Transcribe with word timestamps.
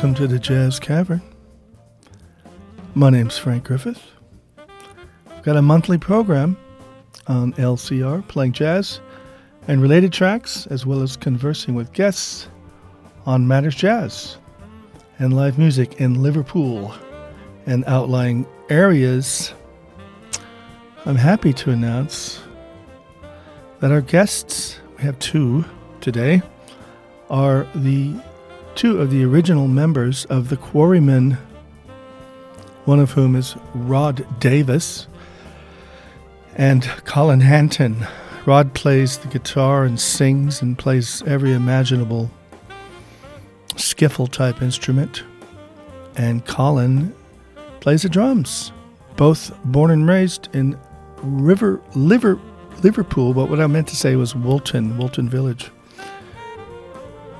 Welcome 0.00 0.14
to 0.14 0.26
the 0.26 0.38
Jazz 0.38 0.80
Cavern. 0.80 1.20
My 2.94 3.10
name's 3.10 3.36
Frank 3.36 3.64
Griffith. 3.64 4.00
I've 5.28 5.42
got 5.42 5.58
a 5.58 5.60
monthly 5.60 5.98
program 5.98 6.56
on 7.26 7.52
LCR 7.52 8.26
playing 8.26 8.52
jazz 8.52 8.98
and 9.68 9.82
related 9.82 10.10
tracks, 10.10 10.66
as 10.68 10.86
well 10.86 11.02
as 11.02 11.18
conversing 11.18 11.74
with 11.74 11.92
guests 11.92 12.48
on 13.26 13.46
Matters 13.46 13.74
Jazz 13.74 14.38
and 15.18 15.36
live 15.36 15.58
music 15.58 16.00
in 16.00 16.22
Liverpool 16.22 16.94
and 17.66 17.84
outlying 17.86 18.46
areas. 18.70 19.52
I'm 21.04 21.16
happy 21.16 21.52
to 21.52 21.72
announce 21.72 22.40
that 23.80 23.92
our 23.92 24.00
guests, 24.00 24.80
we 24.96 25.02
have 25.04 25.18
two 25.18 25.62
today, 26.00 26.40
are 27.28 27.66
the 27.74 28.14
two 28.74 29.00
of 29.00 29.10
the 29.10 29.24
original 29.24 29.68
members 29.68 30.24
of 30.26 30.48
the 30.48 30.56
Quarrymen, 30.56 31.36
one 32.84 33.00
of 33.00 33.12
whom 33.12 33.36
is 33.36 33.56
Rod 33.74 34.26
Davis 34.40 35.06
and 36.56 36.84
Colin 37.04 37.40
Hanton. 37.40 38.06
Rod 38.46 38.74
plays 38.74 39.18
the 39.18 39.28
guitar 39.28 39.84
and 39.84 40.00
sings 40.00 40.62
and 40.62 40.78
plays 40.78 41.22
every 41.26 41.52
imaginable 41.52 42.30
skiffle 43.70 44.30
type 44.30 44.62
instrument, 44.62 45.22
and 46.16 46.44
Colin 46.46 47.14
plays 47.80 48.02
the 48.02 48.08
drums. 48.08 48.72
Both 49.16 49.52
born 49.64 49.90
and 49.90 50.08
raised 50.08 50.48
in 50.54 50.78
River, 51.22 51.80
Liver, 51.94 52.40
Liverpool, 52.82 53.34
but 53.34 53.50
what 53.50 53.60
I 53.60 53.66
meant 53.66 53.88
to 53.88 53.96
say 53.96 54.16
was 54.16 54.34
Woolton, 54.34 54.96
Woolton 54.96 55.28
Village. 55.28 55.70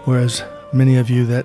Whereas 0.05 0.42
many 0.72 0.96
of 0.96 1.10
you 1.10 1.26
that 1.26 1.44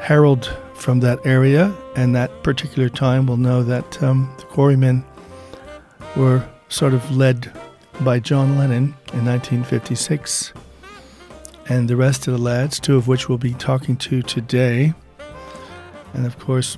herald 0.00 0.56
from 0.74 1.00
that 1.00 1.24
area 1.24 1.72
and 1.94 2.14
that 2.14 2.42
particular 2.42 2.88
time 2.88 3.26
will 3.26 3.36
know 3.36 3.62
that 3.62 4.02
um, 4.02 4.32
the 4.38 4.44
quarrymen 4.44 5.04
were 6.16 6.44
sort 6.68 6.94
of 6.94 7.16
led 7.16 7.52
by 8.00 8.18
John 8.18 8.58
Lennon 8.58 8.94
in 9.12 9.24
1956. 9.24 10.52
And 11.68 11.88
the 11.88 11.96
rest 11.96 12.26
of 12.26 12.34
the 12.34 12.40
lads, 12.40 12.80
two 12.80 12.96
of 12.96 13.06
which 13.06 13.28
we'll 13.28 13.38
be 13.38 13.54
talking 13.54 13.96
to 13.98 14.22
today. 14.22 14.94
And 16.14 16.26
of 16.26 16.38
course, 16.38 16.76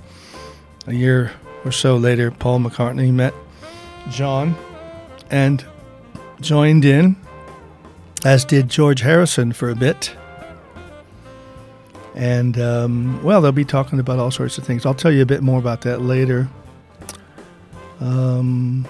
a 0.86 0.92
year 0.92 1.32
or 1.64 1.72
so 1.72 1.96
later, 1.96 2.30
Paul 2.30 2.60
McCartney 2.60 3.12
met 3.12 3.32
John 4.10 4.54
and 5.30 5.64
joined 6.40 6.84
in, 6.84 7.16
as 8.24 8.44
did 8.44 8.68
George 8.68 9.00
Harrison 9.00 9.52
for 9.52 9.70
a 9.70 9.74
bit. 9.74 10.14
And, 12.14 12.58
um, 12.60 13.22
well, 13.24 13.40
they'll 13.40 13.52
be 13.52 13.64
talking 13.64 13.98
about 13.98 14.18
all 14.18 14.30
sorts 14.30 14.56
of 14.58 14.64
things. 14.64 14.86
I'll 14.86 14.94
tell 14.94 15.12
you 15.12 15.22
a 15.22 15.26
bit 15.26 15.42
more 15.42 15.58
about 15.58 15.80
that 15.82 16.00
later. 16.00 16.48
Um, 18.00 18.86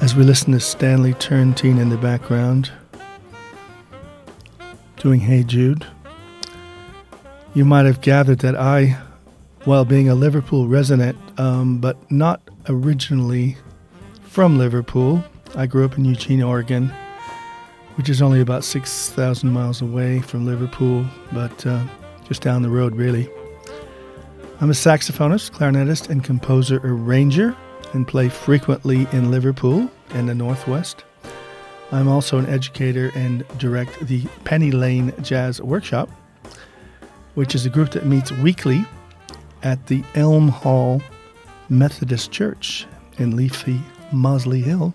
as 0.00 0.14
we 0.14 0.24
listen 0.24 0.52
to 0.52 0.60
Stanley 0.60 1.14
Turrentine 1.14 1.78
in 1.78 1.88
the 1.88 1.96
background 1.96 2.70
doing 4.96 5.20
Hey 5.20 5.44
Jude, 5.44 5.86
you 7.54 7.64
might 7.64 7.86
have 7.86 8.00
gathered 8.00 8.40
that 8.40 8.56
I, 8.56 8.98
while 9.64 9.84
being 9.84 10.08
a 10.08 10.14
Liverpool 10.14 10.66
resident, 10.66 11.16
um, 11.38 11.78
but 11.78 12.10
not 12.10 12.40
originally 12.68 13.56
from 14.22 14.58
Liverpool, 14.58 15.24
I 15.54 15.66
grew 15.66 15.84
up 15.84 15.96
in 15.96 16.04
Eugene, 16.04 16.42
Oregon 16.42 16.92
which 17.96 18.08
is 18.08 18.22
only 18.22 18.40
about 18.40 18.64
6,000 18.64 19.52
miles 19.52 19.82
away 19.82 20.20
from 20.20 20.46
Liverpool, 20.46 21.04
but 21.32 21.66
uh, 21.66 21.84
just 22.24 22.42
down 22.42 22.62
the 22.62 22.70
road, 22.70 22.94
really. 22.94 23.28
I'm 24.60 24.70
a 24.70 24.74
saxophonist, 24.74 25.50
clarinetist, 25.50 26.08
and 26.08 26.24
composer 26.24 26.80
arranger, 26.84 27.56
and 27.92 28.06
play 28.06 28.28
frequently 28.28 29.06
in 29.12 29.30
Liverpool 29.30 29.90
and 30.10 30.28
the 30.28 30.34
Northwest. 30.34 31.04
I'm 31.92 32.08
also 32.08 32.38
an 32.38 32.46
educator 32.46 33.12
and 33.14 33.46
direct 33.58 34.06
the 34.06 34.24
Penny 34.44 34.70
Lane 34.72 35.12
Jazz 35.22 35.60
Workshop, 35.60 36.10
which 37.34 37.54
is 37.54 37.64
a 37.64 37.70
group 37.70 37.90
that 37.92 38.06
meets 38.06 38.32
weekly 38.32 38.84
at 39.62 39.86
the 39.86 40.02
Elm 40.14 40.48
Hall 40.48 41.00
Methodist 41.68 42.30
Church 42.32 42.86
in 43.18 43.36
leafy 43.36 43.80
Mossley 44.12 44.62
Hill. 44.62 44.94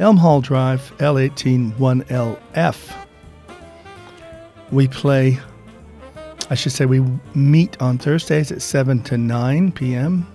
Elm 0.00 0.16
Hall 0.16 0.40
Drive, 0.40 0.96
L18 0.96 1.72
1LF. 1.72 3.06
We 4.72 4.88
play, 4.88 5.38
I 6.48 6.54
should 6.54 6.72
say, 6.72 6.86
we 6.86 7.04
meet 7.34 7.80
on 7.82 7.98
Thursdays 7.98 8.50
at 8.50 8.62
7 8.62 9.02
to 9.02 9.18
9 9.18 9.72
p.m. 9.72 10.26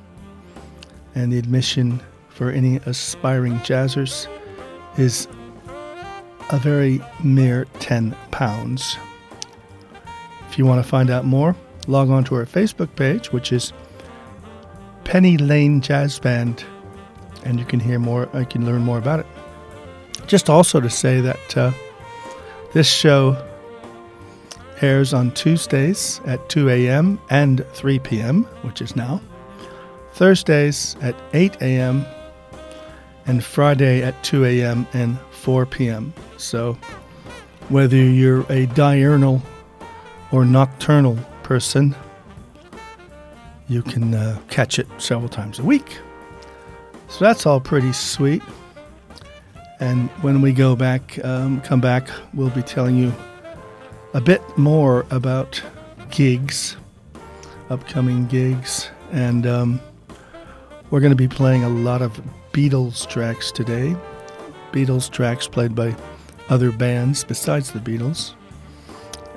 And 1.16 1.34
the 1.34 1.40
admission 1.40 2.00
for 2.30 2.52
any 2.52 2.75
aspiring 2.86 3.58
jazzers 3.62 4.28
is 5.00 5.28
a 6.52 6.59
very 6.59 7.02
mere 7.24 7.66
10 7.80 8.16
pounds. 8.30 8.98
If 10.48 10.59
you 10.59 10.68
want 10.68 10.84
to 10.84 10.88
find 10.88 11.09
out 11.09 11.25
more, 11.25 11.56
log 11.88 12.12
on 12.12 12.24
to 12.25 12.36
our 12.36 12.46
Facebook 12.46 12.96
page, 12.96 13.31
which 13.31 13.52
is 13.52 13.74
Penny 15.06 15.40
Lane 15.40 15.81
Jazz 15.81 16.20
Band, 16.20 16.64
and 17.44 17.59
you 17.59 17.66
can 17.66 17.80
hear 17.80 17.98
more, 17.98 18.30
you 18.36 18.46
can 18.46 18.64
learn 18.64 18.84
more 18.84 19.00
about 19.00 19.22
it. 19.22 19.25
Just 20.28 20.50
also 20.50 20.80
to 20.80 20.90
say 20.90 21.22
that 21.22 21.58
uh, 21.58 21.72
this 22.74 22.88
show 22.88 23.38
airs 24.81 25.13
on 25.13 25.31
Tuesdays 25.31 26.19
at 26.25 26.50
2 26.50 26.69
a.m. 26.69 27.19
and 27.30 27.66
3 27.74 28.00
p.m., 28.00 28.44
which 28.63 28.81
is 28.81 28.96
now, 28.96 29.22
Thursdays 30.13 30.96
at 31.02 31.16
8 31.34 31.56
a.m., 31.62 32.06
and 33.28 33.44
Friday 33.44 34.03
at 34.03 34.22
2 34.24 34.46
a.m. 34.46 34.88
and 34.94 35.19
4 35.31 35.66
p.m. 35.66 36.13
So, 36.38 36.78
whether 37.69 37.97
you're 37.97 38.46
a 38.52 38.68
diurnal 38.68 39.42
or 40.31 40.46
nocturnal 40.46 41.18
person, 41.42 41.96
you 43.68 43.81
can 43.81 44.13
uh, 44.13 44.40
catch 44.50 44.78
it 44.78 44.88
several 45.00 45.30
times 45.30 45.57
a 45.57 45.63
week. 45.63 45.97
So, 47.07 47.25
that's 47.25 47.46
all 47.47 47.59
pretty 47.59 47.94
sweet. 47.94 48.44
And 49.80 50.09
when 50.22 50.41
we 50.41 50.53
go 50.53 50.75
back, 50.75 51.24
um, 51.25 51.62
come 51.62 51.81
back, 51.81 52.09
we'll 52.34 52.50
be 52.50 52.62
telling 52.62 52.96
you 52.96 53.13
a 54.13 54.22
bit 54.22 54.41
more 54.58 55.06
about 55.12 55.62
gigs, 56.12 56.78
upcoming 57.69 58.25
gigs, 58.28 58.90
and 59.12 59.46
um, 59.46 59.81
we're 60.90 61.02
going 61.02 61.12
to 61.12 61.18
be 61.18 61.28
playing 61.28 61.63
a 61.63 61.69
lot 61.69 62.02
of 62.02 62.22
Beatles 62.53 63.08
tracks 63.09 63.52
today. 63.52 63.96
Beatles 64.72 65.12
tracks 65.12 65.47
played 65.47 65.75
by 65.75 65.96
other 66.50 66.72
bands 66.72 67.24
besides 67.24 67.72
the 67.72 67.80
Beatles. 67.80 68.34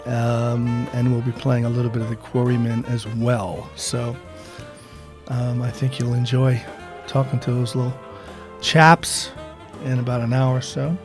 Um, 0.06 0.88
and 0.92 1.12
we'll 1.12 1.22
be 1.22 1.32
playing 1.32 1.64
a 1.64 1.68
little 1.68 1.90
bit 1.90 2.00
of 2.00 2.08
the 2.08 2.16
Quarrymen 2.16 2.84
as 2.86 3.06
well. 3.06 3.68
So 3.76 4.16
um, 5.28 5.60
I 5.60 5.70
think 5.70 5.98
you'll 5.98 6.14
enjoy 6.14 6.62
talking 7.06 7.40
to 7.40 7.52
those 7.52 7.74
little 7.74 7.98
chaps 8.60 9.30
in 9.84 9.98
about 9.98 10.20
an 10.20 10.32
hour 10.32 10.56
or 10.56 10.60
so. 10.60 10.96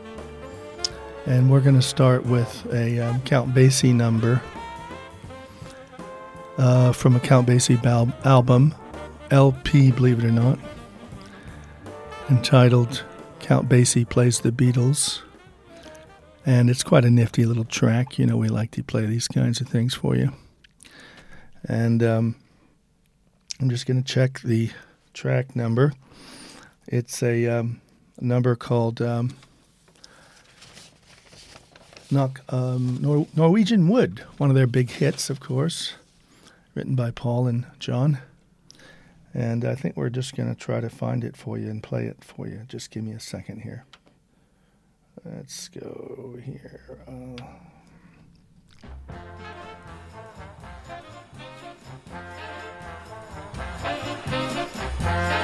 And 1.25 1.49
we're 1.49 1.61
going 1.61 1.75
to 1.75 1.81
start 1.81 2.25
with 2.25 2.65
a 2.73 2.99
um, 2.99 3.21
Count 3.21 3.53
Basie 3.53 3.93
number 3.93 4.41
uh, 6.57 6.91
from 6.91 7.15
a 7.15 7.19
Count 7.19 7.47
Basie 7.47 7.81
bal- 7.81 8.13
album, 8.25 8.75
LP, 9.31 9.91
believe 9.91 10.19
it 10.19 10.25
or 10.25 10.31
not, 10.31 10.59
entitled 12.29 13.03
Count 13.39 13.69
Basie 13.69 14.07
Plays 14.07 14.41
the 14.41 14.51
Beatles. 14.51 15.21
And 16.45 16.69
it's 16.69 16.83
quite 16.83 17.05
a 17.05 17.09
nifty 17.09 17.45
little 17.45 17.63
track. 17.63 18.19
You 18.19 18.25
know, 18.25 18.35
we 18.35 18.49
like 18.49 18.71
to 18.71 18.83
play 18.83 19.05
these 19.05 19.27
kinds 19.27 19.61
of 19.61 19.67
things 19.67 19.93
for 19.93 20.15
you. 20.15 20.33
And 21.63 22.03
um, 22.03 22.35
I'm 23.61 23.69
just 23.69 23.85
going 23.85 24.03
to 24.03 24.13
check 24.13 24.41
the 24.41 24.71
track 25.13 25.55
number. 25.55 25.93
It's 26.87 27.23
a 27.23 27.47
um, 27.47 27.81
number 28.23 28.55
called 28.55 29.01
um, 29.01 29.35
um, 32.49 32.99
Nor- 33.01 33.27
Norwegian 33.35 33.87
Wood, 33.87 34.23
one 34.37 34.49
of 34.49 34.55
their 34.55 34.67
big 34.67 34.89
hits, 34.89 35.29
of 35.29 35.39
course, 35.39 35.93
written 36.75 36.95
by 36.95 37.11
Paul 37.11 37.47
and 37.47 37.65
John. 37.79 38.19
And 39.33 39.65
I 39.65 39.73
think 39.75 39.97
we're 39.97 40.09
just 40.09 40.35
going 40.35 40.53
to 40.53 40.59
try 40.59 40.79
to 40.79 40.89
find 40.89 41.23
it 41.23 41.35
for 41.35 41.57
you 41.57 41.69
and 41.69 41.81
play 41.81 42.05
it 42.05 42.23
for 42.23 42.47
you. 42.47 42.61
Just 42.67 42.91
give 42.91 43.03
me 43.03 43.13
a 43.13 43.19
second 43.19 43.61
here. 43.61 43.85
Let's 45.25 45.69
go 45.69 46.37
here. 46.43 46.99
Uh, 55.05 55.42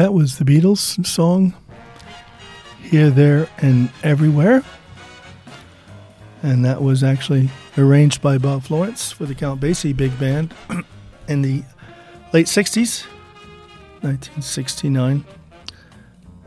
That 0.00 0.14
was 0.14 0.38
the 0.38 0.46
Beatles 0.46 1.04
song 1.04 1.52
Here, 2.80 3.10
There, 3.10 3.50
and 3.58 3.90
Everywhere. 4.02 4.64
And 6.42 6.64
that 6.64 6.80
was 6.80 7.04
actually 7.04 7.50
arranged 7.76 8.22
by 8.22 8.38
Bob 8.38 8.62
Florence 8.62 9.12
for 9.12 9.26
the 9.26 9.34
Count 9.34 9.60
Basie 9.60 9.94
Big 9.94 10.18
Band 10.18 10.54
in 11.28 11.42
the 11.42 11.62
late 12.32 12.46
60s, 12.46 13.04
1969, 14.00 15.22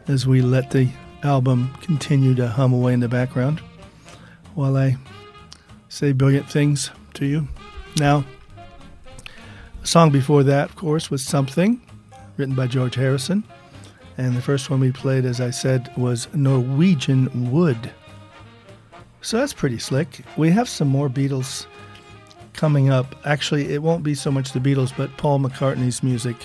as 0.07 0.25
we 0.25 0.41
let 0.41 0.71
the 0.71 0.89
album 1.21 1.75
continue 1.79 2.33
to 2.33 2.47
hum 2.47 2.73
away 2.73 2.93
in 2.93 3.01
the 3.01 3.07
background 3.07 3.59
while 4.55 4.75
I 4.75 4.97
say 5.89 6.11
brilliant 6.11 6.49
things 6.49 6.89
to 7.13 7.27
you. 7.27 7.47
Now, 7.97 8.25
the 9.81 9.87
song 9.87 10.09
before 10.09 10.41
that, 10.41 10.71
of 10.71 10.75
course, 10.75 11.11
was 11.11 11.23
Something, 11.23 11.79
written 12.37 12.55
by 12.55 12.67
George 12.67 12.95
Harrison. 12.95 13.43
And 14.17 14.35
the 14.35 14.41
first 14.41 14.69
one 14.69 14.79
we 14.79 14.91
played, 14.91 15.25
as 15.25 15.41
I 15.41 15.49
said, 15.49 15.91
was 15.97 16.27
Norwegian 16.33 17.51
Wood. 17.51 17.91
So 19.21 19.37
that's 19.37 19.53
pretty 19.53 19.79
slick. 19.79 20.21
We 20.37 20.51
have 20.51 20.69
some 20.69 20.87
more 20.87 21.09
Beatles 21.09 21.65
coming 22.53 22.89
up. 22.89 23.15
Actually, 23.25 23.73
it 23.73 23.81
won't 23.81 24.03
be 24.03 24.15
so 24.15 24.31
much 24.31 24.51
the 24.51 24.59
Beatles, 24.59 24.95
but 24.95 25.15
Paul 25.17 25.39
McCartney's 25.39 26.03
music. 26.03 26.35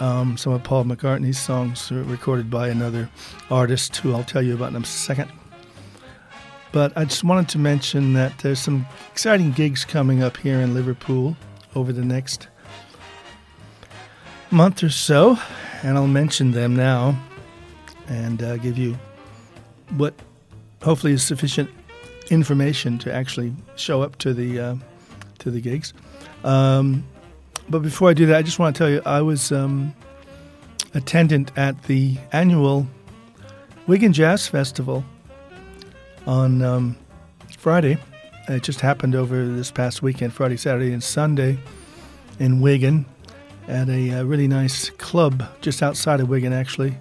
Um, 0.00 0.36
some 0.36 0.52
of 0.52 0.62
Paul 0.64 0.84
McCartney's 0.84 1.38
songs 1.38 1.92
recorded 1.92 2.50
by 2.50 2.68
another 2.68 3.08
artist 3.50 3.96
who 3.96 4.12
I'll 4.12 4.24
tell 4.24 4.42
you 4.42 4.54
about 4.54 4.74
in 4.74 4.82
a 4.82 4.84
second. 4.84 5.30
But 6.72 6.96
I 6.96 7.04
just 7.04 7.22
wanted 7.22 7.48
to 7.50 7.58
mention 7.58 8.14
that 8.14 8.36
there's 8.40 8.58
some 8.58 8.86
exciting 9.12 9.52
gigs 9.52 9.84
coming 9.84 10.24
up 10.24 10.36
here 10.36 10.58
in 10.58 10.74
Liverpool 10.74 11.36
over 11.76 11.92
the 11.92 12.04
next 12.04 12.48
month 14.54 14.82
or 14.82 14.88
so, 14.88 15.36
and 15.82 15.98
I'll 15.98 16.06
mention 16.06 16.52
them 16.52 16.76
now 16.76 17.18
and 18.08 18.42
uh, 18.42 18.56
give 18.56 18.78
you 18.78 18.96
what 19.96 20.14
hopefully 20.82 21.12
is 21.12 21.22
sufficient 21.22 21.68
information 22.30 22.98
to 22.98 23.12
actually 23.12 23.52
show 23.76 24.02
up 24.02 24.16
to 24.18 24.32
the 24.32 24.60
uh, 24.60 24.76
to 25.40 25.50
the 25.50 25.60
gigs. 25.60 25.92
Um, 26.44 27.04
but 27.68 27.80
before 27.80 28.10
I 28.10 28.14
do 28.14 28.26
that, 28.26 28.36
I 28.36 28.42
just 28.42 28.58
want 28.58 28.76
to 28.76 28.78
tell 28.78 28.90
you 28.90 29.02
I 29.04 29.22
was 29.22 29.50
um, 29.50 29.94
attendant 30.94 31.50
at 31.58 31.82
the 31.84 32.16
annual 32.32 32.86
Wigan 33.86 34.12
Jazz 34.12 34.46
Festival 34.46 35.04
on 36.26 36.62
um, 36.62 36.96
Friday. 37.58 37.98
It 38.48 38.62
just 38.62 38.80
happened 38.80 39.14
over 39.14 39.46
this 39.46 39.70
past 39.70 40.02
weekend, 40.02 40.32
Friday, 40.32 40.58
Saturday, 40.58 40.92
and 40.92 41.02
Sunday 41.02 41.58
in 42.38 42.60
Wigan 42.60 43.06
at 43.68 43.88
a, 43.88 44.10
a 44.10 44.20
uh, 44.20 44.22
really 44.24 44.48
nice 44.48 44.90
club 44.90 45.44
just 45.60 45.82
outside 45.82 46.20
of 46.20 46.28
Wigan, 46.28 46.52
actually, 46.52 46.96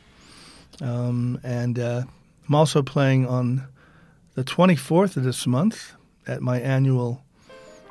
Um, 0.82 1.40
and 1.42 1.78
uh, 1.78 2.02
I'm 2.48 2.54
also 2.54 2.82
playing 2.82 3.26
on 3.26 3.66
the 4.36 4.44
24th 4.44 5.16
of 5.16 5.24
this 5.24 5.46
month 5.46 5.94
at 6.26 6.42
my 6.42 6.60
annual 6.60 7.24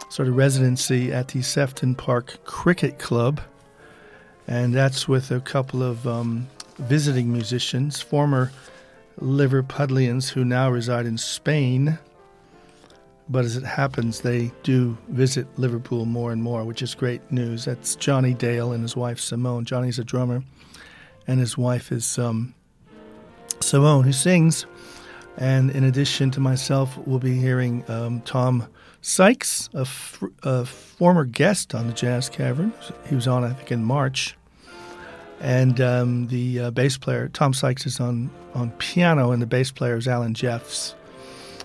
sort 0.10 0.27
of 0.27 0.38
residency 0.38 1.12
at 1.12 1.29
the 1.29 1.41
Sefton 1.41 1.95
Park 1.95 2.38
Cricket 2.45 2.99
Club. 2.99 3.41
And 4.47 4.71
that's 4.71 5.08
with 5.08 5.31
a 5.31 5.39
couple 5.39 5.81
of 5.81 6.08
um, 6.08 6.47
visiting 6.77 7.34
musicians, 7.34 7.99
former 7.99 8.51
Liverpudlians 9.19 10.29
who 10.29 10.45
now 10.45 10.69
reside 10.69 11.08
in 11.08 11.17
Spain. 11.17 11.97
But 13.27 13.43
as 13.43 13.58
it 13.58 13.63
happens, 13.63 14.21
they 14.21 14.51
do 14.62 14.95
visit 15.08 15.47
Liverpool 15.58 16.05
more 16.05 16.31
and 16.31 16.43
more, 16.43 16.63
which 16.63 16.84
is 16.84 16.93
great 16.93 17.31
news. 17.31 17.65
That's 17.65 17.95
Johnny 17.95 18.36
Dale 18.36 18.71
and 18.71 18.84
his 18.84 18.95
wife 18.95 19.19
Simone. 19.19 19.65
Johnny's 19.65 19.97
a 19.97 20.03
drummer, 20.03 20.43
and 21.25 21.39
his 21.39 21.58
wife 21.58 21.91
is 21.91 22.19
um, 22.19 22.53
Simone, 23.62 24.03
who 24.03 24.13
sings 24.13 24.67
and 25.38 25.71
in 25.71 25.84
addition 25.84 26.32
to 26.32 26.39
myself, 26.39 26.98
we'll 27.06 27.19
be 27.19 27.36
hearing 27.36 27.84
um, 27.89 28.21
Tom 28.21 28.67
Sykes, 29.02 29.69
a, 29.74 29.82
f- 29.82 30.24
a 30.43 30.65
former 30.65 31.26
guest 31.26 31.76
on 31.76 31.88
the 31.88 31.93
Jazz 31.93 32.30
Cavern. 32.30 32.74
He 33.08 33.15
was 33.15 33.28
on, 33.28 33.43
I 33.43 33.54
think, 33.54 33.71
in 33.71 33.84
March. 33.84 34.36
And 35.41 35.82
um, 35.82 36.28
the 36.28 36.60
uh, 36.60 36.71
bass 36.71 36.98
player, 36.98 37.30
Tom 37.30 37.54
Sykes, 37.54 37.86
is 37.86 38.00
on, 38.00 38.30
on 38.54 38.71
piano, 38.71 39.32
and 39.32 39.41
the 39.41 39.45
bass 39.45 39.71
player 39.71 39.98
is 39.98 40.08
Alan 40.08 40.34
Jeffs. 40.34 40.95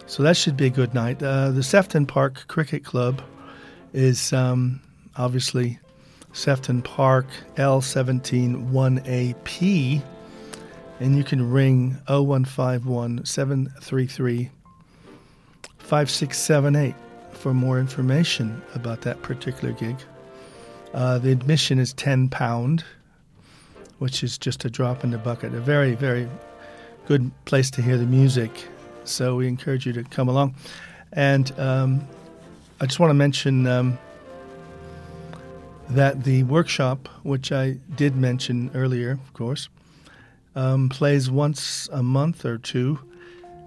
So 0.06 0.24
that 0.24 0.36
should 0.36 0.56
be 0.56 0.66
a 0.66 0.70
good 0.70 0.92
night. 0.92 1.22
Uh, 1.22 1.50
the 1.52 1.62
Sefton 1.62 2.04
Park 2.04 2.46
Cricket 2.48 2.84
Club 2.84 3.22
is 3.92 4.32
um, 4.32 4.80
obviously 5.16 5.78
Sefton 6.32 6.82
Park 6.82 7.26
L17 7.56 8.70
1AP 8.70 10.02
and 11.00 11.16
you 11.16 11.24
can 11.24 11.50
ring 11.50 11.96
0151 12.06 13.24
733 13.24 14.50
5678 15.78 16.94
for 17.32 17.54
more 17.54 17.80
information 17.80 18.62
about 18.74 19.00
that 19.00 19.20
particular 19.22 19.72
gig. 19.72 19.96
Uh, 20.92 21.18
the 21.18 21.32
admission 21.32 21.78
is 21.78 21.94
£10, 21.94 22.82
which 23.98 24.22
is 24.22 24.36
just 24.36 24.64
a 24.64 24.70
drop 24.70 25.02
in 25.02 25.10
the 25.10 25.18
bucket. 25.18 25.54
A 25.54 25.60
very, 25.60 25.94
very 25.94 26.28
good 27.06 27.30
place 27.46 27.70
to 27.72 27.82
hear 27.82 27.96
the 27.96 28.06
music. 28.06 28.50
So 29.04 29.36
we 29.36 29.48
encourage 29.48 29.86
you 29.86 29.92
to 29.94 30.04
come 30.04 30.28
along. 30.28 30.54
And 31.12 31.50
um, 31.58 32.06
I 32.80 32.86
just 32.86 33.00
want 33.00 33.10
to 33.10 33.14
mention 33.14 33.66
um, 33.66 33.98
that 35.88 36.24
the 36.24 36.42
workshop, 36.44 37.08
which 37.22 37.52
I 37.52 37.78
did 37.96 38.16
mention 38.16 38.70
earlier, 38.74 39.12
of 39.12 39.32
course, 39.32 39.68
um, 40.54 40.88
plays 40.88 41.30
once 41.30 41.88
a 41.92 42.02
month 42.02 42.44
or 42.44 42.58
two 42.58 42.98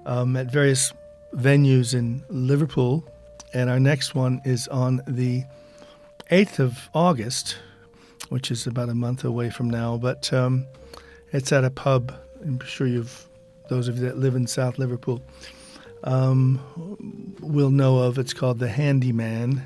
um, 0.05 0.35
at 0.35 0.51
various 0.51 0.93
venues 1.35 1.93
in 1.93 2.23
Liverpool. 2.29 3.07
And 3.53 3.69
our 3.69 3.79
next 3.79 4.15
one 4.15 4.41
is 4.45 4.67
on 4.67 5.01
the 5.07 5.43
8th 6.31 6.59
of 6.59 6.89
August 6.93 7.57
which 8.33 8.49
is 8.49 8.65
about 8.65 8.89
a 8.89 8.95
month 8.95 9.23
away 9.23 9.51
from 9.51 9.69
now. 9.69 9.95
But 9.95 10.33
um, 10.33 10.65
it's 11.31 11.51
at 11.51 11.63
a 11.63 11.69
pub. 11.69 12.13
I'm 12.41 12.59
sure 12.61 12.87
you've 12.87 13.27
those 13.69 13.87
of 13.87 13.97
you 13.97 14.05
that 14.05 14.17
live 14.17 14.35
in 14.35 14.47
South 14.47 14.77
Liverpool 14.77 15.21
um, 16.03 16.59
will 17.39 17.69
know 17.69 17.99
of. 17.99 18.17
It's 18.17 18.33
called 18.33 18.57
the 18.57 18.67
Handyman, 18.67 19.63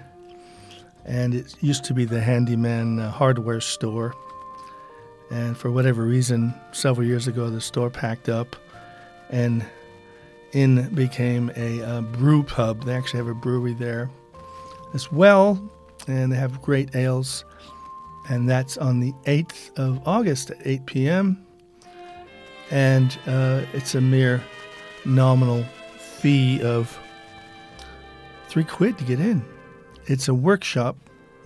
and 1.05 1.33
it 1.33 1.55
used 1.61 1.85
to 1.85 1.93
be 1.93 2.03
the 2.03 2.19
Handyman 2.19 2.99
uh, 2.99 3.09
hardware 3.09 3.61
store. 3.61 4.13
And 5.29 5.57
for 5.57 5.71
whatever 5.71 6.03
reason, 6.03 6.53
several 6.71 7.05
years 7.05 7.27
ago, 7.27 7.49
the 7.49 7.59
store 7.59 7.89
packed 7.89 8.29
up, 8.29 8.55
and 9.29 9.65
in 10.53 10.89
became 10.93 11.51
a 11.55 12.01
brew 12.01 12.43
pub. 12.43 12.85
They 12.85 12.95
actually 12.95 13.17
have 13.17 13.27
a 13.27 13.33
brewery 13.33 13.73
there 13.73 14.09
as 14.93 15.11
well, 15.11 15.61
and 16.07 16.31
they 16.31 16.37
have 16.37 16.61
great 16.61 16.95
ales. 16.95 17.43
And 18.29 18.49
that's 18.49 18.77
on 18.77 18.99
the 18.99 19.13
8th 19.25 19.77
of 19.77 20.05
August 20.05 20.51
at 20.51 20.57
8 20.65 20.85
p.m. 20.85 21.45
And 22.71 23.17
uh, 23.25 23.61
it's 23.73 23.95
a 23.95 24.01
mere 24.01 24.43
nominal 25.05 25.63
fee 25.97 26.61
of 26.61 26.99
three 28.49 28.65
quid 28.65 28.97
to 28.97 29.03
get 29.05 29.19
in. 29.19 29.45
It's 30.05 30.27
a 30.27 30.33
workshop 30.33 30.97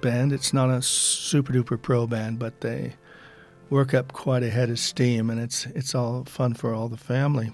band. 0.02 0.34
It's 0.34 0.54
not 0.54 0.70
a 0.70 0.82
super 0.82 1.54
duper 1.54 1.80
pro 1.80 2.08
band, 2.08 2.40
but 2.40 2.62
they 2.62 2.96
work 3.72 3.94
up 3.94 4.12
quite 4.12 4.44
a 4.44 4.50
head 4.50 4.70
of 4.70 4.78
steam, 4.78 5.32
and 5.32 5.40
it's 5.40 5.66
it's 5.68 5.96
all 5.96 6.26
fun 6.26 6.54
for 6.54 6.76
all 6.76 6.90
the 6.90 6.98
family. 6.98 7.52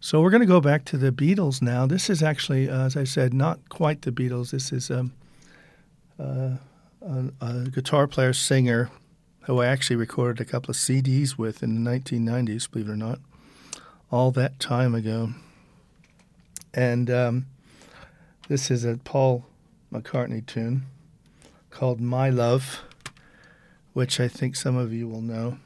So 0.00 0.20
we're 0.20 0.30
going 0.30 0.40
to 0.40 0.46
go 0.46 0.60
back 0.60 0.84
to 0.86 0.98
the 0.98 1.12
Beatles 1.12 1.62
now. 1.62 1.86
This 1.86 2.10
is 2.10 2.24
actually, 2.24 2.68
uh, 2.68 2.86
as 2.86 2.96
I 2.96 3.04
said, 3.04 3.32
not 3.32 3.68
quite 3.68 4.02
the 4.02 4.10
Beatles. 4.10 4.50
This 4.50 4.72
is 4.72 4.90
um, 4.90 5.12
uh, 6.18 6.56
a, 7.00 7.24
a, 7.40 7.52
guitar 7.70 8.08
player 8.08 8.32
singer 8.32 8.90
who 9.42 9.60
I 9.60 9.66
actually 9.66 9.94
recorded 9.94 10.40
a 10.40 10.44
couple 10.44 10.72
of 10.72 10.76
CDs 10.76 11.38
with 11.38 11.62
in 11.62 11.84
the 11.84 11.90
1990s, 11.90 12.68
believe 12.68 12.88
it 12.88 12.92
or 12.92 12.96
not, 12.96 13.20
all 14.10 14.32
that 14.32 14.58
time 14.58 14.92
ago. 14.92 15.34
And 16.74 17.08
um, 17.08 17.46
this 18.48 18.72
is 18.72 18.84
a 18.84 18.96
Paul 18.96 19.46
McCartney 19.92 20.44
tune 20.44 20.86
called 21.70 22.00
My 22.00 22.28
Love, 22.28 22.82
which 23.92 24.20
I 24.20 24.28
think 24.28 24.56
some 24.56 24.76
of 24.76 24.92
you 24.92 25.08
will 25.08 25.20
know. 25.20 25.58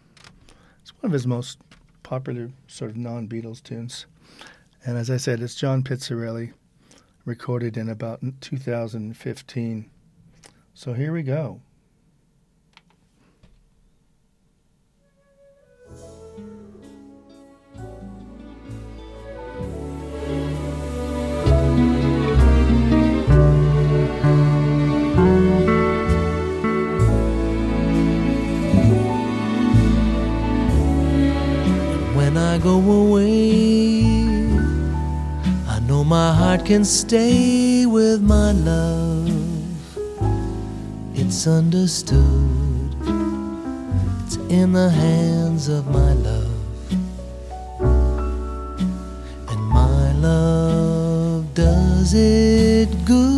It's 0.82 0.92
one 1.00 1.10
of 1.10 1.12
his 1.12 1.26
most 1.26 1.58
popular 2.02 2.50
sort 2.66 2.90
of 2.90 2.96
non 2.96 3.28
Beatles 3.28 3.62
tunes. 3.62 4.06
And 4.84 4.96
as 4.96 5.10
I 5.10 5.16
said, 5.16 5.40
it's 5.40 5.54
John 5.54 5.82
Pizzarelli, 5.82 6.52
recorded 7.24 7.76
in 7.76 7.88
about 7.88 8.20
2015. 8.40 9.90
So 10.74 10.92
here 10.92 11.12
we 11.12 11.22
go. 11.22 11.60
When 32.66 34.58
I 35.68 35.78
know 35.86 36.02
my 36.02 36.34
heart 36.34 36.66
can 36.66 36.84
stay 36.84 37.86
with 37.86 38.20
my 38.20 38.50
love. 38.50 39.30
It's 41.14 41.46
understood, 41.46 42.90
it's 44.24 44.36
in 44.48 44.72
the 44.72 44.90
hands 44.90 45.68
of 45.68 45.86
my 45.86 46.12
love. 46.14 46.50
And 49.48 49.62
my 49.62 50.12
love 50.14 51.54
does 51.54 52.14
it 52.14 52.88
good. 53.04 53.35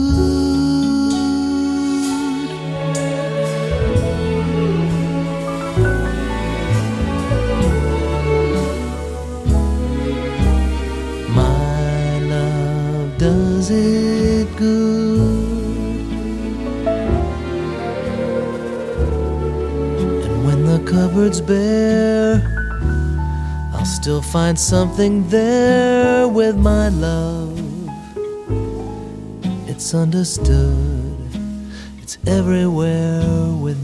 Cupboard's 21.19 21.41
bare, 21.41 22.41
I'll 23.75 23.85
still 23.85 24.23
find 24.23 24.57
something 24.57 25.29
there 25.29 26.29
with 26.29 26.57
my 26.57 26.91
love. 26.91 27.59
It's 29.69 29.95
understood, 29.95 31.17
it's 32.01 32.19
everywhere 32.25 33.49
with 33.61 33.83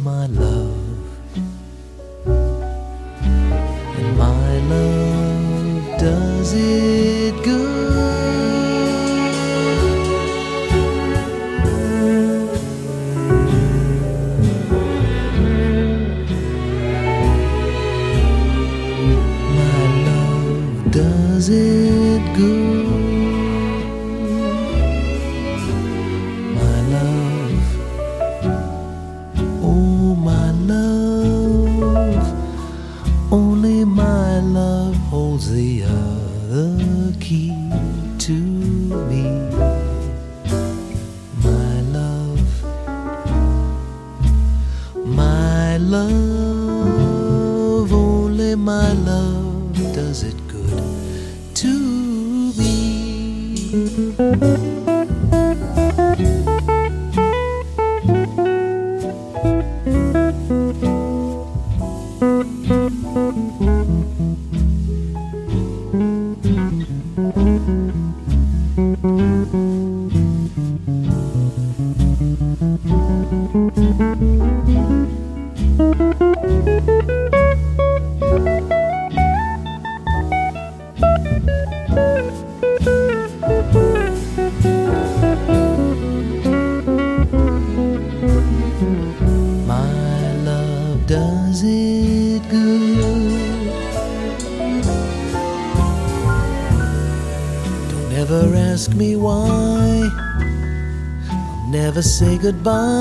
goodbye 102.44 102.93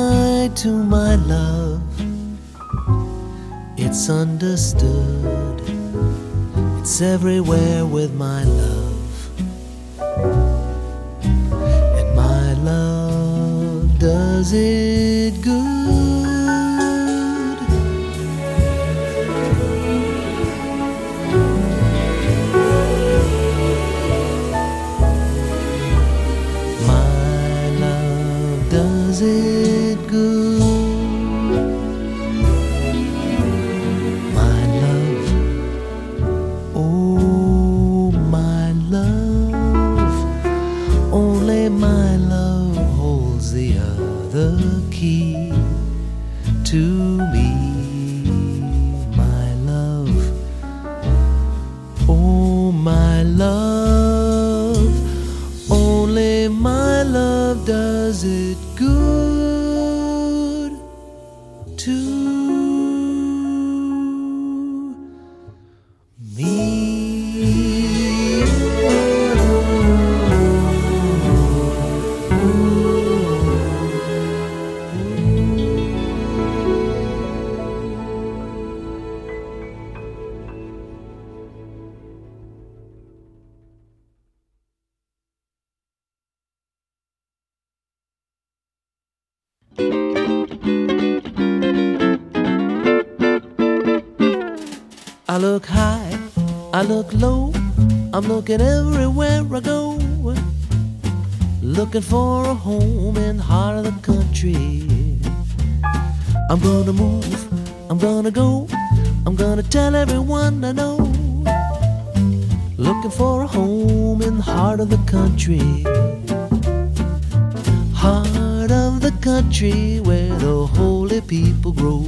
Heart 118.04 118.70
of 118.70 119.00
the 119.00 119.14
country 119.22 120.02
where 120.02 120.28
the 120.38 120.68
holy 120.68 121.22
people 121.22 121.72
grow. 121.72 122.04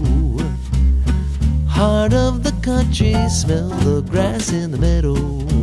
Heart 1.69 2.13
of 2.13 2.43
the 2.43 2.51
country, 2.61 3.15
smell 3.29 3.69
the 3.69 4.01
grass 4.01 4.51
in 4.51 4.71
the 4.71 4.77
meadow. 4.77 5.54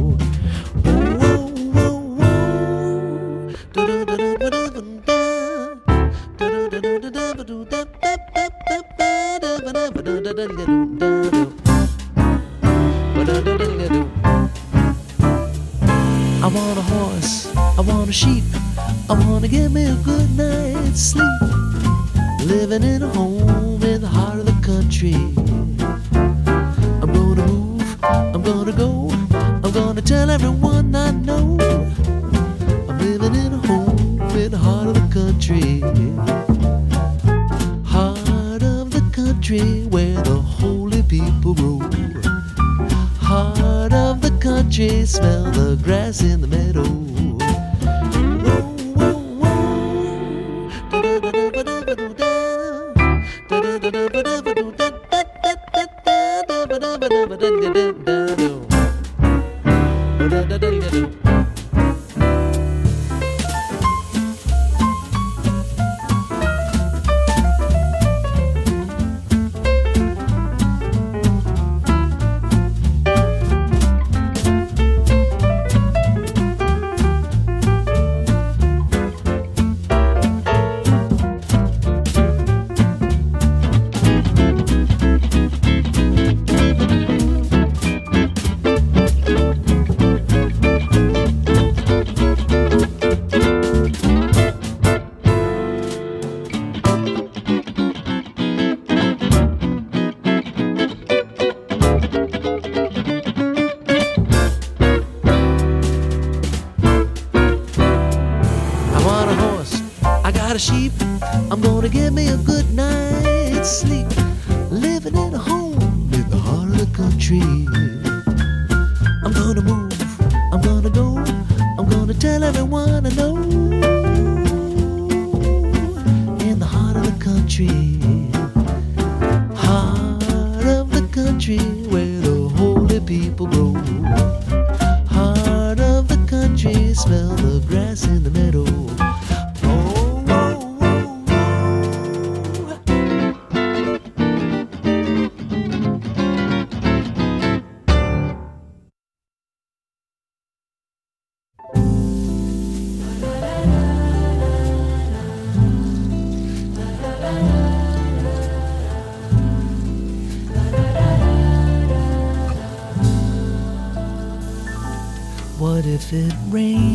if 165.93 166.11
it 166.15 166.33
rains. 166.49 166.92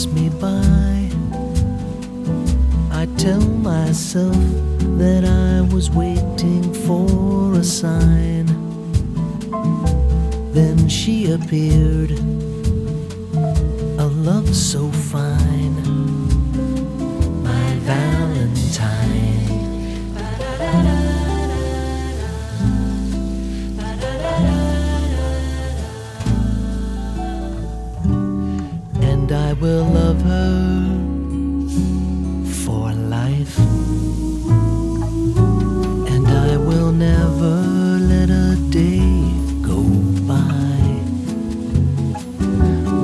pass 0.00 0.12
me 0.12 0.28
by. 0.28 1.08
I 2.90 3.06
tell 3.16 3.40
myself 3.40 4.36
that 4.98 5.24
I 5.24 5.74
was 5.74 5.90
waiting 5.90 6.72
for 6.86 7.54
a 7.54 7.64
sign. 7.64 8.46
Then 10.52 10.88
she 10.88 11.32
appeared, 11.32 12.12
a 13.98 14.06
love 14.06 14.54
so 14.54 14.90
fine, 14.90 15.76
my 17.42 17.74
Valentine. 17.84 19.39
And 29.30 29.38
I 29.38 29.52
will 29.52 29.84
love 29.84 30.20
her 30.22 30.88
for 32.64 32.92
life. 32.92 33.56
And 36.10 36.26
I 36.26 36.56
will 36.56 36.90
never 36.90 37.54
let 38.10 38.28
a 38.28 38.56
day 38.70 38.98
go 39.62 39.84
by 40.26 40.82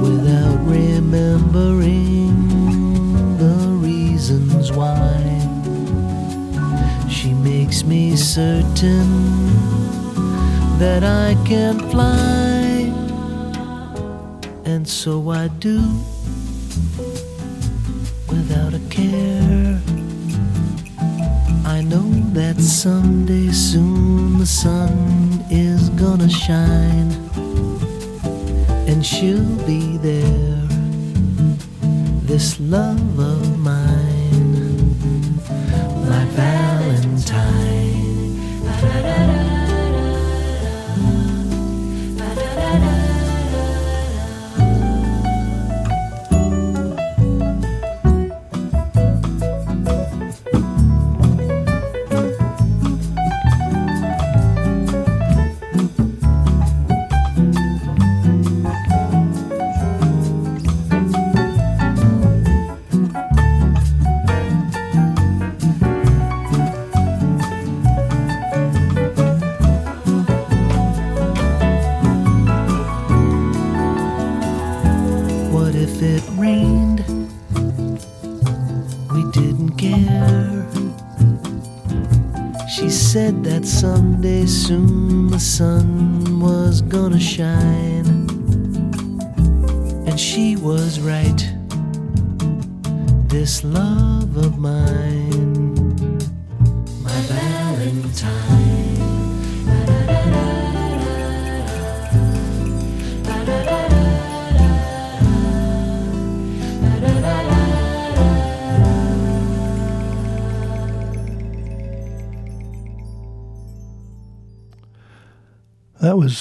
without 0.02 0.58
remembering 0.66 2.34
the 3.38 3.68
reasons 3.80 4.72
why. 4.72 5.22
She 7.08 7.34
makes 7.34 7.84
me 7.84 8.16
certain 8.16 9.06
that 10.80 11.04
I 11.04 11.36
can 11.46 11.78
fly. 11.88 12.92
And 14.64 14.88
so 14.88 15.30
I 15.30 15.46
do 15.46 15.80
care. 18.96 19.78
I 21.76 21.82
know 21.82 22.08
that 22.32 22.56
someday 22.58 23.48
soon 23.52 24.38
the 24.38 24.46
sun 24.46 25.44
is 25.50 25.90
gonna 25.90 26.28
shine, 26.28 27.12
and 28.88 29.04
she'll 29.04 29.56
be 29.66 29.98
there. 29.98 30.62
This 32.30 32.58
love 32.58 33.20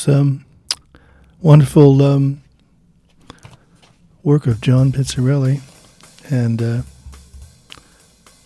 Um, 0.08 0.46
wonderful 1.42 2.02
um, 2.04 2.44
work 4.22 4.46
of 4.46 4.62
John 4.62 4.92
Pizzarelli, 4.92 5.62
and 6.30 6.62
uh, 6.62 6.82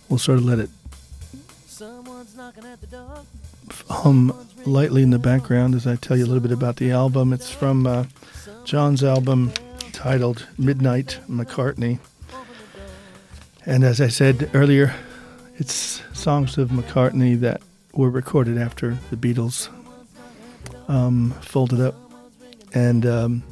we'll 0.08 0.18
sort 0.18 0.38
of 0.38 0.44
let 0.44 0.58
it 0.58 0.70
Someone's 1.66 2.34
knocking 2.34 2.64
at 2.64 2.80
the 2.80 2.86
door. 2.86 3.24
hum 3.90 4.34
lightly 4.64 5.02
in 5.02 5.10
the 5.10 5.18
background 5.18 5.74
as 5.74 5.86
I 5.86 5.96
tell 5.96 6.16
you 6.16 6.24
a 6.24 6.26
little 6.26 6.40
bit 6.40 6.52
about 6.52 6.76
the 6.76 6.92
album. 6.92 7.32
It's 7.32 7.50
from 7.50 7.86
uh, 7.86 8.04
John's 8.64 9.04
album 9.04 9.52
titled 9.92 10.46
Midnight 10.56 11.18
McCartney. 11.28 11.98
And 13.66 13.84
as 13.84 14.00
I 14.00 14.08
said 14.08 14.50
earlier, 14.54 14.94
it's 15.58 16.02
songs 16.14 16.56
of 16.56 16.70
McCartney 16.70 17.38
that 17.40 17.60
were 17.92 18.08
recorded 18.08 18.56
after 18.56 18.96
the 19.10 19.16
Beatles 19.16 19.68
um, 20.90 21.30
folded 21.40 21.80
up. 21.80 21.94
And 22.74 23.06
um, 23.06 23.42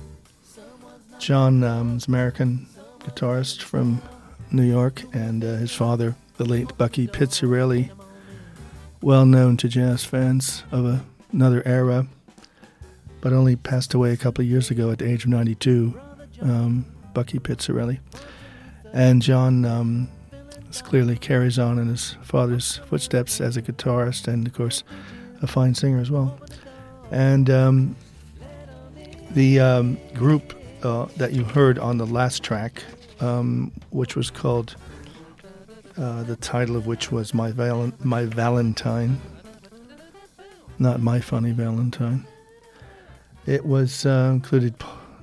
John 1.19 1.65
um, 1.65 1.97
is 1.97 2.07
American 2.07 2.67
guitarist 3.01 3.63
from 3.63 4.03
New 4.51 4.65
York, 4.65 5.03
and 5.13 5.45
uh, 5.45 5.57
his 5.57 5.75
father, 5.75 6.15
the 6.37 6.45
late 6.45 6.77
Bucky 6.77 7.07
Pizzarelli, 7.07 7.91
well 9.01 9.25
known 9.25 9.57
to 9.59 9.69
jazz 9.69 10.05
fans 10.05 10.65
of 10.71 10.85
a, 10.85 11.05
another 11.33 11.63
era, 11.67 12.07
but 13.21 13.33
only 13.33 13.57
passed 13.57 13.95
away 13.95 14.13
a 14.13 14.17
couple 14.17 14.43
of 14.43 14.49
years 14.49 14.71
ago 14.71 14.91
at 14.91 14.99
the 14.99 15.09
age 15.09 15.25
of 15.25 15.31
92. 15.31 15.99
Um, 16.41 16.85
Bucky 17.15 17.41
Pizzarelli. 17.41 17.99
And 18.93 19.21
John 19.21 19.65
um, 19.65 20.09
clearly 20.85 21.17
carries 21.17 21.59
on 21.59 21.79
in 21.79 21.89
his 21.89 22.17
father's 22.23 22.77
footsteps 22.87 23.41
as 23.41 23.57
a 23.57 23.63
guitarist 23.63 24.29
and, 24.29 24.47
of 24.47 24.53
course, 24.53 24.85
a 25.43 25.49
fine 25.49 25.75
singer 25.75 25.99
as 25.99 26.13
well. 26.13 26.39
And 27.11 27.49
um, 27.51 27.97
the 29.31 29.61
um, 29.61 29.99
group 30.15 30.55
uh, 30.83 31.07
that 31.17 31.33
you 31.33 31.45
heard 31.45 31.79
on 31.79 31.99
the 31.99 32.07
last 32.07 32.43
track, 32.43 32.83
um, 33.21 33.73
which 33.91 34.17
was 34.17 34.31
called, 34.31 34.77
uh, 35.97 36.23
the 36.25 36.37
title 36.37 36.77
of 36.77 36.87
which 36.87 37.11
was 37.11 37.35
My, 37.35 37.51
Val- 37.51 37.93
My 38.05 38.25
Valentine, 38.25 39.21
not 40.79 41.01
My 41.01 41.21
Funny 41.21 41.53
Valentine. 41.53 42.27
It 43.47 43.65
was 43.65 44.07
uh, 44.07 44.31
included 44.33 44.75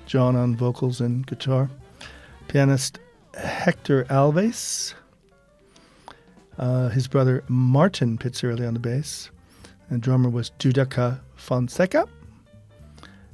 John 0.06 0.36
on 0.36 0.56
vocals 0.56 1.00
and 1.00 1.26
guitar, 1.26 1.70
pianist 2.48 3.00
Hector 3.36 4.06
Alves, 4.06 4.94
uh, 6.58 6.90
his 6.90 7.08
brother 7.08 7.44
Martin 7.48 8.18
Pizzarelli 8.18 8.68
on 8.68 8.74
the 8.74 8.80
bass, 8.80 9.30
and 9.90 10.02
drummer 10.02 10.30
was 10.30 10.52
Duduka 10.58 11.20
Fonseca, 11.46 12.08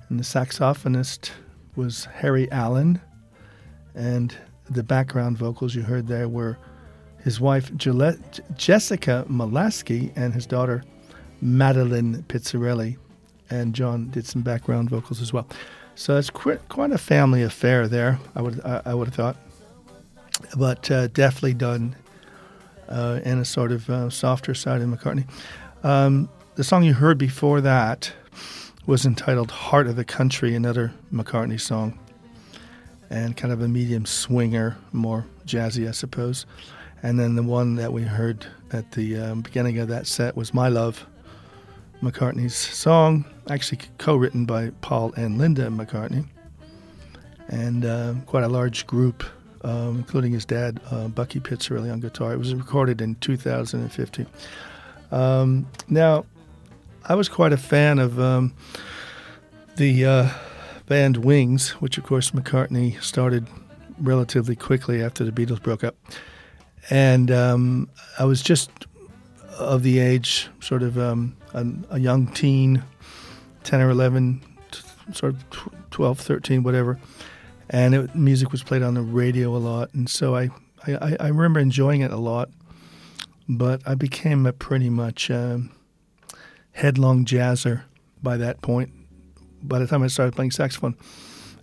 and 0.09 0.19
the 0.19 0.23
saxophonist 0.23 1.31
was 1.77 2.05
Harry 2.13 2.51
Allen, 2.51 2.99
and 3.95 4.35
the 4.69 4.83
background 4.83 5.37
vocals 5.37 5.75
you 5.75 5.81
heard 5.81 6.07
there 6.07 6.27
were 6.27 6.57
his 7.23 7.39
wife 7.39 7.73
Gillette, 7.77 8.41
Jessica 8.57 9.25
Molaskey 9.29 10.11
and 10.17 10.33
his 10.33 10.45
daughter 10.45 10.83
Madeline 11.39 12.23
Pizzarelli, 12.23 12.97
and 13.49 13.73
John 13.73 14.09
did 14.09 14.27
some 14.27 14.41
background 14.41 14.89
vocals 14.89 15.21
as 15.21 15.31
well. 15.31 15.47
So 15.95 16.17
it's 16.17 16.29
quite, 16.29 16.59
a 16.91 16.97
family 16.97 17.43
affair 17.43 17.87
there. 17.87 18.19
I 18.35 18.41
would 18.41 18.59
I, 18.65 18.93
would 18.93 19.07
have 19.07 19.15
thought, 19.15 19.37
but 20.57 20.91
uh, 20.91 21.07
definitely 21.07 21.53
done 21.53 21.95
uh, 22.89 23.21
in 23.23 23.39
a 23.39 23.45
sort 23.45 23.71
of 23.71 23.89
uh, 23.89 24.09
softer 24.09 24.53
side 24.53 24.81
of 24.81 24.89
McCartney. 24.89 25.29
Um, 25.83 26.27
the 26.55 26.63
song 26.63 26.83
you 26.83 26.93
heard 26.93 27.17
before 27.17 27.61
that 27.61 28.11
was 28.85 29.05
entitled 29.05 29.51
"Heart 29.51 29.87
of 29.87 29.95
the 29.95 30.03
Country," 30.03 30.53
another 30.53 30.91
McCartney 31.13 31.59
song, 31.59 31.97
and 33.09 33.37
kind 33.37 33.53
of 33.53 33.61
a 33.61 33.67
medium 33.67 34.05
swinger, 34.05 34.77
more 34.91 35.25
jazzy, 35.45 35.87
I 35.87 35.91
suppose. 35.91 36.45
And 37.03 37.19
then 37.19 37.35
the 37.35 37.43
one 37.43 37.75
that 37.75 37.93
we 37.93 38.03
heard 38.03 38.45
at 38.71 38.91
the 38.91 39.17
um, 39.17 39.41
beginning 39.41 39.79
of 39.79 39.87
that 39.87 40.07
set 40.07 40.35
was 40.35 40.53
"My 40.53 40.67
Love." 40.67 41.05
McCartney's 42.01 42.55
song, 42.55 43.25
actually 43.47 43.79
co-written 43.99 44.45
by 44.45 44.71
Paul 44.81 45.13
and 45.15 45.37
Linda 45.37 45.67
McCartney, 45.67 46.25
and 47.47 47.85
uh, 47.85 48.15
quite 48.25 48.43
a 48.43 48.47
large 48.47 48.87
group, 48.87 49.23
um, 49.63 49.97
including 49.97 50.31
his 50.31 50.43
dad, 50.43 50.79
uh, 50.89 51.09
Bucky 51.09 51.39
Pizzarelli, 51.39 51.93
on 51.93 51.99
guitar. 51.99 52.33
It 52.33 52.39
was 52.39 52.55
recorded 52.55 53.01
in 53.01 53.13
2015. 53.15 54.25
Um, 55.11 55.67
now, 55.89 56.25
I 57.05 57.15
was 57.15 57.29
quite 57.29 57.53
a 57.53 57.57
fan 57.57 57.99
of 57.99 58.19
um, 58.19 58.53
the 59.77 60.05
uh, 60.05 60.29
band 60.87 61.17
Wings, 61.17 61.71
which 61.81 61.97
of 61.97 62.03
course 62.03 62.31
McCartney 62.31 63.01
started 63.01 63.47
relatively 63.99 64.55
quickly 64.55 65.03
after 65.03 65.23
the 65.23 65.31
Beatles 65.31 65.61
broke 65.61 65.83
up. 65.83 65.95
and 66.89 67.31
um, 67.31 67.89
I 68.19 68.25
was 68.25 68.41
just 68.41 68.69
of 69.57 69.83
the 69.83 69.99
age, 69.99 70.49
sort 70.59 70.83
of 70.83 70.97
um, 70.97 71.35
a, 71.53 71.65
a, 71.91 71.99
young 71.99 72.27
teen, 72.27 72.83
10 73.63 73.81
or 73.81 73.89
11, 73.89 74.41
t- 74.71 74.81
sort 75.13 75.35
of 75.35 75.71
12, 75.91 76.19
13, 76.19 76.63
whatever. 76.63 76.99
And 77.69 77.93
it, 77.93 78.15
music 78.15 78.51
was 78.51 78.63
played 78.63 78.81
on 78.81 78.95
the 78.95 79.01
radio 79.01 79.55
a 79.55 79.59
lot. 79.59 79.93
And 79.93 80.09
so 80.09 80.35
I, 80.35 80.49
I, 80.87 81.15
I 81.19 81.27
remember 81.27 81.59
enjoying 81.59 82.01
it 82.01 82.11
a 82.11 82.17
lot. 82.17 82.49
But 83.47 83.81
I 83.85 83.95
became 83.95 84.45
a 84.45 84.53
pretty 84.53 84.89
much 84.89 85.29
uh, 85.29 85.57
headlong 86.73 87.25
jazzer 87.25 87.83
by 88.21 88.37
that 88.37 88.61
point. 88.61 88.91
By 89.63 89.79
the 89.79 89.87
time 89.87 90.03
I 90.03 90.07
started 90.07 90.35
playing 90.35 90.51
saxophone, 90.51 90.95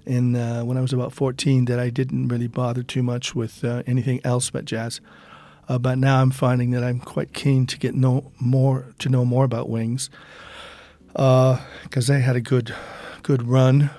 and 0.06 0.36
uh, 0.36 0.62
when 0.62 0.76
I 0.76 0.80
was 0.80 0.92
about 0.92 1.12
14, 1.12 1.66
that 1.66 1.78
I 1.78 1.90
didn't 1.90 2.28
really 2.28 2.46
bother 2.46 2.82
too 2.82 3.02
much 3.02 3.34
with 3.34 3.64
uh, 3.64 3.82
anything 3.86 4.20
else 4.24 4.50
but 4.50 4.64
jazz. 4.64 5.00
Uh, 5.68 5.78
but 5.78 5.98
now 5.98 6.22
I'm 6.22 6.30
finding 6.30 6.70
that 6.70 6.82
I'm 6.82 6.98
quite 6.98 7.34
keen 7.34 7.66
to 7.66 7.78
get 7.78 7.94
know 7.94 8.32
more 8.40 8.86
to 9.00 9.08
know 9.10 9.24
more 9.24 9.44
about 9.44 9.68
Wings 9.68 10.08
because 11.08 12.10
uh, 12.10 12.12
they 12.12 12.20
had 12.20 12.36
a 12.36 12.40
good 12.40 12.74
good 13.22 13.42
run, 13.42 13.90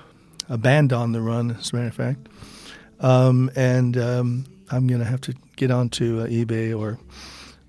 a 0.48 0.58
band 0.58 0.92
on 0.92 1.12
the 1.12 1.20
run, 1.20 1.52
as 1.52 1.72
a 1.72 1.76
matter 1.76 1.88
of 1.88 1.94
fact. 1.94 2.28
Um, 2.98 3.50
and 3.54 3.96
um, 3.96 4.46
I'm 4.70 4.86
going 4.86 5.00
to 5.00 5.06
have 5.06 5.20
to 5.22 5.34
get 5.56 5.70
onto 5.70 6.20
uh, 6.20 6.26
eBay 6.26 6.76
or 6.76 6.98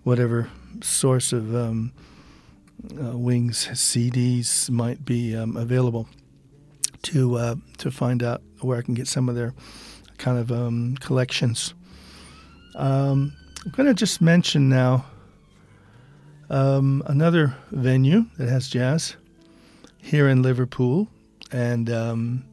whatever 0.03 0.49
source 0.81 1.31
of 1.31 1.55
um, 1.55 1.93
uh, 2.99 3.17
Wings 3.17 3.67
CDs 3.73 4.69
might 4.69 5.05
be 5.05 5.36
um, 5.36 5.57
available 5.57 6.07
to 7.03 7.36
uh, 7.38 7.55
to 7.77 7.91
find 7.91 8.23
out 8.23 8.41
where 8.61 8.77
I 8.77 8.82
can 8.82 8.93
get 8.93 9.07
some 9.07 9.29
of 9.29 9.36
their 9.36 9.53
kind 10.17 10.38
of 10.38 10.51
um, 10.51 10.97
collections. 10.99 11.73
Um, 12.75 13.34
I'm 13.65 13.71
going 13.71 13.88
to 13.88 13.93
just 13.93 14.21
mention 14.21 14.69
now 14.69 15.05
um, 16.49 17.03
another 17.07 17.55
venue 17.71 18.25
that 18.38 18.49
has 18.49 18.67
jazz 18.67 19.15
here 19.97 20.27
in 20.27 20.41
Liverpool, 20.41 21.07
and 21.51 21.89
um, 21.89 22.45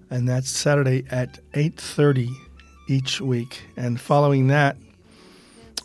And 0.10 0.28
that's 0.28 0.49
Saturday 0.49 1.05
at 1.10 1.39
8.30 1.53 2.47
each 2.88 3.22
week. 3.22 3.66
And 3.76 4.00
following 4.00 4.48
that, 4.48 4.78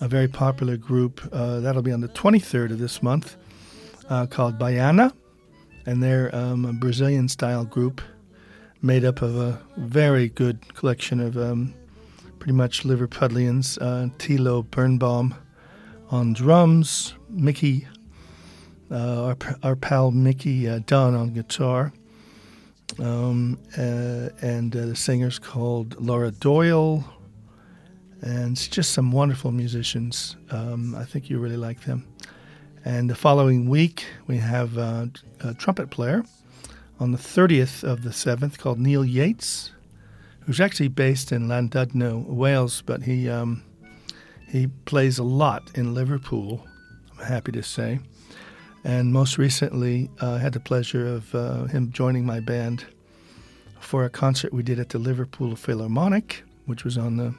a 0.00 0.09
very 0.09 0.28
popular 0.28 0.76
group, 0.76 1.20
uh, 1.32 1.61
that'll 1.61 1.82
be 1.82 1.92
on 1.92 2.00
the 2.00 2.09
23rd 2.09 2.72
of 2.72 2.78
this 2.78 3.03
month, 3.03 3.36
uh, 4.09 4.26
called 4.26 4.59
Baiana 4.59 5.12
and 5.86 6.03
they're 6.03 6.34
um, 6.34 6.64
a 6.64 6.72
Brazilian 6.72 7.28
style 7.28 7.64
group 7.64 8.00
made 8.80 9.05
up 9.05 9.22
of 9.22 9.36
a 9.36 9.61
very 9.76 10.28
good 10.28 10.74
collection 10.74 11.20
of 11.20 11.36
um, 11.36 11.74
pretty 12.38 12.53
much 12.53 12.82
Liverpudlians. 12.82 13.78
Uh, 13.80 14.09
Tilo 14.18 14.68
Birnbaum 14.70 15.34
on 16.11 16.32
drums, 16.32 17.14
Mickey, 17.28 17.86
uh, 18.90 19.24
our, 19.26 19.36
our 19.62 19.76
pal 19.76 20.11
Mickey 20.11 20.68
uh, 20.68 20.80
Dunn 20.86 21.14
on 21.14 21.32
guitar, 21.32 21.92
um, 22.99 23.59
uh, 23.76 24.28
and 24.40 24.74
uh, 24.76 24.86
the 24.86 24.97
singer's 24.97 25.38
called 25.38 26.01
Laura 26.01 26.30
Doyle. 26.30 27.05
And 28.20 28.53
it's 28.53 28.68
just 28.68 28.93
some 28.93 29.11
wonderful 29.11 29.51
musicians. 29.51 30.36
Um, 30.51 30.95
I 30.95 31.05
think 31.05 31.28
you 31.28 31.38
really 31.38 31.57
like 31.57 31.84
them. 31.84 32.07
And 32.84 33.09
the 33.09 33.14
following 33.14 33.68
week, 33.68 34.05
we 34.26 34.38
have 34.38 34.76
uh, 34.78 35.07
a 35.40 35.55
trumpet 35.55 35.90
player 35.90 36.24
on 37.01 37.12
the 37.12 37.18
30th 37.18 37.84
of 37.84 38.03
the 38.03 38.11
7th 38.11 38.59
called 38.59 38.78
Neil 38.78 39.05
Yates, 39.05 39.72
who's 40.40 40.61
actually 40.61 40.88
based 40.88 41.32
in 41.32 41.49
Llandudno, 41.49 42.24
Wales, 42.26 42.82
but 42.84 43.03
he, 43.03 43.28
um, 43.28 43.62
he 44.49 44.68
plays 44.84 45.18
a 45.18 45.24
lot 45.24 45.70
in 45.74 45.95
Liverpool, 45.95 46.66
I'm 47.18 47.26
happy 47.26 47.53
to 47.53 47.62
say. 47.62 48.01
And 48.84 49.12
most 49.12 49.38
recently, 49.38 50.10
I 50.20 50.26
uh, 50.26 50.38
had 50.38 50.52
the 50.52 50.60
pleasure 50.60 51.06
of 51.06 51.34
uh, 51.34 51.64
him 51.64 51.92
joining 51.92 52.26
my 52.26 52.40
band 52.40 52.84
for 53.80 54.04
a 54.04 54.10
concert 54.10 54.52
we 54.52 54.62
did 54.62 54.78
at 54.78 54.88
the 54.88 54.98
Liverpool 54.98 55.54
Philharmonic, 55.56 56.42
which 56.66 56.84
was 56.84 56.98
on 56.98 57.16
the, 57.16 57.34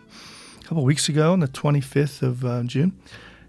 a 0.59 0.63
couple 0.63 0.83
weeks 0.83 1.09
ago 1.09 1.33
on 1.33 1.39
the 1.39 1.47
25th 1.47 2.21
of 2.21 2.45
uh, 2.45 2.63
June 2.63 2.97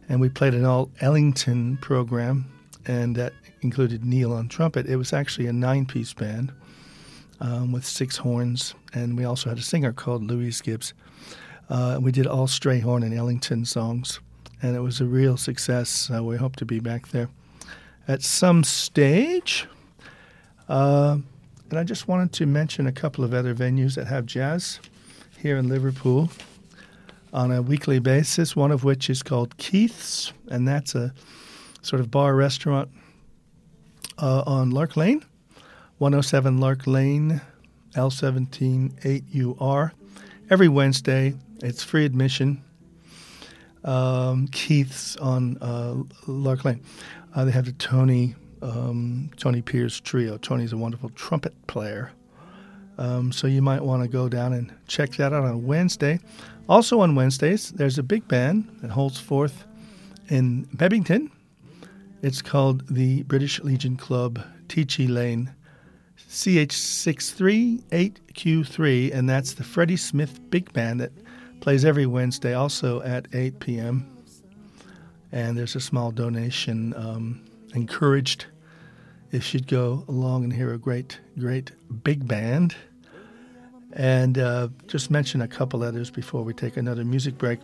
and 0.08 0.20
we 0.20 0.28
played 0.28 0.54
an 0.54 0.64
all 0.64 0.90
Ellington 1.00 1.76
program, 1.78 2.46
and 2.86 3.16
that 3.16 3.32
included 3.62 4.04
Neil 4.04 4.32
on 4.32 4.48
trumpet. 4.48 4.86
It 4.86 4.96
was 4.96 5.12
actually 5.12 5.46
a 5.46 5.52
nine 5.52 5.86
piece 5.86 6.12
band 6.12 6.52
um, 7.40 7.72
with 7.72 7.84
six 7.84 8.16
horns, 8.18 8.74
and 8.92 9.16
we 9.16 9.24
also 9.24 9.48
had 9.48 9.58
a 9.58 9.62
singer 9.62 9.92
called 9.92 10.24
Louise 10.24 10.60
Gibbs. 10.60 10.94
Uh, 11.70 11.98
we 12.00 12.12
did 12.12 12.26
all 12.26 12.46
Strayhorn 12.46 13.02
and 13.02 13.14
Ellington 13.14 13.64
songs, 13.64 14.20
and 14.62 14.76
it 14.76 14.80
was 14.80 15.00
a 15.00 15.06
real 15.06 15.36
success. 15.36 16.10
Uh, 16.14 16.22
we 16.22 16.36
hope 16.36 16.56
to 16.56 16.64
be 16.64 16.80
back 16.80 17.08
there 17.08 17.28
at 18.08 18.22
some 18.22 18.64
stage. 18.64 19.66
Uh, 20.68 21.18
and 21.70 21.78
I 21.78 21.84
just 21.84 22.08
wanted 22.08 22.32
to 22.34 22.46
mention 22.46 22.86
a 22.86 22.92
couple 22.92 23.24
of 23.24 23.34
other 23.34 23.54
venues 23.54 23.94
that 23.96 24.06
have 24.06 24.26
jazz 24.26 24.80
here 25.38 25.56
in 25.56 25.68
Liverpool 25.68 26.30
on 27.32 27.50
a 27.50 27.60
weekly 27.60 27.98
basis, 27.98 28.54
one 28.54 28.70
of 28.70 28.84
which 28.84 29.10
is 29.10 29.22
called 29.22 29.56
Keith's, 29.56 30.32
and 30.48 30.68
that's 30.68 30.94
a 30.94 31.12
sort 31.82 32.00
of 32.00 32.10
bar 32.10 32.34
restaurant 32.34 32.88
uh, 34.18 34.44
on 34.46 34.70
Lark 34.70 34.96
Lane, 34.96 35.24
107 35.98 36.58
Lark 36.58 36.86
Lane, 36.86 37.40
L17 37.94 39.22
8UR. 39.32 39.90
Every 40.48 40.68
Wednesday, 40.68 41.34
it's 41.60 41.82
free 41.82 42.04
admission. 42.04 42.62
Um, 43.84 44.48
Keith's 44.48 45.16
on 45.16 45.58
uh, 45.60 45.96
Lark 46.26 46.64
Lane. 46.64 46.82
Uh, 47.34 47.44
they 47.44 47.50
have 47.50 47.66
the 47.66 47.72
Tony 47.72 48.34
um, 48.62 49.30
Tony 49.36 49.60
Pierce 49.60 50.00
Trio. 50.00 50.38
Tony's 50.38 50.72
a 50.72 50.76
wonderful 50.76 51.10
trumpet 51.10 51.66
player. 51.66 52.12
Um, 52.96 53.32
so 53.32 53.46
you 53.46 53.60
might 53.60 53.82
want 53.82 54.02
to 54.02 54.08
go 54.08 54.28
down 54.28 54.52
and 54.52 54.72
check 54.86 55.10
that 55.12 55.32
out 55.32 55.44
on 55.44 55.66
Wednesday. 55.66 56.20
Also 56.68 57.00
on 57.00 57.14
Wednesdays, 57.14 57.70
there's 57.72 57.98
a 57.98 58.02
big 58.02 58.26
band 58.28 58.68
that 58.80 58.90
holds 58.90 59.20
forth 59.20 59.64
in 60.28 60.66
Bebington. 60.76 61.30
It's 62.22 62.40
called 62.40 62.88
the 62.88 63.22
British 63.24 63.60
Legion 63.60 63.96
Club 63.96 64.42
Teehey 64.68 65.10
Lane 65.10 65.52
CH638Q3, 66.30 69.14
and 69.14 69.28
that's 69.28 69.54
the 69.54 69.64
Freddie 69.64 69.96
Smith 69.96 70.38
Big 70.50 70.72
Band 70.72 71.00
that 71.00 71.10
plays 71.60 71.84
every 71.84 72.06
Wednesday, 72.06 72.54
also 72.54 73.02
at 73.02 73.26
8 73.34 73.58
p.m. 73.60 74.13
And 75.34 75.58
there's 75.58 75.74
a 75.74 75.80
small 75.80 76.12
donation 76.12 76.94
um, 76.96 77.44
encouraged 77.74 78.46
if 79.32 79.42
she'd 79.42 79.66
go 79.66 80.04
along 80.06 80.44
and 80.44 80.52
hear 80.52 80.72
a 80.72 80.78
great, 80.78 81.18
great 81.36 81.72
big 82.04 82.28
band. 82.28 82.76
And 83.94 84.38
uh, 84.38 84.68
just 84.86 85.10
mention 85.10 85.42
a 85.42 85.48
couple 85.48 85.82
others 85.82 86.08
before 86.08 86.44
we 86.44 86.54
take 86.54 86.76
another 86.76 87.04
music 87.04 87.36
break. 87.36 87.58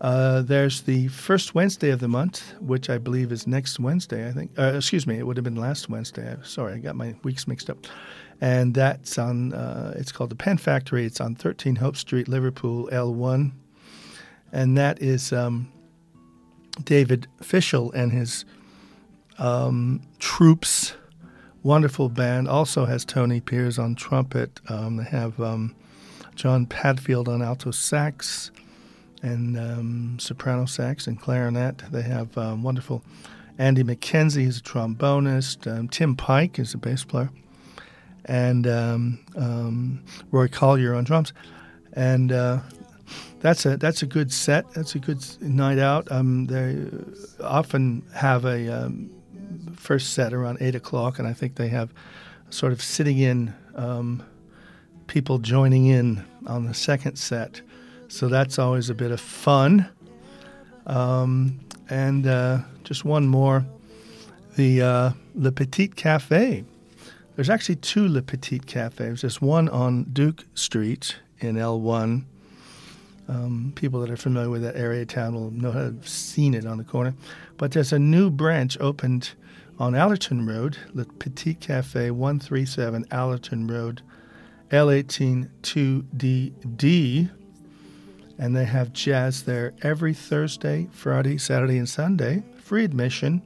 Uh, 0.00 0.42
there's 0.42 0.82
the 0.82 1.08
first 1.08 1.52
Wednesday 1.52 1.90
of 1.90 1.98
the 1.98 2.06
month, 2.06 2.54
which 2.60 2.88
I 2.88 2.98
believe 2.98 3.32
is 3.32 3.44
next 3.44 3.80
Wednesday, 3.80 4.28
I 4.28 4.30
think. 4.30 4.56
Uh, 4.56 4.74
excuse 4.76 5.04
me, 5.04 5.18
it 5.18 5.26
would 5.26 5.36
have 5.36 5.42
been 5.42 5.56
last 5.56 5.88
Wednesday. 5.88 6.36
Sorry, 6.44 6.74
I 6.74 6.78
got 6.78 6.94
my 6.94 7.16
weeks 7.24 7.48
mixed 7.48 7.68
up. 7.68 7.88
and 8.40 8.72
that's 8.72 9.18
on. 9.18 9.52
Uh, 9.52 9.94
it's 9.96 10.12
called 10.12 10.30
the 10.30 10.36
Pen 10.36 10.58
Factory. 10.58 11.06
It's 11.06 11.20
on 11.20 11.34
13 11.34 11.74
Hope 11.74 11.96
Street, 11.96 12.28
Liverpool, 12.28 12.88
L1, 12.92 13.50
and 14.52 14.78
that 14.78 15.02
is 15.02 15.32
um, 15.32 15.72
David 16.84 17.26
Fischel 17.42 17.92
and 17.94 18.12
his 18.12 18.44
um, 19.38 20.00
troops. 20.18 20.94
Wonderful 21.62 22.08
band. 22.08 22.48
Also 22.48 22.86
has 22.86 23.04
Tony 23.04 23.40
Piers 23.40 23.78
on 23.78 23.94
trumpet. 23.94 24.60
Um, 24.68 24.96
they 24.96 25.04
have 25.04 25.38
um, 25.40 25.74
John 26.34 26.66
Padfield 26.66 27.28
on 27.28 27.42
alto 27.42 27.70
sax 27.70 28.50
and 29.22 29.58
um, 29.58 30.18
soprano 30.18 30.64
sax 30.64 31.06
and 31.06 31.20
clarinet. 31.20 31.82
They 31.90 32.02
have 32.02 32.36
um, 32.38 32.62
wonderful 32.62 33.02
Andy 33.58 33.84
McKenzie, 33.84 34.44
who's 34.44 34.58
a 34.58 34.62
trombonist. 34.62 35.90
Tim 35.90 36.16
Pike 36.16 36.58
is 36.58 36.72
a 36.72 36.78
bass 36.78 37.04
player 37.04 37.30
and 38.24 38.66
Roy 40.30 40.48
Collier 40.48 40.94
on 40.94 41.04
drums, 41.04 41.34
and 41.92 42.32
uh, 42.32 42.60
that's 43.40 43.66
a 43.66 43.76
that's 43.76 44.02
a 44.02 44.06
good 44.06 44.32
set. 44.32 44.70
That's 44.72 44.94
a 44.94 44.98
good 44.98 45.24
night 45.40 45.78
out. 45.78 46.10
Um, 46.10 46.46
they 46.46 46.86
often 47.42 48.02
have 48.14 48.44
a 48.44 48.84
um, 48.84 49.10
first 49.76 50.12
set 50.12 50.32
around 50.32 50.58
eight 50.60 50.74
o'clock, 50.74 51.18
and 51.18 51.26
I 51.26 51.32
think 51.32 51.56
they 51.56 51.68
have 51.68 51.92
sort 52.50 52.72
of 52.72 52.82
sitting 52.82 53.18
in 53.18 53.54
um, 53.74 54.22
people 55.06 55.38
joining 55.38 55.86
in 55.86 56.24
on 56.46 56.64
the 56.64 56.74
second 56.74 57.16
set. 57.16 57.60
So 58.08 58.28
that's 58.28 58.58
always 58.58 58.90
a 58.90 58.94
bit 58.94 59.10
of 59.10 59.20
fun. 59.20 59.88
Um, 60.86 61.60
and 61.88 62.26
uh, 62.26 62.58
just 62.84 63.04
one 63.04 63.28
more, 63.28 63.64
the 64.56 64.82
uh, 64.82 65.10
Le 65.34 65.52
Petit 65.52 65.88
Cafe 65.88 66.64
there's 67.40 67.48
actually 67.48 67.76
two 67.76 68.06
Le 68.06 68.20
Petit 68.20 68.58
Cafes. 68.58 69.22
There's 69.22 69.40
one 69.40 69.70
on 69.70 70.04
Duke 70.12 70.44
Street 70.54 71.16
in 71.38 71.56
L1. 71.56 72.24
Um, 73.30 73.72
people 73.76 74.00
that 74.00 74.10
are 74.10 74.16
familiar 74.16 74.50
with 74.50 74.62
that 74.62 74.74
area 74.74 75.06
town 75.06 75.34
will 75.34 75.52
know 75.52 75.70
have 75.70 76.08
seen 76.08 76.52
it 76.52 76.66
on 76.66 76.78
the 76.78 76.84
corner. 76.84 77.14
But 77.58 77.70
there's 77.70 77.92
a 77.92 77.98
new 77.98 78.28
branch 78.28 78.76
opened 78.80 79.30
on 79.78 79.94
Allerton 79.94 80.46
Road, 80.46 80.76
Le 80.94 81.04
Petit 81.04 81.54
Cafe, 81.54 82.10
137 82.10 83.06
Allerton 83.12 83.68
Road, 83.68 84.02
L18 84.72 85.48
2DD. 85.62 87.30
And 88.36 88.56
they 88.56 88.64
have 88.64 88.92
jazz 88.92 89.44
there 89.44 89.74
every 89.82 90.12
Thursday, 90.12 90.88
Friday, 90.90 91.38
Saturday, 91.38 91.78
and 91.78 91.88
Sunday, 91.88 92.42
free 92.58 92.84
admission. 92.84 93.42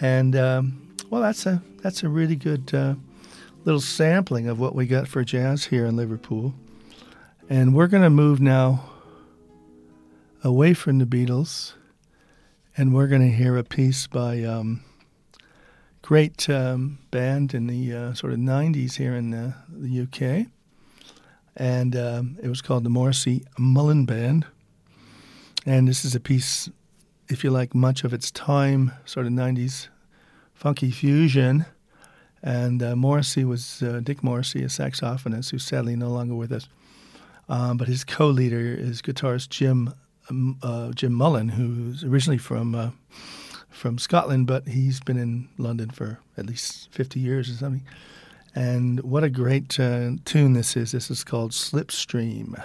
And 0.00 0.34
um, 0.34 0.94
well, 1.10 1.20
that's 1.20 1.44
a 1.44 1.62
that's 1.82 2.02
a 2.02 2.08
really 2.08 2.36
good 2.36 2.72
uh, 2.72 2.94
little 3.66 3.82
sampling 3.82 4.48
of 4.48 4.58
what 4.58 4.74
we 4.74 4.86
got 4.86 5.06
for 5.06 5.22
jazz 5.22 5.66
here 5.66 5.84
in 5.84 5.96
Liverpool. 5.96 6.54
And 7.50 7.74
we're 7.74 7.86
going 7.86 8.02
to 8.02 8.10
move 8.10 8.42
now 8.42 8.90
away 10.44 10.74
from 10.74 10.98
the 10.98 11.06
Beatles, 11.06 11.72
and 12.76 12.92
we're 12.92 13.06
going 13.06 13.22
to 13.22 13.34
hear 13.34 13.56
a 13.56 13.64
piece 13.64 14.06
by 14.06 14.42
um, 14.42 14.82
great 16.02 16.50
um, 16.50 16.98
band 17.10 17.54
in 17.54 17.66
the 17.66 17.94
uh, 17.94 18.12
sort 18.12 18.34
of 18.34 18.38
90s 18.38 18.96
here 18.96 19.14
in 19.14 19.30
the, 19.30 19.54
the 19.66 20.02
UK. 20.02 20.48
And 21.56 21.96
um, 21.96 22.38
it 22.42 22.48
was 22.48 22.60
called 22.60 22.84
the 22.84 22.90
Morrissey 22.90 23.46
Mullen 23.58 24.04
Band. 24.04 24.44
And 25.64 25.88
this 25.88 26.04
is 26.04 26.14
a 26.14 26.20
piece, 26.20 26.68
if 27.30 27.42
you 27.44 27.50
like, 27.50 27.74
much 27.74 28.04
of 28.04 28.12
its 28.12 28.30
time, 28.30 28.92
sort 29.06 29.24
of 29.24 29.32
90s 29.32 29.88
funky 30.52 30.90
fusion. 30.90 31.64
And 32.42 32.82
uh, 32.82 32.94
Morrissey 32.94 33.46
was 33.46 33.82
uh, 33.82 34.00
Dick 34.04 34.22
Morrissey, 34.22 34.62
a 34.62 34.66
saxophonist 34.66 35.50
who's 35.50 35.64
sadly 35.64 35.96
no 35.96 36.10
longer 36.10 36.34
with 36.34 36.52
us. 36.52 36.68
Um, 37.48 37.76
but 37.78 37.88
his 37.88 38.04
co-leader 38.04 38.60
is 38.60 39.00
guitarist 39.00 39.48
Jim 39.48 39.94
um, 40.30 40.58
uh, 40.62 40.90
Jim 40.92 41.12
Mullen, 41.12 41.48
who's 41.48 42.04
originally 42.04 42.38
from 42.38 42.74
uh, 42.74 42.90
from 43.70 43.98
Scotland, 43.98 44.46
but 44.46 44.68
he's 44.68 45.00
been 45.00 45.16
in 45.16 45.48
London 45.56 45.90
for 45.90 46.18
at 46.36 46.46
least 46.46 46.90
50 46.92 47.20
years 47.20 47.48
or 47.48 47.54
something. 47.54 47.84
And 48.54 49.00
what 49.00 49.24
a 49.24 49.30
great 49.30 49.78
uh, 49.78 50.12
tune 50.24 50.52
this 50.54 50.76
is! 50.76 50.92
This 50.92 51.10
is 51.10 51.24
called 51.24 51.52
Slipstream. 51.52 52.60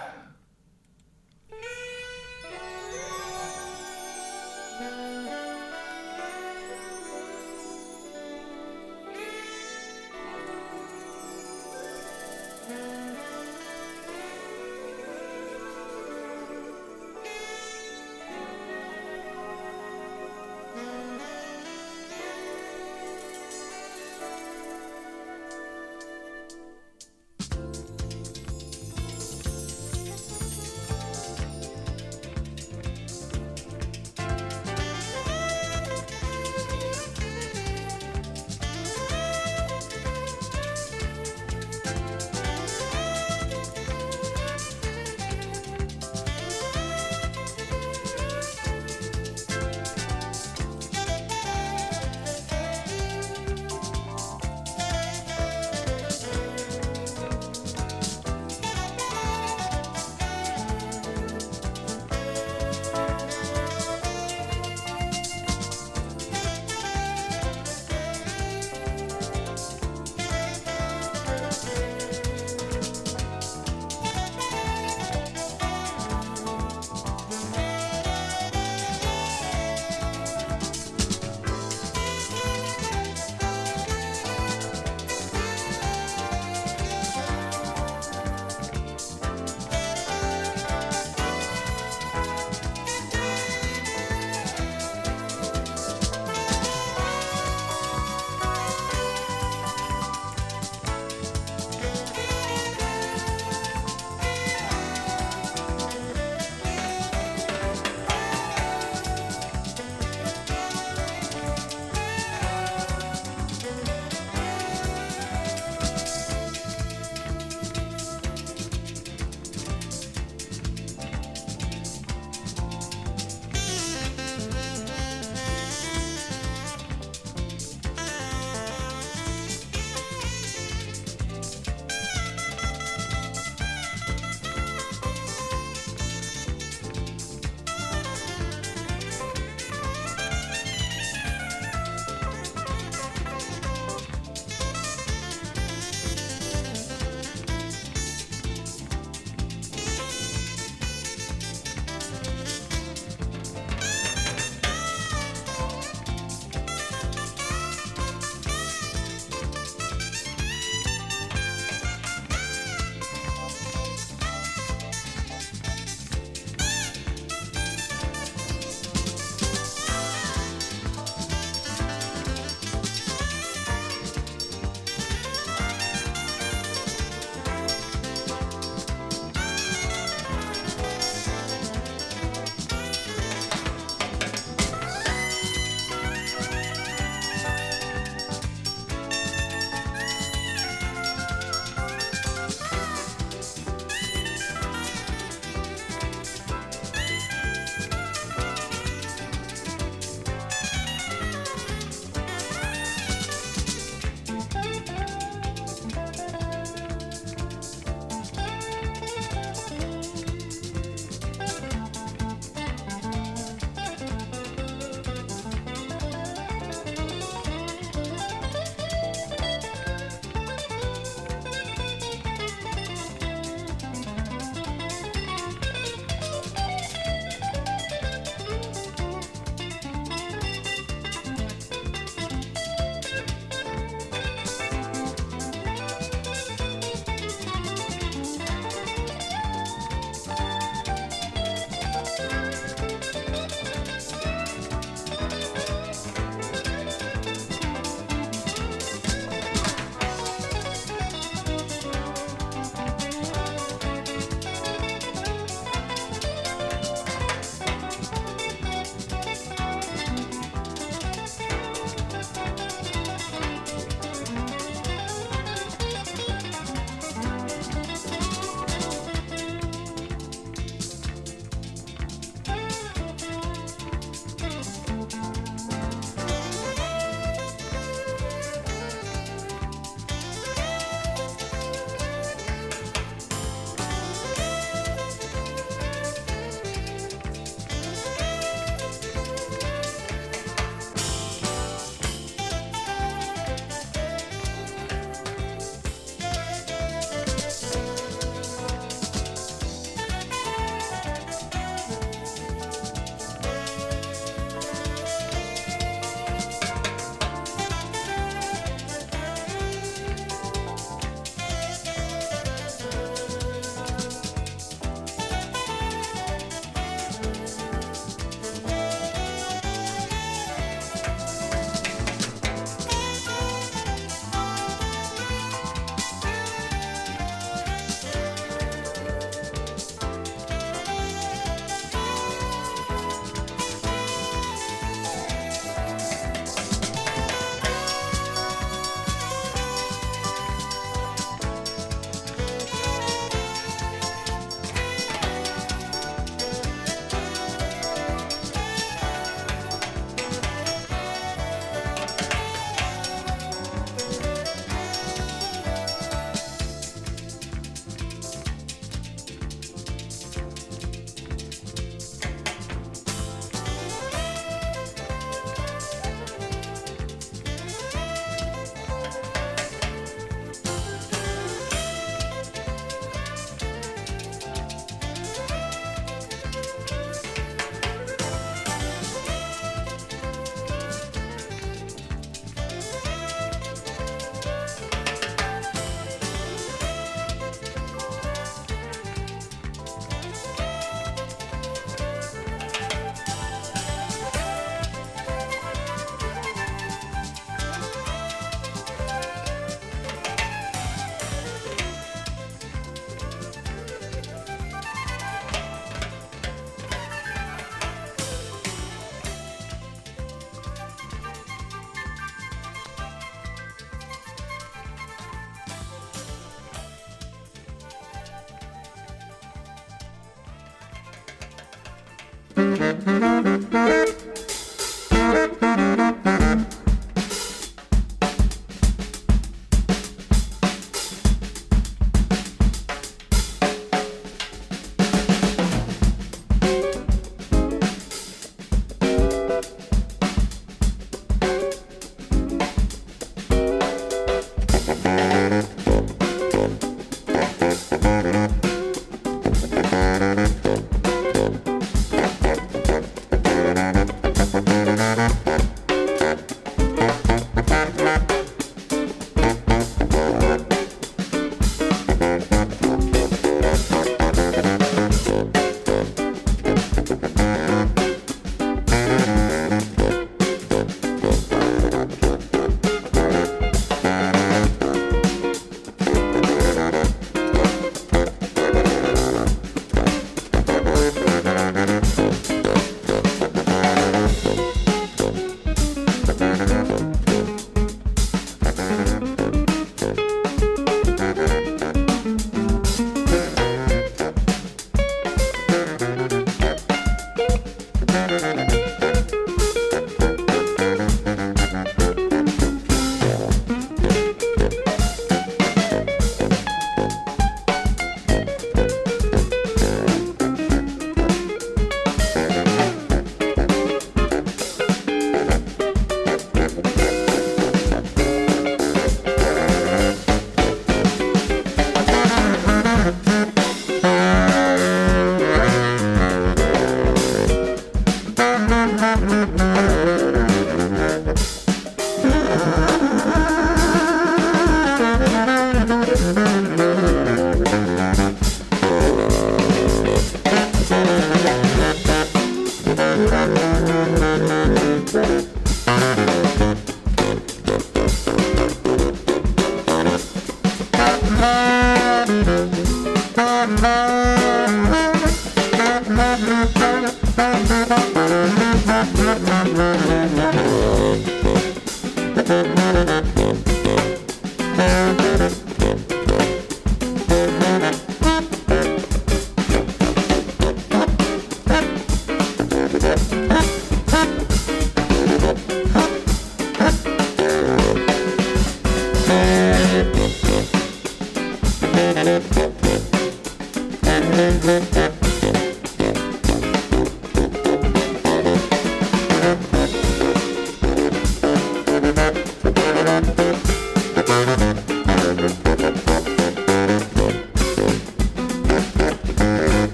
Thank 423.74 424.18
you. 424.18 424.23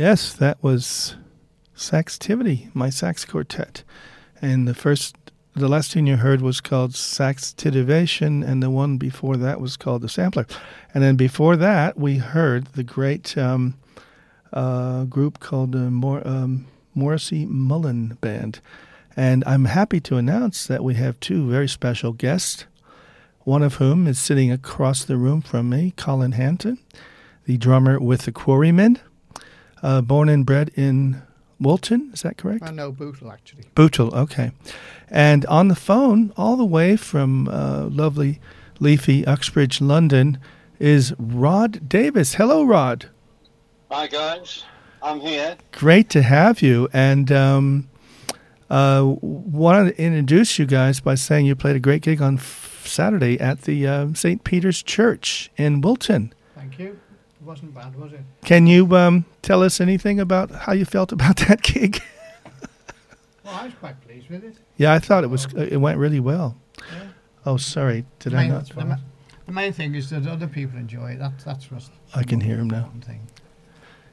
Yes, 0.00 0.32
that 0.32 0.62
was 0.62 1.16
Saxtivity, 1.76 2.74
my 2.74 2.88
sax 2.88 3.26
quartet. 3.26 3.84
And 4.40 4.66
the 4.66 4.72
first, 4.72 5.14
the 5.54 5.68
last 5.68 5.92
tune 5.92 6.06
you 6.06 6.16
heard 6.16 6.40
was 6.40 6.62
called 6.62 6.92
Saxtivation, 6.92 8.42
and 8.42 8.62
the 8.62 8.70
one 8.70 8.96
before 8.96 9.36
that 9.36 9.60
was 9.60 9.76
called 9.76 10.00
The 10.00 10.08
Sampler. 10.08 10.46
And 10.94 11.04
then 11.04 11.16
before 11.16 11.54
that, 11.56 11.98
we 11.98 12.16
heard 12.16 12.68
the 12.68 12.82
great 12.82 13.36
um, 13.36 13.74
uh, 14.54 15.04
group 15.04 15.38
called 15.38 15.76
uh, 15.76 15.90
Mor- 15.90 16.26
um, 16.26 16.66
Morrissey 16.94 17.44
Mullen 17.44 18.16
Band. 18.22 18.60
And 19.14 19.44
I'm 19.46 19.66
happy 19.66 20.00
to 20.00 20.16
announce 20.16 20.66
that 20.66 20.82
we 20.82 20.94
have 20.94 21.20
two 21.20 21.46
very 21.46 21.68
special 21.68 22.14
guests, 22.14 22.64
one 23.40 23.62
of 23.62 23.74
whom 23.74 24.06
is 24.06 24.18
sitting 24.18 24.50
across 24.50 25.04
the 25.04 25.18
room 25.18 25.42
from 25.42 25.68
me, 25.68 25.92
Colin 25.98 26.32
Hanton, 26.32 26.78
the 27.44 27.58
drummer 27.58 28.00
with 28.00 28.22
the 28.22 28.32
Quarrymen, 28.32 28.98
uh, 29.82 30.00
born 30.00 30.28
and 30.28 30.44
bred 30.46 30.70
in 30.76 31.22
Woolton, 31.60 32.10
is 32.12 32.22
that 32.22 32.36
correct? 32.38 32.62
I 32.66 32.70
know 32.70 32.90
Bootle 32.90 33.30
actually. 33.30 33.64
Bootle, 33.74 34.14
okay. 34.14 34.52
And 35.08 35.44
on 35.46 35.68
the 35.68 35.74
phone, 35.74 36.32
all 36.36 36.56
the 36.56 36.64
way 36.64 36.96
from 36.96 37.48
uh, 37.48 37.84
lovely, 37.86 38.40
leafy 38.78 39.26
Uxbridge, 39.26 39.80
London, 39.80 40.38
is 40.78 41.12
Rod 41.18 41.88
Davis. 41.88 42.34
Hello, 42.34 42.64
Rod. 42.64 43.06
Hi 43.90 44.06
guys, 44.06 44.64
I'm 45.02 45.20
here. 45.20 45.56
Great 45.72 46.08
to 46.10 46.22
have 46.22 46.62
you. 46.62 46.88
And 46.92 47.30
um, 47.32 47.88
uh, 48.70 49.02
wanted 49.20 49.96
to 49.96 50.02
introduce 50.02 50.58
you 50.58 50.64
guys 50.66 51.00
by 51.00 51.16
saying 51.16 51.44
you 51.46 51.56
played 51.56 51.76
a 51.76 51.80
great 51.80 52.02
gig 52.02 52.22
on 52.22 52.36
f- 52.36 52.82
Saturday 52.86 53.38
at 53.40 53.62
the 53.62 53.86
uh, 53.86 54.14
St. 54.14 54.44
Peter's 54.44 54.82
Church 54.82 55.50
in 55.56 55.80
Woolton. 55.80 56.32
Thank 57.58 57.62
you. 57.62 57.68
It 57.68 57.72
wasn't 57.72 57.74
bad, 57.74 57.96
was 58.00 58.12
it? 58.12 58.20
Can 58.46 58.66
you 58.66 58.94
um, 58.96 59.24
tell 59.42 59.62
us 59.62 59.80
anything 59.80 60.20
about 60.20 60.50
how 60.50 60.72
you 60.72 60.84
felt 60.84 61.12
about 61.12 61.36
that 61.48 61.62
gig? 61.62 62.00
Well, 63.44 63.54
I 63.54 63.64
was 63.64 63.74
quite 63.74 64.00
pleased 64.02 64.28
with 64.30 64.44
it. 64.44 64.56
yeah, 64.76 64.92
I 64.92 64.98
thought 64.98 65.24
it 65.24 65.28
was 65.30 65.46
it 65.54 65.76
went 65.78 65.98
really 65.98 66.20
well. 66.20 66.56
Yeah. 66.78 67.02
Oh, 67.46 67.56
sorry, 67.56 68.04
did 68.20 68.32
The 68.32 68.36
I 68.36 68.40
main, 68.42 68.50
not? 68.50 68.68
the, 68.68 68.84
ma- 68.84 68.96
the 69.46 69.52
main 69.52 69.72
thing 69.72 69.94
is 69.94 70.10
that 70.10 70.26
other 70.26 70.46
people 70.46 70.78
enjoy 70.78 71.12
it. 71.12 71.18
That, 71.18 71.32
that's 71.44 71.70
what's 71.70 71.90
I 72.14 72.22
can 72.22 72.40
hear 72.40 72.56
him 72.58 72.68
now. 72.70 72.90
Thing. 73.04 73.20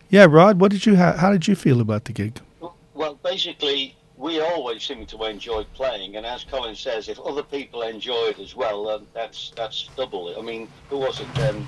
Yeah, 0.09 0.25
Rod, 0.29 0.59
what 0.59 0.71
did 0.71 0.85
you 0.85 0.95
ha- 0.95 1.17
how 1.17 1.31
did 1.31 1.47
you 1.47 1.55
feel 1.55 1.81
about 1.81 2.05
the 2.05 2.13
gig? 2.13 2.39
Well, 2.93 3.19
basically, 3.23 3.95
we 4.15 4.39
always 4.41 4.81
seem 4.81 5.05
to 5.05 5.23
enjoy 5.25 5.65
playing, 5.75 6.15
and 6.15 6.25
as 6.25 6.43
Colin 6.45 6.73
says, 6.75 7.09
if 7.09 7.19
other 7.19 7.43
people 7.43 7.83
enjoy 7.83 8.29
it 8.29 8.39
as 8.39 8.55
well, 8.55 8.85
then 8.85 9.05
that's 9.13 9.51
that's 9.55 9.89
double. 9.95 10.29
It. 10.29 10.38
I 10.39 10.41
mean, 10.41 10.67
who 10.89 10.97
was 10.97 11.19
it? 11.19 11.39
Um, 11.47 11.67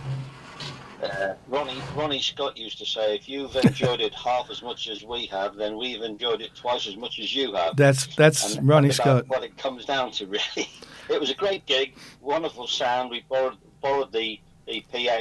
uh, 1.03 1.33
Ronnie 1.47 1.81
Ronnie 1.95 2.21
Scott 2.21 2.57
used 2.57 2.77
to 2.79 2.85
say, 2.85 3.15
if 3.15 3.27
you've 3.29 3.55
enjoyed 3.55 4.01
it 4.01 4.13
half 4.13 4.49
as 4.49 4.61
much 4.61 4.87
as 4.89 5.03
we 5.03 5.25
have, 5.27 5.55
then 5.55 5.77
we've 5.77 6.01
enjoyed 6.01 6.41
it 6.41 6.55
twice 6.55 6.87
as 6.87 6.95
much 6.97 7.19
as 7.19 7.33
you 7.35 7.53
have. 7.53 7.75
That's 7.75 8.13
that's 8.15 8.55
And 8.55 8.67
Ronnie 8.67 8.91
Scott. 8.91 9.27
What 9.27 9.43
it 9.43 9.57
comes 9.57 9.85
down 9.85 10.11
to, 10.13 10.25
really. 10.55 10.69
It 11.09 11.19
was 11.19 11.29
a 11.29 11.35
great 11.35 11.65
gig, 11.65 11.95
wonderful 12.21 12.67
sound. 12.67 13.09
We 13.09 13.23
borrowed 13.29 13.57
borrowed 13.81 14.11
the 14.11 14.39
the 14.67 14.83
PA 14.91 15.19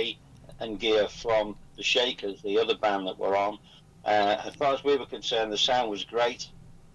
and 0.60 0.78
gear 0.78 1.08
from 1.08 1.56
the 1.76 1.82
Shakers, 1.82 2.42
the 2.42 2.58
other 2.58 2.76
band 2.76 3.06
that 3.06 3.18
were 3.18 3.36
on. 3.36 3.58
Uh, 4.04 4.36
as 4.44 4.54
far 4.56 4.74
as 4.74 4.82
we 4.84 4.96
were 4.96 5.06
concerned, 5.06 5.52
the 5.52 5.58
sound 5.58 5.90
was 5.90 6.04
great 6.04 6.48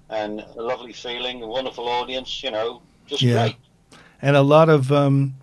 and 0.09 0.41
a 0.57 0.61
lovely 0.61 0.93
feeling, 0.93 1.41
a 1.41 1.47
wonderful 1.47 1.87
audience. 1.87 2.43
You 2.43 2.51
know, 2.51 2.81
just 3.07 3.21
Yeah. 3.21 3.33
great. 3.47 3.55
and 4.21 4.35
a 4.35 4.41
lot 4.41 4.69
of 4.69 4.91
um, 4.91 5.33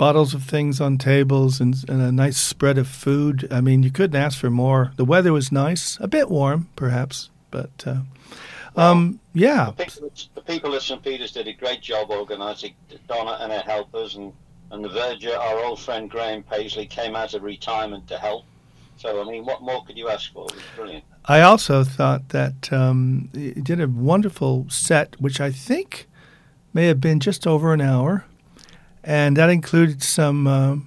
bottles 0.00 0.32
of 0.32 0.42
things 0.42 0.80
on 0.80 0.96
tables 0.96 1.60
and, 1.60 1.74
and 1.86 2.00
a 2.00 2.10
nice 2.10 2.38
spread 2.38 2.78
of 2.78 2.88
food. 2.88 3.46
I 3.52 3.60
mean, 3.60 3.82
you 3.82 3.90
couldn't 3.90 4.18
ask 4.18 4.38
for 4.38 4.48
more. 4.48 4.92
The 4.96 5.04
weather 5.04 5.30
was 5.30 5.52
nice, 5.52 5.98
a 6.00 6.08
bit 6.08 6.30
warm, 6.30 6.70
perhaps, 6.74 7.28
but 7.50 7.84
uh, 7.86 8.00
um, 8.76 9.20
yeah, 9.34 9.72
The 9.76 9.84
people, 9.84 10.12
the 10.34 10.40
people 10.40 10.74
at 10.74 10.80
St 10.80 11.02
Peter's 11.02 11.32
did 11.32 11.48
a 11.48 11.52
great 11.52 11.82
job 11.82 12.10
organising. 12.10 12.72
Donna 13.08 13.36
and 13.40 13.52
her 13.52 13.60
helpers 13.60 14.16
and 14.16 14.32
and 14.70 14.82
the 14.82 14.88
Verger, 14.88 15.36
our 15.36 15.58
old 15.64 15.80
friend 15.80 16.08
Graham 16.08 16.44
Paisley, 16.44 16.86
came 16.86 17.14
out 17.14 17.34
of 17.34 17.42
retirement 17.42 18.08
to 18.08 18.16
help. 18.16 18.46
So 18.96 19.20
I 19.20 19.30
mean, 19.30 19.44
what 19.44 19.60
more 19.60 19.84
could 19.84 19.98
you 19.98 20.08
ask 20.08 20.32
for? 20.32 20.46
It 20.46 20.54
was 20.54 20.64
brilliant. 20.76 21.04
I 21.26 21.42
also 21.42 21.84
thought 21.84 22.30
that 22.30 22.72
um, 22.72 23.28
it 23.34 23.64
did 23.64 23.82
a 23.82 23.88
wonderful 23.88 24.64
set, 24.70 25.20
which 25.20 25.42
I 25.42 25.50
think 25.50 26.08
may 26.72 26.86
have 26.86 27.02
been 27.02 27.20
just 27.20 27.46
over 27.46 27.74
an 27.74 27.82
hour, 27.82 28.24
and 29.04 29.36
that 29.36 29.50
included 29.50 30.02
some, 30.02 30.46
um 30.46 30.86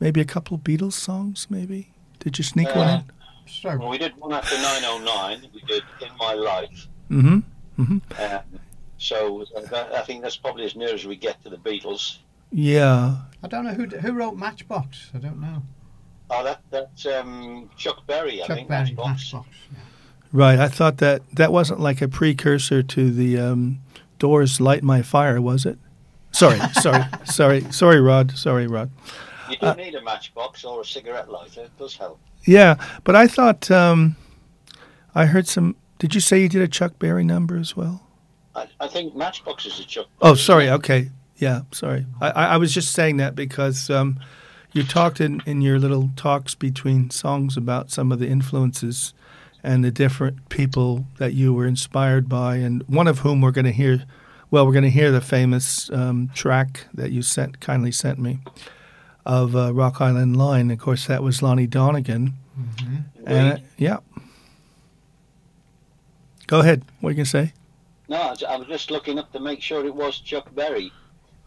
maybe 0.00 0.20
a 0.20 0.24
couple 0.24 0.54
of 0.54 0.62
Beatles 0.62 0.92
songs. 0.92 1.46
Maybe 1.50 1.88
did 2.20 2.38
you 2.38 2.44
sneak 2.44 2.68
one 2.74 2.88
Uh, 2.88 3.02
So, 3.46 3.76
Well, 3.78 3.88
we 3.88 3.98
did 3.98 4.16
one 4.18 4.32
after 4.32 4.54
909. 4.56 5.50
We 5.54 5.60
did 5.62 5.82
In 6.02 6.08
My 6.18 6.34
Life. 6.34 6.86
Mm-hmm. 7.10 7.38
Mm-hmm. 7.82 8.22
Um, 8.22 8.60
so 8.98 9.42
uh, 9.56 9.60
that, 9.70 9.94
I 9.94 10.02
think 10.02 10.22
that's 10.22 10.36
probably 10.36 10.64
as 10.64 10.76
near 10.76 10.92
as 10.94 11.06
we 11.06 11.16
get 11.16 11.42
to 11.44 11.48
the 11.50 11.56
Beatles. 11.56 12.18
Yeah. 12.52 13.16
I 13.42 13.46
don't 13.48 13.64
know 13.64 13.72
who 13.74 13.86
who 13.86 14.12
wrote 14.12 14.36
Matchbox. 14.36 15.10
I 15.14 15.18
don't 15.18 15.40
know. 15.40 15.62
Oh, 16.30 16.44
that 16.44 16.60
that's 16.70 17.06
um, 17.06 17.70
Chuck 17.76 18.06
Berry, 18.06 18.42
I 18.42 18.46
Chuck 18.46 18.56
think. 18.56 18.68
Berry, 18.68 18.82
Matchbox. 18.84 19.08
Matchbox. 19.32 19.48
yeah. 19.72 19.78
Right. 20.32 20.58
I 20.58 20.68
thought 20.68 20.98
that 20.98 21.22
that 21.34 21.50
wasn't 21.52 21.80
like 21.80 22.02
a 22.02 22.08
precursor 22.08 22.82
to 22.82 23.10
the 23.10 23.38
um, 23.38 23.78
Doors 24.18 24.60
"Light 24.60 24.82
My 24.82 25.00
Fire," 25.02 25.40
was 25.40 25.64
it? 25.64 25.78
Sorry, 26.38 26.60
sorry, 26.80 27.04
sorry, 27.24 27.60
sorry, 27.72 28.00
Rod. 28.00 28.30
Sorry, 28.38 28.66
Rod. 28.68 28.90
You 29.50 29.56
do 29.56 29.66
Uh, 29.66 29.74
need 29.74 29.94
a 29.96 30.02
matchbox 30.02 30.64
or 30.64 30.82
a 30.82 30.84
cigarette 30.84 31.28
lighter. 31.30 31.62
It 31.62 31.76
does 31.78 31.96
help. 31.96 32.20
Yeah, 32.44 32.76
but 33.02 33.16
I 33.16 33.26
thought 33.26 33.70
um, 33.72 34.14
I 35.16 35.26
heard 35.26 35.48
some. 35.48 35.74
Did 35.98 36.14
you 36.14 36.20
say 36.20 36.40
you 36.40 36.48
did 36.48 36.62
a 36.62 36.68
Chuck 36.68 36.98
Berry 37.00 37.24
number 37.24 37.56
as 37.56 37.76
well? 37.76 38.02
I, 38.54 38.68
I 38.78 38.86
think 38.86 39.16
Matchbox 39.16 39.66
is 39.66 39.80
a 39.80 39.84
Chuck. 39.84 40.06
Oh, 40.22 40.28
Berry. 40.34 40.38
sorry. 40.38 40.70
Okay. 40.70 41.10
Yeah, 41.38 41.62
sorry. 41.72 42.06
I, 42.20 42.30
I 42.30 42.44
I 42.54 42.56
was 42.56 42.72
just 42.72 42.92
saying 42.92 43.16
that 43.16 43.34
because 43.34 43.90
um, 43.90 44.20
you 44.72 44.84
talked 44.84 45.20
in, 45.20 45.42
in 45.44 45.60
your 45.60 45.78
little 45.80 46.10
talks 46.14 46.54
between 46.54 47.10
songs 47.10 47.56
about 47.56 47.90
some 47.90 48.12
of 48.12 48.20
the 48.20 48.28
influences 48.28 49.12
and 49.64 49.84
the 49.84 49.90
different 49.90 50.48
people 50.50 51.06
that 51.18 51.34
you 51.34 51.52
were 51.52 51.66
inspired 51.66 52.28
by, 52.28 52.56
and 52.56 52.82
one 52.86 53.08
of 53.08 53.20
whom 53.20 53.40
we're 53.40 53.50
going 53.50 53.64
to 53.64 53.72
hear. 53.72 54.04
Well, 54.50 54.66
we're 54.66 54.72
going 54.72 54.84
to 54.84 54.90
hear 54.90 55.10
the 55.10 55.20
famous 55.20 55.90
um, 55.90 56.30
track 56.34 56.86
that 56.94 57.10
you 57.10 57.20
sent 57.22 57.60
kindly 57.60 57.92
sent 57.92 58.18
me 58.18 58.38
of 59.26 59.54
uh, 59.54 59.74
Rock 59.74 60.00
Island 60.00 60.36
Line. 60.36 60.70
Of 60.70 60.78
course, 60.78 61.06
that 61.06 61.22
was 61.22 61.42
Lonnie 61.42 61.66
Donegan. 61.66 62.32
And 63.26 63.52
uh, 63.52 63.58
yeah. 63.76 63.98
Go 66.46 66.60
ahead. 66.60 66.82
What 67.00 67.08
are 67.08 67.12
you 67.12 67.16
going 67.16 67.24
to 67.26 67.30
say? 67.30 67.52
No, 68.08 68.16
I 68.48 68.56
was- 68.56 68.66
just 68.68 68.90
looking 68.90 69.18
up 69.18 69.30
to 69.32 69.40
make 69.40 69.60
sure 69.60 69.84
it 69.84 69.94
was 69.94 70.18
Chuck 70.20 70.54
Berry. 70.54 70.90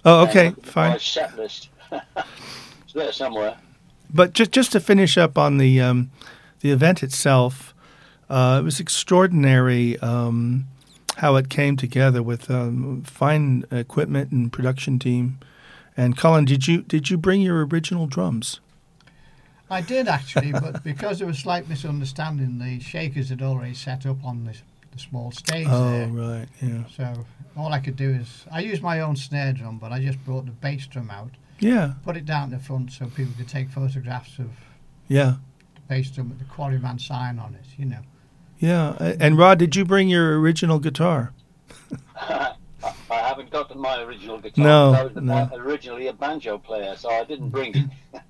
Oh, 0.06 0.28
okay, 0.28 0.47
Uh, 0.47 0.52
fine. 0.62 0.99
Set 0.99 1.36
list. 1.38 1.70
it's 1.91 2.93
there 2.93 3.12
somewhere. 3.12 3.58
But 4.14 4.34
just 4.34 4.52
just 4.52 4.72
to 4.74 4.80
finish 4.80 5.18
up 5.18 5.38
on 5.38 5.58
the 5.58 5.80
um, 5.80 6.12
the 6.62 6.72
event 6.72 7.02
itself, 7.04 7.74
uh, 8.30 8.58
it 8.62 8.64
was 8.66 8.80
extraordinary 8.80 9.97
um, 9.99 10.68
how 11.18 11.36
it 11.36 11.49
came 11.49 11.78
together 11.78 12.24
with 12.24 12.49
um, 12.49 13.03
fine 13.03 13.66
equipment 13.72 14.32
and 14.32 14.51
production 14.51 14.99
team. 14.99 15.39
And 15.97 16.18
Colin, 16.18 16.45
did 16.45 16.68
you 16.68 16.82
did 16.82 17.09
you 17.09 17.18
bring 17.18 17.41
your 17.41 17.66
original 17.66 18.07
drums? 18.07 18.59
I 19.70 19.82
did 19.82 20.07
actually, 20.07 20.51
but 20.64 20.84
because 20.84 21.20
there 21.20 21.28
was 21.28 21.39
slight 21.39 21.68
misunderstanding, 21.70 22.59
the 22.59 22.80
Shakers 22.80 23.30
had 23.30 23.41
already 23.41 23.74
set 23.74 24.05
up 24.05 24.24
on 24.24 24.43
this, 24.45 24.64
the 24.91 24.99
small 24.99 25.32
stage 25.32 25.68
there. 25.68 25.76
Oh, 25.76 25.91
there. 25.91 26.07
right, 26.07 26.47
yeah, 26.62 26.84
So 26.95 27.26
all 27.55 27.72
I 27.74 27.80
could 27.80 27.95
do 27.95 28.09
is 28.09 28.45
I 28.51 28.62
used 28.62 28.82
my 28.82 28.99
own 28.99 29.16
snare 29.16 29.53
drum, 29.53 29.78
but 29.80 29.91
I 29.91 29.99
just 29.99 30.24
brought 30.26 30.45
the 30.45 30.51
bass 30.51 30.88
drum 30.88 31.09
out, 31.09 31.32
yeah, 31.59 31.93
put 32.03 32.18
it 32.18 32.26
down 32.26 32.51
the 32.51 32.59
front 32.59 32.91
so 32.91 33.05
people 33.07 33.34
could 33.38 33.47
take 33.47 33.70
photographs 33.70 34.39
of 34.39 34.49
yeah, 35.07 35.36
the 35.76 35.82
bass 35.88 36.09
drum 36.12 36.30
with 36.30 36.39
the 36.39 36.45
Quarryman 36.45 36.99
sign 36.99 37.39
on 37.39 37.55
it. 37.55 37.66
You 37.78 37.86
know. 37.86 38.01
Yeah. 38.62 39.16
And 39.20 39.38
Rod, 39.38 39.59
did 39.59 39.76
you 39.76 39.84
bring 39.84 40.07
your 40.07 40.39
original 40.39 40.80
guitar? 40.80 41.34
I 42.16 42.53
I 43.12 43.16
haven't 43.16 43.51
got 43.51 43.76
my 43.78 44.01
original 44.01 44.39
guitar. 44.39 44.64
No, 44.64 44.93
I 44.93 45.03
was 45.03 45.16
no. 45.16 45.49
originally 45.53 46.07
a 46.07 46.14
banjo 46.14 46.57
player, 46.57 46.95
so 46.95 47.09
I 47.09 47.26
didn't 47.26 47.49
bring 47.49 47.76
it. 47.76 47.89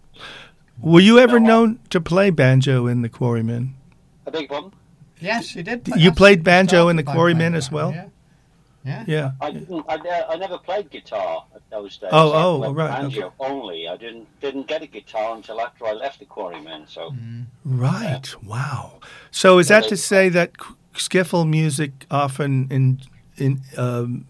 Were 0.82 1.00
you 1.00 1.20
ever 1.20 1.40
No, 1.40 1.46
I- 1.46 1.48
known 1.50 1.80
to 1.92 2.02
play 2.02 2.32
banjo 2.32 2.88
in 2.88 3.02
the 3.04 3.10
Quarrymen? 3.10 3.76
I 4.26 4.32
beg 4.32 4.42
your 4.42 4.50
pardon? 4.50 4.74
Yes, 5.20 5.56
you 5.56 5.62
did. 5.62 5.88
You 5.96 6.12
played 6.12 6.44
banjo 6.44 6.88
in 6.90 6.96
the 6.96 7.04
Quarrymen 7.04 7.54
as 7.54 7.72
well? 7.72 7.92
Yeah. 7.92 8.08
Yeah. 8.84 9.04
Yeah. 9.08 9.32
I 9.40 9.52
didn't. 9.52 9.86
I, 9.88 9.98
I 10.30 10.36
never 10.38 10.58
played 10.58 10.90
guitar 10.90 11.46
at 11.56 11.62
those 11.70 11.98
days. 11.98 12.10
Oh, 12.12 12.32
I 12.32 12.44
oh, 12.68 12.74
right, 12.74 13.02
Banjo 13.02 13.32
only. 13.40 13.88
I 13.88 13.96
didn't 13.98 14.28
didn't 14.42 14.68
get 14.68 14.82
a 14.82 14.88
guitar 14.88 15.36
until 15.36 15.62
after 15.62 15.86
I 15.86 15.94
left 15.94 16.20
the 16.20 16.26
Quarrymen. 16.26 16.88
So 16.88 17.12
Mm. 17.12 17.46
Right. 17.64 18.28
Wow. 18.44 19.00
So 19.30 19.60
is 19.60 19.70
Well, 19.70 19.82
that 19.82 19.84
they- 19.86 19.90
to 19.90 19.98
say 19.98 20.30
that 20.30 20.54
skiffle 20.96 21.48
music 21.48 21.92
often 22.10 22.68
in 22.72 23.02
in 23.38 23.62
um, 23.78 24.26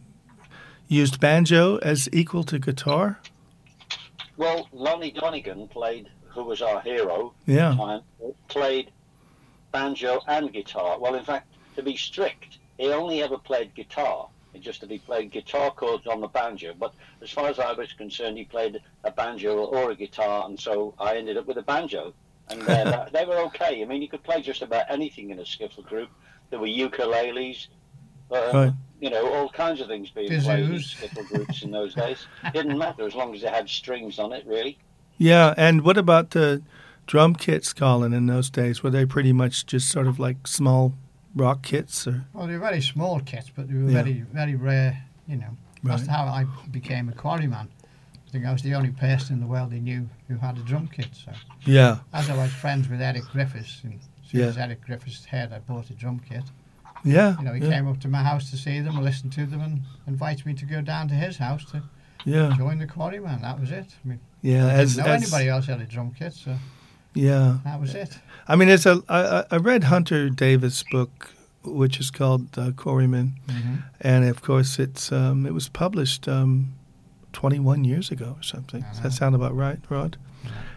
used 0.88 1.20
banjo 1.20 1.78
as 1.78 2.10
equal 2.12 2.44
to 2.46 2.60
guitar? 2.60 3.20
well, 4.38 4.68
Lonnie 4.72 5.12
Donegan 5.12 5.68
played, 5.68 6.10
who 6.30 6.44
was 6.44 6.62
our 6.62 6.82
hero. 6.82 7.34
Yeah. 7.46 7.76
Time 7.76 8.02
played 8.48 8.92
banjo 9.72 10.20
and 10.28 10.52
guitar. 10.52 11.00
Well, 11.00 11.16
in 11.16 11.24
fact, 11.24 11.48
to 11.76 11.84
be 11.84 11.96
strict, 11.96 12.58
he 12.78 12.88
only 12.90 13.22
ever 13.22 13.38
played 13.38 13.74
guitar. 13.76 14.28
Just 14.60 14.82
that 14.82 14.92
he 14.92 15.00
played 15.00 15.32
guitar 15.32 15.72
chords 15.72 16.06
on 16.08 16.22
the 16.22 16.28
banjo. 16.28 16.74
But 16.78 16.94
as 17.22 17.32
far 17.32 17.48
as 17.48 17.58
I 17.58 17.72
was 17.74 17.94
concerned, 17.94 18.38
he 18.38 18.44
played 18.44 18.80
a 19.04 19.12
banjo 19.12 19.58
or 19.66 19.92
a 19.92 19.96
guitar, 19.96 20.46
and 20.48 20.60
so 20.60 20.94
I 21.00 21.16
ended 21.18 21.38
up 21.38 21.48
with 21.48 21.58
a 21.58 21.62
banjo. 21.64 22.14
And 22.50 22.62
uh, 22.68 23.08
they 23.14 23.26
were 23.26 23.38
okay. 23.48 23.82
I 23.82 23.86
mean, 23.86 24.02
you 24.02 24.08
could 24.10 24.24
play 24.24 24.42
just 24.42 24.62
about 24.62 24.86
anything 24.90 25.30
in 25.30 25.40
a 25.40 25.44
skiffle 25.44 25.84
group. 25.86 26.10
There 26.50 26.60
were 26.60 26.68
ukuleles, 26.68 27.68
uh, 28.30 28.52
Right. 28.54 28.74
you 29.00 29.10
know, 29.10 29.34
all 29.34 29.50
kinds 29.50 29.82
of 29.82 29.88
things 29.88 30.12
being 30.12 30.28
played 30.42 30.66
in 30.66 30.74
skiffle 30.74 31.26
groups 31.28 31.64
in 31.64 31.72
those 31.72 31.96
days. 31.96 32.28
Didn't 32.54 32.78
matter 32.78 33.06
as 33.06 33.16
long 33.16 33.34
as 33.34 33.44
it 33.44 33.50
had 33.52 33.70
strings 33.70 34.20
on 34.20 34.32
it, 34.34 34.46
really. 34.46 34.78
Yeah, 35.18 35.54
and 35.58 35.82
what 35.84 35.98
about 35.98 36.32
the 36.32 36.62
drum 37.08 37.36
kits, 37.36 37.74
Colin? 37.74 38.14
In 38.14 38.26
those 38.28 38.50
days, 38.50 38.84
were 38.84 38.90
they 38.90 39.06
pretty 39.06 39.34
much 39.34 39.66
just 39.66 39.90
sort 39.90 40.08
of 40.08 40.20
like 40.20 40.46
small 40.46 40.94
rock 41.36 41.62
kits, 41.64 42.08
or 42.08 42.26
Well, 42.34 42.48
they 42.48 42.54
were 42.54 42.60
very 42.60 42.82
small 42.82 43.20
kits, 43.20 43.50
but 43.56 43.68
they 43.68 43.74
were 43.76 43.90
Yeah. 43.90 44.02
very, 44.04 44.22
very 44.34 44.56
rare. 44.56 45.04
You 45.28 45.38
know, 45.38 45.58
that's 45.84 46.08
how 46.08 46.26
I 46.26 46.46
became 46.72 47.10
a 47.10 47.14
quarryman. 47.14 47.68
I 48.14 48.32
think 48.32 48.46
I 48.46 48.52
was 48.52 48.62
the 48.62 48.76
only 48.76 48.92
person 48.92 49.36
in 49.36 49.40
the 49.42 49.48
world 49.48 49.72
they 49.72 49.80
knew 49.80 50.10
who 50.28 50.38
had 50.38 50.58
a 50.58 50.62
drum 50.62 50.88
kit. 50.88 51.10
So, 51.14 51.32
yeah, 51.66 52.00
as 52.14 52.30
I 52.30 52.36
was 52.38 52.52
friends 52.52 52.88
with 52.90 53.02
Eric 53.02 53.24
Griffiths, 53.32 53.82
and 53.84 53.94
as 53.96 54.30
soon 54.30 54.42
Yeah. 54.42 54.48
as 54.48 54.58
Eric 54.58 54.82
Griffiths 54.86 55.26
heard 55.26 55.52
I 55.52 55.60
bought 55.60 55.90
a 55.90 55.94
drum 55.94 56.20
kit, 56.20 56.44
yeah, 57.04 57.38
you 57.38 57.44
know, 57.46 57.54
he 57.54 57.62
yeah, 57.62 57.70
came 57.70 57.88
up 57.88 58.00
to 58.02 58.08
my 58.08 58.24
house 58.24 58.50
to 58.52 58.58
see 58.58 58.80
them, 58.80 58.96
and 58.96 59.04
listen 59.06 59.30
to 59.32 59.46
them, 59.46 59.62
and 59.62 59.82
invited 60.08 60.46
me 60.46 60.54
to 60.56 60.66
go 60.66 60.82
down 60.82 61.08
to 61.10 61.14
his 61.16 61.38
house 61.38 61.66
to 61.72 61.84
yeah, 62.26 62.54
join 62.58 62.78
the 62.80 62.88
quarryman. 62.88 63.42
That 63.42 63.60
was 63.60 63.72
it. 63.72 63.96
I 64.04 64.08
mean, 64.08 64.20
yeah. 64.42 64.68
I 64.68 64.72
As, 64.74 64.96
didn't 64.96 65.08
know 65.08 65.14
as 65.14 65.22
anybody 65.24 65.50
else 65.50 65.66
had 65.66 65.82
a 65.82 65.86
drum 65.86 66.12
kit, 66.12 66.34
so 66.34 66.56
yeah, 67.14 67.58
that 67.64 67.80
was 67.82 67.94
it. 67.96 68.18
I 68.48 68.56
mean, 68.56 68.70
it's 68.70 68.86
a. 68.86 69.02
I, 69.10 69.20
I 69.40 69.44
I 69.52 69.58
read 69.58 69.84
Hunter 69.86 70.30
Davies' 70.30 70.84
book, 70.92 71.32
which 71.64 72.00
is 72.00 72.12
called 72.12 72.58
uh, 72.58 72.72
Quarrymen, 72.72 73.34
hmm 73.50 73.76
and 74.02 74.26
of 74.26 74.42
course, 74.42 74.80
it's 74.80 75.12
um, 75.12 75.46
it 75.46 75.54
was 75.54 75.70
published 75.70 76.28
um, 76.28 76.74
21 77.34 77.86
years 77.86 78.12
ago 78.12 78.36
or 78.38 78.44
something. 78.44 78.82
Does 78.82 79.00
Uh-huh. 79.00 79.10
that 79.10 79.14
sound 79.14 79.36
about 79.36 79.56
right, 79.56 79.80
Rod? 79.90 80.18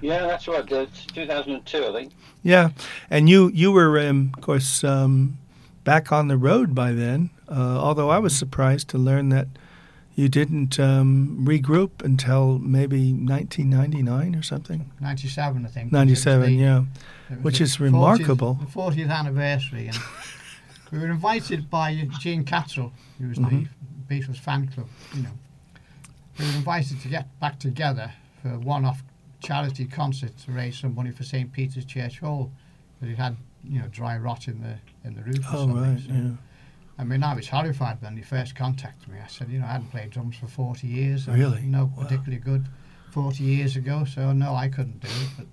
Yeah, 0.00 0.26
that's 0.26 0.46
right. 0.46 0.70
Uh, 0.72 0.86
2002, 1.14 1.86
I 1.86 1.92
think. 1.92 2.12
Yeah, 2.42 2.70
and 3.10 3.28
you 3.30 3.50
you 3.54 3.72
were, 3.72 3.98
um, 4.08 4.32
of 4.36 4.42
course, 4.42 4.84
um, 4.84 5.38
back 5.84 6.12
on 6.12 6.28
the 6.28 6.36
road 6.36 6.74
by 6.74 6.92
then. 6.92 7.30
Uh, 7.48 7.78
although 7.78 8.10
I 8.10 8.18
was 8.18 8.36
surprised 8.36 8.88
to 8.88 8.98
learn 8.98 9.28
that 9.30 9.48
you 10.14 10.28
didn't 10.28 10.78
um, 10.78 11.44
regroup 11.46 12.02
until 12.04 12.58
maybe 12.58 13.12
1999 13.12 14.36
or 14.36 14.42
something. 14.42 14.90
97, 15.00 15.66
I 15.66 15.68
think. 15.68 15.92
97, 15.92 16.46
the- 16.46 16.62
yeah. 16.62 16.84
Which 17.42 17.60
is 17.60 17.80
remarkable. 17.80 18.54
The 18.54 18.66
40th 18.66 19.10
anniversary, 19.10 19.88
and 19.88 19.98
we 20.92 20.98
were 20.98 21.08
invited 21.10 21.68
by 21.70 22.08
Gene 22.20 22.44
Cattrall, 22.44 22.92
who 23.18 23.28
was 23.28 23.38
Mhm. 23.38 23.68
the 24.08 24.14
Beatles 24.14 24.38
fan 24.38 24.68
club. 24.68 24.86
You 25.14 25.22
know, 25.22 25.30
we 26.38 26.44
were 26.46 26.52
invited 26.52 27.00
to 27.00 27.08
get 27.08 27.26
back 27.40 27.58
together 27.58 28.12
for 28.42 28.50
a 28.50 28.58
one-off 28.58 29.02
charity 29.40 29.84
concert 29.86 30.36
to 30.44 30.52
raise 30.52 30.78
some 30.78 30.94
money 30.94 31.10
for 31.10 31.24
St 31.24 31.50
Peter's 31.52 31.84
Church 31.84 32.20
Hall, 32.20 32.52
but 33.00 33.08
it 33.08 33.16
had 33.18 33.36
you 33.64 33.80
know 33.80 33.88
dry 33.88 34.16
rot 34.16 34.46
in 34.46 34.60
the 34.60 34.76
in 35.08 35.14
the 35.16 35.22
roof. 35.22 35.38
or 35.52 35.56
Oh 35.56 35.66
something, 35.66 35.76
right, 35.94 36.00
so- 36.06 36.12
yeah, 36.12 36.30
I 36.98 37.04
mean, 37.04 37.22
I 37.24 37.34
was 37.34 37.48
horrified 37.48 38.00
when 38.02 38.16
he 38.16 38.22
first 38.22 38.54
contacted 38.54 39.08
me. 39.08 39.18
I 39.22 39.26
said, 39.26 39.48
you 39.50 39.58
know, 39.58 39.64
I 39.66 39.72
hadn't 39.72 39.90
played 39.90 40.10
drums 40.10 40.36
for 40.36 40.46
40 40.46 40.86
years. 40.86 41.26
and 41.26 41.36
Really? 41.38 41.62
No 41.62 41.86
Wow. 41.96 42.02
particularly 42.04 42.38
good 42.38 42.66
40 43.10 43.42
years 43.42 43.76
ago, 43.76 44.04
so 44.04 44.32
no, 44.32 44.54
I 44.54 44.68
couldn't 44.68 45.00
do 45.00 45.08
it. 45.08 45.28
But 45.36 45.46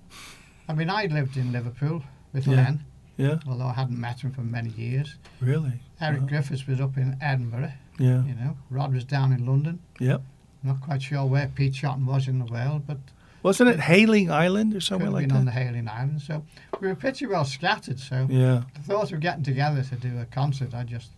I 0.68 0.74
mean, 0.74 0.88
I 0.90 1.06
lived 1.06 1.36
in 1.36 1.50
Liverpool 1.52 2.02
with 2.32 2.46
Yeah. 2.46 2.56
Len, 2.56 2.84
yeah, 3.16 3.38
although 3.46 3.66
I 3.66 3.72
hadn't 3.74 4.00
met 4.00 4.20
him 4.20 4.30
for 4.32 4.42
many 4.42 4.70
years. 4.70 5.16
really, 5.40 5.80
Eric 6.00 6.22
Wow. 6.22 6.26
Griffiths 6.28 6.66
was 6.66 6.80
up 6.80 6.96
in 6.96 7.16
Edinburgh, 7.20 7.72
yeah, 7.98 8.22
you 8.24 8.34
know. 8.34 8.56
Rod 8.70 8.92
was 8.94 9.04
down 9.04 9.32
in 9.32 9.44
London. 9.44 9.80
Yep. 9.98 10.22
Not 10.62 10.80
quite 10.80 11.02
sure 11.02 11.24
where 11.26 11.48
Pete 11.48 11.74
Shotton 11.74 12.04
was 12.06 12.28
in 12.28 12.38
the 12.38 12.44
world, 12.46 12.84
but 12.86 12.98
Wasn't 13.42 13.68
it 13.68 13.80
Hayling 13.80 14.30
Island 14.30 14.76
or 14.76 14.80
somewhere 14.80 15.10
like 15.10 15.26
been 15.26 15.36
on 15.36 15.44
the? 15.46 15.50
Hayling 15.50 15.88
Island. 15.88 16.22
So 16.22 16.44
we 16.80 16.86
were 16.86 16.94
pretty 16.94 17.26
well 17.26 17.44
scattered. 17.44 17.98
So 17.98 18.28
Yeah, 18.30 18.62
the 18.74 18.80
thought 18.82 19.10
of 19.10 19.18
getting 19.18 19.42
together 19.42 19.82
to 19.82 19.96
do 19.96 20.18
a 20.20 20.24
concert, 20.26 20.72
I 20.74 20.84
just. 20.84 21.10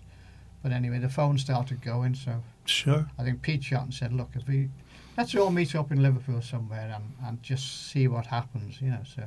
But 0.65 0.73
anyway, 0.73 0.99
the 0.99 1.09
phone 1.11 1.37
started 1.39 1.83
going, 1.83 2.15
so 2.15 2.43
sure. 2.65 3.07
I 3.19 3.23
think 3.23 3.43
Pete 3.43 3.61
Shotton 3.63 3.93
said, 3.93 4.13
"Look, 4.15 4.31
if 4.35 4.49
we 4.49 4.71
let's 5.17 5.35
all 5.37 5.51
meet 5.51 5.77
up 5.77 5.93
in 5.93 6.03
Liverpool 6.03 6.41
somewhere 6.41 6.91
and, 6.93 7.05
and 7.25 7.43
just 7.43 7.91
see 7.91 8.09
what 8.09 8.25
happens," 8.27 8.81
you 8.81 8.89
know. 8.91 9.03
So 9.05 9.25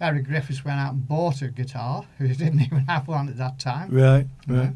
Eric 0.00 0.26
Griffiths 0.26 0.64
went 0.64 0.80
out 0.80 0.92
and 0.92 1.06
bought 1.06 1.40
a 1.40 1.48
guitar, 1.48 2.04
who 2.18 2.26
didn't 2.28 2.60
even 2.62 2.80
have 2.88 3.06
one 3.06 3.28
at 3.28 3.36
that 3.38 3.60
time. 3.60 3.90
Right, 3.90 4.26
right. 4.48 4.64
know. 4.64 4.72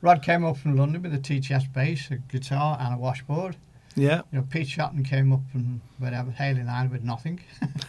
Rod 0.00 0.22
came 0.22 0.44
up 0.44 0.56
from 0.56 0.76
London 0.76 1.02
with 1.02 1.12
a 1.14 1.18
tea 1.18 1.40
chest 1.40 1.72
bass, 1.74 2.10
a 2.10 2.16
guitar, 2.16 2.78
and 2.80 2.94
a 2.94 2.98
washboard. 2.98 3.56
Yeah, 3.98 4.22
You 4.30 4.38
know, 4.40 4.46
Pete 4.50 4.68
Shotton 4.68 5.04
came 5.06 5.32
up 5.32 5.40
from 5.50 5.80
whatever 5.98 6.30
Hayling 6.30 6.68
Island 6.68 6.90
with 6.92 7.02
nothing, 7.02 7.40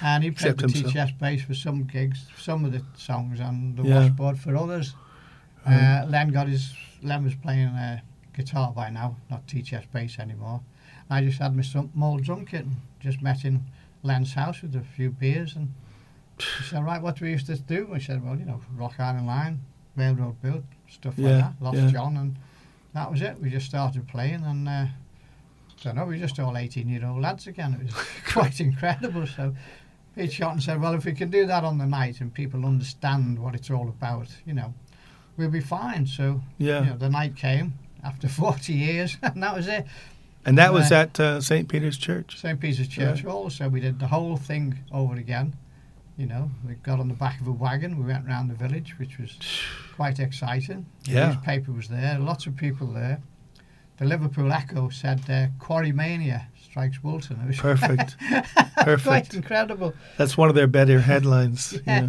and 0.00 0.24
he 0.24 0.30
played 0.30 0.52
Except 0.52 0.56
the 0.58 0.62
himself. 0.62 0.84
tea 0.86 0.92
chest 0.92 1.18
bass 1.18 1.42
for 1.42 1.52
some 1.54 1.84
gigs, 1.84 2.26
some 2.38 2.64
of 2.64 2.72
the 2.72 2.82
songs, 2.96 3.38
and 3.40 3.76
the 3.76 3.82
Yeah. 3.82 4.00
washboard 4.00 4.38
for 4.38 4.56
others. 4.56 4.94
Uh, 5.66 6.06
Len 6.08 6.28
got 6.28 6.48
his 6.48 6.74
Len 7.02 7.24
was 7.24 7.34
playing 7.34 7.68
uh, 7.68 8.00
guitar 8.34 8.72
by 8.72 8.90
now, 8.90 9.16
not 9.30 9.46
tea 9.46 9.62
chest 9.62 9.90
bass 9.92 10.18
anymore. 10.18 10.60
I 11.10 11.22
just 11.22 11.38
had 11.38 11.54
my 11.54 11.62
small 11.62 12.18
drum 12.18 12.44
kit 12.46 12.64
and 12.64 12.76
just 13.00 13.22
met 13.22 13.44
in 13.44 13.64
Len's 14.02 14.34
house 14.34 14.62
with 14.62 14.74
a 14.76 14.80
few 14.80 15.10
beers 15.10 15.56
and 15.56 15.72
he 16.38 16.64
said, 16.64 16.84
right, 16.84 17.00
what 17.00 17.16
do 17.16 17.24
we 17.24 17.30
used 17.30 17.46
to 17.46 17.56
do? 17.56 17.90
I 17.94 17.98
said, 17.98 18.24
well, 18.24 18.36
you 18.36 18.44
know, 18.44 18.60
Rock 18.76 18.98
Island 18.98 19.26
Line, 19.26 19.60
Railroad 19.96 20.40
Bill, 20.42 20.62
stuff 20.88 21.14
Yeah, 21.16 21.28
like 21.28 21.40
that. 21.40 21.64
Lost 21.64 21.76
yeah. 21.78 21.90
John 21.90 22.16
and 22.16 22.36
that 22.92 23.10
was 23.10 23.22
it. 23.22 23.40
We 23.40 23.50
just 23.50 23.66
started 23.66 24.06
playing 24.08 24.44
and 24.44 24.68
uh, 24.68 24.86
don't 25.82 25.96
know, 25.96 26.04
we 26.04 26.14
were 26.14 26.26
just 26.26 26.38
all 26.40 26.56
18 26.56 26.88
year 26.88 27.06
old 27.06 27.22
lads 27.22 27.46
again. 27.46 27.74
It 27.74 27.86
was 27.86 28.04
quite 28.26 28.60
incredible. 28.60 29.26
So 29.26 29.54
Pete 30.14 30.32
Shotton 30.32 30.60
said, 30.60 30.80
well, 30.80 30.94
if 30.94 31.04
we 31.04 31.12
can 31.12 31.30
do 31.30 31.46
that 31.46 31.64
on 31.64 31.78
the 31.78 31.86
night 31.86 32.20
and 32.20 32.32
people 32.32 32.64
understand 32.66 33.38
what 33.38 33.54
it's 33.54 33.70
all 33.70 33.88
about, 33.88 34.28
you 34.44 34.54
know, 34.54 34.74
we'll 35.36 35.50
be 35.50 35.60
fine. 35.60 36.06
So 36.06 36.40
yeah. 36.58 36.80
you 36.84 36.90
know, 36.90 36.96
the 36.96 37.08
night 37.10 37.36
came 37.36 37.74
after 38.04 38.28
40 38.42 38.72
years, 38.72 39.16
and 39.22 39.42
that 39.42 39.54
was 39.54 39.66
it. 39.68 39.86
And 40.44 40.56
that 40.58 40.72
was 40.72 40.92
Uh, 40.92 40.94
at 40.96 41.18
uh, 41.20 41.40
St. 41.40 41.68
Peter's 41.68 41.98
Church. 41.98 42.38
St. 42.38 42.60
Peter's 42.60 42.86
Church 42.88 43.22
Hall. 43.22 43.50
So 43.50 43.68
we 43.68 43.80
did 43.80 43.98
the 43.98 44.06
whole 44.06 44.36
thing 44.36 44.78
over 44.92 45.16
again. 45.16 45.56
You 46.16 46.26
know, 46.26 46.50
we 46.66 46.74
got 46.76 47.00
on 47.00 47.08
the 47.08 47.14
back 47.14 47.40
of 47.40 47.48
a 47.48 47.52
wagon. 47.52 47.98
We 47.98 48.04
went 48.06 48.26
round 48.26 48.48
the 48.48 48.54
village, 48.54 48.94
which 48.98 49.18
was 49.18 49.36
quite 49.96 50.20
exciting. 50.20 50.86
The 51.04 51.10
Yeah. 51.12 51.26
newspaper 51.32 51.72
was 51.72 51.88
there. 51.88 52.18
Lots 52.20 52.46
of 52.46 52.56
people 52.56 52.86
there. 52.86 53.20
The 53.98 54.04
Liverpool 54.04 54.52
Echo 54.52 54.88
said, 54.90 55.20
uh, 55.28 55.46
"Quarry 55.58 55.90
mania 55.90 56.46
strikes 56.62 57.02
Woolton." 57.02 57.40
It 57.40 57.46
was 57.48 57.56
Perfect. 57.70 58.16
quite 58.18 58.74
Perfect. 58.84 59.34
incredible. 59.34 59.94
That's 60.16 60.36
one 60.36 60.48
of 60.48 60.54
their 60.54 60.66
better 60.68 61.00
headlines. 61.00 61.72
Yeah. 61.86 62.02
yeah. 62.02 62.08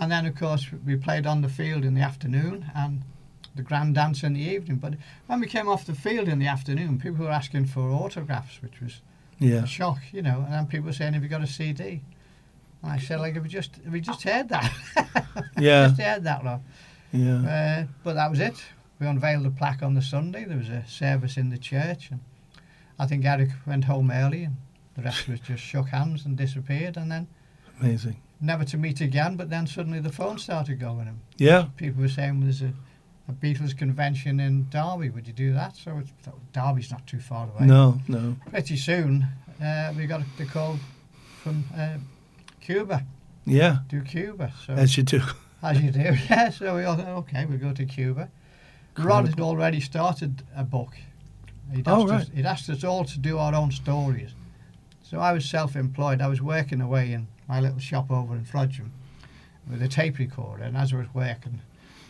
And 0.00 0.10
then, 0.10 0.26
of 0.26 0.34
course, 0.36 0.66
we 0.84 0.96
played 0.96 1.26
on 1.26 1.40
the 1.42 1.48
field 1.48 1.84
in 1.84 1.94
the 1.94 2.00
afternoon 2.00 2.70
and 2.74 3.02
the 3.54 3.62
grand 3.62 3.94
dance 3.94 4.24
in 4.24 4.32
the 4.34 4.40
evening. 4.40 4.78
But 4.78 4.94
when 5.26 5.40
we 5.40 5.46
came 5.46 5.68
off 5.68 5.86
the 5.86 5.94
field 5.94 6.28
in 6.28 6.38
the 6.40 6.48
afternoon, 6.48 6.98
people 6.98 7.24
were 7.24 7.30
asking 7.30 7.66
for 7.66 7.90
autographs, 7.90 8.60
which 8.60 8.80
was 8.80 9.00
Yeah. 9.38 9.62
a 9.62 9.66
shock, 9.66 10.00
you 10.12 10.22
know. 10.22 10.40
And 10.42 10.52
then 10.52 10.66
people 10.66 10.86
were 10.86 10.92
saying, 10.92 11.12
"Have 11.14 11.22
you 11.22 11.28
got 11.28 11.42
a 11.42 11.46
CD?" 11.46 12.02
And 12.82 12.92
I 12.92 12.98
said, 12.98 13.20
"Like, 13.20 13.34
have 13.34 13.42
we 13.44 13.48
just 13.48 13.76
have 13.84 13.92
we 13.92 14.00
just 14.00 14.22
heard 14.24 14.48
that? 14.48 14.72
Yeah. 15.58 15.88
just 15.88 16.00
heard 16.00 16.24
that, 16.24 16.44
love." 16.44 16.62
Yeah. 17.12 17.36
Uh, 17.84 17.86
but 18.02 18.14
that 18.14 18.30
was 18.30 18.40
it. 18.40 18.62
We 18.98 19.06
unveiled 19.06 19.44
the 19.44 19.50
plaque 19.50 19.82
on 19.82 19.94
the 19.94 20.02
Sunday. 20.02 20.44
There 20.44 20.56
was 20.58 20.68
a 20.68 20.84
service 20.86 21.36
in 21.36 21.50
the 21.50 21.58
church, 21.58 22.10
and 22.10 22.20
I 22.98 23.06
think 23.06 23.24
Eric 23.24 23.50
went 23.66 23.84
home 23.84 24.10
early, 24.10 24.44
and 24.44 24.56
the 24.96 25.02
rest 25.02 25.28
of 25.28 25.34
us 25.34 25.40
just 25.40 25.62
shook 25.62 25.88
hands 25.88 26.24
and 26.26 26.36
disappeared, 26.36 26.96
and 26.96 27.10
then 27.12 27.26
Amazing. 27.80 28.16
Never 28.44 28.64
to 28.64 28.76
meet 28.76 29.00
again. 29.00 29.36
But 29.36 29.50
then 29.50 29.66
suddenly 29.66 30.00
the 30.00 30.12
phone 30.12 30.38
started 30.38 30.78
going, 30.80 31.08
and 31.08 31.20
Yeah. 31.38 31.66
people 31.76 32.02
were 32.02 32.08
saying 32.08 32.40
there's 32.40 32.62
a, 32.62 32.72
a 33.28 33.32
Beatles 33.32 33.76
convention 33.76 34.40
in 34.40 34.68
Derby. 34.70 35.10
Would 35.10 35.26
you 35.26 35.32
do 35.32 35.52
that? 35.54 35.76
So 35.76 35.98
it's, 35.98 36.12
Derby's 36.52 36.90
not 36.90 37.06
too 37.06 37.20
far 37.20 37.48
away. 37.48 37.66
No, 37.66 38.00
no. 38.08 38.36
Pretty 38.50 38.76
soon, 38.76 39.26
uh, 39.62 39.92
we 39.96 40.06
got 40.06 40.22
the 40.36 40.44
call 40.46 40.78
from 41.42 41.64
uh, 41.76 41.96
Cuba. 42.60 43.04
Yeah. 43.46 43.78
Do 43.88 44.00
Cuba. 44.02 44.52
So 44.66 44.72
As 44.74 44.96
you 44.96 45.02
do. 45.02 45.20
as 45.62 45.80
you 45.80 45.90
do, 45.90 46.00
yeah. 46.30 46.50
So 46.50 46.76
we 46.76 46.84
all 46.84 46.96
thought, 46.96 47.08
okay, 47.08 47.44
we 47.46 47.56
go 47.56 47.72
to 47.72 47.84
Cuba. 47.84 48.28
Rod 48.96 49.28
had 49.28 49.40
already 49.40 49.80
started 49.80 50.42
a 50.56 50.62
book. 50.64 50.94
He'd 51.72 51.88
asked, 51.88 51.88
Oh, 51.88 52.06
right. 52.06 52.20
us, 52.20 52.30
he'd 52.34 52.46
asked 52.46 52.70
us 52.70 52.84
all 52.84 53.04
to 53.04 53.18
do 53.18 53.38
our 53.38 53.54
own 53.54 53.70
stories. 53.72 54.30
So 55.02 55.18
I 55.18 55.32
was 55.32 55.44
self-employed. 55.44 56.20
I 56.20 56.26
was 56.28 56.40
working 56.40 56.80
away 56.80 57.12
in 57.12 57.26
my 57.48 57.60
little 57.60 57.78
shop 57.78 58.10
over 58.10 58.34
in 58.34 58.44
Frodsham 58.44 58.90
with 59.70 59.82
a 59.82 59.88
tape 59.88 60.18
recorder, 60.18 60.62
and 60.64 60.76
as 60.76 60.92
I 60.92 60.96
was 60.96 61.06
working, 61.14 61.60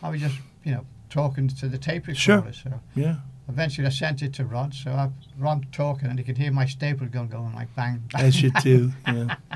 I 0.02 0.10
was 0.10 0.20
just, 0.20 0.36
you 0.64 0.72
know, 0.72 0.84
talking 1.10 1.48
to 1.48 1.68
the 1.68 1.78
tape 1.78 2.06
recorder. 2.06 2.52
Sure. 2.52 2.70
So 2.72 2.80
Yeah. 2.94 3.16
eventually 3.48 3.86
I 3.86 3.90
sent 3.90 4.22
it 4.22 4.32
to 4.34 4.44
Rod. 4.44 4.74
So 4.74 4.90
I, 4.92 5.08
Rod 5.38 5.66
talking, 5.72 6.08
and 6.08 6.18
he 6.18 6.24
could 6.24 6.38
hear 6.38 6.50
my 6.52 6.66
staple 6.66 7.06
gun 7.06 7.28
going 7.28 7.54
like 7.54 7.74
bang, 7.76 8.02
bang. 8.12 8.24
As 8.24 8.42
you 8.42 8.50
do. 8.62 8.92
Yeah. 9.06 9.36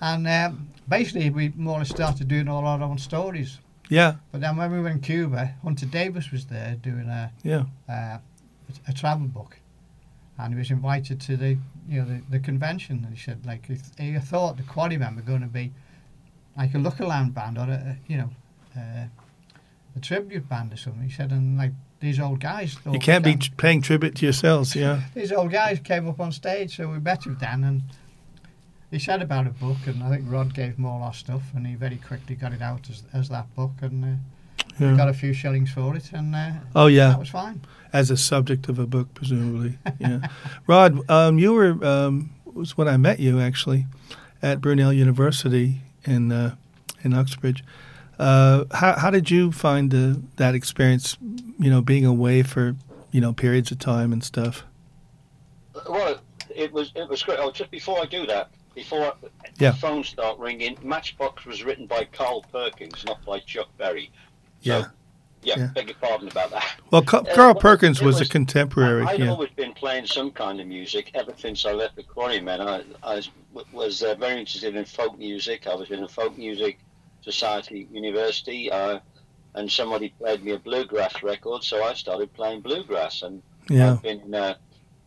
And 0.00 0.26
um, 0.28 0.68
basically 0.88 1.30
we 1.30 1.52
more 1.56 1.76
or 1.76 1.78
less 1.78 1.88
started 1.88 2.28
doing 2.28 2.48
all 2.48 2.66
our 2.66 2.82
own 2.82 2.98
stories. 2.98 3.60
Yeah, 3.88 4.16
But 4.32 4.40
then 4.40 4.56
when 4.56 4.70
we 4.72 4.80
were 4.80 4.88
in 4.90 5.00
Cuba, 5.00 5.54
Hunter 5.62 5.86
Davies 5.86 6.30
was 6.32 6.46
there 6.46 6.74
doing 6.74 7.08
a 7.08 7.30
yeah. 7.44 7.64
uh, 7.88 8.18
a 8.88 8.92
travel 8.92 9.28
book, 9.28 9.58
and 10.38 10.52
he 10.52 10.58
was 10.58 10.70
invited 10.70 11.20
to 11.22 11.36
the 11.36 11.58
you 11.88 12.02
know 12.02 12.04
the, 12.04 12.22
the 12.30 12.38
convention. 12.38 13.04
And 13.04 13.16
he 13.16 13.20
said 13.20 13.44
like 13.46 13.66
he, 13.66 13.78
he 13.98 14.18
thought 14.18 14.56
the 14.56 14.62
Quarrymen 14.62 15.16
were 15.16 15.22
going 15.22 15.42
to 15.42 15.46
be 15.46 15.72
like 16.56 16.74
a 16.74 16.78
Lookaland 16.78 17.34
band 17.34 17.58
or 17.58 17.62
a, 17.62 17.96
you 18.06 18.18
know 18.18 18.30
uh, 18.76 19.06
a 19.96 20.00
tribute 20.00 20.48
band 20.48 20.72
or 20.72 20.76
something. 20.76 21.02
He 21.02 21.10
said 21.10 21.32
and 21.32 21.56
like 21.56 21.72
these 22.00 22.20
old 22.20 22.40
guys. 22.40 22.76
You 22.90 22.98
can't 22.98 23.24
be 23.24 23.32
"Dan, 23.32 23.40
t- 23.40 23.52
paying 23.56 23.82
tribute 23.82 24.16
to 24.16 24.26
yourselves. 24.26 24.76
Yeah, 24.76 25.02
these 25.14 25.32
old 25.32 25.50
guys 25.50 25.80
came 25.80 26.08
up 26.08 26.20
on 26.20 26.32
stage, 26.32 26.76
so 26.76 26.88
we 26.88 26.98
met 26.98 27.26
with 27.26 27.40
Dan 27.40 27.64
and. 27.64 27.82
He 28.88 29.00
said 29.00 29.20
about 29.20 29.48
a 29.48 29.50
book, 29.50 29.78
and 29.86 30.00
I 30.00 30.08
think 30.08 30.30
Rod 30.30 30.54
gave 30.54 30.76
him 30.76 30.86
all 30.86 31.02
our 31.02 31.12
stuff, 31.12 31.42
and 31.56 31.66
he 31.66 31.74
very 31.74 31.96
quickly 31.96 32.36
got 32.36 32.52
it 32.52 32.62
out 32.62 32.88
as, 32.88 33.02
as 33.12 33.28
that 33.30 33.52
book, 33.56 33.72
and 33.80 34.04
uh, 34.04 34.08
yeah. 34.78 34.96
got 34.96 35.08
a 35.08 35.14
few 35.14 35.32
shillings 35.32 35.70
for 35.70 35.96
it, 35.96 36.12
and 36.12 36.34
uh, 36.34 36.50
Oh 36.74 36.86
yeah, 36.86 37.08
that 37.10 37.18
was 37.18 37.28
fine. 37.30 37.60
as 37.92 38.10
a 38.10 38.16
subject 38.16 38.68
of 38.68 38.78
a 38.78 38.86
book, 38.86 39.12
presumably. 39.14 39.78
Yeah, 39.98 40.20
Rod, 40.66 41.08
um, 41.10 41.38
you 41.38 41.52
were 41.52 41.84
um, 41.84 42.30
was 42.44 42.76
when 42.76 42.88
I 42.88 42.96
met 42.96 43.20
you 43.20 43.40
actually 43.40 43.86
at 44.42 44.60
Brunel 44.60 44.92
University 44.92 45.80
in 46.04 46.32
uh, 46.32 46.54
in 47.02 47.12
Uxbridge. 47.14 47.62
Uh, 48.18 48.64
how 48.72 48.94
how 48.98 49.10
did 49.10 49.30
you 49.30 49.52
find 49.52 49.90
the, 49.90 50.22
that 50.36 50.54
experience? 50.54 51.16
You 51.58 51.70
know, 51.70 51.82
being 51.82 52.04
away 52.06 52.42
for 52.42 52.74
you 53.12 53.20
know 53.20 53.32
periods 53.32 53.70
of 53.70 53.78
time 53.78 54.12
and 54.12 54.22
stuff. 54.24 54.64
Well, 55.88 56.18
it 56.54 56.72
was 56.72 56.92
it 56.94 57.08
was 57.08 57.22
great. 57.22 57.38
Oh, 57.40 57.50
just 57.50 57.70
before 57.70 58.00
I 58.00 58.06
do 58.06 58.26
that, 58.26 58.50
before 58.74 59.14
Yeah. 59.58 59.72
the 59.72 59.76
phone 59.76 60.04
start 60.04 60.38
ringing, 60.38 60.78
Matchbox 60.82 61.44
was 61.44 61.62
written 61.64 61.86
by 61.86 62.04
Carl 62.04 62.44
Perkins, 62.52 63.04
not 63.06 63.24
by 63.24 63.38
Chuck 63.40 63.68
Berry. 63.76 64.10
Yeah. 64.66 64.82
So, 64.82 64.88
yeah, 65.42 65.54
Yeah. 65.58 65.66
beg 65.74 65.88
your 65.88 65.96
pardon 66.00 66.28
about 66.28 66.50
that. 66.50 66.80
Well, 66.90 67.02
Uh, 67.06 67.22
Carl 67.34 67.54
Perkins 67.54 68.00
it 68.00 68.04
was, 68.04 68.20
a 68.20 68.26
contemporary. 68.26 69.04
I, 69.04 69.10
I'd 69.10 69.20
yeah. 69.20 69.30
always 69.30 69.50
been 69.50 69.74
playing 69.74 70.06
some 70.06 70.30
kind 70.30 70.60
of 70.60 70.66
music 70.66 71.10
ever 71.14 71.32
since 71.36 71.64
I 71.64 71.72
left 71.72 71.96
the 71.96 72.02
Quarrymen. 72.02 72.60
I, 72.60 72.82
I 73.02 73.14
was, 73.16 73.30
was 73.72 74.02
uh, 74.02 74.14
very 74.16 74.40
interested 74.40 74.74
in 74.74 74.84
folk 74.84 75.18
music. 75.18 75.66
I 75.66 75.74
was 75.74 75.90
in 75.90 76.02
a 76.02 76.08
folk 76.08 76.36
music 76.36 76.78
society 77.22 77.82
at 77.82 77.94
university, 77.94 78.70
uh, 78.70 78.98
and 79.54 79.70
somebody 79.70 80.10
played 80.18 80.42
me 80.44 80.52
a 80.52 80.58
bluegrass 80.58 81.22
record, 81.22 81.62
so 81.64 81.82
I 81.84 81.94
started 81.94 82.32
playing 82.34 82.60
bluegrass. 82.60 83.22
And 83.22 83.42
yeah. 83.68 83.92
I've 83.92 84.02
been 84.02 84.34
uh, 84.34 84.54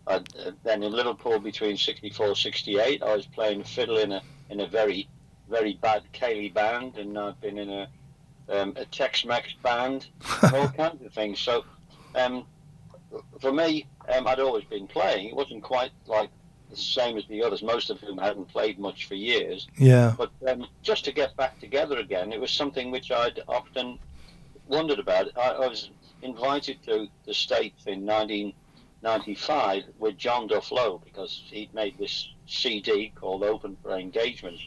uh, 0.08 0.20
then 0.64 0.84
in 0.84 0.92
Liverpool 0.92 1.40
between 1.40 1.78
64 1.78 2.36
68. 2.36 3.04
I 3.04 3.16
was 3.16 3.26
playing 3.28 3.64
fiddle 3.64 3.98
in 3.98 4.12
a 4.12 4.22
in 4.50 4.62
a 4.62 4.68
very 4.68 5.08
very 5.50 5.74
bad 5.82 6.04
ceilidh 6.14 6.54
band, 6.54 6.98
and 6.98 7.18
I've 7.18 7.40
been 7.42 7.58
in 7.58 7.70
a 7.70 7.88
um, 8.50 8.74
a 8.76 8.86
Tex-Mex 8.86 9.54
band, 9.64 10.08
all 10.54 10.70
kinds 10.70 11.04
of 11.06 11.14
things. 11.14 11.40
So 11.40 11.64
um, 12.16 12.46
for 13.40 13.52
me, 13.52 13.88
um, 14.14 14.28
I'd 14.28 14.40
always 14.40 14.64
been 14.66 14.88
playing. 14.88 15.30
It 15.30 15.36
wasn't 15.36 15.64
quite 15.64 15.92
like 16.08 16.30
the 16.70 16.76
same 16.76 17.18
as 17.18 17.26
the 17.28 17.44
others, 17.44 17.64
most 17.64 17.90
of 17.90 18.00
whom 18.00 18.18
hadn't 18.18 18.48
played 18.48 18.80
much 18.80 19.06
for 19.06 19.16
years. 19.16 19.68
Yeah. 19.78 20.14
But 20.18 20.32
um, 20.48 20.68
just 20.82 21.06
to 21.06 21.12
get 21.12 21.36
back 21.36 21.60
together 21.60 21.98
again, 21.98 22.32
it 22.32 22.40
was 22.40 22.52
something 22.52 22.92
which 22.92 23.12
I'd 23.12 23.42
often 23.48 23.98
wondered 24.68 25.00
about. 25.00 25.36
I, 25.38 25.50
I 25.52 25.68
was 25.68 25.90
invited 26.22 26.84
to 26.84 27.08
the 27.26 27.34
States 27.34 27.86
in 27.86 28.06
1995 28.06 29.84
with 29.98 30.18
John 30.18 30.48
Duff 30.48 30.72
Lowe 30.72 31.02
because 31.04 31.44
he'd 31.50 31.74
made 31.74 31.98
this 31.98 32.30
CD 32.46 33.12
called 33.16 33.44
Open 33.44 33.78
for 33.82 33.98
Engagements. 33.98 34.62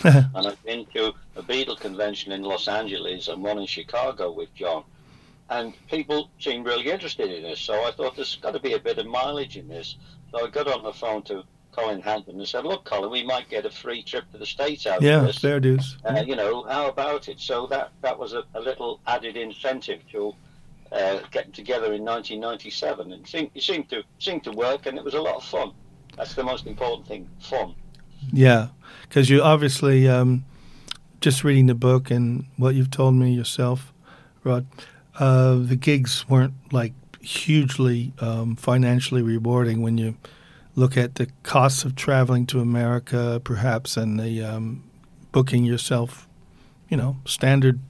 and 0.34 0.46
I've 0.46 0.62
been 0.64 0.86
to 0.94 1.12
a 1.36 1.42
Beatle 1.42 1.78
convention 1.78 2.32
in 2.32 2.42
Los 2.42 2.68
Angeles 2.68 3.28
and 3.28 3.42
one 3.42 3.58
in 3.58 3.66
Chicago 3.66 4.32
with 4.32 4.54
John. 4.54 4.84
And 5.48 5.74
people 5.88 6.30
seemed 6.38 6.64
really 6.64 6.88
interested 6.88 7.30
in 7.30 7.42
this, 7.42 7.60
so 7.60 7.84
I 7.84 7.90
thought 7.90 8.14
there's 8.14 8.36
got 8.36 8.52
to 8.52 8.60
be 8.60 8.74
a 8.74 8.78
bit 8.78 8.98
of 8.98 9.06
mileage 9.06 9.56
in 9.56 9.66
this. 9.68 9.96
So 10.30 10.46
I 10.46 10.50
got 10.50 10.68
on 10.68 10.84
the 10.84 10.92
phone 10.92 11.22
to 11.24 11.42
Colin 11.72 12.00
Hanton 12.00 12.38
and 12.38 12.48
said, 12.48 12.64
"Look, 12.64 12.84
Colin, 12.84 13.10
we 13.10 13.24
might 13.24 13.48
get 13.48 13.66
a 13.66 13.70
free 13.70 14.02
trip 14.02 14.30
to 14.32 14.38
the 14.38 14.46
States 14.46 14.86
out 14.86 14.98
of 14.98 15.02
Yeah, 15.02 15.20
this. 15.20 15.38
fair 15.38 15.58
dues. 15.58 15.96
Uh, 16.04 16.22
you 16.24 16.36
know, 16.36 16.64
how 16.64 16.88
about 16.88 17.28
it? 17.28 17.40
So 17.40 17.66
that 17.66 17.90
that 18.02 18.18
was 18.18 18.32
a, 18.32 18.44
a 18.54 18.60
little 18.60 19.00
added 19.06 19.36
incentive 19.36 20.02
to 20.12 20.34
uh, 20.92 21.20
getting 21.30 21.52
together 21.52 21.92
in 21.94 22.04
1997, 22.04 23.12
and 23.12 23.26
seemed, 23.26 23.50
it 23.54 23.62
seemed 23.62 23.88
to 23.90 24.02
seemed 24.18 24.44
to 24.44 24.52
work, 24.52 24.86
and 24.86 24.98
it 24.98 25.04
was 25.04 25.14
a 25.14 25.20
lot 25.20 25.36
of 25.36 25.44
fun. 25.44 25.72
That's 26.16 26.34
the 26.34 26.44
most 26.44 26.66
important 26.66 27.06
thing, 27.06 27.28
fun. 27.40 27.74
Yeah, 28.32 28.68
because 29.02 29.30
you 29.30 29.42
obviously 29.42 30.08
um, 30.08 30.44
just 31.20 31.44
reading 31.44 31.66
the 31.66 31.74
book 31.74 32.10
and 32.10 32.46
what 32.56 32.74
you've 32.74 32.90
told 32.90 33.14
me 33.14 33.32
yourself, 33.32 33.92
Rod. 34.44 34.66
Uh, 35.18 35.56
the 35.56 35.76
gigs 35.76 36.28
weren't 36.28 36.54
like 36.72 36.92
hugely 37.20 38.12
um, 38.20 38.56
financially 38.56 39.22
rewarding 39.22 39.82
when 39.82 39.98
you 39.98 40.16
look 40.74 40.96
at 40.96 41.16
the 41.16 41.28
costs 41.42 41.84
of 41.84 41.94
traveling 41.94 42.46
to 42.46 42.60
America, 42.60 43.40
perhaps, 43.44 43.96
and 43.96 44.18
the 44.18 44.42
um, 44.42 44.82
booking 45.32 45.64
yourself. 45.64 46.26
You 46.88 46.96
know, 46.96 47.18
standard 47.24 47.80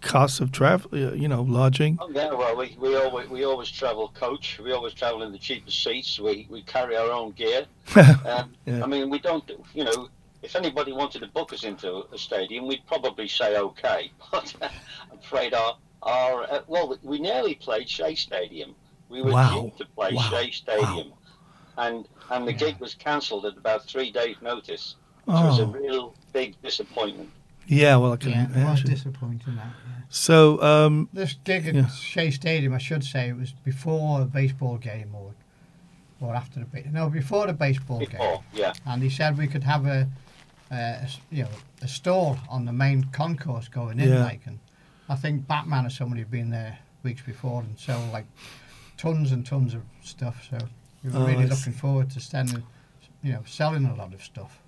costs 0.00 0.40
of 0.40 0.50
travel. 0.52 0.90
uh, 0.92 1.12
You 1.12 1.28
know, 1.28 1.42
lodging. 1.42 1.98
Oh, 2.00 2.08
yeah, 2.10 2.32
well, 2.32 2.56
we, 2.56 2.76
we 2.80 2.96
always 2.96 3.28
we 3.28 3.44
always 3.44 3.70
travel 3.70 4.08
coach. 4.14 4.58
We 4.62 4.72
always 4.72 4.94
travel 4.94 5.22
in 5.22 5.32
the 5.32 5.38
cheapest 5.38 5.82
seats. 5.82 6.18
We 6.18 6.46
we 6.50 6.62
carry 6.62 6.96
our 6.96 7.10
own 7.10 7.32
gear. 7.32 7.66
Um, 7.96 8.54
Yeah. 8.66 8.82
I 8.84 8.86
mean, 8.86 9.10
we 9.10 9.18
don't. 9.18 9.48
You 9.74 9.84
know, 9.84 10.08
if 10.42 10.56
anybody 10.56 10.92
wanted 10.92 11.20
to 11.20 11.26
book 11.28 11.52
us 11.52 11.64
into 11.64 12.04
a 12.12 12.18
stadium, 12.18 12.66
we'd 12.66 12.86
probably 12.86 13.28
say 13.28 13.56
okay. 13.58 14.10
But 14.32 14.54
I'm 14.60 15.18
afraid 15.18 15.54
our 15.54 15.76
our 16.02 16.42
uh, 16.44 16.60
well, 16.66 16.96
we 17.02 17.18
nearly 17.20 17.54
played 17.54 17.88
Shea 17.88 18.14
Stadium. 18.14 18.74
We 19.08 19.22
were 19.22 19.32
Wow. 19.32 19.50
due 19.62 19.72
to 19.78 19.84
play 19.96 20.12
Wow. 20.14 20.22
Shea 20.30 20.50
Stadium, 20.50 21.12
and 21.76 22.08
and 22.30 22.46
the 22.48 22.52
gig 22.52 22.78
was 22.80 22.94
cancelled 22.94 23.44
at 23.46 23.56
about 23.56 23.84
three 23.86 24.10
days' 24.10 24.36
notice. 24.40 24.96
Which 25.26 25.36
Oh. 25.36 25.46
was 25.48 25.58
a 25.60 25.66
real 25.66 26.14
big 26.32 26.54
disappointment. 26.62 27.30
Yeah, 27.70 27.96
well, 27.96 28.12
I 28.14 28.16
can 28.16 28.30
Yeah, 28.30 28.42
it 28.44 28.48
was 28.48 28.56
imagine. 28.56 28.90
disappointing 28.90 29.54
that. 29.56 29.64
Yeah. 29.66 30.02
So, 30.08 30.60
um, 30.62 31.08
This 31.12 31.34
gig 31.44 31.66
at 31.68 31.74
Yeah. 31.74 31.86
Shea 31.88 32.30
Stadium, 32.32 32.72
I 32.74 32.78
should 32.78 33.04
say, 33.04 33.28
it 33.28 33.36
was 33.36 33.52
before 33.52 34.22
a 34.22 34.24
baseball 34.24 34.76
game 34.78 35.14
or 35.14 35.34
or 36.22 36.34
after 36.34 36.60
the 36.60 36.66
ba- 36.66 36.90
no 36.90 37.08
before 37.08 37.46
the 37.46 37.52
baseball 37.54 38.00
game. 38.00 38.38
Yeah, 38.52 38.74
And 38.84 39.02
he 39.02 39.08
said 39.08 39.38
we 39.38 39.46
could 39.46 39.64
have 39.64 39.86
a, 39.86 40.06
a 40.70 40.74
s- 41.04 41.18
you 41.30 41.44
know 41.44 41.48
a 41.80 41.88
stall 41.88 42.38
on 42.50 42.66
the 42.66 42.72
main 42.72 43.04
concourse 43.04 43.68
going 43.68 43.98
in, 44.00 44.10
Yeah. 44.10 44.24
like, 44.24 44.40
and 44.46 44.58
I 45.08 45.16
think 45.16 45.46
Batman 45.46 45.86
or 45.86 45.90
somebody 45.90 46.20
had 46.20 46.30
been 46.30 46.50
there 46.50 46.78
weeks 47.02 47.22
before 47.22 47.62
and 47.62 47.78
sold 47.78 48.12
like 48.12 48.26
tons 48.98 49.32
and 49.32 49.46
tons 49.46 49.72
of 49.74 49.82
stuff. 50.02 50.46
So 50.50 50.58
we 51.02 51.10
were 51.10 51.20
Oh, 51.20 51.26
really 51.26 51.46
looking 51.46 51.72
forward 51.72 52.10
to 52.10 52.20
sending, 52.20 52.64
you 53.22 53.32
know, 53.32 53.42
selling 53.46 53.86
a 53.86 53.94
lot 53.94 54.12
of 54.12 54.22
stuff. 54.22 54.58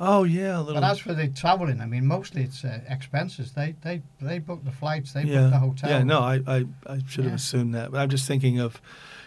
Oh 0.00 0.24
yeah, 0.24 0.58
a 0.58 0.60
little. 0.60 0.80
but 0.80 0.84
as 0.90 0.98
for 0.98 1.14
the 1.14 1.28
travelling, 1.28 1.80
I 1.80 1.86
mean, 1.86 2.04
mostly 2.06 2.42
it's 2.42 2.64
uh, 2.64 2.80
expenses. 2.88 3.52
They 3.52 3.74
they 3.82 4.02
they 4.20 4.38
book 4.40 4.64
the 4.64 4.72
flights, 4.72 5.12
they 5.12 5.22
yeah, 5.22 5.42
book 5.42 5.50
the 5.52 5.58
hotel. 5.58 5.90
Yeah, 5.90 6.02
no, 6.02 6.20
I, 6.20 6.40
I, 6.46 6.64
I 6.86 6.98
should 7.06 7.24
have 7.24 7.32
Yeah. 7.32 7.34
assumed 7.36 7.74
that. 7.74 7.92
But 7.92 7.98
I'm 8.00 8.08
just 8.10 8.26
thinking 8.26 8.58
of, 8.58 8.80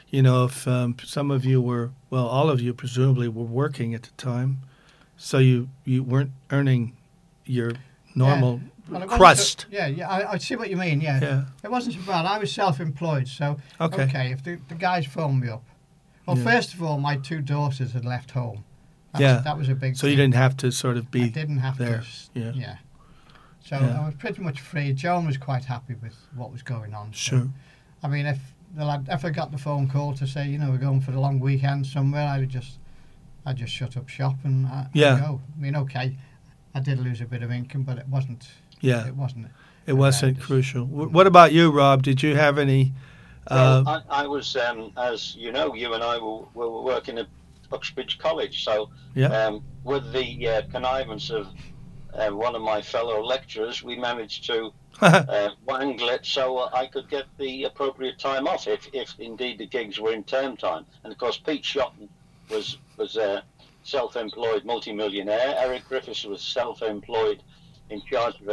you 0.10 0.22
know, 0.22 0.44
if 0.46 0.68
um, 0.68 0.96
some 1.04 1.32
of 1.32 1.46
you 1.46 1.62
were, 1.62 1.92
well, 2.10 2.28
all 2.28 2.50
of 2.50 2.60
you 2.60 2.74
presumably 2.74 3.30
were 3.30 3.44
working 3.46 3.94
at 3.96 4.04
the 4.04 4.12
time, 4.18 4.60
so 5.16 5.38
you 5.38 5.70
you 5.86 6.04
weren't 6.04 6.32
earning 6.52 6.98
your 7.46 7.72
normal 8.14 8.60
Well, 8.90 9.08
crust. 9.08 9.62
so- 9.62 9.68
yeah, 9.72 9.88
yeah, 9.88 10.10
I, 10.10 10.34
I 10.34 10.38
see 10.38 10.58
what 10.58 10.70
you 10.70 10.76
mean. 10.76 11.00
Yeah. 11.00 11.20
Yeah. 11.22 11.44
it 11.64 11.72
wasn't 11.72 11.96
so 11.96 12.02
bad. 12.02 12.26
I 12.26 12.38
was 12.40 12.52
self-employed, 12.52 13.28
so 13.30 13.58
Okay. 13.80 14.04
okay. 14.04 14.32
if 14.32 14.44
the, 14.44 14.60
the 14.68 14.76
guys 14.76 15.06
phoned 15.06 15.40
me 15.40 15.48
up, 15.50 15.64
well, 16.26 16.38
Yeah. 16.38 16.44
first 16.44 16.74
of 16.74 16.84
all, 16.84 16.98
my 17.00 17.16
two 17.16 17.42
daughters 17.42 17.94
had 17.94 18.04
left 18.04 18.32
home. 18.32 18.66
That 19.14 19.22
Yeah. 19.22 19.36
was, 19.36 19.44
that 19.44 19.58
was 19.58 19.70
a 19.70 19.76
big. 19.76 19.96
So 19.98 20.08
you 20.08 20.16
didn't 20.16 20.36
have 20.36 20.58
to 20.58 20.72
sort 20.72 20.98
of 20.98 21.06
I 21.06 21.10
be 21.10 21.30
didn't 21.30 21.60
have 21.60 21.78
there. 21.78 22.02
to. 22.34 22.40
Yeah. 22.40 22.52
Yeah. 22.54 22.76
So 23.64 23.78
Yeah. 23.80 24.02
I 24.02 24.06
was 24.06 24.16
pretty 24.16 24.42
much 24.42 24.60
free. 24.62 24.94
Joan 24.94 25.26
was 25.26 25.38
quite 25.38 25.66
happy 25.66 25.96
with 26.02 26.16
what 26.36 26.52
was 26.52 26.62
going 26.64 26.94
on. 26.94 27.08
so- 27.14 27.18
sure. 27.38 27.50
I 28.04 28.08
mean, 28.08 28.26
if 28.26 28.40
the 28.76 28.86
lad, 28.86 29.08
if 29.10 29.26
I 29.26 29.30
got 29.32 29.52
the 29.52 29.58
phone 29.58 29.88
call 29.90 30.14
to 30.16 30.28
say, 30.28 30.48
you 30.48 30.58
know, 30.58 30.70
we're 30.70 30.78
going 30.78 31.02
for 31.02 31.12
the 31.12 31.20
long 31.20 31.40
weekend 31.40 31.88
somewhere, 31.88 32.28
I 32.28 32.40
would 32.40 32.50
just, 32.50 32.78
I 33.46 33.50
would 33.52 33.58
just 33.58 33.74
shut 33.74 33.98
up 33.98 34.08
shop 34.10 34.36
and 34.44 34.68
I, 34.68 34.82
I'd 34.82 34.90
Yeah. 34.94 35.20
go. 35.20 35.42
I 35.58 35.62
mean, 35.62 35.76
okay, 35.76 36.16
I 36.76 36.80
did 36.80 37.00
lose 37.00 37.22
a 37.22 37.26
bit 37.26 37.42
of 37.44 37.52
income, 37.52 37.84
but 37.84 37.98
it 37.98 38.08
wasn't. 38.08 38.48
Yeah, 38.82 39.08
It 39.08 39.16
wasn't. 39.16 39.48
it 39.88 39.94
wasn't 39.94 40.22
horrendous. 40.38 40.46
crucial. 40.46 40.86
W- 40.86 41.10
What 41.10 41.26
about 41.26 41.52
you, 41.54 41.72
Rob? 41.72 42.04
Did 42.04 42.22
you 42.22 42.36
have 42.36 42.58
any? 42.60 42.94
Uh, 43.48 43.82
Well, 43.86 44.04
I, 44.10 44.24
I 44.24 44.28
was, 44.28 44.56
um, 44.56 44.92
as 44.98 45.36
you 45.36 45.52
know, 45.52 45.74
you 45.74 45.94
and 45.96 46.04
I 46.04 46.18
were, 46.20 46.42
were 46.54 46.82
working 46.84 47.18
at 47.18 47.26
Uxbridge 47.72 48.18
College. 48.20 48.64
So, 48.64 48.90
Yeah. 49.16 49.28
um, 49.28 49.64
with 49.84 50.12
the 50.14 50.48
uh, 50.48 50.62
connivance 50.72 51.30
of 51.30 51.48
uh, 52.14 52.30
one 52.30 52.56
of 52.56 52.62
my 52.62 52.82
fellow 52.82 53.24
lecturers, 53.24 53.84
we 53.84 53.96
managed 53.96 54.46
to 54.48 54.72
uh, 55.02 55.50
wangle 55.66 56.10
it 56.10 56.26
so 56.26 56.70
I 56.74 56.88
could 56.88 57.08
get 57.10 57.26
the 57.38 57.66
appropriate 57.66 58.18
time 58.20 58.48
off, 58.48 58.68
if, 58.68 58.88
if 58.94 59.14
indeed 59.20 59.60
the 59.60 59.68
gigs 59.68 60.00
were 60.00 60.14
in 60.14 60.24
term 60.24 60.58
time. 60.58 60.86
And 61.04 61.14
of 61.14 61.20
course, 61.20 61.38
Pete 61.38 61.64
Shotton 61.64 62.10
was 62.50 62.78
was 62.98 63.16
uh, 63.18 63.42
self-employed 63.84 64.66
multimillionaire. 64.66 65.56
Eric 65.58 65.88
Griffiths 65.88 66.24
was 66.26 66.42
self-employed 66.42 67.44
in 67.90 68.02
charge 68.12 68.36
of 68.42 68.48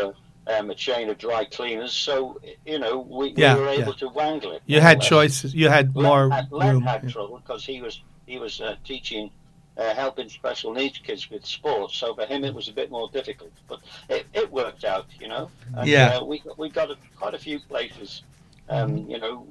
a, 0.47 0.55
um, 0.59 0.71
a 0.71 0.75
chain 0.75 1.09
of 1.09 1.17
dry 1.19 1.45
cleaners. 1.47 1.93
So 1.93 2.41
you 2.67 2.79
know 2.79 2.99
we, 2.99 3.33
Yeah, 3.37 3.55
we 3.57 3.61
were 3.63 3.69
able 3.69 3.93
yeah. 3.93 3.99
to 3.99 4.09
wangle 4.09 4.53
it. 4.53 4.63
You 4.67 4.81
had 4.81 5.01
choices. 5.01 5.55
You 5.55 5.69
had 5.71 5.95
more 5.95 6.29
Len 6.29 6.31
had, 6.31 6.53
Len 6.53 6.75
room. 6.75 6.83
had 6.83 7.05
yeah. 7.05 7.11
trouble 7.11 7.39
because 7.39 7.65
he 7.65 7.81
was 7.81 8.03
he 8.27 8.39
was 8.39 8.61
uh, 8.61 8.77
teaching, 8.85 9.31
uh, 9.77 9.95
helping 9.95 10.29
special 10.29 10.73
needs 10.73 10.99
kids 10.99 11.31
with 11.31 11.45
sports. 11.45 11.97
So 11.97 12.15
for 12.15 12.25
him, 12.27 12.45
it 12.45 12.55
was 12.55 12.69
a 12.69 12.73
bit 12.73 12.91
more 12.91 13.09
difficult, 13.11 13.53
but 13.69 13.81
it, 14.09 14.27
it 14.33 14.51
worked 14.51 14.85
out, 14.85 15.07
you 15.21 15.29
know. 15.29 15.51
And, 15.77 15.89
Yeah. 15.89 16.19
Uh, 16.19 16.25
we 16.25 16.43
we 16.57 16.69
got 16.71 16.91
a, 16.91 16.97
quite 17.17 17.35
a 17.35 17.39
few 17.39 17.59
places, 17.61 18.23
um, 18.69 18.97
you 19.09 19.19
know. 19.19 19.47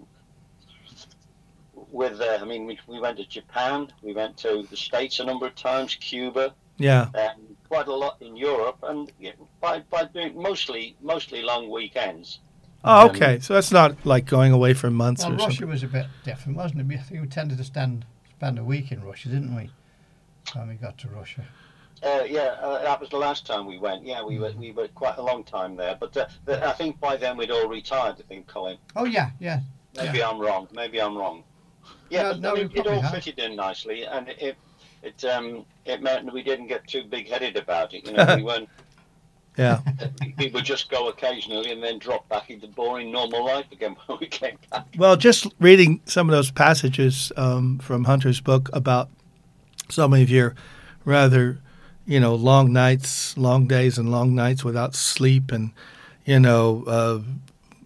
With 1.92 2.22
uh, 2.22 2.38
I 2.42 2.46
mean, 2.46 2.66
we, 2.66 2.80
we 2.88 3.00
went 3.00 3.18
to 3.18 3.26
Japan, 3.26 3.88
we 4.02 4.14
went 4.14 4.38
to 4.38 4.66
the 4.70 4.78
States 4.78 5.20
a 5.20 5.26
number 5.26 5.46
of 5.48 5.56
times, 5.56 5.96
Cuba, 5.96 6.54
Yeah. 6.78 7.08
um, 7.16 7.42
quite 7.68 7.88
a 7.88 7.94
lot 7.94 8.18
in 8.22 8.36
Europe, 8.36 8.78
and 8.84 9.12
yeah, 9.20 9.32
by 9.62 9.80
by 9.90 10.06
doing 10.06 10.36
mostly 10.42 10.96
mostly 11.02 11.42
long 11.42 11.70
weekends. 11.70 12.40
Oh, 12.84 13.04
Um, 13.10 13.10
okay. 13.16 13.40
So 13.40 13.54
that's 13.54 13.72
not 13.72 13.96
like 14.06 14.26
going 14.26 14.52
away 14.52 14.74
for 14.74 14.90
months 14.92 15.24
Well, 15.24 15.34
or 15.34 15.38
Russia 15.38 15.52
something. 15.52 15.70
was 15.70 15.84
a 15.84 15.88
bit 15.88 16.06
different, 16.24 16.58
wasn't 16.58 16.82
it? 16.82 16.88
We, 17.12 17.20
we 17.22 17.28
tended 17.28 17.58
to 17.60 17.64
stand, 17.64 18.06
spend 18.44 18.60
a 18.60 18.64
week 18.64 18.92
in 18.92 19.02
Russia, 19.02 19.30
didn't 19.30 19.56
we? 19.56 19.70
When 20.54 20.68
we 20.68 20.74
got 20.74 20.98
to 20.98 21.08
Russia. 21.08 21.46
Uh, 22.04 22.24
yeah, 22.28 22.58
uh, 22.62 22.84
that 22.84 23.00
was 23.00 23.10
the 23.10 23.18
last 23.18 23.46
time 23.46 23.66
we 23.66 23.80
went. 23.80 24.06
Yeah, 24.06 24.22
we 24.22 24.38
were 24.38 24.52
we 24.58 24.74
were 24.74 24.90
quite 24.90 25.18
a 25.18 25.22
long 25.22 25.46
time 25.46 25.78
there, 25.78 25.96
but 25.98 26.18
uh, 26.18 26.28
the, 26.44 26.68
I 26.68 26.74
think 26.74 27.00
by 27.00 27.16
then 27.16 27.38
we'd 27.38 27.52
all 27.52 27.70
retired. 27.70 28.16
I 28.20 28.24
think, 28.24 28.48
Colin. 28.48 28.78
Oh 28.98 29.06
yeah, 29.06 29.30
yeah. 29.40 29.62
Maybe 29.96 30.22
I'm 30.22 30.40
wrong. 30.40 30.68
Maybe 30.74 31.02
I'm 31.02 31.18
wrong. 31.18 31.46
Yeah, 32.10 32.24
No, 32.24 32.32
but 32.34 32.42
no, 32.42 32.56
it, 32.56 32.88
all 32.88 33.00
have. 33.00 33.14
fitted 33.14 33.40
in 33.40 33.56
nicely, 33.56 34.04
and 34.04 34.28
it 34.28 34.58
it 35.02 35.24
um 35.24 35.66
it 35.86 36.02
meant 36.02 36.34
we 36.34 36.44
didn't 36.44 36.68
get 36.68 36.86
too 36.86 37.06
big-headed 37.06 37.56
about 37.56 37.94
it. 37.94 38.06
You 38.06 38.12
know, 38.12 38.36
we 38.36 38.44
weren't. 38.50 38.68
Yeah. 39.58 39.82
We 40.38 40.50
would 40.50 40.66
just 40.66 40.90
go 40.90 41.10
occasionally 41.10 41.72
and 41.72 41.82
then 41.82 42.00
drop 42.00 42.28
back 42.28 42.50
into 42.50 42.68
boring 42.68 43.12
normal 43.12 43.46
life 43.46 43.66
again 43.72 43.96
when 44.08 44.18
we 44.20 44.28
came 44.28 44.58
back. 44.72 44.88
Well, 44.98 45.16
just 45.16 45.48
reading 45.60 46.02
some 46.06 46.28
of 46.28 46.36
those 46.36 46.52
passages 46.52 47.32
um, 47.38 47.80
from 47.80 48.06
Hunter's 48.06 48.42
book 48.42 48.70
about 48.74 49.10
some 49.90 50.14
of 50.14 50.30
your 50.30 50.56
rather, 51.06 51.60
you 52.06 52.20
know, 52.20 52.36
long 52.36 52.74
nights, 52.74 53.38
long 53.38 53.68
days, 53.68 53.98
and 53.98 54.12
long 54.12 54.34
nights 54.34 54.64
without 54.64 54.96
sleep, 54.96 55.52
and 55.52 55.72
you 56.26 56.40
know, 56.40 56.84
uh, 56.88 57.20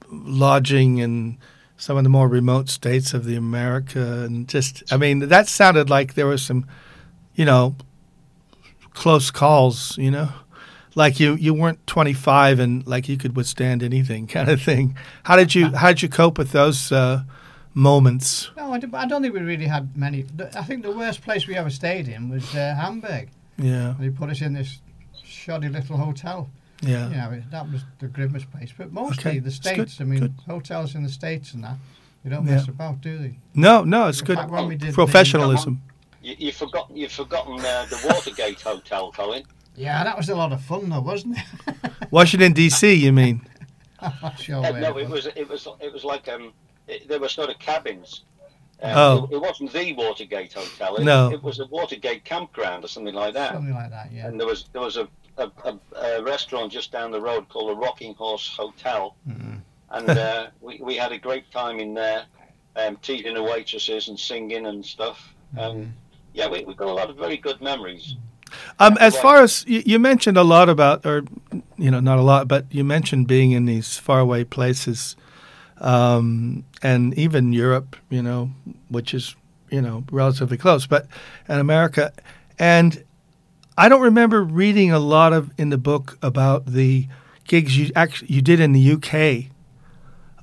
lodging 0.10 1.00
in 1.00 1.38
some 1.78 1.98
of 1.98 2.04
the 2.04 2.10
more 2.10 2.28
remote 2.28 2.70
states 2.70 3.14
of 3.14 3.26
the 3.26 3.36
America, 3.36 4.24
and 4.24 4.48
just, 4.48 4.84
I 4.92 4.98
mean, 4.98 5.20
that 5.20 5.48
sounded 5.48 5.90
like 5.90 6.16
there 6.16 6.26
was 6.28 6.42
some, 6.42 6.66
you 7.36 7.46
know, 7.46 7.76
close 8.94 9.30
calls, 9.30 9.98
you 9.98 10.10
know. 10.10 10.30
Like 10.98 11.20
you, 11.20 11.36
you 11.36 11.54
weren't 11.54 11.86
25 11.86 12.58
and 12.60 12.86
like 12.88 13.08
you 13.08 13.18
could 13.18 13.36
withstand 13.36 13.84
anything, 13.84 14.26
kind 14.36 14.50
of 14.50 14.60
thing. 14.62 14.98
How 15.24 15.36
did 15.36 15.54
you, 15.54 15.68
how 15.76 15.90
did 15.90 16.02
you 16.02 16.10
cope 16.10 16.40
with 16.40 16.52
those 16.52 16.92
uh, 16.92 17.22
moments? 17.76 18.50
No, 18.58 18.74
I, 18.74 18.80
d- 18.80 18.88
I 18.94 19.06
don't 19.06 19.22
think 19.22 19.34
we 19.36 19.42
really 19.42 19.68
had 19.68 19.96
many. 19.96 20.26
I 20.56 20.64
think 20.64 20.82
the 20.84 20.92
worst 20.92 21.22
place 21.22 21.46
we 21.48 21.56
ever 21.56 21.70
stayed 21.70 22.08
in 22.08 22.30
was 22.30 22.44
uh, 22.56 22.74
Hamburg. 22.76 23.30
Yeah, 23.60 23.94
They 24.00 24.10
put 24.10 24.30
us 24.32 24.42
in 24.42 24.54
this 24.54 24.80
shoddy 25.24 25.70
little 25.70 25.98
hotel. 25.98 26.50
yeah. 26.82 27.10
You 27.10 27.16
know, 27.16 27.44
that 27.52 27.72
was 27.72 27.84
the 28.00 28.08
grimmest 28.08 28.50
place. 28.52 28.72
But 28.76 28.92
mostly 28.92 29.32
Okay, 29.32 29.40
the 29.40 29.48
it's 29.50 29.60
good, 29.60 29.74
states. 29.74 30.02
I 30.02 30.04
mean, 30.04 30.20
good. 30.20 30.34
hotels 30.48 30.96
in 30.96 31.04
the 31.04 31.10
states 31.10 31.54
and 31.54 31.64
that. 31.64 31.78
They 32.24 32.32
don't 32.32 32.46
Yeah. 32.46 32.56
mess 32.56 32.68
about, 32.68 33.02
do 33.02 33.18
they? 33.20 33.38
No, 33.54 33.84
no, 33.84 34.08
it's 34.08 34.20
In 34.22 34.26
good 34.26 34.38
fact, 34.38 34.50
when 34.52 34.68
we 34.68 34.76
did 34.78 34.90
the- 34.90 34.94
professionalism. 34.94 35.82
You, 36.24 36.36
you've 36.40 36.56
forgotten 36.56 36.98
you've 36.98 37.12
forgotten 37.12 37.54
uh, 37.60 37.86
the 37.90 38.00
Watergate 38.08 38.60
Hotel, 38.72 39.12
Colin. 39.12 39.44
Yeah, 39.78 40.04
that 40.04 40.18
was 40.18 40.28
a 40.30 40.36
lot 40.36 40.52
of 40.52 40.62
fun, 40.62 40.90
though, 40.90 41.02
wasn't 41.02 41.38
it? 41.38 41.92
Washington 42.12 42.52
D.C. 42.54 42.94
You 42.94 43.14
mean? 43.14 43.42
Sure 44.38 44.66
Uh, 44.66 44.72
no, 44.72 44.98
it 44.98 45.04
it 45.04 45.10
was. 45.10 45.26
was 45.26 45.28
it 45.36 45.50
was 45.50 45.68
it 45.80 45.92
was 45.94 46.04
like 46.04 46.28
um, 46.28 46.52
it, 46.88 47.08
there 47.08 47.20
were 47.20 47.30
sort 47.30 47.50
of 47.50 47.58
cabins. 47.60 48.24
Um, 48.82 48.92
Oh. 48.96 49.28
it, 49.32 49.36
it 49.36 49.42
wasn't 49.42 49.72
the 49.74 49.94
Watergate 49.94 50.54
Hotel. 50.54 50.98
It, 50.98 51.04
No. 51.04 51.32
it 51.32 51.42
was 51.42 51.60
a 51.60 51.66
Watergate 51.68 52.24
campground 52.24 52.84
or 52.86 52.88
something 52.88 53.16
like 53.16 53.34
that. 53.34 53.54
Something 53.54 53.74
like 53.74 53.90
that, 53.90 54.12
yeah. 54.12 54.28
And 54.28 54.40
there 54.40 54.46
was 54.48 54.66
there 54.74 54.82
was 54.84 54.98
a, 54.98 55.08
a, 55.38 55.50
a, 55.66 55.80
a 56.20 56.24
restaurant 56.24 56.72
just 56.72 56.92
down 56.92 57.10
the 57.12 57.22
road 57.22 57.50
called 57.50 57.70
the 57.72 57.76
Rocking 57.76 58.14
Horse 58.16 58.48
Hotel, 58.56 59.16
Mm. 59.28 59.62
and 59.92 60.10
uh, 60.10 60.48
we 60.62 60.80
we 60.82 60.96
had 60.96 61.12
a 61.12 61.18
great 61.18 61.50
time 61.52 61.80
in 61.80 61.94
there, 61.96 62.26
um, 62.76 62.98
teasing 62.98 63.34
the 63.34 63.44
waitresses 63.44 64.08
and 64.10 64.20
singing 64.20 64.66
and 64.68 64.86
stuff. 64.86 65.34
Um, 65.58 65.94
yeah, 66.34 66.48
we 66.48 66.64
we 66.66 66.74
got 66.76 66.88
a 66.88 66.94
lot 66.94 67.10
of 67.10 67.16
very 67.18 67.38
good 67.38 67.62
memories. 67.62 68.16
Um, 68.80 68.98
as 69.00 69.18
far 69.18 69.42
as 69.42 69.66
you, 69.68 69.84
you 69.86 70.00
mentioned 70.00 70.38
a 70.38 70.44
lot 70.44 70.70
about, 70.70 71.06
or 71.06 71.24
you 71.78 71.92
know, 71.92 72.00
not 72.00 72.18
a 72.18 72.22
lot, 72.22 72.48
but 72.48 72.66
you 72.72 72.84
mentioned 72.84 73.28
being 73.28 73.52
in 73.52 73.66
these 73.66 73.98
faraway 73.98 74.44
places, 74.44 75.16
um, 75.80 76.64
and 76.82 77.18
even 77.18 77.54
Europe, 77.54 77.96
you 78.10 78.22
know, 78.22 78.52
which 78.90 79.14
is 79.14 79.36
you 79.70 79.82
know 79.82 80.04
relatively 80.12 80.58
close, 80.58 80.88
but 80.88 81.08
and 81.48 81.60
America, 81.60 82.12
and 82.58 83.04
I 83.78 83.90
don't 83.90 84.02
remember 84.02 84.44
reading 84.44 84.92
a 84.92 85.00
lot 85.00 85.34
of 85.34 85.52
in 85.58 85.70
the 85.70 85.78
book 85.78 86.18
about 86.22 86.66
the 86.66 87.08
gigs 87.46 87.78
you 87.78 87.92
actually 87.96 88.34
you 88.34 88.42
did 88.42 88.60
in 88.60 88.74
the 88.74 88.92
UK. 88.94 89.52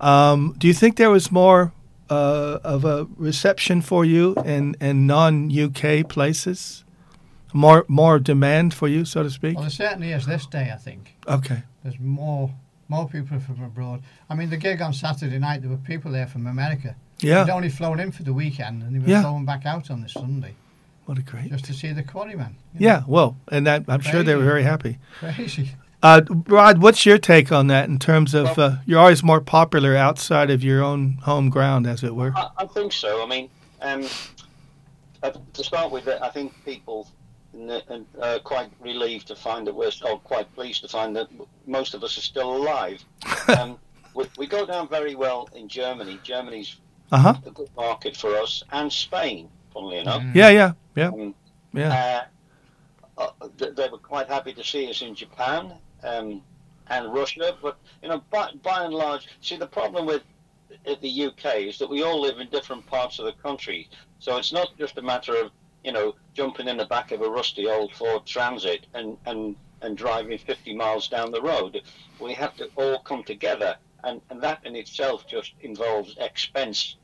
Um, 0.01 0.55
do 0.59 0.67
you 0.67 0.75
think 0.75 0.97
there 0.97 1.11
was 1.11 1.33
more 1.33 1.73
uh, 2.11 2.59
of 2.63 2.85
a 2.85 3.07
reception 3.17 3.81
for 3.81 4.05
you 4.05 4.35
in, 4.45 4.77
in 4.81 5.07
non 5.07 5.51
UK 5.51 6.09
places? 6.09 6.84
More 7.57 7.85
more 7.89 8.19
demand 8.19 8.75
for 8.75 8.89
you, 8.89 9.05
so 9.05 9.23
to 9.23 9.31
speak. 9.31 9.55
Well, 9.55 9.63
there 9.63 9.71
certainly 9.71 10.11
is 10.13 10.27
this 10.27 10.45
day, 10.45 10.71
I 10.75 10.77
think. 10.77 11.15
Okay. 11.29 11.63
There's 11.83 11.99
more 12.01 12.51
more 12.89 13.09
people 13.09 13.39
from 13.41 13.63
abroad. 13.63 14.03
I 14.29 14.35
mean, 14.35 14.51
the 14.51 14.57
gig 14.59 14.83
on 14.83 14.93
Saturday 14.93 15.39
night, 15.39 15.63
there 15.63 15.71
were 15.71 15.77
people 15.79 16.11
there 16.11 16.27
from 16.27 16.47
America. 16.47 16.95
They'd 17.21 17.29
Yeah. 17.29 17.47
only 17.51 17.71
flown 17.71 18.01
in 18.01 18.11
for 18.13 18.25
the 18.25 18.33
weekend, 18.35 18.83
and 18.83 18.95
they 18.95 18.99
were 18.99 19.09
Yeah. 19.09 19.23
flown 19.23 19.45
back 19.47 19.65
out 19.65 19.91
on 19.91 20.03
the 20.03 20.09
Sunday 20.09 20.55
What 21.07 21.17
a 21.17 21.23
great. 21.23 21.49
just 21.51 21.65
to 21.67 21.73
see 21.73 21.93
the 21.93 22.03
quarryman. 22.03 22.55
you 22.75 22.87
Yeah. 22.89 23.05
Well, 23.07 23.37
and 23.51 23.67
that, 23.67 23.85
I'm 23.89 24.01
sure 24.01 24.23
they 24.25 24.35
were 24.35 24.45
very 24.45 24.65
happy. 24.65 24.99
Crazy. 25.21 25.71
Uh, 26.03 26.21
Rod, 26.29 26.79
what's 26.83 27.07
your 27.07 27.17
take 27.17 27.51
on 27.53 27.69
that 27.69 27.89
in 27.89 27.99
terms 27.99 28.35
of 28.35 28.59
uh, 28.59 28.77
you're 28.85 28.99
always 28.99 29.23
more 29.23 29.41
popular 29.41 29.97
outside 29.97 30.51
of 30.51 30.63
your 30.63 30.83
own 30.83 31.19
home 31.23 31.49
ground, 31.49 31.87
as 31.87 32.03
it 32.05 32.15
were? 32.15 32.33
I, 32.37 32.49
I 32.59 32.67
think 32.67 32.93
so. 32.93 33.23
I 33.25 33.27
mean, 33.27 33.49
um, 33.81 34.05
uh, 35.23 35.31
to 35.55 35.65
start 35.65 35.91
with, 35.91 36.07
I 36.09 36.29
think 36.29 36.53
people 36.67 37.09
n- 37.55 38.07
are 38.21 38.39
quite 38.41 38.71
relieved 38.81 39.27
to 39.29 39.37
find 39.37 39.67
that 39.67 39.75
we're, 39.75 39.91
or 40.05 40.19
quite 40.21 40.53
pleased 40.55 40.83
to 40.83 40.89
find 40.89 41.15
that 41.17 41.29
most 41.67 41.95
of 41.95 42.03
us 42.05 42.17
are 42.19 42.23
still 42.23 42.57
alive. 42.57 43.03
um, 43.59 43.79
we, 44.15 44.25
we 44.39 44.47
go 44.47 44.65
down 44.67 44.89
very 44.89 45.15
well 45.15 45.49
in 45.55 45.69
Germany. 45.69 46.19
Germany's 46.23 46.77
Uh 47.13 47.19
huh. 47.19 47.35
a 47.47 47.51
good 47.51 47.71
market 47.77 48.17
for 48.17 48.37
us, 48.37 48.63
and 48.73 48.93
Spain, 48.93 49.49
funnily 49.73 49.99
enough. 49.99 50.23
Yeah. 50.35 50.51
Yeah. 50.51 50.73
Yeah. 50.97 51.09
Um, 51.09 51.35
Yeah. 51.73 52.27
uh, 53.19 53.23
uh, 53.41 53.49
th- 53.59 53.75
they 53.77 53.89
were 53.89 53.99
quite 53.99 54.29
happy 54.29 54.53
to 54.55 54.65
see 54.65 54.89
us 54.91 55.03
in 55.03 55.15
Japan 55.15 55.73
um, 56.03 56.43
and 56.89 57.13
Russia, 57.13 57.57
but 57.63 57.77
you 58.03 58.09
know, 58.09 58.23
by, 58.31 58.51
by 58.63 58.85
and 58.85 58.95
large, 58.95 59.27
see 59.41 59.57
the 59.57 59.67
problem 59.67 60.07
with 60.07 60.23
uh, 60.87 60.95
the 61.01 61.27
UK 61.27 61.57
is 61.71 61.79
that 61.79 61.89
we 61.89 62.03
all 62.03 62.21
live 62.21 62.39
in 62.41 62.49
different 62.51 62.85
parts 62.87 63.19
of 63.19 63.25
the 63.27 63.33
country, 63.43 63.89
so 64.19 64.37
it's 64.37 64.53
not 64.53 64.69
just 64.79 64.99
a 64.99 65.03
matter 65.03 65.35
of 65.37 65.51
you 65.85 65.93
know 65.93 66.15
jumping 66.33 66.69
in 66.69 66.77
the 66.77 66.87
back 66.87 67.13
of 67.13 67.21
a 67.21 67.29
rusty 67.29 67.69
old 67.69 67.95
Ford 67.95 68.27
Transit 68.27 68.87
and 68.95 69.17
and 69.27 69.57
and 69.83 69.97
driving 69.97 70.39
50 70.39 70.75
miles 70.75 71.09
down 71.09 71.31
the 71.31 71.43
road. 71.43 71.83
We 72.19 72.33
have 72.35 72.57
to 72.57 72.71
all 72.77 73.01
come 73.01 73.23
together, 73.23 73.77
and 74.03 74.21
and 74.31 74.43
that 74.43 74.61
in 74.65 74.75
itself 74.75 75.27
just 75.27 75.53
involves 75.61 76.17
expense 76.19 76.97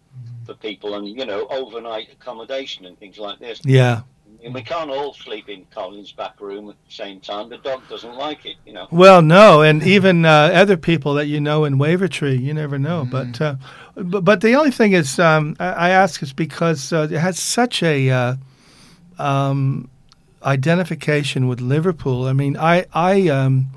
for 0.45 0.55
people 0.55 0.95
and 0.95 1.07
you 1.07 1.27
know 1.27 1.47
overnight 1.49 2.09
accommodation 2.13 2.87
and 2.87 2.99
things 2.99 3.19
like 3.19 3.39
this. 3.39 3.61
Yeah. 3.65 4.03
And 4.43 4.55
we 4.55 4.63
can't 4.63 4.91
all 4.91 5.13
sleep 5.13 5.51
in 5.51 5.67
Colin's 5.67 6.13
back 6.13 6.41
room 6.41 6.71
at 6.71 6.77
the 6.87 6.93
same 6.93 7.21
time. 7.21 7.51
The 7.51 7.59
dog 7.59 7.83
doesn't 7.91 8.15
like 8.15 8.47
it, 8.47 8.57
you 8.65 8.73
know. 8.73 8.87
Well, 8.91 9.21
no, 9.21 9.61
and 9.61 9.83
even 9.83 10.25
uh, 10.25 10.51
other 10.55 10.79
people 10.79 11.15
that 11.15 11.27
you 11.27 11.41
know 11.41 11.65
in 11.65 11.75
Wavertree, 11.79 12.41
you 12.41 12.55
never 12.55 12.79
know. 12.79 13.07
But, 13.11 13.39
uh, 13.39 13.57
but 13.97 14.25
but 14.25 14.41
the 14.41 14.55
only 14.55 14.71
thing 14.71 14.93
is, 14.93 15.19
um, 15.19 15.57
I, 15.61 15.73
I 15.73 15.91
ask 15.91 16.23
is 16.23 16.33
because 16.33 16.91
uh, 16.91 17.09
it 17.11 17.19
has 17.19 17.39
such 17.39 17.83
a 17.83 18.09
uh, 18.09 18.37
um, 19.21 19.91
identification 20.43 21.49
with 21.49 21.61
Liverpool. 21.61 22.27
I 22.27 22.33
mean, 22.33 22.57
I 22.57 22.87
I 22.93 23.29
um, 23.29 23.69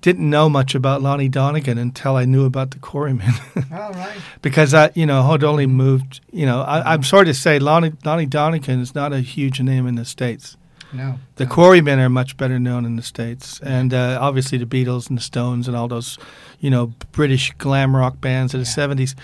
didn't 0.00 0.28
know 0.28 0.48
much 0.48 0.74
about 0.74 1.00
Lonnie 1.00 1.28
Donegan 1.28 1.78
until 1.78 2.16
I 2.16 2.24
knew 2.24 2.44
about 2.44 2.72
the 2.72 2.78
Quarrymen. 2.78 3.32
All 3.72 3.92
right. 3.92 4.18
because 4.42 4.74
I, 4.74 4.90
you 4.94 5.06
know, 5.06 5.22
had 5.22 5.44
only 5.44 5.66
moved. 5.66 6.20
You 6.32 6.46
know, 6.46 6.62
I, 6.62 6.92
I'm 6.92 7.02
sorry 7.02 7.26
to 7.26 7.34
say, 7.34 7.58
Lonnie, 7.58 7.92
Lonnie 8.04 8.26
Donegan 8.26 8.80
is 8.80 8.94
not 8.94 9.12
a 9.12 9.20
huge 9.20 9.60
name 9.60 9.86
in 9.86 9.94
the 9.94 10.04
states. 10.04 10.56
No. 10.92 11.18
The 11.36 11.44
no. 11.44 11.50
Quarrymen 11.50 11.98
are 12.00 12.08
much 12.08 12.36
better 12.36 12.58
known 12.58 12.84
in 12.84 12.96
the 12.96 13.02
states, 13.02 13.60
and 13.60 13.94
uh, 13.94 14.18
obviously 14.20 14.58
the 14.58 14.66
Beatles 14.66 15.08
and 15.08 15.16
the 15.16 15.22
Stones 15.22 15.66
and 15.68 15.76
all 15.76 15.88
those, 15.88 16.18
you 16.60 16.68
know, 16.70 16.92
British 17.12 17.52
glam 17.58 17.96
rock 17.96 18.20
bands 18.20 18.52
of 18.54 18.60
the 18.60 18.66
Yeah. 18.66 18.72
seventies. 18.74 19.16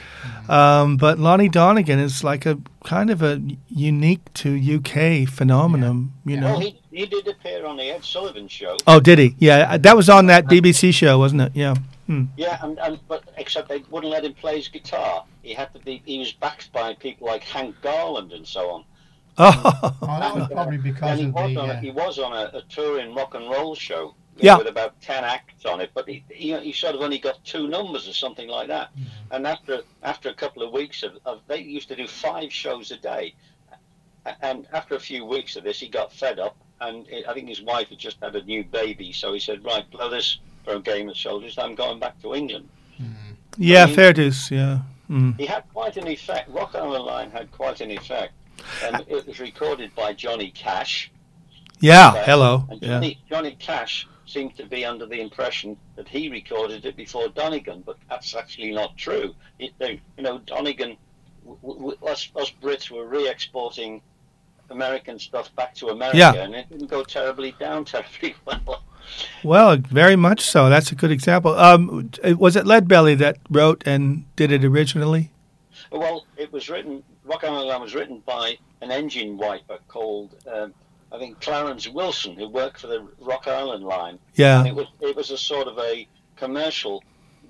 Um, 0.48 0.96
but 0.96 1.18
Lonnie 1.18 1.48
Donegan 1.48 1.98
is 1.98 2.24
like 2.24 2.46
a 2.46 2.58
kind 2.84 3.10
of 3.10 3.22
a 3.22 3.40
unique 3.68 4.32
to 4.34 4.54
UK 4.56 5.26
phenomenon. 5.28 6.12
You 6.24 6.34
Yeah. 6.34 6.40
know. 6.40 6.46
Well, 6.52 6.60
he, 6.60 6.80
he 6.90 7.06
did 7.06 7.28
appear 7.28 7.66
on 7.66 7.76
the 7.76 7.84
Ed 7.90 8.04
Sullivan 8.04 8.48
show. 8.48 8.76
oh, 8.86 9.00
did 9.00 9.18
he? 9.18 9.34
Yeah, 9.38 9.76
that 9.76 9.96
was 9.96 10.08
on 10.08 10.26
that 10.26 10.46
BBC 10.46 10.92
show, 10.94 11.18
wasn't 11.18 11.42
it? 11.42 11.52
Yeah. 11.54 11.74
Hmm. 12.06 12.24
Yeah, 12.38 12.58
and, 12.62 12.78
and 12.78 12.98
but 13.08 13.24
except 13.36 13.68
they 13.68 13.82
wouldn't 13.90 14.10
let 14.10 14.24
him 14.24 14.32
play 14.32 14.56
his 14.56 14.68
guitar. 14.68 15.24
He 15.42 15.52
had 15.52 15.72
to 15.74 15.78
be. 15.80 16.02
He 16.06 16.18
was 16.18 16.32
backed 16.32 16.72
by 16.72 16.94
people 16.94 17.26
like 17.26 17.42
Hank 17.44 17.76
Garland 17.82 18.32
and 18.32 18.46
so 18.46 18.70
on. 18.70 18.84
Oh, 19.38 19.94
Oh, 20.02 20.20
that 20.20 20.34
was 20.34 20.48
probably 20.48 20.78
because 20.78 21.10
and 21.10 21.20
he 21.20 21.26
of 21.26 21.34
was 21.34 21.54
the. 21.54 21.60
on, 21.60 21.70
a, 21.70 21.72
Uh, 21.74 21.80
he 21.80 21.90
was 21.90 22.18
on 22.18 22.32
a, 22.32 22.56
a 22.58 22.62
touring 22.68 23.14
rock 23.14 23.34
and 23.34 23.48
roll 23.50 23.74
show. 23.74 24.14
Yeah. 24.40 24.56
with 24.56 24.68
about 24.68 25.00
ten 25.00 25.24
acts 25.24 25.64
on 25.66 25.80
it, 25.80 25.90
but 25.94 26.08
he, 26.08 26.22
he, 26.30 26.56
he 26.60 26.72
sort 26.72 26.94
of 26.94 27.00
only 27.00 27.18
got 27.18 27.42
two 27.44 27.66
numbers 27.66 28.06
or 28.08 28.12
something 28.12 28.46
like 28.48 28.68
that. 28.68 28.90
And 29.32 29.44
after 29.44 29.82
after 30.04 30.28
a 30.28 30.34
couple 30.34 30.62
of 30.62 30.72
weeks 30.72 31.02
of, 31.02 31.18
of 31.26 31.40
they 31.48 31.58
used 31.58 31.88
to 31.88 31.96
do 31.96 32.06
five 32.06 32.52
shows 32.52 32.92
a 32.92 32.96
day, 32.98 33.34
and 34.42 34.68
after 34.72 34.94
a 34.94 35.00
few 35.00 35.24
weeks 35.24 35.56
of 35.56 35.64
this, 35.64 35.80
he 35.80 35.88
got 35.88 36.12
fed 36.12 36.38
up, 36.38 36.56
and 36.80 37.04
it, 37.08 37.26
I 37.28 37.34
think 37.34 37.48
his 37.48 37.62
wife 37.62 37.88
had 37.88 37.98
just 37.98 38.18
had 38.22 38.36
a 38.36 38.42
new 38.44 38.62
baby, 38.62 39.12
so 39.12 39.32
he 39.32 39.40
said, 39.40 39.64
"Right, 39.64 39.88
blow 39.90 40.08
this 40.08 40.38
for 40.64 40.74
a 40.74 40.80
game 40.80 41.08
of 41.08 41.16
soldiers. 41.16 41.58
I'm 41.58 41.74
going 41.74 41.98
back 41.98 42.20
to 42.22 42.32
England." 42.36 42.68
yeah, 43.56 43.82
I 43.82 43.86
mean- 43.86 43.94
fair 43.96 44.12
dues. 44.12 44.50
Yeah. 44.52 44.78
Mm. 45.10 45.36
He 45.40 45.46
had 45.46 45.64
quite 45.72 45.96
an 45.96 46.06
effect. 46.06 46.48
Rock 46.50 46.76
on 46.76 46.92
the 46.92 46.98
Line 47.00 47.30
had 47.32 47.50
quite 47.50 47.80
an 47.80 47.90
effect. 47.90 48.34
And 48.84 49.04
it 49.08 49.26
was 49.26 49.40
recorded 49.40 49.94
by 49.94 50.12
Johnny 50.12 50.50
Cash. 50.50 51.10
Yeah. 51.80 52.10
Okay. 52.10 52.22
Hello. 52.26 52.66
And 52.70 52.82
Yeah. 52.82 52.88
Johnny, 52.88 53.18
Johnny 53.28 53.56
Cash 53.58 54.06
seemed 54.26 54.56
to 54.56 54.66
be 54.66 54.84
under 54.84 55.06
the 55.06 55.20
impression 55.20 55.76
that 55.96 56.06
he 56.08 56.28
recorded 56.28 56.84
it 56.84 56.96
before 56.96 57.28
Donegan, 57.28 57.82
but 57.86 57.96
that's 58.10 58.34
actually 58.34 58.72
not 58.72 58.96
true. 58.96 59.34
It, 59.58 59.72
they, 59.78 60.00
you 60.16 60.22
know, 60.22 60.38
Donegan, 60.38 60.96
w- 61.46 61.78
w- 61.94 61.98
us, 62.06 62.30
us 62.36 62.52
Brits 62.62 62.90
were 62.90 63.06
re-exporting 63.06 64.02
American 64.70 65.18
stuff 65.18 65.54
back 65.56 65.74
to 65.76 65.86
America, 65.88 66.18
Yeah. 66.18 66.34
and 66.34 66.54
it 66.54 66.68
didn't 66.68 66.88
go 66.90 67.02
terribly 67.04 67.54
down 67.58 67.84
terribly 67.86 68.34
well. 68.44 68.82
Well, 69.42 69.76
very 69.78 70.16
much 70.16 70.42
so. 70.42 70.68
That's 70.68 70.92
a 70.92 70.94
good 70.94 71.10
example. 71.10 71.54
Um, 71.54 72.10
was 72.36 72.54
it 72.56 72.64
Leadbelly 72.66 73.16
that 73.18 73.38
wrote 73.48 73.82
and 73.86 74.24
did 74.36 74.52
it 74.52 74.62
originally? 74.62 75.30
Well, 75.90 76.26
it 76.36 76.52
was 76.52 76.68
written. 76.68 77.02
Rock 77.28 77.42
Line 77.42 77.80
was 77.80 77.94
written 77.94 78.22
by 78.26 78.56
an 78.80 78.90
engine 78.90 79.36
wiper 79.36 79.78
called, 79.88 80.34
um, 80.52 80.72
I 81.12 81.18
think, 81.18 81.40
Clarence 81.40 81.86
Wilson, 81.88 82.36
who 82.36 82.48
worked 82.48 82.80
for 82.80 82.86
the 82.86 83.06
Rock 83.20 83.46
Island 83.46 83.84
Line. 83.84 84.18
Yeah. 84.34 84.60
And 84.60 84.68
it 84.68 84.74
was 84.74 84.86
it 85.00 85.14
was 85.16 85.30
a 85.30 85.38
sort 85.38 85.68
of 85.68 85.78
a 85.78 86.06
commercial 86.36 87.02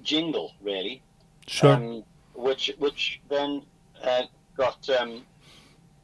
jingle, 0.03 0.53
really, 0.61 1.03
Sure. 1.47 1.75
um, 1.75 2.05
which 2.35 2.71
which 2.79 3.21
then 3.29 3.63
uh, 4.03 4.23
got 4.57 4.89
um, 4.91 5.23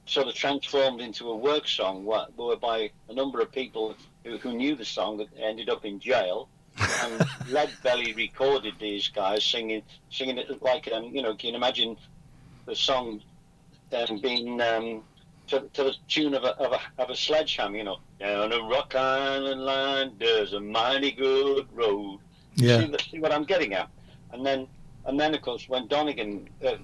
sort 0.07 0.29
of 0.29 0.35
transformed 0.35 1.01
into 1.01 1.29
a 1.31 1.37
work 1.37 1.67
song, 1.67 2.05
wh- 2.05 2.39
whereby 2.39 2.91
a 3.09 3.15
number 3.15 3.41
of 3.41 3.51
people 3.51 3.95
who, 4.25 4.37
who 4.39 4.55
knew 4.55 4.75
the 4.77 4.85
song 4.85 5.17
that 5.19 5.29
ended 5.41 5.69
up 5.69 5.85
in 5.85 5.99
jail. 6.01 6.49
and 6.79 7.21
Leadbelly 7.55 8.15
recorded 8.17 8.75
these 8.81 9.09
guys 9.09 9.45
singing 9.45 9.83
singing 10.11 10.39
it 10.39 10.61
like 10.63 10.91
um, 10.93 11.05
you 11.15 11.23
know, 11.23 11.35
can 11.35 11.51
you 11.51 11.57
imagine 11.57 11.97
the 12.67 12.75
song 12.75 13.21
um, 13.93 14.19
being 14.21 14.61
um, 14.61 15.03
to, 15.49 15.61
to 15.73 15.85
the 15.85 15.95
tune 16.09 16.35
of 16.35 16.45
a, 16.45 16.57
of 16.59 16.73
a 16.73 17.03
of 17.03 17.11
a 17.11 17.17
sledgehammer, 17.17 17.77
you 17.77 17.85
know, 17.85 17.99
down 18.19 18.53
a 18.53 18.61
Rock 18.63 18.95
Island 18.95 19.61
line, 19.65 20.13
there's 20.19 20.53
a 20.53 20.61
mighty 20.61 21.13
good 21.13 21.67
road. 21.75 22.19
yeah. 22.55 22.81
See, 22.81 22.97
see 23.11 23.19
what 23.19 23.33
I'm 23.33 23.45
getting 23.45 23.75
at? 23.75 23.89
And 24.33 24.45
then, 24.45 24.67
and 25.07 25.19
then 25.19 25.35
of 25.35 25.43
course, 25.43 25.69
when 25.69 25.87
Donegan, 25.87 26.49
uh, 26.67 26.75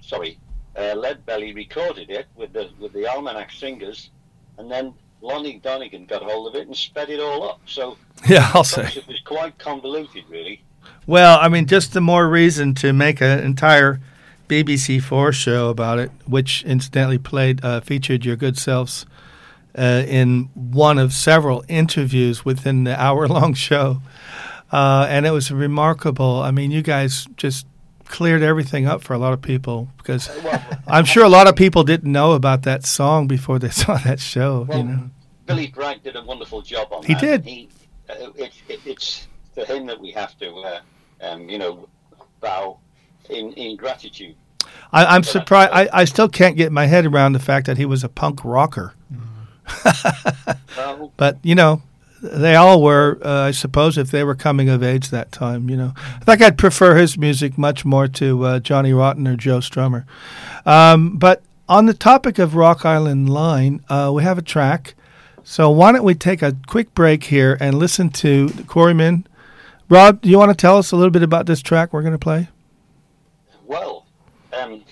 sorry, 0.00 0.38
uh, 0.76 0.94
Leadbelly 0.94 1.54
recorded 1.54 2.10
it 2.10 2.26
with 2.36 2.52
the 2.52 2.70
with 2.78 2.92
the 2.92 3.06
Almanac 3.06 3.50
Singers, 3.50 4.10
and 4.58 4.70
then 4.70 4.94
Lonnie 5.20 5.58
Donegan 5.58 6.06
got 6.06 6.22
hold 6.22 6.48
of 6.48 6.54
it 6.60 6.66
and 6.66 6.76
sped 6.76 7.10
it 7.10 7.18
all 7.20 7.48
up. 7.48 7.60
So 7.66 7.96
Yeah, 8.28 8.50
I'll 8.54 8.64
say. 8.64 8.88
it 8.94 9.06
was 9.08 9.20
quite 9.24 9.58
convoluted, 9.58 10.24
really. 10.28 10.62
Well, 11.06 11.38
I 11.40 11.48
mean, 11.48 11.66
just 11.66 11.92
the 11.92 12.00
more 12.00 12.28
reason 12.28 12.74
to 12.76 12.92
make 12.92 13.20
an 13.20 13.40
entire 13.40 14.00
BBC 14.48 15.00
Four 15.02 15.32
show 15.32 15.68
about 15.68 15.98
it, 15.98 16.10
which 16.26 16.64
incidentally 16.64 17.18
played 17.18 17.64
uh, 17.64 17.80
featured 17.80 18.24
your 18.24 18.36
good 18.36 18.56
selves 18.58 19.06
uh, 19.76 20.02
in 20.06 20.44
one 20.54 20.98
of 20.98 21.12
several 21.12 21.64
interviews 21.68 22.44
within 22.44 22.84
the 22.84 23.00
hour-long 23.00 23.54
show, 23.54 24.00
uh, 24.72 25.06
and 25.08 25.26
it 25.26 25.30
was 25.30 25.50
remarkable. 25.50 26.40
I 26.42 26.50
mean, 26.50 26.70
you 26.70 26.82
guys 26.82 27.26
just 27.36 27.66
cleared 28.06 28.42
everything 28.42 28.86
up 28.86 29.02
for 29.02 29.12
a 29.12 29.18
lot 29.18 29.34
of 29.34 29.42
people 29.42 29.88
because 29.98 30.30
I'm 30.86 31.04
sure 31.04 31.24
a 31.24 31.28
lot 31.28 31.46
of 31.46 31.56
people 31.56 31.84
didn't 31.84 32.10
know 32.10 32.32
about 32.32 32.62
that 32.62 32.86
song 32.86 33.26
before 33.28 33.58
they 33.58 33.68
saw 33.82 33.98
that 33.98 34.18
show. 34.18 34.64
Well, 34.68 34.78
you 34.78 34.84
know, 34.84 35.10
Billy 35.46 35.66
Bragg 35.68 36.02
did 36.02 36.16
a 36.16 36.22
wonderful 36.22 36.62
job 36.62 36.88
on 36.90 37.04
He 37.04 37.14
that. 37.14 37.20
did. 37.20 37.44
He, 37.44 37.68
uh, 38.08 38.30
it, 38.34 38.52
it, 38.68 38.80
it's 38.86 39.28
to 39.54 39.64
him 39.64 39.86
that 39.86 40.00
we 40.00 40.10
have 40.12 40.38
to, 40.38 40.50
uh, 40.56 40.80
um, 41.20 41.48
you 41.48 41.58
know, 41.58 41.88
bow 42.40 42.78
in, 43.30 43.52
in 43.54 43.76
gratitude. 43.76 44.34
I, 44.92 45.04
I'm 45.04 45.22
surprised. 45.22 45.70
I, 45.72 45.88
I 45.92 46.04
still 46.04 46.28
can't 46.28 46.56
get 46.56 46.72
my 46.72 46.86
head 46.86 47.06
around 47.06 47.32
the 47.32 47.38
fact 47.38 47.66
that 47.66 47.76
he 47.76 47.84
was 47.84 48.04
a 48.04 48.08
punk 48.08 48.44
rocker. 48.44 48.94
Well, 50.76 51.12
But 51.16 51.38
you 51.42 51.54
know, 51.54 51.82
they 52.22 52.54
all 52.54 52.80
were. 52.82 53.18
Uh, 53.22 53.42
I 53.42 53.50
suppose 53.50 53.98
if 53.98 54.10
they 54.10 54.24
were 54.24 54.34
coming 54.34 54.68
of 54.68 54.82
age 54.82 55.10
that 55.10 55.30
time, 55.32 55.68
you 55.68 55.76
know, 55.76 55.92
I 55.96 56.24
think 56.24 56.40
I'd 56.40 56.56
prefer 56.56 56.96
his 56.96 57.18
music 57.18 57.58
much 57.58 57.84
more 57.84 58.08
to 58.08 58.44
uh, 58.44 58.58
Johnny 58.60 58.92
Rotten 58.92 59.26
or 59.28 59.36
Joe 59.36 59.58
Strummer. 59.58 60.04
Um, 60.64 61.16
but 61.16 61.42
on 61.68 61.86
the 61.86 61.94
topic 61.94 62.38
of 62.38 62.54
Rock 62.54 62.86
Island 62.86 63.28
Line, 63.28 63.82
uh, 63.88 64.10
we 64.14 64.22
have 64.22 64.38
a 64.38 64.42
track. 64.42 64.94
So 65.44 65.70
why 65.70 65.92
don't 65.92 66.04
we 66.04 66.14
take 66.14 66.42
a 66.42 66.56
quick 66.66 66.94
break 66.94 67.24
here 67.24 67.56
and 67.60 67.78
listen 67.78 68.10
to 68.10 68.48
the 68.48 68.62
Quarrymen? 68.64 69.26
Rob, 69.88 70.20
do 70.20 70.28
you 70.28 70.38
want 70.38 70.50
to 70.50 70.56
tell 70.56 70.76
us 70.76 70.92
a 70.92 70.96
little 70.96 71.10
bit 71.10 71.22
about 71.22 71.46
this 71.46 71.62
track 71.62 71.92
we're 71.92 72.02
going 72.02 72.12
to 72.12 72.18
play? 72.18 72.48
Well, 73.68 74.06
um, 74.52 74.82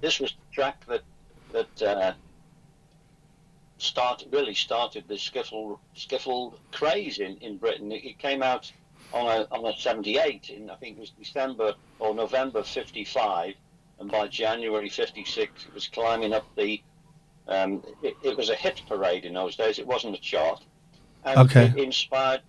this 0.00 0.20
was 0.20 0.30
the 0.30 0.54
track 0.54 0.86
that 0.86 1.02
that 1.52 1.82
uh, 1.82 2.12
start 3.78 4.24
really 4.32 4.54
started 4.54 5.04
the 5.08 5.14
skiffle 5.14 5.78
skiffle 5.96 6.54
craze 6.72 7.18
in, 7.18 7.36
in 7.38 7.58
Britain. 7.58 7.92
It, 7.92 8.04
it 8.04 8.18
came 8.18 8.42
out 8.42 8.72
on 9.12 9.26
a 9.26 9.46
on 9.54 9.66
a 9.66 9.76
'78 9.76 10.48
in 10.50 10.70
I 10.70 10.76
think 10.76 10.96
it 10.96 11.00
was 11.00 11.10
December 11.10 11.74
or 11.98 12.14
November 12.14 12.62
'55, 12.62 13.54
and 13.98 14.10
by 14.10 14.28
January 14.28 14.88
'56 14.88 15.66
it 15.66 15.74
was 15.74 15.88
climbing 15.88 16.32
up 16.32 16.46
the. 16.56 16.80
Um, 17.46 17.82
it, 18.02 18.16
it 18.22 18.38
was 18.38 18.48
a 18.48 18.54
hit 18.54 18.80
parade 18.88 19.26
in 19.26 19.34
those 19.34 19.54
days. 19.54 19.78
It 19.78 19.86
wasn't 19.86 20.14
a 20.14 20.20
chart, 20.20 20.64
and 21.24 21.40
Okay. 21.40 21.66
it 21.66 21.76
inspired 21.76 22.40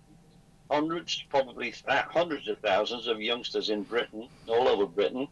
hundreds, 0.70 1.22
probably 1.28 1.72
th- 1.72 2.06
hundreds 2.08 2.48
of 2.48 2.58
thousands 2.60 3.06
of 3.06 3.20
youngsters 3.20 3.68
in 3.68 3.82
Britain, 3.82 4.26
all 4.48 4.66
over 4.68 4.86
Britain 4.86 5.28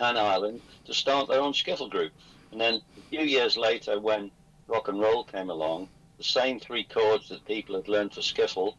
and 0.00 0.18
Ireland, 0.18 0.60
to 0.86 0.94
start 0.94 1.28
their 1.28 1.40
own 1.40 1.52
skiffle 1.52 1.90
group. 1.90 2.12
And 2.52 2.60
then 2.60 2.74
a 2.74 3.00
few 3.10 3.20
years 3.20 3.56
later, 3.56 4.00
when 4.00 4.30
rock 4.66 4.88
and 4.88 5.00
roll 5.00 5.24
came 5.24 5.50
along, 5.50 5.88
the 6.18 6.24
same 6.24 6.58
three 6.58 6.84
chords 6.84 7.28
that 7.28 7.44
people 7.46 7.74
had 7.76 7.88
learned 7.88 8.12
for 8.14 8.20
skiffle 8.20 8.74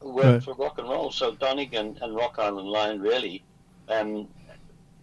worked 0.00 0.26
Right. 0.26 0.42
for 0.42 0.54
rock 0.54 0.78
and 0.78 0.88
roll. 0.88 1.10
So 1.10 1.32
Donegan 1.32 1.98
and 2.02 2.14
Rock 2.14 2.38
Island 2.38 2.68
Line 2.68 3.00
really, 3.00 3.42
um, 3.88 4.28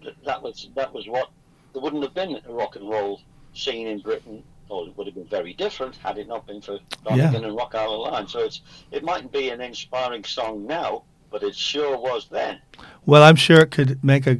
th- 0.01 0.15
that 0.25 0.41
was 0.41 0.69
that 0.75 0.93
was 0.93 1.07
what 1.07 1.29
there 1.73 1.81
wouldn't 1.81 2.03
have 2.03 2.13
been 2.13 2.39
a 2.47 2.51
rock 2.53 2.75
and 2.75 2.89
roll 2.89 3.21
scene 3.53 3.87
in 3.87 3.99
Britain. 3.99 4.43
Or 4.69 4.87
it 4.87 4.95
would 4.95 5.05
have 5.07 5.15
been 5.15 5.25
very 5.27 5.53
different 5.53 5.97
had 5.97 6.17
it 6.17 6.27
not 6.29 6.47
been 6.47 6.61
for 6.61 6.79
Donegan 7.03 7.43
and 7.43 7.57
Rock 7.57 7.75
Island 7.75 8.03
Line. 8.03 8.27
So 8.27 8.39
it's 8.39 8.61
it 8.91 9.03
mightn't 9.03 9.31
be 9.33 9.49
an 9.49 9.59
inspiring 9.59 10.23
song 10.23 10.65
now, 10.65 11.03
but 11.29 11.43
it 11.43 11.55
sure 11.55 11.97
was 11.97 12.27
then. 12.29 12.61
Well, 13.05 13.21
I'm 13.23 13.35
sure 13.35 13.59
it 13.59 13.71
could 13.71 14.01
make 14.03 14.27
a, 14.27 14.37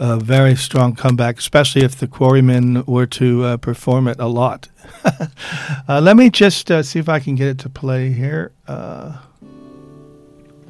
a 0.00 0.16
very 0.18 0.56
strong 0.56 0.94
comeback, 0.94 1.38
especially 1.38 1.82
if 1.82 1.94
the 1.96 2.08
Quarrymen 2.08 2.84
were 2.86 3.06
to 3.06 3.44
uh, 3.44 3.56
perform 3.58 4.08
it 4.08 4.18
a 4.18 4.26
lot. 4.26 4.68
uh, 5.88 6.00
let 6.00 6.16
me 6.16 6.30
just 6.30 6.70
uh, 6.70 6.82
see 6.82 6.98
if 6.98 7.08
I 7.08 7.20
can 7.20 7.34
get 7.34 7.48
it 7.48 7.58
to 7.60 7.68
play 7.68 8.10
here. 8.10 8.52
Uh, 8.66 9.18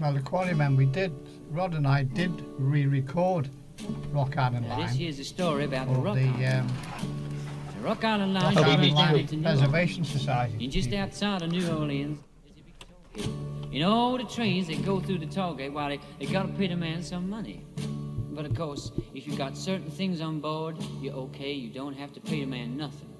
well, 0.00 0.12
the 0.12 0.20
Quarrymen, 0.20 0.76
we 0.76 0.84
did, 0.86 1.12
Rod 1.50 1.74
and 1.74 1.86
I 1.86 2.02
did 2.02 2.32
re 2.58 2.86
record 2.86 3.48
Rock 4.12 4.36
Island 4.36 4.66
Now, 4.68 4.78
this 4.80 4.90
Line. 4.90 4.96
here's 4.98 5.18
a 5.20 5.24
story 5.24 5.64
about 5.64 5.86
the 5.86 5.92
Of 5.94 6.04
Rock 6.04 6.16
the 6.16 6.22
Island. 6.26 6.70
um, 6.98 7.30
The 7.76 7.80
Rock 7.84 8.04
Island 8.04 8.34
Line 8.34 8.42
Rock 8.42 8.54
goes 8.54 8.64
Island 8.64 8.92
Line 8.94 9.16
into 9.16 9.36
New 9.36 9.42
Orleans. 9.46 9.60
Preservation 9.60 10.04
Society. 10.04 10.56
You're 10.58 10.72
just 10.72 10.92
outside 10.92 11.42
of 11.42 11.50
New 11.52 11.68
Orleans. 11.68 12.18
There's 12.44 12.58
a 12.58 12.62
big 12.64 12.74
toll 12.80 13.24
gate. 13.62 13.72
You 13.72 13.80
know 13.80 14.18
the 14.18 14.24
trains 14.24 14.66
that 14.66 14.84
go 14.84 14.98
through 14.98 15.18
the 15.18 15.26
toll 15.26 15.54
gate, 15.54 15.72
well, 15.72 15.88
they, 15.88 16.00
they 16.18 16.26
gotta 16.26 16.48
pay 16.48 16.66
the 16.66 16.76
man 16.76 17.02
some 17.04 17.30
money. 17.30 17.64
But 18.40 18.52
of 18.52 18.56
course, 18.56 18.90
if 19.12 19.26
you 19.26 19.36
got 19.36 19.54
certain 19.54 19.90
things 19.90 20.22
on 20.22 20.40
board, 20.40 20.78
you're 21.02 21.12
okay. 21.28 21.52
You 21.52 21.68
don't 21.68 21.92
have 21.92 22.10
to 22.14 22.20
pay 22.22 22.40
the 22.40 22.46
man 22.46 22.74
nothing. 22.74 23.10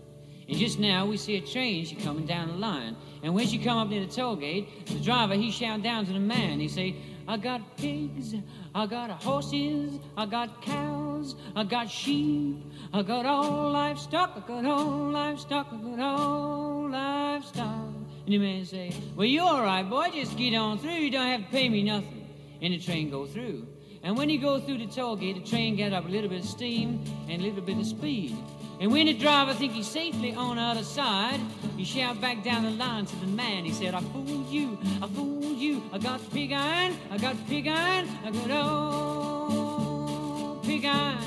And 0.49 0.57
just 0.57 0.79
now 0.79 1.05
we 1.05 1.19
see 1.19 1.37
a 1.37 1.43
train, 1.43 1.85
she 1.85 1.95
coming 1.95 2.25
down 2.25 2.49
the 2.49 2.55
line. 2.55 2.97
And 3.23 3.35
when 3.35 3.47
she 3.47 3.59
come 3.59 3.77
up 3.77 3.91
near 3.91 4.01
the 4.01 4.11
toll 4.11 4.35
gate, 4.35 4.87
the 4.87 4.99
driver, 4.99 5.35
he 5.35 5.51
shout 5.51 5.83
down 5.83 6.07
to 6.07 6.15
the 6.15 6.19
man. 6.19 6.59
He 6.59 6.69
say, 6.69 6.97
I 7.29 7.37
got 7.37 7.77
pigs, 7.77 8.35
I 8.75 8.87
got 8.87 9.11
horses, 9.23 10.01
I 10.17 10.25
got 10.25 10.63
cows, 10.63 11.35
I 11.55 11.65
got 11.65 11.91
sheep, 11.91 12.65
I 12.95 13.03
got 13.03 13.27
all 13.27 13.73
livestock, 13.73 14.33
I 14.43 14.49
got 14.49 14.65
all 14.65 15.11
livestock, 15.11 15.67
I 15.71 15.77
got 15.77 16.01
all 16.01 16.89
livestock. 16.89 17.93
And 18.25 18.27
the 18.27 18.39
man 18.39 18.65
say, 18.65 18.95
Well, 19.15 19.27
you 19.27 19.43
all 19.43 19.63
right, 19.63 19.83
boy, 19.83 20.09
just 20.15 20.39
get 20.39 20.55
on 20.55 20.79
through, 20.79 20.93
you 20.93 21.11
don't 21.11 21.27
have 21.27 21.45
to 21.45 21.51
pay 21.51 21.69
me 21.69 21.83
nothing. 21.83 22.27
And 22.63 22.73
the 22.73 22.79
train 22.79 23.11
go 23.11 23.27
through. 23.27 23.67
And 24.03 24.17
when 24.17 24.31
he 24.31 24.39
go 24.39 24.59
through 24.59 24.79
the 24.79 24.87
toll 24.87 25.17
gate, 25.17 25.37
the 25.37 25.43
train 25.49 25.77
get 25.77 25.93
up 25.93 26.07
a 26.07 26.09
little 26.09 26.31
bit 26.31 26.41
of 26.41 26.49
steam 26.49 27.05
and 27.29 27.43
a 27.43 27.45
little 27.45 27.61
bit 27.61 27.79
of 27.79 27.87
speed. 27.87 28.35
And 28.81 28.91
when 28.91 29.07
the 29.07 29.13
driver 29.13 29.53
think 29.53 29.75
he's 29.75 29.87
safely 29.87 30.35
on 30.35 30.57
the 30.57 30.63
other 30.63 30.85
side, 30.85 31.39
he 31.77 31.85
shout 31.85 32.19
back 32.19 32.43
down 32.43 32.65
the 32.65 32.71
line 32.71 33.05
to 33.05 33.17
the 33.17 33.27
man. 33.27 33.67
He 33.67 33.73
said, 33.73 33.95
I 33.95 34.01
fooled 34.01 34.49
you, 34.49 34.79
I 35.03 35.07
fooled 35.07 35.59
you. 35.59 35.83
I 35.93 35.99
got 35.99 36.19
pig 36.31 36.53
iron, 36.53 36.97
I 37.11 37.19
got 37.19 37.37
pig 37.47 37.69
iron, 37.69 38.09
I 38.25 38.31
got 38.31 38.51
old 38.51 40.65
pig 40.65 40.87
iron. 40.87 41.19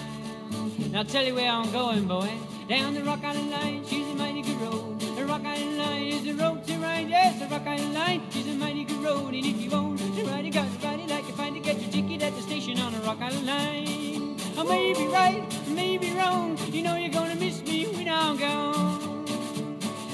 Now 0.91 0.99
I'll 0.99 1.05
tell 1.05 1.23
you 1.23 1.35
where 1.35 1.51
I'm 1.51 1.71
going, 1.71 2.07
boy. 2.07 2.31
Down 2.67 2.95
the 2.95 3.03
Rock 3.03 3.23
Island 3.23 3.51
Line, 3.51 3.85
she's 3.85 4.07
a 4.07 4.15
mighty 4.15 4.41
good 4.41 4.59
road. 4.61 4.99
The 4.99 5.25
Rock 5.25 5.45
Island 5.45 5.77
Line 5.77 6.07
is 6.07 6.23
the 6.23 6.33
road 6.33 6.65
to 6.65 6.73
ride. 6.77 7.07
Yes, 7.07 7.39
the 7.39 7.47
Rock 7.47 7.67
Island 7.67 7.93
Line 7.93 8.23
is 8.35 8.47
a 8.47 8.53
mighty 8.53 8.83
good 8.83 9.03
road. 9.03 9.33
And 9.33 9.45
if 9.45 9.61
you 9.61 9.69
want 9.69 9.99
to 9.99 10.25
ride, 10.25 10.45
you 10.45 10.51
got 10.51 10.67
to 10.71 10.87
ride 10.87 10.99
it 10.99 11.09
like 11.09 11.27
you 11.27 11.33
find 11.33 11.55
to 11.55 11.61
get 11.61 11.79
your 11.79 11.91
ticket 11.91 12.02
at 12.23 12.33
the 12.35 12.41
station 12.41 12.79
on 12.79 12.93
the 12.93 12.99
Rock 12.99 13.19
Island 13.19 13.45
Line. 13.45 14.37
I 14.57 14.63
may 14.63 14.93
be 14.93 15.07
right, 15.07 15.43
I 15.67 15.69
may 15.73 15.97
be 15.97 16.11
wrong. 16.11 16.57
You 16.71 16.81
know 16.81 16.95
you're 16.95 17.11
gonna 17.11 17.35
miss 17.35 17.61
me 17.63 17.85
when 17.87 18.07
I'm 18.07 18.37
gone. 18.37 19.25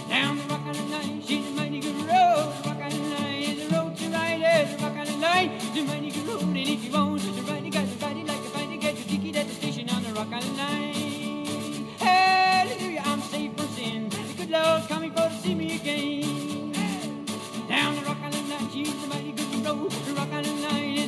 Down 0.09 0.37
the 0.37 0.43
Rock 0.45 0.61
Island 0.65 0.89
Line, 0.89 1.21
she's 1.21 1.45
a 1.45 1.51
mighty 1.51 1.79
good 1.79 1.95
road. 1.97 2.51
The 2.63 2.69
Rock 2.69 2.81
Island 2.81 3.11
Line 3.11 3.43
is 3.43 3.69
the 3.69 3.75
road 3.75 3.95
to 3.97 4.09
ride. 4.09 4.39
Yes, 4.39 4.75
the 4.75 4.87
Rock 4.87 4.97
Island 4.97 5.21
Line 5.21 5.49
is 5.51 5.77
a 5.77 5.83
mighty 5.83 6.09
good 6.09 6.27
road. 6.27 6.41
And 6.41 6.57
if 6.57 6.83
you 6.83 6.91
want 6.91 7.21
to 7.21 7.41
ride, 7.43 7.65
you 7.65 7.71
got 7.71 7.87
to 7.87 8.05
ride 8.05 8.17
it 8.17 8.25
like 8.25 8.43
find 8.55 8.71
to 8.71 8.77
get 8.77 8.97
your 8.97 9.07
ticket 9.07 9.35
at 9.35 9.47
the 9.47 9.53
station 9.53 9.89
on 9.91 10.01
the 10.01 10.11
Rock 10.13 10.33
Island 10.33 10.57
Line. 10.57 11.85
Hallelujah, 11.99 13.03
I'm 13.05 13.21
safe 13.21 13.55
from 13.55 13.67
sin. 13.67 14.09
The 14.09 14.33
good 14.35 14.49
Lord's 14.49 14.87
coming 14.87 15.11
for 15.11 15.29
to 15.29 15.37
see 15.43 15.53
me 15.53 15.75
again. 15.75 17.25
Down 17.67 17.95
the 17.97 18.01
Rock 18.01 18.17
Island 18.23 18.49
Line, 18.49 18.69
she's 18.71 19.03
a 19.03 19.07
mighty 19.07 19.31
good 19.31 19.63
road. 19.63 19.91
The 19.91 20.13
Rock 20.13 20.33
Island 20.33 20.61
Line 20.63 20.98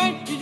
the 0.00 0.39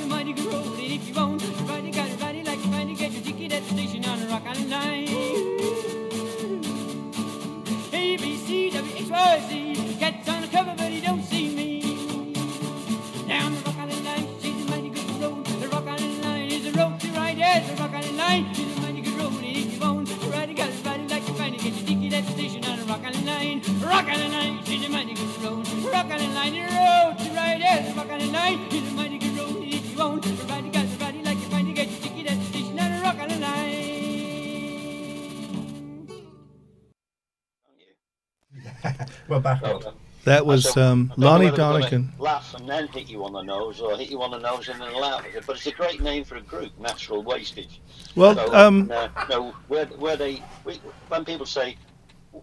That 40.39 40.47
was 40.47 40.65
don't- 40.67 40.79
um, 40.79 41.01
I 41.05 41.09
don't 41.09 41.19
know 41.19 41.27
Lonnie 41.27 41.51
Donegan. 41.51 42.13
Laugh 42.21 42.55
and 42.55 42.69
then 42.69 42.87
hit 42.87 43.09
you 43.09 43.25
on 43.25 43.33
the 43.33 43.43
nose, 43.43 43.81
or 43.81 43.97
hit 43.97 44.09
you 44.09 44.23
on 44.23 44.31
the 44.31 44.39
nose 44.39 44.69
and 44.69 44.81
then 44.81 44.95
laugh. 44.95 45.25
But 45.45 45.57
it's 45.57 45.67
a 45.67 45.73
great 45.73 46.01
name 46.01 46.23
for 46.23 46.37
a 46.37 46.41
group, 46.41 46.71
Natural 46.79 47.25
Wastage. 47.25 47.81
Well, 48.15 48.37
So, 48.37 48.55
um, 48.55 48.89
uh, 48.95 49.09
know, 49.29 49.53
where, 49.67 49.87
where 49.87 50.17
they, 50.17 50.41
we, 50.65 50.75
when 51.09 51.25
people 51.25 51.45
say, 51.45 51.77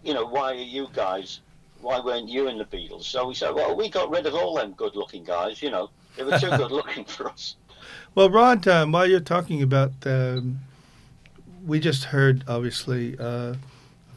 you 0.04 0.12
know, 0.12 0.26
why 0.26 0.52
are 0.52 0.54
you 0.56 0.88
guys, 0.92 1.40
why 1.80 1.98
weren't 1.98 2.28
you 2.28 2.48
in 2.48 2.58
the 2.58 2.66
Beatles? 2.66 3.04
So 3.04 3.28
we 3.28 3.34
said, 3.34 3.54
well, 3.54 3.74
we 3.74 3.88
got 3.88 4.10
rid 4.10 4.26
of 4.26 4.34
all 4.34 4.54
them 4.56 4.72
good-looking 4.72 5.24
guys. 5.24 5.62
You 5.62 5.70
know, 5.70 5.88
they 6.18 6.24
were 6.24 6.38
too 6.38 6.50
good-looking 6.58 7.06
for 7.06 7.30
us. 7.30 7.56
Well, 8.14 8.28
Rod, 8.28 8.68
um, 8.68 8.92
while 8.92 9.06
you're 9.06 9.20
talking 9.20 9.62
about, 9.62 9.92
um, 10.04 10.58
we 11.64 11.80
just 11.80 12.04
heard 12.04 12.44
obviously 12.46 13.16
uh, 13.18 13.54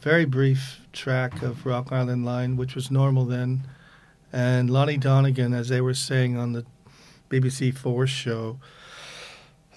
very 0.00 0.24
brief 0.24 0.80
track 0.92 1.42
of 1.42 1.66
Rock 1.66 1.92
Island 1.92 2.24
Line, 2.24 2.56
which 2.56 2.74
was 2.74 2.90
normal 2.90 3.24
then, 3.24 3.66
and 4.32 4.70
Lonnie 4.70 4.96
Donegan, 4.96 5.52
as 5.52 5.68
they 5.68 5.80
were 5.80 5.94
saying 5.94 6.36
on 6.36 6.52
the 6.52 6.64
BBC 7.28 7.76
Four 7.76 8.06
show 8.06 8.58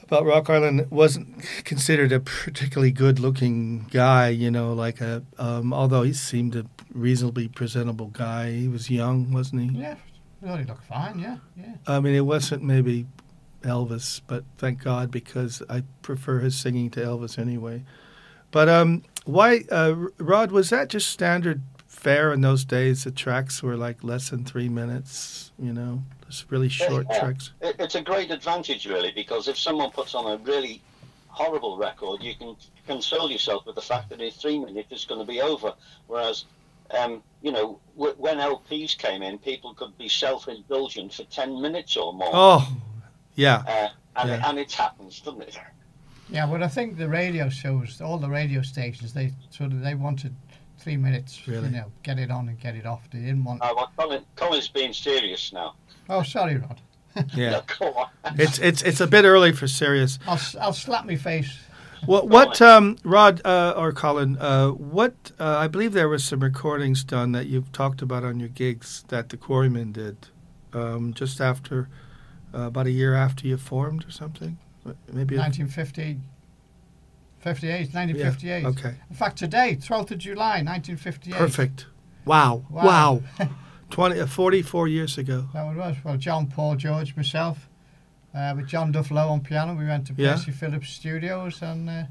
about 0.01 0.25
Rock 0.25 0.49
Island, 0.49 0.89
wasn't 0.91 1.43
considered 1.63 2.11
a 2.11 2.19
particularly 2.19 2.91
good-looking 2.91 3.87
guy. 3.91 4.29
You 4.29 4.51
know, 4.51 4.73
like 4.73 5.01
a 5.01 5.23
um, 5.37 5.73
although 5.73 6.03
he 6.03 6.13
seemed 6.13 6.55
a 6.55 6.65
reasonably 6.93 7.47
presentable 7.47 8.07
guy. 8.07 8.51
He 8.51 8.67
was 8.67 8.89
young, 8.89 9.31
wasn't 9.31 9.71
he? 9.71 9.79
Yeah, 9.79 9.95
really 10.41 10.63
look 10.63 10.81
fine. 10.83 11.19
Yeah, 11.19 11.37
yeah. 11.57 11.75
I 11.87 11.99
mean, 11.99 12.15
it 12.15 12.25
wasn't 12.25 12.63
maybe 12.63 13.07
Elvis, 13.63 14.21
but 14.27 14.43
thank 14.57 14.83
God 14.83 15.11
because 15.11 15.61
I 15.69 15.83
prefer 16.01 16.39
his 16.39 16.55
singing 16.55 16.89
to 16.91 17.01
Elvis 17.01 17.39
anyway. 17.39 17.83
But 18.51 18.69
um, 18.69 19.03
why, 19.25 19.63
uh, 19.71 19.95
Rod? 20.17 20.51
Was 20.51 20.69
that 20.69 20.89
just 20.89 21.09
standard 21.09 21.61
fare 21.87 22.33
in 22.33 22.41
those 22.41 22.65
days? 22.65 23.03
The 23.03 23.11
tracks 23.11 23.61
were 23.63 23.75
like 23.77 24.03
less 24.03 24.29
than 24.29 24.43
three 24.45 24.69
minutes. 24.69 25.51
You 25.59 25.73
know, 25.73 26.03
just 26.27 26.49
really 26.51 26.69
short 26.69 27.07
Yeah. 27.09 27.19
tracks. 27.19 27.51
It's 27.61 27.95
a 27.95 28.01
great 28.01 28.31
advantage, 28.31 28.85
really, 28.85 29.11
because 29.11 29.47
if 29.47 29.57
someone 29.57 29.91
puts 29.91 30.15
on 30.15 30.25
a 30.31 30.37
really 30.37 30.81
horrible 31.27 31.77
record, 31.77 32.21
you 32.21 32.35
can 32.35 32.55
console 32.87 33.31
yourself 33.31 33.65
with 33.65 33.75
the 33.75 33.81
fact 33.81 34.09
that 34.09 34.21
in 34.21 34.31
three 34.31 34.59
minutes 34.59 34.87
it's 34.91 35.05
going 35.05 35.19
to 35.21 35.25
be 35.25 35.41
over. 35.41 35.73
Whereas, 36.07 36.45
um, 36.91 37.23
you 37.41 37.51
know, 37.51 37.79
w- 37.97 38.13
when 38.17 38.37
LPs 38.39 38.97
came 38.97 39.23
in, 39.23 39.37
people 39.39 39.73
could 39.73 39.97
be 39.97 40.09
self-indulgent 40.09 41.13
for 41.13 41.23
ten 41.25 41.61
minutes 41.61 41.95
or 41.97 42.13
more, 42.13 42.29
Oh, 42.33 42.67
yeah, 43.35 43.63
uh, 43.67 43.89
and, 44.19 44.29
yeah. 44.29 44.49
and 44.49 44.59
it 44.59 44.71
happens, 44.71 45.21
doesn't 45.21 45.41
it? 45.41 45.57
Yeah, 46.29 46.45
but 46.45 46.63
I 46.63 46.67
think 46.67 46.97
the 46.97 47.09
radio 47.09 47.49
shows, 47.49 48.01
all 48.01 48.17
the 48.17 48.29
radio 48.29 48.61
stations, 48.61 49.13
they 49.13 49.31
sort 49.49 49.71
of 49.71 49.81
they 49.81 49.95
wanted 49.95 50.33
three 50.79 50.97
minutes. 50.97 51.47
Really? 51.47 51.67
You 51.67 51.75
know, 51.75 51.91
get 52.03 52.19
it 52.19 52.31
on 52.31 52.49
and 52.49 52.59
get 52.59 52.75
it 52.75 52.85
off. 52.85 53.09
They 53.11 53.19
didn't 53.19 53.43
want. 53.43 53.61
Uh, 53.61 53.73
well, 53.75 53.91
Colin, 53.97 54.23
Colin's 54.35 54.67
being 54.67 54.93
serious 54.93 55.53
now. 55.53 55.75
Oh, 56.09 56.23
sorry, 56.23 56.57
Rod. 56.57 56.81
yeah. 57.35 57.61
Go. 57.79 58.05
It's 58.37 58.57
it's 58.59 58.81
it's 58.81 58.99
a 58.99 59.07
bit 59.07 59.25
early 59.25 59.51
for 59.51 59.67
serious. 59.67 60.17
I'll 60.27 60.35
s- 60.35 60.55
I'll 60.59 60.73
slap 60.73 61.05
my 61.05 61.15
face. 61.15 61.57
What 62.05 62.27
what 62.27 62.61
um, 62.61 62.97
Rod 63.03 63.41
uh, 63.45 63.73
or 63.77 63.91
Colin? 63.93 64.37
Uh, 64.37 64.69
what 64.71 65.31
uh, 65.39 65.57
I 65.57 65.67
believe 65.67 65.93
there 65.93 66.09
was 66.09 66.23
some 66.23 66.41
recordings 66.41 67.03
done 67.03 67.31
that 67.33 67.47
you've 67.47 67.71
talked 67.71 68.01
about 68.01 68.23
on 68.23 68.39
your 68.39 68.49
gigs 68.49 69.05
that 69.07 69.29
the 69.29 69.37
Quarrymen 69.37 69.93
did, 69.93 70.27
um, 70.73 71.13
just 71.13 71.39
after 71.39 71.87
uh, 72.53 72.63
about 72.63 72.87
a 72.87 72.91
year 72.91 73.13
after 73.13 73.47
you 73.47 73.57
formed 73.57 74.05
or 74.05 74.11
something. 74.11 74.57
Maybe. 75.11 75.35
a- 75.35 75.39
1950, 75.39 76.19
58, 77.39 77.93
1958. 77.93 78.65
Okay. 78.65 78.95
In 79.09 79.15
fact, 79.15 79.37
today, 79.37 79.77
12th 79.79 80.11
of 80.11 80.17
July, 80.17 80.61
1958. 80.61 81.37
Perfect. 81.37 81.85
Wow. 82.25 82.65
Wow. 82.69 83.21
Wow. 83.39 83.49
20, 83.89 84.19
uh, 84.21 84.25
44 84.25 84.87
years 84.87 85.17
ago. 85.17 85.47
That 85.53 85.71
it 85.71 85.77
was. 85.77 85.95
Well, 86.03 86.17
John, 86.17 86.47
Paul, 86.47 86.75
George, 86.75 87.15
myself, 87.15 87.69
uh, 88.33 88.53
with 88.55 88.67
John 88.67 88.91
Duff 88.91 89.11
Lowe 89.11 89.29
on 89.29 89.41
piano, 89.41 89.75
we 89.75 89.85
went 89.85 90.07
to 90.07 90.13
Yeah. 90.17 90.33
Percy 90.33 90.51
Phillips 90.51 90.89
Studios 90.89 91.61
and 91.61 91.89
uh, 91.89 92.03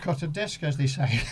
cut 0.00 0.22
a 0.22 0.26
disc, 0.26 0.62
as 0.62 0.76
they 0.76 0.86
say. 0.86 1.20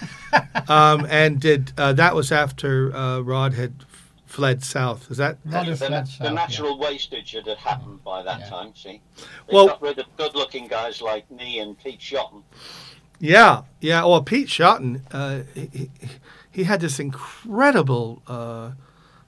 Um, 0.69 1.07
and 1.11 1.41
did 1.41 1.73
uh, 1.77 1.93
that 1.95 2.15
was 2.15 2.31
after 2.31 2.95
uh, 2.95 3.19
Rod 3.21 3.55
had 3.55 3.85
fled 4.33 4.63
south? 4.65 5.11
Is 5.11 5.19
that? 5.19 5.37
Rod 5.45 5.67
the, 5.67 5.71
the, 5.73 5.77
fled 5.77 5.93
the 5.93 6.11
south, 6.11 6.21
yeah. 6.23 6.33
natural 6.33 6.79
wastage 6.79 7.33
that 7.33 7.47
had 7.47 7.59
happened 7.59 8.03
by 8.03 8.23
that 8.23 8.41
Yeah. 8.41 8.49
time. 8.49 8.75
See, 8.75 9.01
they 9.17 9.55
Well- 9.55 9.67
got 9.69 9.83
rid 9.83 9.99
of 9.99 10.07
good-looking 10.17 10.69
guys 10.69 11.03
like 11.03 11.31
me 11.31 11.59
and 11.59 11.79
Pete 11.79 12.01
Shotton. 12.01 12.43
Yeah, 13.21 13.63
yeah. 13.81 14.05
Well, 14.05 14.23
Pete 14.23 14.49
Shotton, 14.49 15.03
uh, 15.13 15.43
he, 15.55 15.69
he- 15.73 15.91
he 16.51 16.65
had 16.65 16.81
this 16.81 16.99
incredible, 16.99 18.23
uh, 18.27 18.73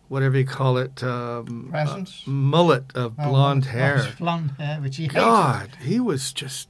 whatever 0.08 0.38
you 0.38 0.46
call 0.46 0.78
it, 0.78 1.02
um, 1.02 1.68
Presence? 1.70 2.22
uh, 2.26 2.30
mullet 2.30 2.84
of 2.94 3.14
Oh, 3.18 3.28
blonde 3.30 3.64
well, 3.64 3.72
hair. 3.72 4.12
Blonde 4.18 4.50
hair, 4.58 4.80
which 4.80 4.96
he 4.96 5.04
hated. 5.04 5.16
God, 5.16 5.70
he 5.82 6.00
was 6.00 6.32
just 6.32 6.68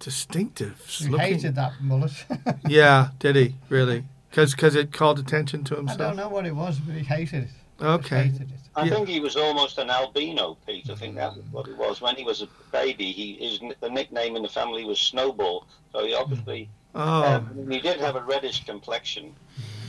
distinctive. 0.00 0.84
He 0.86 1.06
looking. 1.08 1.26
hated 1.26 1.54
that 1.54 1.72
mullet. 1.80 2.24
Yeah, 2.68 3.10
did 3.20 3.36
he 3.36 3.54
really? 3.68 4.04
Because 4.30 4.74
it 4.76 4.92
called 4.92 5.18
attention 5.18 5.64
to 5.64 5.76
himself. 5.76 6.00
I 6.00 6.04
don't 6.08 6.16
know 6.16 6.28
what 6.28 6.44
it 6.46 6.54
was, 6.54 6.78
but 6.80 6.94
he 6.94 7.02
hated 7.04 7.44
it. 7.44 7.50
Just 7.78 8.06
Okay. 8.06 8.32
I 8.76 8.84
Yeah. 8.84 8.90
think 8.94 9.08
he 9.08 9.18
was 9.20 9.36
almost 9.36 9.78
an 9.78 9.90
albino, 9.90 10.56
Pete. 10.66 10.88
I 10.90 10.94
think 10.94 11.16
that 11.16 11.36
was 11.36 11.44
what 11.50 11.68
it 11.68 11.76
was. 11.76 12.00
When 12.00 12.14
he 12.16 12.24
was 12.24 12.42
a 12.42 12.48
baby, 12.70 13.10
he 13.12 13.34
his 13.34 13.60
the 13.80 13.90
nickname 13.90 14.36
in 14.36 14.42
the 14.42 14.48
family 14.48 14.84
was 14.84 15.00
Snowball. 15.00 15.66
So 15.92 16.04
he 16.06 16.14
obviously 16.14 16.68
Oh, 16.94 17.22
Um, 17.36 17.66
he 17.70 17.80
did 17.80 18.00
have 18.00 18.16
a 18.16 18.22
reddish 18.22 18.64
complexion 18.64 19.34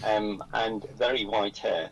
um, 0.04 0.44
and 0.54 0.86
very 0.98 1.26
white 1.26 1.58
hair. 1.58 1.90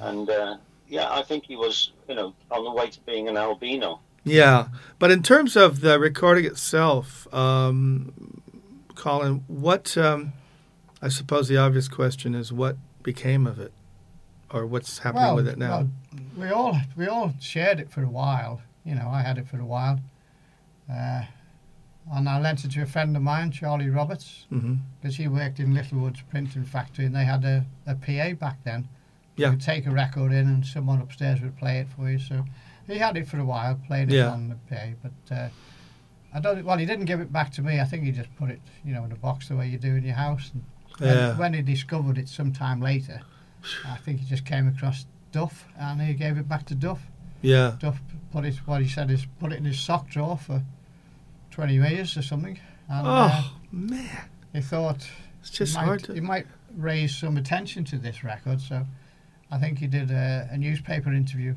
And 0.00 0.28
uh, 0.30 0.56
yeah, 0.88 1.08
I 1.12 1.22
think 1.22 1.44
he 1.46 1.56
was, 1.56 1.92
you 2.08 2.14
know, 2.14 2.34
on 2.50 2.62
the 2.64 2.70
way 2.70 2.88
to 2.90 3.00
being 3.00 3.28
an 3.28 3.36
albino. 3.36 4.00
yeah. 4.24 4.68
But 4.98 5.10
in 5.10 5.22
terms 5.22 5.56
of 5.56 5.80
the 5.80 5.98
recording 5.98 6.44
itself, 6.44 7.32
um, 7.34 8.12
Colin, 8.94 9.42
what? 9.48 9.96
Um, 9.96 10.32
I 11.00 11.08
suppose 11.08 11.48
the 11.48 11.56
obvious 11.56 11.88
question 11.88 12.34
is 12.34 12.52
what 12.52 12.76
became 13.02 13.46
of 13.46 13.58
it, 13.58 13.72
or 14.52 14.66
what's 14.66 14.98
happening 14.98 15.22
well, 15.24 15.36
with 15.36 15.48
it 15.48 15.58
now? 15.58 15.68
well, 15.70 15.88
we 16.36 16.48
all 16.50 16.76
we 16.96 17.06
all 17.06 17.34
shared 17.40 17.80
it 17.80 17.90
for 17.90 18.02
a 18.02 18.08
while. 18.08 18.60
You 18.84 18.94
know, 18.94 19.08
I 19.08 19.22
had 19.22 19.38
it 19.38 19.46
for 19.48 19.58
a 19.60 19.64
while. 19.64 20.00
Uh, 20.92 21.22
and 22.12 22.28
I 22.28 22.40
lent 22.40 22.64
it 22.64 22.72
to 22.72 22.82
a 22.82 22.86
friend 22.86 23.16
of 23.16 23.22
mine, 23.22 23.52
Charlie 23.52 23.88
Roberts, 23.88 24.46
because 25.00 25.16
he 25.16 25.28
worked 25.28 25.60
in 25.60 25.72
Littlewoods 25.72 26.20
printing 26.30 26.64
factory, 26.64 27.06
and 27.06 27.14
they 27.14 27.24
had 27.24 27.44
a, 27.44 27.64
a 27.86 27.94
PA 27.94 28.34
back 28.34 28.58
then. 28.64 28.88
Yeah. 29.36 29.46
You 29.46 29.52
could 29.52 29.62
take 29.62 29.86
a 29.86 29.90
record 29.92 30.32
in, 30.32 30.48
and 30.48 30.66
someone 30.66 31.00
upstairs 31.00 31.40
would 31.40 31.56
play 31.56 31.78
it 31.78 31.86
for 31.88 32.10
you. 32.10 32.18
So 32.18 32.44
he 32.88 32.98
had 32.98 33.16
it 33.16 33.28
for 33.28 33.38
a 33.38 33.44
while, 33.44 33.78
played 33.86 34.10
it 34.12 34.16
Yeah. 34.16 34.30
on 34.30 34.48
the 34.48 34.56
PA, 34.74 34.86
but. 35.02 35.34
Uh, 35.34 35.48
I 36.34 36.40
don't. 36.40 36.64
Well, 36.64 36.78
he 36.78 36.86
didn't 36.86 37.04
give 37.04 37.20
it 37.20 37.30
back 37.30 37.52
to 37.52 37.62
me. 37.62 37.78
I 37.78 37.84
think 37.84 38.04
he 38.04 38.10
just 38.10 38.34
put 38.36 38.48
it, 38.48 38.60
you 38.86 38.94
know, 38.94 39.04
in 39.04 39.12
a 39.12 39.16
box 39.16 39.48
the 39.48 39.56
way 39.56 39.68
you 39.68 39.76
do 39.76 39.94
in 39.96 40.02
your 40.02 40.14
house. 40.14 40.50
And 40.54 40.64
when, 40.98 41.14
Yeah. 41.14 41.36
when 41.36 41.52
he 41.52 41.60
discovered 41.60 42.16
it 42.16 42.26
sometime 42.26 42.80
later, 42.80 43.20
I 43.86 43.96
think 43.96 44.20
he 44.20 44.26
just 44.26 44.44
came 44.44 44.68
across 44.68 45.06
Duff 45.30 45.66
and 45.78 46.00
he 46.00 46.14
gave 46.14 46.36
it 46.38 46.48
back 46.48 46.66
to 46.66 46.74
Duff. 46.74 47.00
Yeah. 47.40 47.76
Duff 47.78 48.00
put 48.32 48.44
it, 48.44 48.56
what 48.66 48.82
he 48.82 48.88
said 48.88 49.10
is 49.10 49.26
put 49.40 49.52
it 49.52 49.56
in 49.58 49.64
his 49.64 49.80
sock 49.80 50.08
drawer 50.08 50.36
for 50.36 50.62
20 51.50 51.74
years 51.74 52.16
or 52.16 52.22
something. 52.22 52.58
And 52.88 53.06
uh, 53.06 53.30
Oh 53.32 53.52
man, 53.70 54.28
he 54.52 54.60
thought 54.60 55.08
it's 55.40 55.50
just 55.50 55.72
he, 55.72 55.78
might, 55.78 55.84
hard 55.86 56.04
to. 56.04 56.14
he 56.14 56.20
might 56.20 56.46
raise 56.76 57.14
some 57.16 57.36
attention 57.36 57.84
to 57.84 57.98
this 57.98 58.22
record. 58.24 58.60
So 58.60 58.86
I 59.50 59.58
think 59.58 59.78
he 59.78 59.86
did 59.86 60.10
a, 60.10 60.48
a 60.50 60.56
newspaper 60.56 61.12
interview. 61.12 61.54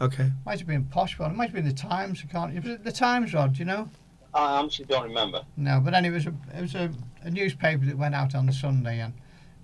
Okay. 0.00 0.30
Might 0.46 0.58
have 0.58 0.68
been 0.68 0.84
Posh 0.84 1.18
One. 1.18 1.32
It 1.32 1.36
might 1.36 1.46
have 1.46 1.54
been 1.54 1.64
the 1.64 1.72
Times. 1.72 2.22
I 2.24 2.32
can't. 2.32 2.54
Was 2.64 2.78
the 2.82 2.92
Times, 2.92 3.34
Rod? 3.34 3.54
Do 3.54 3.58
you 3.60 3.64
know? 3.64 3.88
I 4.32 4.58
honestly 4.58 4.84
don't 4.84 5.04
remember. 5.04 5.42
No, 5.56 5.80
but 5.80 5.90
then 5.92 6.04
it 6.04 6.10
was 6.10 6.26
a, 6.26 6.34
it 6.56 6.60
was 6.60 6.74
a, 6.74 6.90
a 7.22 7.30
newspaper 7.30 7.84
that 7.86 7.96
went 7.96 8.14
out 8.14 8.34
on 8.34 8.46
the 8.46 8.52
Sunday, 8.52 9.00
and 9.00 9.14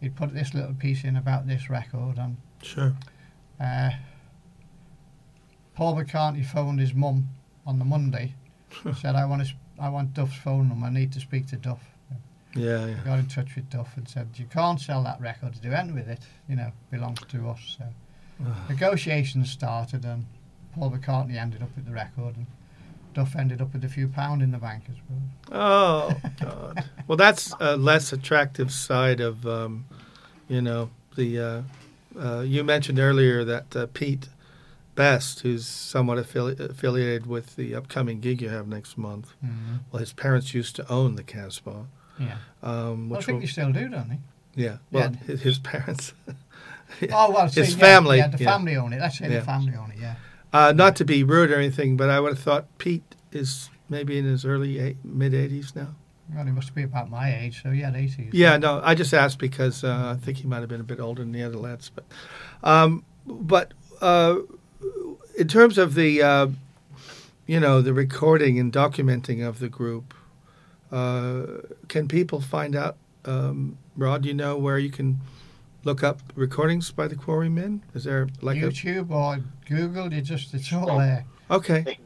he'd 0.00 0.16
put 0.16 0.34
this 0.34 0.54
little 0.54 0.74
piece 0.74 1.04
in 1.04 1.16
about 1.16 1.46
this 1.46 1.68
record, 1.70 2.18
and 2.18 2.36
Sure. 2.62 2.94
uh, 3.60 3.90
Paul 5.74 5.96
McCartney 5.96 6.44
phoned 6.44 6.80
his 6.80 6.94
mum 6.94 7.28
on 7.66 7.78
the 7.78 7.84
Monday, 7.84 8.34
said, 8.96 9.14
"I 9.16 9.24
want 9.24 9.46
to, 9.46 9.54
I 9.78 9.88
want 9.88 10.14
Duff's 10.14 10.36
phone 10.36 10.68
number. 10.68 10.86
I 10.86 10.90
need 10.90 11.12
to 11.12 11.20
speak 11.20 11.46
to 11.48 11.56
Duff." 11.56 11.82
Yeah. 12.54 12.86
Yeah. 12.86 12.94
Got 13.04 13.18
in 13.18 13.26
touch 13.26 13.56
with 13.56 13.68
Duff 13.70 13.96
and 13.96 14.08
said, 14.08 14.28
"You 14.36 14.44
can't 14.46 14.80
sell 14.80 15.02
that 15.04 15.20
record 15.20 15.54
to 15.54 15.60
do 15.60 15.72
anything 15.72 15.94
with 15.96 16.08
it. 16.08 16.20
You 16.48 16.56
know, 16.56 16.72
belongs 16.90 17.20
to 17.28 17.48
us." 17.50 17.76
So 17.78 18.44
negotiations 18.68 19.50
started, 19.50 20.04
and 20.04 20.26
Paul 20.74 20.90
McCartney 20.92 21.36
ended 21.36 21.62
up 21.62 21.74
with 21.74 21.86
the 21.86 21.92
record, 21.92 22.36
and 22.36 22.46
Duff 23.14 23.34
ended 23.36 23.60
up 23.62 23.72
with 23.72 23.84
a 23.84 23.88
few 23.88 24.08
pound 24.08 24.42
in 24.42 24.50
the 24.50 24.58
bank 24.58 24.84
as 24.90 24.96
well. 25.08 25.22
Oh 25.52 26.20
God. 26.40 26.84
well, 27.06 27.16
that's 27.16 27.52
a 27.60 27.76
less 27.76 28.12
attractive 28.12 28.72
side 28.72 29.20
of, 29.20 29.46
um, 29.46 29.86
you 30.48 30.60
know, 30.60 30.90
the. 31.16 31.38
Uh, 31.40 31.62
uh, 32.20 32.40
you 32.42 32.62
mentioned 32.62 32.98
earlier 33.00 33.44
that 33.44 33.74
uh, 33.74 33.86
Pete 33.92 34.28
Best, 34.94 35.40
who's 35.40 35.66
somewhat 35.66 36.18
affili- 36.18 36.58
affiliated 36.60 37.26
with 37.26 37.56
the 37.56 37.74
upcoming 37.74 38.20
gig 38.20 38.40
you 38.40 38.48
have 38.50 38.68
next 38.68 38.96
month. 38.96 39.32
Mm-hmm. 39.44 39.76
Well, 39.90 39.98
his 39.98 40.12
parents 40.12 40.54
used 40.54 40.76
to 40.76 40.88
own 40.88 41.16
the 41.16 41.24
Casbah, 41.24 41.86
Yeah, 42.20 42.36
um, 42.62 43.08
well, 43.08 43.18
I 43.18 43.22
think 43.24 43.34
will, 43.36 43.40
they 43.40 43.46
still 43.48 43.72
do, 43.72 43.88
don't 43.88 44.08
they? 44.08 44.18
yeah. 44.54 44.76
Well, 44.92 45.10
Yeah. 45.10 45.16
his, 45.26 45.42
his 45.42 45.58
parents. 45.58 46.12
Oh 47.10 47.32
well, 47.32 47.48
His 47.48 47.54
see, 47.54 47.60
yeah, 47.72 47.78
family, 47.78 48.18
Yeah, 48.18 48.28
the 48.28 48.38
family 48.38 48.76
own 48.76 48.92
it. 48.92 49.10
Say 49.10 49.28
Yeah. 49.28 49.40
the 49.40 49.44
family 49.44 49.74
own 49.74 49.90
it. 49.90 49.98
Yeah. 50.00 50.14
Uh, 50.54 50.72
not 50.72 50.94
to 50.94 51.04
be 51.04 51.24
rude 51.24 51.50
or 51.50 51.56
anything, 51.56 51.96
but 51.96 52.08
I 52.08 52.20
would 52.20 52.34
have 52.34 52.38
thought 52.38 52.78
Pete 52.78 53.16
is 53.32 53.70
maybe 53.88 54.16
in 54.16 54.24
his 54.24 54.44
early 54.44 54.78
eight, 54.78 54.96
mid 55.04 55.32
80s 55.32 55.74
now. 55.74 55.96
Well, 56.32 56.44
he 56.44 56.52
must 56.52 56.72
be 56.76 56.84
about 56.84 57.10
my 57.10 57.36
age, 57.36 57.60
so 57.62 57.70
yeah, 57.70 57.92
eighties. 57.94 58.32
Yeah, 58.32 58.56
no, 58.56 58.80
I 58.82 58.94
just 58.94 59.12
asked 59.12 59.38
because 59.40 59.82
uh, 59.82 60.16
I 60.16 60.24
think 60.24 60.38
he 60.38 60.46
might 60.46 60.60
have 60.60 60.68
been 60.68 60.80
a 60.80 60.84
bit 60.84 61.00
older 61.00 61.22
than 61.22 61.32
the 61.32 61.42
other 61.42 61.56
lads. 61.56 61.90
But, 61.90 62.04
um, 62.62 63.04
but 63.26 63.74
uh, 64.00 64.36
in 65.36 65.48
terms 65.48 65.76
of 65.76 65.94
the, 65.96 66.22
uh, 66.22 66.46
you 67.46 67.58
know, 67.58 67.82
the 67.82 67.92
recording 67.92 68.58
and 68.58 68.72
documenting 68.72 69.46
of 69.46 69.58
the 69.58 69.68
group, 69.68 70.14
uh, 70.92 71.46
can 71.88 72.06
people 72.06 72.40
find 72.40 72.76
out, 72.76 72.96
um, 73.24 73.76
Rod? 73.96 74.24
You 74.24 74.34
know 74.34 74.56
where 74.56 74.78
you 74.78 74.90
can 74.90 75.20
look 75.84 76.02
up 76.02 76.20
recordings 76.34 76.90
by 76.90 77.06
the 77.08 77.14
Quarrymen? 77.16 77.82
Is 77.94 78.04
there 78.04 78.28
like 78.40 78.56
YouTube 78.58 79.10
or 79.10 79.38
Google, 79.68 80.12
you 80.12 80.22
just 80.22 80.54
it's 80.54 80.72
all 80.72 80.90
Oh. 80.90 80.98
there. 80.98 81.24
okay? 81.50 81.80
They 81.82 81.98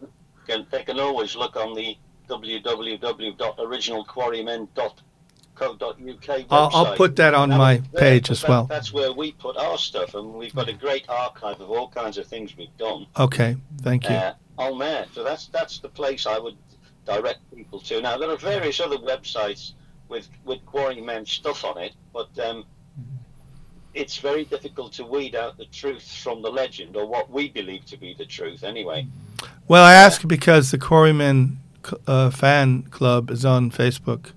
can, 0.46 0.66
they 0.70 0.82
can 0.82 0.98
always 1.00 1.36
look 1.36 1.56
on 1.56 1.74
the 1.74 1.96
www.originalquarrymen.co.uk 2.28 5.02
website. 5.60 6.46
I'll, 6.50 6.70
I'll 6.72 6.96
put 6.96 7.16
that 7.16 7.34
on 7.34 7.48
Now, 7.50 7.58
my 7.58 7.76
there, 7.92 8.00
page 8.00 8.28
'cause 8.28 8.38
as 8.38 8.42
that- 8.42 8.48
well. 8.50 8.64
That's 8.66 8.92
where 8.92 9.12
we 9.12 9.32
put 9.32 9.56
our 9.56 9.78
stuff, 9.78 10.14
and 10.14 10.34
we've 10.34 10.54
got 10.54 10.68
a 10.68 10.72
great 10.72 11.08
archive 11.08 11.60
of 11.60 11.70
all 11.70 11.88
kinds 11.88 12.18
of 12.18 12.26
things 12.26 12.56
we've 12.56 12.76
done 12.78 13.06
Okay, 13.18 13.56
thank 13.82 14.08
you. 14.08 14.14
uh, 14.14 14.34
on 14.58 14.78
there. 14.78 15.06
So 15.12 15.24
that's 15.24 15.46
that's 15.48 15.78
the 15.78 15.88
place 15.88 16.26
I 16.26 16.38
would 16.38 16.56
direct 17.06 17.40
people 17.54 17.80
to. 17.80 18.00
Now 18.00 18.18
there 18.18 18.30
are 18.30 18.36
various 18.36 18.80
other 18.80 18.98
websites 18.98 19.72
with 20.08 20.28
with 20.44 20.64
Quarrymen 20.66 21.26
stuff 21.26 21.64
on 21.64 21.78
it, 21.78 21.92
but 22.12 22.28
um, 22.38 22.64
it's 23.98 24.18
very 24.18 24.44
difficult 24.44 24.92
to 24.92 25.04
weed 25.04 25.34
out 25.34 25.58
the 25.58 25.66
truth 25.66 26.10
from 26.22 26.40
the 26.40 26.48
legend, 26.48 26.96
or 26.96 27.04
what 27.04 27.30
we 27.30 27.48
believe 27.48 27.84
to 27.86 27.96
be 27.96 28.14
the 28.14 28.24
truth, 28.24 28.62
anyway. 28.62 29.06
Well, 29.66 29.84
I 29.84 29.94
ask 29.94 30.26
because 30.26 30.70
the 30.70 30.78
Quarrymen 30.78 31.58
uh, 32.06 32.30
fan 32.30 32.82
club 32.84 33.28
is 33.30 33.44
on 33.44 33.72
Facebook, 33.72 34.30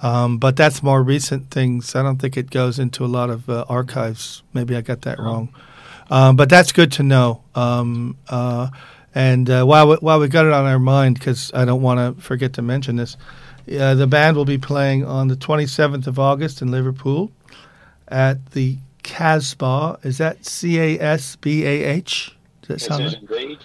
um, 0.00 0.38
but 0.38 0.54
that's 0.56 0.80
more 0.82 1.02
recent 1.02 1.50
things. 1.50 1.96
I 1.96 2.02
don't 2.04 2.18
think 2.18 2.36
it 2.36 2.50
goes 2.50 2.78
into 2.78 3.04
a 3.04 3.06
lot 3.06 3.30
of 3.30 3.50
uh, 3.50 3.64
archives. 3.68 4.44
Maybe 4.52 4.76
I 4.76 4.80
got 4.80 5.02
that 5.02 5.18
wrong, 5.18 5.52
um, 6.08 6.36
but 6.36 6.48
that's 6.48 6.70
good 6.70 6.92
to 6.92 7.02
know. 7.02 7.42
Um, 7.56 8.16
uh, 8.28 8.68
and 9.12 9.50
uh, 9.50 9.64
while 9.64 9.88
we, 9.88 9.96
while 9.96 10.20
we 10.20 10.28
got 10.28 10.46
it 10.46 10.52
on 10.52 10.66
our 10.66 10.78
mind, 10.78 11.18
because 11.18 11.50
I 11.52 11.64
don't 11.64 11.82
want 11.82 11.98
to 11.98 12.22
forget 12.22 12.52
to 12.54 12.62
mention 12.62 12.96
this, 12.96 13.16
uh, 13.76 13.94
the 13.94 14.06
band 14.06 14.36
will 14.36 14.44
be 14.44 14.58
playing 14.58 15.04
on 15.04 15.26
the 15.26 15.36
27th 15.36 16.06
of 16.06 16.18
August 16.18 16.62
in 16.62 16.70
Liverpool 16.70 17.32
at 18.08 18.52
the 18.52 18.78
Casbah. 19.04 20.00
Is 20.02 20.18
that 20.18 20.44
C 20.44 20.80
A 20.80 20.98
S 20.98 21.36
B 21.36 21.64
A 21.64 21.84
H? 21.84 22.34
Does 22.62 22.68
that 22.68 22.80
sound 22.80 23.28
right? 23.30 23.58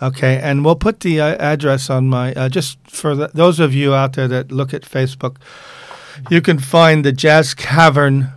Okay, 0.00 0.40
and 0.40 0.64
we'll 0.64 0.76
put 0.76 1.00
the 1.00 1.20
uh, 1.20 1.36
address 1.36 1.88
on 1.90 2.08
my 2.08 2.32
uh, 2.34 2.48
just 2.48 2.78
for 2.88 3.14
the, 3.14 3.30
those 3.34 3.58
of 3.58 3.74
you 3.74 3.94
out 3.94 4.12
there 4.12 4.28
that 4.28 4.52
look 4.52 4.72
at 4.74 4.82
Facebook. 4.82 5.36
You 6.30 6.40
can 6.40 6.58
find 6.58 7.04
the 7.04 7.12
Jazz 7.12 7.54
Cavern 7.54 8.32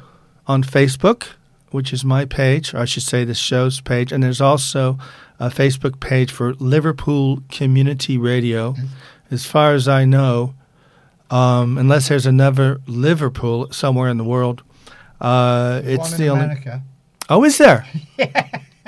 on 0.47 0.63
Facebook, 0.63 1.27
which 1.71 1.91
is 1.91 2.05
my 2.05 2.25
page, 2.25 2.73
or 2.73 2.79
I 2.79 2.85
should 2.85 3.03
say 3.03 3.25
the 3.25 3.33
show's 3.33 3.81
page, 3.81 4.11
and 4.11 4.23
there's 4.23 4.41
also 4.41 4.97
a 5.39 5.49
Facebook 5.49 5.99
page 5.99 6.31
for 6.31 6.53
Liverpool 6.55 7.41
Community 7.49 8.17
Radio. 8.17 8.75
As 9.31 9.45
far 9.45 9.73
as 9.73 9.87
I 9.87 10.05
know, 10.05 10.53
um, 11.31 11.77
unless 11.77 12.09
there's 12.09 12.27
another 12.27 12.79
Liverpool 12.85 13.71
somewhere 13.71 14.09
in 14.09 14.17
the 14.17 14.23
world, 14.23 14.61
uh, 15.25 15.81
There's 15.81 15.99
it's 15.99 16.17
the 16.17 16.29
only. 16.29 16.45
America. 16.45 16.81
Oh, 17.29 17.43
is 17.43 17.57
there? 17.57 17.85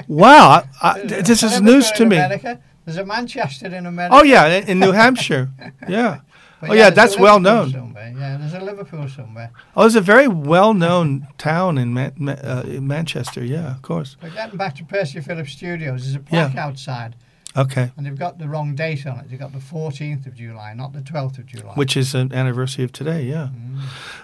Wow, 0.07 0.63
I, 0.81 0.89
I, 0.91 0.99
this 1.01 1.43
is 1.43 1.59
news 1.59 1.91
to 1.93 2.05
me. 2.05 2.15
America. 2.17 2.61
There's 2.85 2.97
a 2.97 3.05
Manchester 3.05 3.65
in 3.67 3.85
America. 3.85 4.15
Oh 4.15 4.23
yeah, 4.23 4.45
in, 4.47 4.67
in 4.69 4.79
New 4.79 4.91
Hampshire. 4.91 5.49
Yeah. 5.89 6.19
But 6.61 6.69
oh, 6.71 6.73
yeah, 6.73 6.89
there's 6.89 6.91
a 6.91 6.95
that's 6.95 7.19
well 7.19 7.39
known. 7.39 7.71
Somewhere. 7.71 8.13
Yeah, 8.17 8.37
there's 8.37 8.53
a 8.53 8.59
Liverpool 8.61 9.07
somewhere. 9.09 9.51
Oh, 9.75 9.85
it's 9.85 9.95
a 9.95 10.01
very 10.01 10.27
well-known 10.27 11.27
town 11.37 11.77
in, 11.77 11.93
Man- 11.93 12.13
Ma- 12.17 12.31
uh, 12.31 12.63
in 12.65 12.87
Manchester. 12.87 13.43
Yeah, 13.43 13.71
of 13.75 13.81
course. 13.83 14.17
But 14.21 14.33
getting 14.33 14.57
back 14.57 14.75
to 14.77 14.83
Percy 14.85 15.19
Phillips 15.21 15.51
Studios, 15.51 16.03
there's 16.03 16.15
a 16.15 16.23
Yeah. 16.35 16.47
plaque 16.49 16.55
outside, 16.57 17.15
Okay, 17.55 17.91
and 17.97 18.05
they've 18.05 18.17
got 18.17 18.39
the 18.39 18.47
wrong 18.47 18.73
date 18.75 19.05
on 19.05 19.19
it. 19.19 19.29
They've 19.29 19.39
got 19.39 19.51
the 19.53 19.59
14th 19.59 20.25
of 20.25 20.33
July, 20.35 20.73
not 20.73 20.93
the 20.93 21.01
12th 21.01 21.37
of 21.39 21.45
July. 21.45 21.73
which 21.75 21.95
is 21.95 22.15
an 22.15 22.31
anniversary 22.33 22.83
of 22.85 22.91
today. 22.91 23.23
Yeah. 23.23 23.49
Mm. 23.53 23.79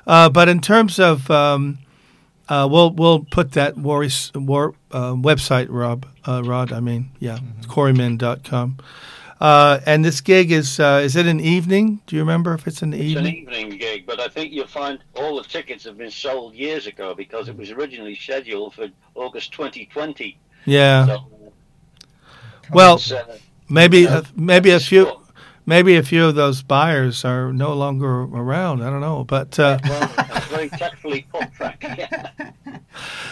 Uh, 0.07 0.29
but 0.29 0.49
in 0.49 0.59
terms 0.59 0.97
of, 0.99 1.29
um, 1.29 1.77
uh, 2.49 2.67
we'll 2.69 2.91
we'll 2.91 3.19
put 3.25 3.51
that 3.53 3.77
war, 3.77 4.05
war 4.35 4.75
uh, 4.91 5.13
website, 5.13 5.67
Rob, 5.69 6.05
uh, 6.27 6.41
Rod. 6.43 6.71
I 6.71 6.79
mean, 6.79 7.11
yeah, 7.19 7.37
Mm-hmm. 7.37 7.69
quarrymen.com. 7.69 8.77
Uh, 9.41 9.79
and 9.85 10.05
this 10.05 10.21
gig 10.21 10.51
is 10.51 10.79
uh, 10.79 11.01
is 11.03 11.15
it 11.17 11.25
an 11.25 11.39
evening? 11.41 11.99
Do 12.07 12.15
you 12.15 12.21
remember 12.21 12.53
if 12.53 12.65
it's 12.67 12.81
an 12.81 12.93
evening? 12.93 13.45
It's 13.47 13.47
an 13.47 13.53
evening? 13.55 13.77
gig, 13.77 14.05
but 14.05 14.19
I 14.21 14.27
think 14.29 14.53
you'll 14.53 14.67
find 14.67 14.99
all 15.15 15.35
the 15.35 15.43
tickets 15.43 15.83
have 15.83 15.97
been 15.97 16.11
sold 16.11 16.53
years 16.53 16.87
ago 16.87 17.13
because 17.13 17.49
it 17.49 17.57
was 17.57 17.69
originally 17.71 18.15
scheduled 18.15 18.73
for 18.73 18.87
August 19.15 19.51
2020. 19.51 20.37
Yeah. 20.65 21.05
So 21.07 21.23
Well, 22.71 23.01
uh, 23.13 23.23
maybe 23.69 24.07
uh, 24.07 24.23
maybe 24.35 24.71
a 24.71 24.79
few. 24.79 25.11
Maybe 25.65 25.95
a 25.95 26.03
few 26.03 26.25
of 26.25 26.35
those 26.35 26.61
buyers 26.61 27.23
are 27.23 27.53
no 27.53 27.73
longer 27.73 28.23
around. 28.23 28.81
I 28.83 28.89
don't 28.89 29.01
know, 29.01 29.23
but 29.23 29.57
uh, 29.59 29.79
Well, 29.83 30.07
very 30.49 30.69
tactfully 30.69 31.25
put, 31.31 31.53
Frank. 31.53 31.85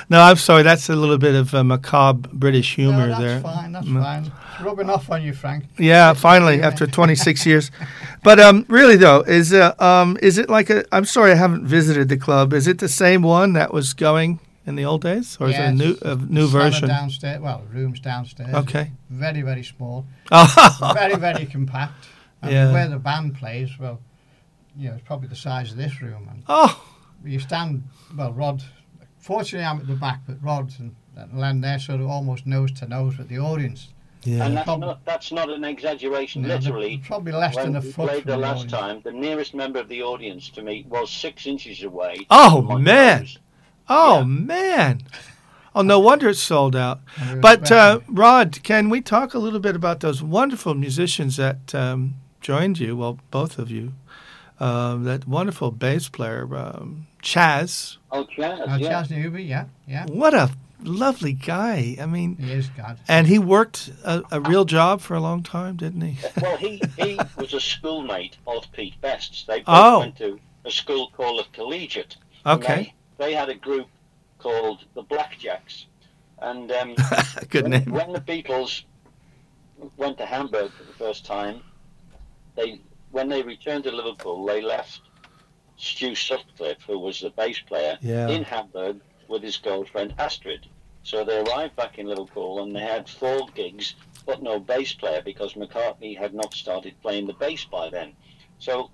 No, 0.10 0.20
I'm 0.20 0.36
sorry. 0.38 0.64
That's 0.64 0.90
a 0.90 0.96
little 0.96 1.18
bit 1.20 1.36
of 1.36 1.54
uh, 1.54 1.64
macabre 1.64 2.28
British 2.34 2.76
humor 2.76 3.08
no, 3.08 3.10
that's 3.10 3.20
there. 3.22 3.40
fine. 3.42 3.72
That's 3.72 3.86
Mm. 3.88 4.02
fine. 4.02 4.32
Rubbing 4.66 4.90
off 4.90 5.10
on 5.10 5.22
you, 5.24 5.34
Frank. 5.34 5.66
Yeah, 5.78 6.14
finally 6.14 6.62
after 6.62 6.86
26 6.88 7.46
years. 7.50 7.72
But 8.24 8.40
um, 8.40 8.66
really 8.68 8.98
though, 8.98 9.22
is 9.22 9.54
uh, 9.54 9.74
um, 9.80 10.18
is 10.22 10.38
it 10.38 10.50
like 10.50 10.70
a? 10.70 10.84
I'm 10.92 11.06
sorry, 11.06 11.32
I 11.32 11.36
haven't 11.36 11.66
visited 11.66 12.10
the 12.10 12.18
club. 12.18 12.54
Is 12.54 12.68
it 12.68 12.80
the 12.80 12.90
same 12.90 13.22
one 13.22 13.54
that 13.54 13.72
was 13.74 13.94
going 13.94 14.40
in 14.66 14.76
the 14.76 14.84
old 14.84 15.02
days, 15.04 15.38
or 15.40 15.48
is 15.50 15.56
it 15.56 15.62
a 15.62 15.72
new 15.72 15.96
a 16.02 16.16
new 16.16 16.48
version? 16.48 16.90
downstairs. 16.90 17.40
Well, 17.40 17.62
rooms 17.72 18.00
downstairs. 18.02 18.54
Okay. 18.54 18.92
Very, 19.10 19.44
very 19.44 19.64
small. 19.64 20.06
Oh, 20.32 20.92
very, 20.96 21.16
very 21.16 21.46
compact. 21.46 21.94
And 22.42 22.52
Yeah. 22.52 22.72
where 22.74 22.88
the 22.90 22.98
band 23.00 23.36
plays, 23.36 23.70
well, 23.80 24.00
you 24.76 24.90
know, 24.90 24.96
it's 24.96 25.04
probably 25.06 25.28
the 25.28 25.36
size 25.36 25.72
of 25.72 25.78
this 25.78 26.02
room. 26.02 26.28
And 26.32 26.44
oh, 26.48 26.84
you 27.24 27.40
stand, 27.40 27.84
well, 28.18 28.34
Rod, 28.34 28.64
fortunately 29.20 29.66
I'm 29.66 29.80
at 29.80 29.88
the 29.88 29.94
back, 29.96 30.22
but 30.28 30.42
Rod 30.44 30.74
and, 30.80 30.96
and 31.16 31.40
Len, 31.40 31.62
they're 31.62 31.80
sort 31.80 32.00
of 32.02 32.08
almost 32.08 32.46
nose 32.48 32.72
to 32.74 32.88
nose 32.88 33.18
with 33.18 33.28
the 33.30 33.40
audience. 33.40 33.90
Yeah. 34.24 34.46
And 34.46 34.56
that's 34.58 34.66
Prob- 34.66 34.80
not, 34.82 35.06
that's 35.06 35.32
not 35.32 35.50
an 35.50 35.64
exaggeration, 35.64 36.44
You 36.44 36.50
literally. 36.50 37.02
Probably 37.06 37.32
less 37.34 37.56
When 37.56 37.74
than 37.74 37.76
a 37.78 37.86
we 37.86 37.92
foot 37.92 38.10
played 38.10 38.24
the 38.26 38.32
the 38.34 38.38
last 38.38 38.66
audience. 38.66 38.72
time, 38.72 39.02
the 39.04 39.12
nearest 39.12 39.54
member 39.56 39.80
of 39.80 39.88
the 39.90 40.04
audience 40.04 40.50
to 40.50 40.62
me 40.62 40.86
was 40.88 41.10
six 41.12 41.48
inches 41.48 41.82
away. 41.84 42.28
Oh, 42.30 42.62
man. 42.78 43.20
nose. 43.22 43.38
Oh 43.90 44.20
Yeah. 44.20 44.24
man. 44.26 45.02
Oh, 45.74 45.82
no 45.82 46.00
wonder 46.00 46.30
it's 46.30 46.40
sold 46.40 46.76
out. 46.76 47.00
And 47.18 47.30
we 47.30 47.36
were 47.36 47.42
But 47.42 47.72
uh. 47.72 48.00
Rod, 48.08 48.60
can 48.64 48.90
we 48.90 49.02
talk 49.02 49.34
a 49.34 49.40
little 49.40 49.60
bit 49.60 49.76
about 49.76 50.02
those 50.02 50.22
wonderful 50.22 50.76
musicians 50.76 51.38
that 51.38 51.74
um, 51.74 52.16
joined 52.42 52.80
you? 52.80 52.98
Well, 52.98 53.20
both 53.32 53.58
of 53.60 53.70
you. 53.72 53.94
Um, 54.60 55.06
that 55.06 55.28
wonderful 55.28 55.72
bass 55.72 56.08
player, 56.10 56.48
um, 56.56 57.08
Chaz. 57.24 57.98
Oh, 58.12 58.26
Chaz, 58.38 58.60
Uh, 58.72 58.78
yeah. 58.78 58.92
Chaz 59.04 59.10
Newby, 59.10 59.44
yeah, 59.44 59.66
yeah. 59.88 60.06
What 60.06 60.36
a 60.36 60.52
lovely 60.84 61.34
guy. 61.34 61.98
I 62.00 62.06
mean, 62.06 62.36
He 62.38 62.52
is 62.52 62.68
God. 62.70 63.00
and 63.08 63.26
he 63.26 63.40
worked 63.40 63.90
a, 64.04 64.22
a 64.32 64.40
real 64.40 64.66
job 64.66 65.02
for 65.02 65.16
a 65.16 65.20
long 65.20 65.42
time, 65.42 65.78
didn't 65.78 66.02
he? 66.02 66.18
Well, 66.42 66.58
he, 66.58 66.80
he 66.98 67.20
was 67.38 67.54
a 67.56 67.60
schoolmate 67.60 68.38
of 68.46 68.72
Pete 68.72 69.00
Best's. 69.02 69.46
They 69.46 69.60
both 69.60 69.66
Oh. 69.68 70.00
went 70.00 70.18
to 70.18 70.40
a 70.66 70.70
school 70.72 71.10
called 71.16 71.40
the 71.40 71.48
Collegiate. 71.54 72.18
Okay. 72.46 72.94
They, 73.18 73.26
they 73.30 73.34
had 73.34 73.50
a 73.50 73.56
group 73.56 73.88
called 74.38 74.86
the 74.94 75.04
Blackjacks. 75.04 75.86
And 76.40 76.72
um, 76.72 76.96
Good 77.50 77.64
when, 77.64 77.72
name. 77.72 77.86
when 77.92 78.14
the 78.14 78.22
Beatles 78.22 78.84
went 79.98 80.20
to 80.20 80.26
Hamburg 80.28 80.72
for 80.72 80.84
the 80.84 80.94
first 80.94 81.26
time, 81.26 81.62
they 82.56 82.82
when 83.12 83.28
they 83.30 83.42
returned 83.44 83.84
to 83.86 83.92
Liverpool, 83.92 84.46
they 84.46 84.62
left 84.62 85.02
Stu 85.78 86.16
Sutcliffe, 86.16 86.82
who 86.88 86.98
was 87.00 87.20
the 87.20 87.30
bass 87.32 87.60
player, 87.60 87.98
Yeah. 88.02 88.30
in 88.30 88.44
Hamburg 88.44 89.02
with 89.28 89.44
his 89.44 89.58
girlfriend 89.58 90.14
Astrid. 90.18 90.68
So 91.04 91.24
they 91.26 91.40
arrived 91.40 91.76
back 91.76 91.98
in 91.98 92.06
Liverpool 92.08 92.62
and 92.64 92.76
they 92.76 92.82
had 92.82 93.10
four 93.10 93.48
gigs, 93.56 93.96
but 94.26 94.42
no 94.44 94.60
bass 94.60 94.94
player 94.94 95.22
because 95.24 95.54
McCartney 95.56 96.18
had 96.18 96.34
not 96.34 96.54
started 96.54 96.94
playing 97.02 97.28
the 97.28 97.34
bass 97.34 97.66
by 97.66 97.90
then. 97.90 98.14
So 98.60 98.92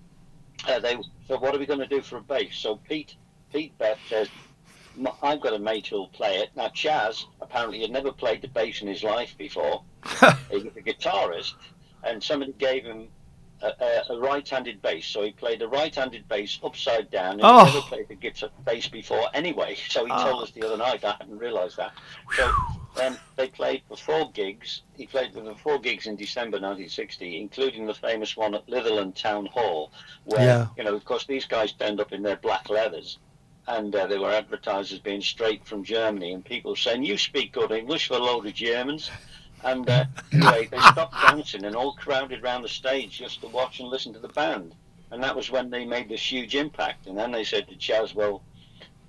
uh, 0.68 0.80
they, 0.80 0.96
so 1.28 1.38
what 1.38 1.54
are 1.54 1.60
we 1.60 1.66
going 1.66 1.80
to 1.80 1.88
do 1.88 2.02
for 2.02 2.18
a 2.18 2.22
bass? 2.22 2.56
So 2.58 2.78
Pete, 2.88 3.16
Pete 3.52 3.78
Best 3.78 4.00
says, 4.08 4.30
"M- 4.98 5.10
I've 5.22 5.42
got 5.42 5.54
a 5.54 5.60
mate 5.60 5.88
who'll 5.88 6.08
play 6.08 6.38
it. 6.38 6.50
Now 6.56 6.70
Chaz 6.70 7.26
apparently 7.42 7.82
had 7.82 7.92
never 7.92 8.12
played 8.12 8.42
the 8.42 8.48
bass 8.48 8.82
in 8.82 8.88
his 8.88 9.04
life 9.04 9.38
before. 9.38 9.84
he 10.50 10.56
was 10.58 10.64
a 10.66 10.82
guitarist, 10.82 11.54
and 12.04 12.24
somebody 12.24 12.54
gave 12.54 12.86
him 12.86 13.10
a, 13.62 14.14
a, 14.14 14.20
right-handed 14.20 14.82
bass. 14.82 15.06
So 15.06 15.24
he 15.24 15.32
played 15.32 15.62
a 15.62 15.68
right-handed 15.68 16.28
bass 16.28 16.60
upside 16.64 17.10
down. 17.10 17.34
And 17.34 17.42
Oh. 17.44 17.66
he 17.66 17.74
never 17.74 17.82
played 17.88 18.06
a 18.12 18.16
guitar 18.16 18.50
bass 18.66 18.88
before 18.88 19.28
anyway. 19.34 19.76
So 19.90 20.06
he 20.06 20.12
Oh. 20.14 20.24
told 20.24 20.44
us 20.44 20.52
the 20.52 20.64
other 20.66 20.78
night. 20.78 21.04
I 21.04 21.16
hadn't 21.20 21.38
realised 21.38 21.78
that. 21.78 21.94
So 22.36 22.52
um, 23.02 23.18
they 23.36 23.48
played 23.48 23.82
for 23.88 23.98
four 23.98 24.32
gigs. 24.32 24.82
He 24.96 25.08
played 25.08 25.34
for 25.34 25.56
four 25.56 25.80
gigs 25.80 26.08
in 26.08 26.16
December 26.16 26.58
1960, 26.58 27.40
including 27.40 27.86
the 27.86 27.94
famous 27.94 28.38
one 28.38 28.54
at 28.56 28.68
Litherland 28.68 29.16
Town 29.16 29.46
Hall, 29.48 29.92
where 30.26 30.42
Yeah. 30.46 30.68
you 30.78 30.84
know, 30.84 30.96
of 30.96 31.04
course, 31.06 31.26
these 31.26 31.46
guys 31.46 31.72
turned 31.74 32.00
up 32.00 32.12
in 32.14 32.22
their 32.24 32.38
black 32.38 32.70
leathers. 32.70 33.18
And 33.70 33.94
uh, 33.94 34.08
they 34.08 34.18
were 34.18 34.32
advertisers 34.32 35.00
being 35.00 35.20
straight 35.20 35.66
from 35.66 35.84
Germany, 35.84 36.32
and 36.32 36.46
people 36.46 36.74
saying, 36.78 37.04
"You 37.04 37.18
speak 37.18 37.52
good 37.52 37.72
English 37.74 38.08
for 38.08 38.14
a 38.14 38.20
load 38.20 38.46
of 38.46 38.54
Germans." 38.54 39.12
And 39.64 39.90
uh, 39.90 40.06
anyway, 40.32 40.68
they 40.72 40.80
stopped 40.80 41.14
dancing 41.14 41.66
and 41.66 41.76
all 41.76 41.94
crowded 41.94 42.44
round 42.44 42.64
the 42.64 42.70
stage 42.70 43.20
just 43.20 43.42
to 43.42 43.48
watch 43.48 43.80
and 43.80 43.90
listen 43.90 44.14
to 44.14 44.20
the 44.20 44.28
band. 44.30 44.76
And 45.12 45.24
that 45.24 45.36
was 45.36 45.50
when 45.50 45.70
they 45.70 45.86
made 45.86 46.10
this 46.10 46.32
huge 46.32 46.56
impact. 46.56 47.08
And 47.08 47.18
then 47.18 47.32
they 47.32 47.44
said 47.44 47.68
to 47.70 47.76
Chaz, 47.76 48.14
"Well, 48.14 48.42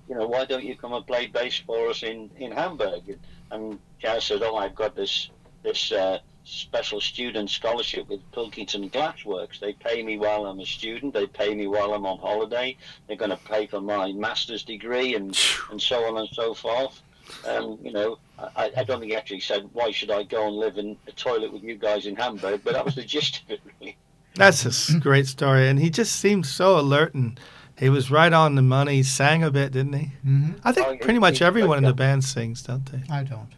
you 0.07 0.15
know, 0.15 0.27
why 0.27 0.45
don't 0.45 0.63
you 0.63 0.75
come 0.75 0.93
and 0.93 1.05
play 1.05 1.27
bass 1.27 1.59
for 1.59 1.89
us 1.89 2.03
in 2.03 2.29
in 2.37 2.51
Hamburg?" 2.51 3.19
And 3.51 3.79
Chaz 4.01 4.23
said, 4.23 4.41
"Oh, 4.41 4.55
I've 4.55 4.75
got 4.75 4.95
this 4.95 5.29
this 5.61 5.91
uh, 5.91 6.19
special 6.45 7.01
student 7.01 7.49
scholarship 7.49 8.07
with 8.07 8.21
Pilkington 8.31 8.89
Glassworks. 8.89 9.59
They 9.59 9.73
pay 9.73 10.01
me 10.01 10.17
while 10.17 10.45
I'm 10.45 10.59
a 10.61 10.65
student. 10.65 11.13
They 11.13 11.27
pay 11.27 11.53
me 11.53 11.67
while 11.67 11.93
I'm 11.93 12.05
on 12.05 12.17
holiday. 12.17 12.77
They're 13.07 13.17
going 13.17 13.31
to 13.31 13.37
pay 13.37 13.67
for 13.67 13.81
my 13.81 14.13
master's 14.13 14.63
degree 14.63 15.15
and 15.15 15.37
and 15.69 15.81
so 15.81 16.05
on 16.05 16.17
and 16.17 16.29
so 16.31 16.53
forth." 16.53 17.01
Um, 17.45 17.77
you 17.83 17.91
know, 17.91 18.17
I, 18.55 18.71
I 18.77 18.83
don't 18.83 18.99
think 18.99 19.11
he 19.11 19.17
actually 19.17 19.39
said, 19.41 19.69
"Why 19.73 19.91
should 19.91 20.11
I 20.11 20.23
go 20.23 20.47
and 20.47 20.55
live 20.55 20.77
in 20.77 20.97
a 21.07 21.11
toilet 21.11 21.51
with 21.53 21.63
you 21.63 21.75
guys 21.75 22.05
in 22.05 22.15
Hamburg?" 22.15 22.61
But 22.63 22.73
that 22.73 22.85
was 22.85 22.95
the 22.95 23.03
gist 23.03 23.43
of 23.43 23.51
it, 23.51 23.61
really. 23.79 23.97
That's 24.35 24.89
a 24.89 24.99
great 24.99 25.27
story, 25.27 25.67
and 25.67 25.79
he 25.79 25.89
just 25.89 26.15
seemed 26.15 26.45
so 26.45 26.79
alert, 26.79 27.13
and 27.13 27.39
he 27.77 27.89
was 27.89 28.09
right 28.11 28.31
on 28.31 28.55
the 28.55 28.61
money. 28.61 28.95
He 28.97 29.03
sang 29.03 29.43
a 29.43 29.51
bit, 29.51 29.71
didn't 29.73 29.93
he? 29.93 30.05
hmm 30.23 30.51
I 30.63 30.71
think 30.71 30.87
Oh, 30.87 30.91
he- 30.93 30.97
pretty 30.99 31.19
much 31.19 31.39
he- 31.39 31.45
everyone 31.45 31.79
in 31.79 31.83
the 31.83 31.89
yeah. 31.89 31.93
band 31.93 32.23
sings, 32.23 32.61
don't 32.61 32.85
they? 32.85 33.01
I 33.13 33.23
don't. 33.23 33.49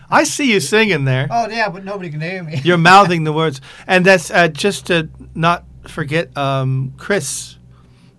I 0.10 0.24
see 0.24 0.52
you 0.52 0.60
singing 0.60 1.04
there. 1.04 1.28
Oh, 1.30 1.48
yeah, 1.48 1.68
but 1.68 1.84
nobody 1.84 2.10
can 2.10 2.20
hear 2.20 2.42
me. 2.42 2.60
You're 2.64 2.76
mouthing 2.78 3.24
the 3.30 3.32
words, 3.32 3.60
and 3.86 4.04
that's 4.04 4.30
uh, 4.30 4.48
just 4.48 4.86
to 4.88 5.08
not 5.34 5.64
forget 5.88 6.36
um, 6.36 6.92
Chris 6.98 7.56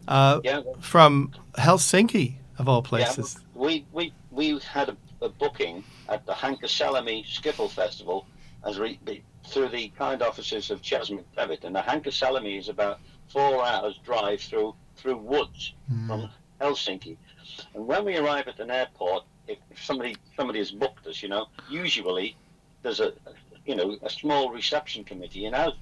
uh, 0.08 0.40
Yeah, 0.44 0.62
from 0.80 1.32
Helsinki, 1.58 2.36
of 2.58 2.68
all 2.68 2.82
yeah. 2.84 2.90
places. 2.90 3.40
We 3.54 3.86
we 3.94 4.14
we 4.32 4.60
had 4.60 4.90
a, 4.90 4.98
a 5.22 5.30
booking 5.30 5.84
at 6.10 6.26
the 6.26 6.34
Hankasalmi 6.34 7.26
Skiffle 7.26 7.70
Festival 7.70 8.26
as 8.66 8.80
re, 8.80 9.00
be- 9.04 9.24
through 9.48 9.70
the 9.70 9.90
kind 9.90 10.22
offices 10.22 10.72
of 10.72 10.82
Chas 10.82 11.10
McDevitt, 11.10 11.64
and 11.64 11.76
the 11.76 11.82
Hankasalmi 11.82 12.58
is 12.58 12.70
about 12.70 13.00
four 13.28 13.66
hours 13.66 14.00
drive 14.04 14.42
through 14.42 14.76
through 14.96 15.18
woods 15.18 15.74
hmm. 15.90 16.08
from 16.08 16.30
Helsinki. 16.60 17.18
And 17.74 17.88
when 17.88 18.06
we 18.06 18.18
arrive 18.18 18.48
at 18.48 18.60
an 18.60 18.70
airport, 18.70 19.24
if, 19.48 19.58
if 19.70 19.84
somebody 19.84 20.16
somebody 20.36 20.60
has 20.60 20.72
booked 20.72 21.08
us, 21.08 21.24
you 21.24 21.30
know, 21.30 21.48
usually 21.70 22.36
there's 22.84 23.00
a 23.00 23.14
you 23.66 23.76
know 23.76 23.98
a 24.04 24.10
small 24.10 24.52
reception 24.52 25.04
committee, 25.04 25.46
and 25.46 25.56
as 25.56 25.74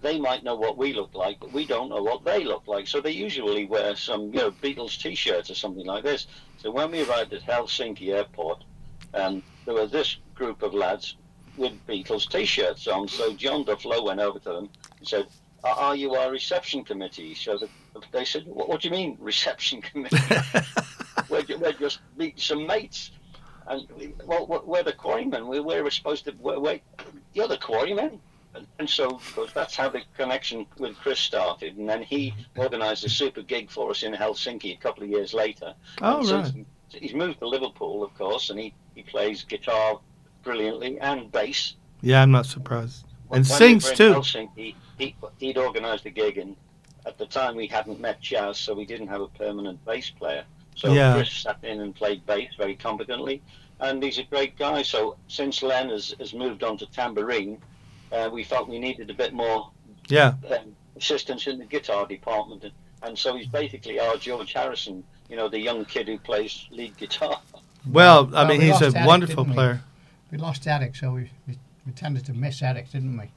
they 0.00 0.18
might 0.18 0.42
know 0.42 0.56
what 0.56 0.76
we 0.76 0.92
look 0.92 1.14
like, 1.14 1.38
but 1.40 1.52
we 1.52 1.64
don't 1.64 1.88
know 1.88 2.02
what 2.02 2.24
they 2.24 2.44
look 2.44 2.66
like. 2.66 2.88
So 2.88 3.00
they 3.00 3.12
usually 3.12 3.66
wear 3.66 3.96
some 3.96 4.32
you 4.32 4.40
know 4.40 4.50
Beatles 4.50 5.00
T-shirts 5.00 5.50
or 5.50 5.54
something 5.54 5.86
like 5.86 6.04
this. 6.04 6.26
So 6.62 6.70
when 6.70 6.92
we 6.92 7.02
arrived 7.02 7.32
at 7.32 7.42
Helsinki 7.42 8.10
airport, 8.14 8.62
um, 9.14 9.42
there 9.64 9.74
was 9.74 9.90
this 9.90 10.18
group 10.34 10.62
of 10.62 10.72
lads 10.74 11.16
with 11.56 11.72
Beatles 11.88 12.30
T-shirts 12.30 12.86
on. 12.86 13.08
So 13.08 13.32
John 13.34 13.64
Duff 13.64 13.84
Lowe 13.84 14.04
went 14.04 14.20
over 14.20 14.38
to 14.38 14.48
them 14.48 14.70
and 14.98 15.08
said, 15.08 15.26
"Are 15.64 15.96
you 15.96 16.14
our 16.14 16.30
reception 16.30 16.84
committee?" 16.84 17.34
So 17.34 17.58
the, 17.58 17.68
they 18.12 18.24
said, 18.24 18.46
what, 18.46 18.68
"What 18.68 18.80
do 18.80 18.88
you 18.88 18.92
mean 18.94 19.16
reception 19.20 19.82
committee?" 19.82 20.16
we're, 21.28 21.44
we're 21.58 21.72
just 21.72 21.98
some 22.36 22.64
mates. 22.64 23.10
And 23.66 23.88
we- 23.98 24.14
well, 24.24 24.46
we're- 24.46 24.62
we're 24.64 24.82
the 24.84 24.92
quarrymen. 24.92 25.48
We, 25.48 25.58
we 25.58 25.82
were 25.82 25.90
supposed 25.90 26.24
to 26.26 26.32
we're, 26.38 26.60
we're, 26.60 26.80
you're 27.34 27.48
the 27.48 27.58
quarrymen. 27.58 28.20
And, 28.54 28.66
and 28.78 28.88
so, 28.88 29.08
of 29.10 29.34
course, 29.34 29.52
that's 29.52 29.74
how 29.76 29.88
the 29.88 30.02
connection 30.16 30.66
with 30.78 30.96
Chris 30.98 31.18
started. 31.18 31.76
And 31.78 31.88
then 31.88 32.02
he 32.02 32.34
organised 32.58 33.04
a 33.04 33.08
super 33.08 33.42
gig 33.42 33.70
for 33.70 33.90
us 33.90 34.02
in 34.02 34.12
Helsinki 34.12 34.74
a 34.74 34.76
couple 34.76 35.02
of 35.02 35.08
years 35.08 35.32
later. 35.32 35.74
Oh, 36.02 36.18
And 36.20 36.30
right. 36.30 36.66
he- 36.90 36.98
he's 36.98 37.14
moved 37.14 37.38
to 37.40 37.48
Liverpool, 37.48 38.02
of 38.04 38.12
course, 38.14 38.50
and 38.50 38.58
he, 38.60 38.74
he 38.94 39.02
plays 39.02 39.42
guitar 39.44 39.98
brilliantly 40.42 40.98
and 41.00 41.32
bass. 41.32 41.76
Yeah, 42.02 42.22
I'm 42.22 42.30
not 42.30 42.46
surprised. 42.46 43.04
When- 43.28 43.40
And 43.40 43.48
when 43.48 43.58
sings 43.58 43.88
we 43.88 43.96
too. 43.96 44.12
Helsinki, 44.12 44.74
he, 44.98 45.14
he'd 45.38 45.56
organised 45.56 46.04
a 46.04 46.10
gig, 46.10 46.36
and 46.36 46.54
at 47.06 47.16
the 47.16 47.26
time 47.26 47.56
we 47.56 47.66
hadn't 47.66 48.00
met 48.00 48.20
Chaz, 48.20 48.56
so 48.56 48.74
we 48.74 48.84
didn't 48.84 49.08
have 49.08 49.22
a 49.22 49.28
permanent 49.28 49.82
bass 49.86 50.10
player. 50.10 50.44
So 50.74 50.92
Yeah. 50.92 51.14
Chris 51.14 51.32
sat 51.32 51.58
in 51.62 51.80
and 51.80 51.94
played 51.94 52.24
bass 52.26 52.50
very 52.58 52.74
competently, 52.76 53.40
and 53.80 54.02
he's 54.02 54.18
a 54.18 54.22
great 54.24 54.58
guy. 54.58 54.82
So 54.82 55.16
since 55.28 55.62
Len 55.62 55.88
has, 55.88 56.14
has 56.18 56.34
moved 56.34 56.62
on 56.62 56.76
to 56.78 56.86
tambourine, 56.86 57.58
uh, 58.12 58.28
we 58.32 58.44
felt 58.44 58.68
we 58.68 58.78
needed 58.78 59.10
a 59.10 59.14
bit 59.14 59.32
more 59.32 59.70
Yeah, 60.08 60.34
um, 60.50 60.74
assistance 60.96 61.46
in 61.46 61.58
the 61.58 61.64
guitar 61.66 62.06
department, 62.06 62.64
and, 62.64 62.72
and 63.02 63.18
so 63.18 63.36
he's 63.36 63.46
basically 63.48 63.98
our 63.98 64.16
George 64.16 64.52
Harrison, 64.52 65.02
you 65.28 65.36
know, 65.36 65.48
the 65.48 65.58
young 65.60 65.84
kid 65.84 66.08
who 66.08 66.18
plays 66.18 66.66
lead 66.70 66.96
guitar. 66.96 67.38
well, 67.90 68.28
I 68.34 68.42
Well, 68.42 68.46
mean, 68.48 68.60
we 68.60 68.66
he's 68.66 68.80
a 68.82 68.92
Eric, 68.92 69.06
wonderful 69.06 69.44
didn't 69.44 69.48
we? 69.50 69.54
player. 69.54 69.80
We 70.30 70.38
lost 70.38 70.66
Eric, 70.66 70.96
so 70.96 71.12
we, 71.12 71.30
we, 71.46 71.58
we 71.86 71.92
tended 71.92 72.24
to 72.26 72.32
miss 72.32 72.62
Eric, 72.62 72.90
didn't 72.90 73.16
we? 73.18 73.30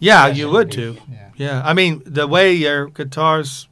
Yeah, 0.00 0.26
Yes, 0.28 0.36
you 0.38 0.50
would 0.50 0.70
indeed. 0.72 0.96
too. 0.96 1.02
Yeah. 1.10 1.30
Yeah, 1.36 1.62
I 1.64 1.74
mean 1.74 2.02
the 2.06 2.26
way 2.26 2.52
your 2.52 2.88
guitars 2.88 3.68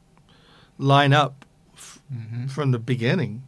line 0.79 1.13
up 1.13 1.45
f- 1.75 2.01
hmm 2.13 2.47
from 2.49 2.71
the 2.73 2.79
beginning. 2.79 3.43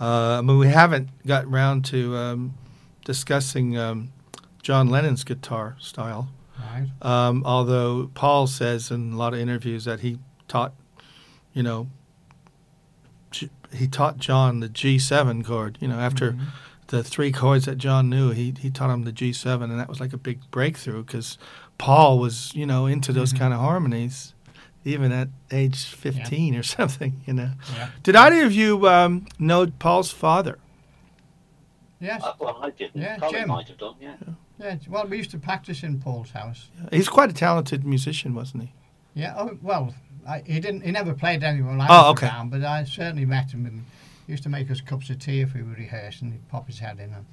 Uh, 0.00 0.38
I 0.38 0.40
mean, 0.40 0.58
we 0.58 0.68
haven't 0.68 1.08
got 1.26 1.48
round 1.50 1.84
to 1.86 2.16
um, 2.16 2.54
discussing 3.04 3.76
um, 3.78 4.12
John 4.62 4.88
Lennon's 4.88 5.24
guitar 5.24 5.76
style. 5.80 6.28
Right. 6.58 6.88
Um, 7.02 7.42
although 7.44 8.10
Paul 8.14 8.46
says 8.46 8.90
in 8.90 9.12
a 9.12 9.16
lot 9.16 9.34
of 9.34 9.40
interviews 9.40 9.84
that 9.84 10.00
he 10.00 10.18
taught, 10.48 10.72
you 11.52 11.62
know, 11.62 11.88
G- 13.30 13.50
he 13.74 13.86
taught 13.88 14.18
John 14.18 14.60
the 14.60 14.68
G7 14.68 15.44
chord. 15.44 15.78
You 15.80 15.88
know, 15.88 15.98
after 15.98 16.32
Mhm. 16.32 16.40
the 16.88 17.02
three 17.02 17.32
chords 17.32 17.64
that 17.64 17.78
John 17.78 18.08
knew, 18.10 18.30
he 18.30 18.54
he 18.58 18.70
taught 18.70 18.90
him 18.90 19.04
the 19.04 19.12
G7, 19.12 19.70
and 19.70 19.80
that 19.80 19.88
was 19.88 20.00
like 20.00 20.12
a 20.12 20.18
big 20.18 20.40
breakthrough 20.50 21.02
because 21.02 21.38
Paul 21.78 22.18
was, 22.18 22.52
you 22.54 22.66
know, 22.66 22.86
into 22.86 23.12
those 23.12 23.32
Mhm. 23.32 23.38
kind 23.38 23.54
of 23.54 23.60
harmonies, 23.60 24.34
even 24.84 25.10
at 25.10 25.28
age 25.50 25.84
15 25.86 26.54
or 26.54 26.62
something. 26.76 27.22
You 27.26 27.32
know, 27.32 27.50
Yeah. 27.74 27.88
did 28.02 28.14
either 28.16 28.44
of 28.44 28.52
you 28.52 28.86
um, 28.86 29.26
know 29.38 29.66
Paul's 29.66 30.10
father? 30.10 30.58
Yes. 32.02 32.22
Uh, 32.24 32.32
well, 32.40 32.58
I 32.62 32.70
didn't. 32.70 33.00
Yeah, 33.00 33.16
Colin 33.18 33.34
Jim. 33.34 33.48
might 33.48 33.68
have 33.68 33.78
done, 33.78 33.94
yeah. 34.00 34.16
Yeah. 34.58 34.76
Well, 34.88 35.06
we 35.06 35.18
used 35.18 35.30
to 35.30 35.38
practice 35.38 35.82
in 35.84 36.00
Paul's 36.00 36.30
house. 36.32 36.68
He's 36.90 37.08
quite 37.08 37.30
a 37.30 37.32
talented 37.32 37.84
musician, 37.84 38.34
wasn't 38.34 38.64
he? 38.64 38.72
Yeah. 39.14 39.34
Oh, 39.38 39.56
well, 39.62 39.94
I, 40.26 40.42
he 40.44 40.58
didn't. 40.60 40.82
He 40.82 40.90
never 40.90 41.14
played 41.14 41.42
anywhere 41.44 41.70
when 41.70 41.80
I 41.80 41.86
Oh, 41.88 42.10
okay. 42.10 42.26
around, 42.26 42.50
but 42.50 42.64
I 42.64 42.84
certainly 42.84 43.24
met 43.24 43.52
him. 43.52 43.66
And 43.66 43.84
he 44.26 44.32
used 44.32 44.42
to 44.42 44.48
make 44.48 44.70
us 44.70 44.80
cups 44.80 45.10
of 45.10 45.20
tea 45.20 45.40
if 45.42 45.54
we 45.54 45.62
were 45.62 45.74
rehearsing. 45.74 46.32
He'd 46.32 46.48
pop 46.48 46.66
his 46.66 46.80
head 46.80 46.98
in. 46.98 47.12
And, 47.14 47.24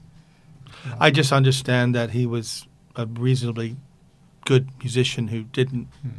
you 0.86 0.90
know. 0.92 0.98
I 1.00 1.10
just 1.10 1.32
understand 1.32 1.96
that 1.96 2.12
he 2.12 2.26
was 2.28 2.68
a 2.96 3.06
reasonably 3.08 3.76
good 4.46 4.70
musician 4.80 5.28
who 5.30 5.44
didn't 5.44 5.88
Mhm. 6.06 6.12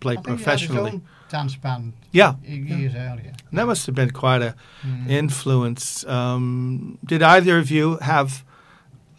play 0.00 0.12
I 0.14 0.16
think 0.16 0.26
he 0.26 0.30
had 0.32 0.36
professionally. 0.38 0.90
his 0.90 0.94
own 1.00 1.02
dance 1.28 1.56
band 1.56 1.92
Yeah, 2.12 2.34
y- 2.42 2.48
years 2.54 2.94
earlier. 2.94 3.32
And 3.52 3.58
that 3.58 3.66
must 3.66 3.84
have 3.86 3.94
been 3.94 4.10
quite 4.10 4.40
a 4.42 4.54
Mm. 4.82 5.10
influence. 5.10 6.06
Um, 6.06 6.98
did 7.04 7.22
either 7.22 7.58
of 7.58 7.70
you 7.70 7.98
have 7.98 8.44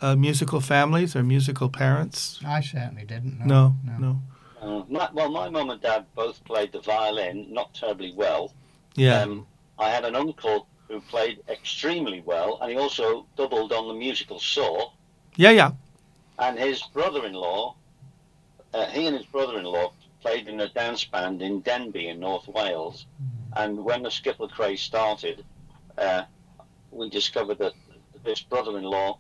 uh, 0.02 0.16
musical 0.16 0.60
families 0.60 1.16
or 1.16 1.22
musical 1.24 1.70
parents? 1.70 2.40
I 2.46 2.60
certainly 2.62 3.06
didn't. 3.06 3.40
No, 3.46 3.76
No. 3.86 3.98
no. 4.00 4.22
Uh, 4.62 4.84
my, 4.90 5.08
well, 5.14 5.30
my 5.30 5.50
mum 5.50 5.70
and 5.70 5.82
dad 5.82 6.06
both 6.16 6.44
played 6.46 6.72
the 6.72 6.82
violin, 6.82 7.48
not 7.54 7.74
terribly 7.76 8.12
well. 8.16 8.54
Yeah, 8.96 9.22
Um, 9.22 9.46
I 9.78 9.90
had 9.90 10.04
an 10.04 10.16
uncle 10.16 10.68
who 10.88 11.00
played 11.02 11.40
extremely 11.48 12.22
well, 12.26 12.58
and 12.62 12.72
he 12.72 12.78
also 12.78 13.26
doubled 13.38 13.72
on 13.72 13.88
the 13.88 13.94
musical 13.94 14.40
saw. 14.40 14.90
yeah, 15.36 15.52
yeah. 15.52 15.72
And 16.40 16.58
his 16.58 16.82
brother-in-law, 16.94 17.76
uh, 18.74 18.86
he 18.88 19.06
and 19.08 19.16
his 19.16 19.26
brother-in-law 19.28 19.94
played 20.22 20.48
in 20.48 20.60
a 20.60 20.70
dance 20.70 21.04
band 21.06 21.42
in 21.42 21.62
Denbigh 21.62 22.10
in 22.12 22.20
North 22.20 22.48
Wales. 22.48 23.06
And 23.56 23.84
when 23.84 24.04
the 24.04 24.10
skiffle 24.10 24.50
craze 24.50 24.82
started, 24.82 25.46
uh, 25.98 26.24
we 26.92 27.10
discovered 27.10 27.60
that 27.60 27.74
this 28.24 28.42
brother-in-law, 28.42 29.18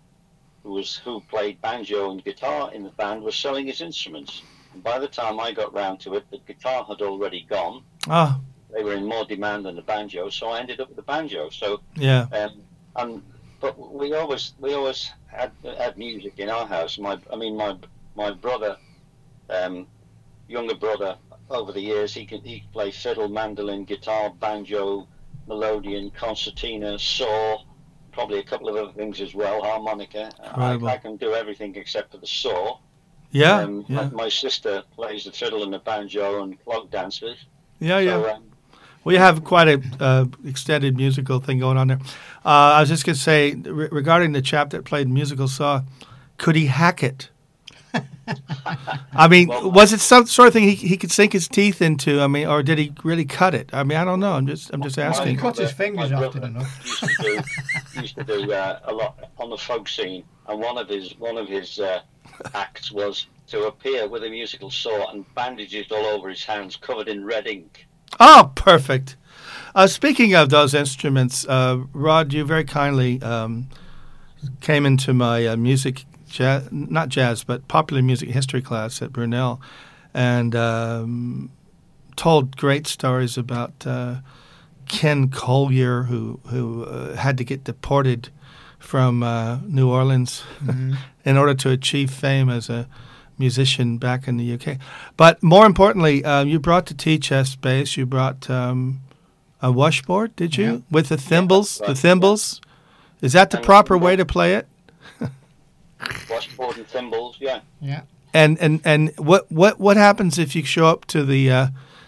who 0.63 0.71
was 0.71 0.95
who 0.95 1.21
played 1.21 1.61
banjo 1.61 2.11
and 2.11 2.23
guitar 2.23 2.73
in 2.73 2.83
the 2.83 2.89
band, 2.91 3.21
was 3.21 3.35
selling 3.35 3.67
his 3.67 3.81
instruments. 3.81 4.43
And 4.73 4.81
by 4.83 4.97
the 4.99 5.07
time 5.07 5.39
I 5.39 5.51
got 5.51 5.73
round 5.73 5.99
to 6.01 6.15
it, 6.15 6.25
the 6.31 6.39
guitar 6.39 6.83
had 6.85 7.01
already 7.01 7.45
gone. 7.49 7.83
Ah, 8.07 8.39
They 8.73 8.83
were 8.83 8.93
in 8.93 9.05
more 9.05 9.25
demand 9.25 9.65
than 9.65 9.75
the 9.75 9.81
banjo, 9.83 10.29
so 10.29 10.49
I 10.49 10.59
ended 10.59 10.79
up 10.79 10.87
with 10.87 10.95
the 10.95 11.03
banjo. 11.03 11.49
So 11.49 11.81
yeah. 11.95 12.25
um, 12.31 12.61
and 12.95 13.21
but 13.59 13.77
we 13.77 14.13
always 14.13 14.53
we 14.59 14.73
always 14.73 15.09
had 15.27 15.51
had 15.77 15.97
music 15.97 16.39
in 16.39 16.49
our 16.49 16.65
house. 16.65 16.97
My 16.97 17.19
I 17.31 17.35
mean 17.35 17.55
my 17.57 17.77
my 18.15 18.31
brother, 18.31 18.77
um, 19.49 19.87
younger 20.47 20.75
brother, 20.75 21.17
over 21.49 21.71
the 21.71 21.81
years 21.81 22.13
he 22.13 22.25
could 22.25 22.41
he 22.43 22.61
could 22.61 22.71
play 22.71 22.91
fiddle, 22.91 23.27
mandolin, 23.27 23.85
guitar, 23.85 24.31
banjo, 24.39 25.07
melodeon, 25.47 26.13
concertina, 26.13 26.97
saw, 26.97 27.57
probably 28.11 28.39
a 28.39 28.43
couple 28.43 28.69
of 28.69 28.75
other 28.75 28.93
things 28.93 29.21
as 29.21 29.33
well, 29.35 29.61
harmonica. 29.61 30.31
I, 30.41 30.75
I 30.75 30.97
can 30.97 31.17
do 31.17 31.33
everything 31.33 31.75
except 31.75 32.11
for 32.11 32.17
the 32.17 32.27
saw. 32.27 32.79
Yeah, 33.31 33.61
um, 33.61 33.85
yeah, 33.89 34.09
my, 34.13 34.29
sister 34.29 34.83
plays 34.95 35.23
the 35.23 35.31
fiddle 35.31 35.63
and 35.63 35.73
the 35.73 35.79
banjo 35.79 36.43
and 36.43 36.63
clog 36.63 36.91
dances. 36.91 37.37
yeah, 37.79 37.97
yeah. 37.97 38.21
So, 38.21 38.29
um, 38.29 38.43
We 39.03 39.15
have 39.15 39.43
quite 39.43 39.67
a 39.67 39.81
uh, 39.99 40.25
extended 40.45 40.95
musical 40.95 41.39
thing 41.39 41.57
going 41.57 41.77
on 41.77 41.87
there. 41.87 41.99
Uh, 42.45 42.77
I 42.77 42.79
was 42.79 42.89
just 42.89 43.05
going 43.05 43.15
to 43.15 43.21
say 43.21 43.55
re- 43.55 43.89
regarding 43.91 44.33
the 44.33 44.41
chap 44.41 44.69
that 44.69 44.85
played 44.85 45.09
musical 45.09 45.47
saw, 45.47 45.81
could 46.37 46.55
he 46.55 46.67
hack 46.67 47.01
it? 47.01 47.29
I 49.13 49.27
mean, 49.27 49.47
Well, 49.47 49.71
was 49.71 49.93
it 49.93 49.99
some 49.99 50.25
sort 50.25 50.47
of 50.47 50.53
thing 50.53 50.63
he, 50.63 50.75
he 50.75 50.97
could 50.97 51.11
sink 51.11 51.33
his 51.33 51.47
teeth 51.47 51.81
into? 51.81 52.21
I 52.21 52.27
mean, 52.27 52.47
or 52.47 52.63
did 52.63 52.77
he 52.77 52.93
really 53.03 53.25
cut 53.25 53.53
it? 53.53 53.69
I 53.73 53.83
mean, 53.83 53.97
I 53.97 54.05
don't 54.05 54.19
know. 54.19 54.33
I'm 54.33 54.47
just 54.47 54.71
I'm 54.73 54.81
just 54.81 54.97
My 54.97 55.03
asking. 55.03 55.27
He 55.27 55.35
cut 55.35 55.57
his 55.57 55.71
fingers 55.71 56.11
my 56.11 56.25
often 56.25 56.41
brother 56.41 56.47
enough. 56.47 56.79
Used 56.85 56.99
to 56.99 57.23
do, 57.23 58.01
used 58.01 58.15
to 58.15 58.23
do 58.23 58.53
uh, 58.53 58.79
a 58.85 58.93
lot 58.93 59.29
on 59.37 59.49
the 59.49 59.57
folk 59.57 59.87
scene, 59.87 60.23
and 60.47 60.59
one 60.59 60.77
of 60.77 60.89
his 60.89 61.17
one 61.19 61.37
of 61.37 61.47
his 61.47 61.79
uh, 61.79 62.01
acts 62.55 62.91
was 62.91 63.27
to 63.47 63.65
appear 63.65 64.07
with 64.07 64.23
a 64.23 64.29
musical 64.29 64.71
saw 64.71 65.11
and 65.11 65.25
bandages 65.35 65.91
all 65.91 66.05
over 66.05 66.29
his 66.29 66.43
hands, 66.43 66.75
covered 66.75 67.07
in 67.07 67.25
red 67.25 67.45
ink. 67.45 67.85
Oh, 68.19 68.51
perfect. 68.55 69.15
Uh, 69.75 69.87
speaking 69.87 70.33
of 70.33 70.49
those 70.49 70.73
instruments, 70.73 71.45
uh, 71.47 71.81
Rod, 71.93 72.31
you 72.31 72.45
very 72.45 72.63
kindly 72.63 73.21
um, 73.21 73.67
came 74.61 74.85
into 74.85 75.13
my 75.13 75.47
uh, 75.47 75.57
music, 75.57 76.05
jazz, 76.33 76.67
not 76.71 77.09
jazz, 77.09 77.43
but 77.43 77.67
popular 77.67 78.01
music 78.01 78.29
history 78.29 78.61
class 78.61 79.01
at 79.01 79.11
Brunel, 79.13 79.61
and 80.13 80.55
um, 80.55 81.49
told 82.15 82.57
great 82.57 82.87
stories 82.87 83.37
about 83.37 83.85
uh, 83.87 84.15
Ken 84.87 85.29
Colyer, 85.29 86.03
who 86.03 86.39
who 86.47 86.83
uh, 86.85 87.15
had 87.15 87.37
to 87.37 87.43
get 87.43 87.63
deported 87.63 88.29
from 88.79 89.23
uh, 89.23 89.59
New 89.67 89.89
Orleans 89.89 90.43
Mhm. 90.65 90.97
in 91.25 91.37
order 91.37 91.53
to 91.55 91.69
achieve 91.69 92.11
fame 92.11 92.49
as 92.49 92.69
a 92.69 92.85
musician 93.37 93.97
back 93.97 94.27
in 94.27 94.37
the 94.37 94.53
UK. 94.53 94.77
But 95.17 95.41
more 95.41 95.65
importantly, 95.65 96.23
um, 96.25 96.47
you 96.49 96.59
brought 96.59 96.85
to 96.87 96.93
tea 96.93 97.17
chest 97.17 97.61
bass. 97.61 97.95
You 97.97 98.05
brought 98.05 98.49
um, 98.49 98.99
a 99.61 99.71
washboard, 99.71 100.35
did 100.35 100.57
you, 100.57 100.65
Yeah. 100.65 100.77
with 100.91 101.07
the 101.09 101.17
thimbles? 101.17 101.79
right, 101.79 101.87
the 101.87 101.93
yeah. 101.93 102.01
thimbles. 102.01 102.61
Is 103.21 103.31
that 103.33 103.49
the 103.51 103.57
proper 103.57 103.97
way 103.97 104.15
to 104.17 104.25
play 104.25 104.53
it? 104.55 104.67
Washboard 106.29 106.77
and 106.77 106.87
thimbles, 106.87 107.37
yeah. 107.39 107.61
Yeah. 107.81 108.01
And 108.33 108.57
and 108.59 108.81
and 108.83 109.13
what 109.17 109.51
what 109.51 109.79
what 109.79 109.97
happens 109.97 110.39
if 110.39 110.55
you 110.55 110.63
show 110.63 110.87
up 110.87 111.05
to 111.05 111.23
the 111.23 111.51
uh, 111.51 111.67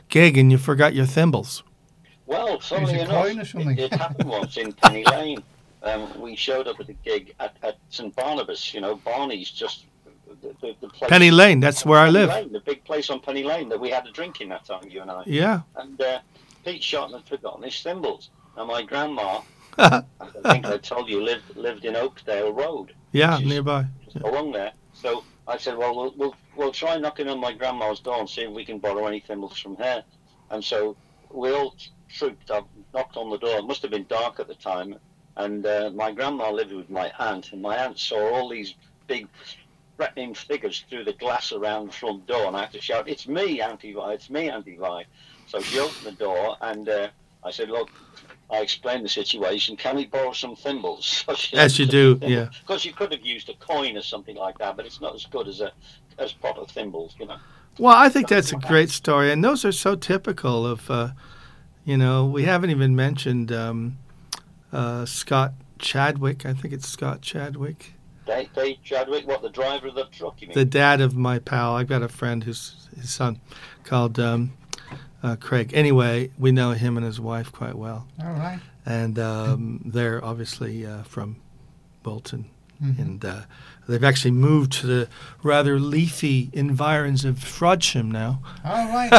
gig 0.10 0.38
and 0.38 0.52
you 0.52 0.58
forgot 0.58 0.96
your 0.96 1.06
thimbles? 1.06 1.64
Well, 2.26 2.60
funnily 2.60 3.00
enough, 3.00 3.38
or 3.38 3.46
something? 3.46 3.78
it, 3.78 3.92
it 3.92 3.94
happened 3.94 4.30
once 4.30 4.58
in 4.58 4.74
Penny 4.74 5.04
Lane. 5.12 5.44
Um, 5.84 6.20
we 6.20 6.36
showed 6.36 6.68
up 6.68 6.80
at 6.80 6.90
a 6.90 6.94
gig 6.94 7.36
at, 7.40 7.56
at 7.62 7.78
St 7.90 8.16
Barnabas. 8.16 8.74
You 8.74 8.82
know, 8.82 8.96
Barney's 8.96 9.52
just 9.52 9.86
the, 10.42 10.56
the, 10.62 10.76
the 10.82 10.88
place. 10.90 11.10
Penny 11.10 11.30
Lane. 11.30 11.60
That's 11.60 11.86
where 11.86 12.00
I 12.00 12.10
live. 12.10 12.30
Lane, 12.30 12.52
the 12.52 12.60
big 12.60 12.84
place 12.84 13.10
on 13.10 13.20
Penny 13.20 13.44
Lane 13.44 13.70
that 13.70 13.80
we 13.80 13.90
had 13.90 14.08
a 14.08 14.12
drink 14.12 14.42
in 14.42 14.50
that 14.50 14.66
time, 14.66 14.88
you 14.90 15.02
and 15.02 15.12
I. 15.12 15.24
Yeah. 15.28 15.62
And 15.76 16.02
uh, 16.02 16.20
Pete 16.64 16.82
Shotton 16.82 17.14
had 17.14 17.28
forgotten 17.28 17.64
his 17.64 17.80
thimbles. 17.82 18.30
And 18.58 18.68
my 18.68 18.82
grandma, 18.82 19.42
I 19.78 20.04
think 20.44 20.66
I 20.66 20.78
told 20.78 21.10
you, 21.10 21.22
lived 21.22 21.56
lived 21.56 21.86
in 21.86 21.96
Oakdale 21.96 22.54
Road, 22.54 22.94
yeah, 23.16 23.40
nearby. 23.40 23.86
just 24.04 24.18
along 24.18 24.52
there. 24.52 24.72
So 24.94 25.24
I 25.48 25.58
said, 25.58 25.78
well, 25.78 25.96
we'll 25.96 26.14
we'll 26.18 26.36
we'll 26.56 26.72
try 26.72 26.98
knocking 26.98 27.28
on 27.28 27.40
my 27.40 27.54
grandma's 27.54 28.00
door 28.00 28.20
and 28.20 28.30
see 28.30 28.42
if 28.42 28.52
we 28.52 28.66
can 28.66 28.80
borrow 28.80 29.06
any 29.08 29.20
thimbles 29.20 29.58
from 29.60 29.76
her. 29.78 30.04
And 30.50 30.64
so 30.64 30.96
we 31.32 31.52
all 31.52 31.76
trooped 32.10 32.52
up, 32.52 32.68
knocked 32.94 33.18
on 33.18 33.30
the 33.30 33.38
door. 33.38 33.58
It 33.60 33.66
must 33.66 33.82
have 33.82 33.92
been 33.92 34.06
dark 34.08 34.40
at 34.40 34.48
the 34.48 34.56
time. 34.56 34.96
And 35.38 35.66
uh, 35.66 35.92
my 35.94 36.12
grandma 36.12 36.50
lived 36.50 36.72
with 36.72 36.90
my 36.90 37.12
aunt, 37.20 37.52
and 37.52 37.62
my 37.62 37.76
aunt 37.76 38.00
saw 38.00 38.34
all 38.34 38.50
these 38.50 38.76
big 39.08 39.28
threatening 39.98 40.34
figures 40.34 40.86
through 40.90 41.04
the 41.04 41.14
glass 41.14 41.52
around 41.52 41.88
the 41.88 41.94
front 41.94 42.26
door, 42.26 42.48
and 42.48 42.56
I 42.56 42.62
had 42.62 42.72
to 42.74 42.82
shout, 42.82 43.10
"It's 43.10 43.28
me, 43.28 43.62
Auntie 43.62 43.94
Vi! 43.94 44.14
It's 44.14 44.30
me, 44.30 44.50
Auntie 44.50 44.78
Vi!" 44.78 45.06
So 45.48 45.60
she 45.60 45.80
opened 45.80 46.06
the 46.06 46.12
door, 46.14 46.56
and 46.62 46.88
uh, 46.88 47.10
I 47.44 47.52
said, 47.52 47.70
"Look." 47.70 47.90
I 48.50 48.60
explained 48.60 49.04
the 49.04 49.10
situation. 49.10 49.76
Can 49.76 49.96
we 49.96 50.06
borrow 50.06 50.32
some 50.32 50.56
thimbles? 50.56 51.26
As 51.54 51.80
you 51.80 51.86
do, 51.86 52.20
yeah. 52.22 52.50
Because 52.62 52.86
you 52.86 52.94
could 52.94 53.12
have 53.12 53.26
used 53.26 53.50
a 53.50 53.56
coin 53.56 53.98
or 53.98 54.02
something 54.02 54.36
like 54.36 54.58
that, 54.60 54.78
but 54.78 54.86
it's 54.86 55.02
not 55.02 55.16
as 55.16 55.26
good 55.26 55.48
as 55.48 55.62
a 55.62 55.72
as 56.18 56.32
proper 56.32 56.66
thimbles, 56.66 57.16
you 57.20 57.26
know. 57.26 57.38
Well, 57.78 57.96
I 57.96 58.08
think 58.08 58.30
that's 58.30 58.54
a 58.54 58.58
great 58.58 58.90
story, 58.90 59.32
and 59.32 59.44
those 59.44 59.66
are 59.66 59.72
so 59.72 59.96
typical 59.96 60.66
of, 60.66 60.90
uh, 60.90 61.10
you 61.84 61.98
know, 61.98 62.26
we 62.26 62.44
haven't 62.44 62.70
even 62.70 62.96
mentioned 62.96 63.52
um, 63.52 63.98
uh, 64.72 65.06
Scott 65.06 65.54
Chadwick. 65.78 66.46
I 66.46 66.54
think 66.54 66.74
it's 66.74 66.88
Scott 66.88 67.22
Chadwick, 67.22 67.96
Dave, 68.26 68.54
Dave 68.54 68.78
Chadwick, 68.84 69.28
what 69.28 69.42
the 69.42 69.50
driver 69.50 69.88
of 69.88 69.96
the 69.96 70.06
truck? 70.06 70.42
You 70.42 70.48
mean? 70.48 70.56
the 70.56 70.66
dad 70.66 71.02
of 71.02 71.16
my 71.16 71.40
pal. 71.40 71.76
I've 71.76 71.88
got 71.88 72.02
a 72.02 72.08
friend 72.08 72.44
who's 72.44 72.88
his 72.96 73.10
son 73.10 73.40
called 73.84 74.20
um, 74.20 74.54
uh, 75.26 75.36
Craig. 75.38 75.72
Anyway, 75.74 76.30
we 76.38 76.52
know 76.52 76.72
him 76.72 76.98
and 76.98 77.06
his 77.06 77.20
wife 77.20 77.52
quite 77.52 77.76
well, 77.76 78.08
All 78.24 78.32
right. 78.34 78.60
and 78.86 79.18
um, 79.20 79.82
they're 79.86 80.24
obviously 80.24 80.86
uh, 80.86 81.04
from 81.04 81.38
Bolton, 82.04 82.46
Mhm. 82.84 83.00
and 83.00 83.26
uh, 83.26 83.42
they've 83.88 84.04
actually 84.04 84.32
moved 84.32 84.72
to 84.82 84.88
the 84.88 85.08
rather 85.44 85.80
leafy 85.80 86.50
environs 86.54 87.24
of 87.26 87.36
Frodsham 87.38 88.12
now. 88.12 88.40
All 88.64 88.88
right. 88.90 89.12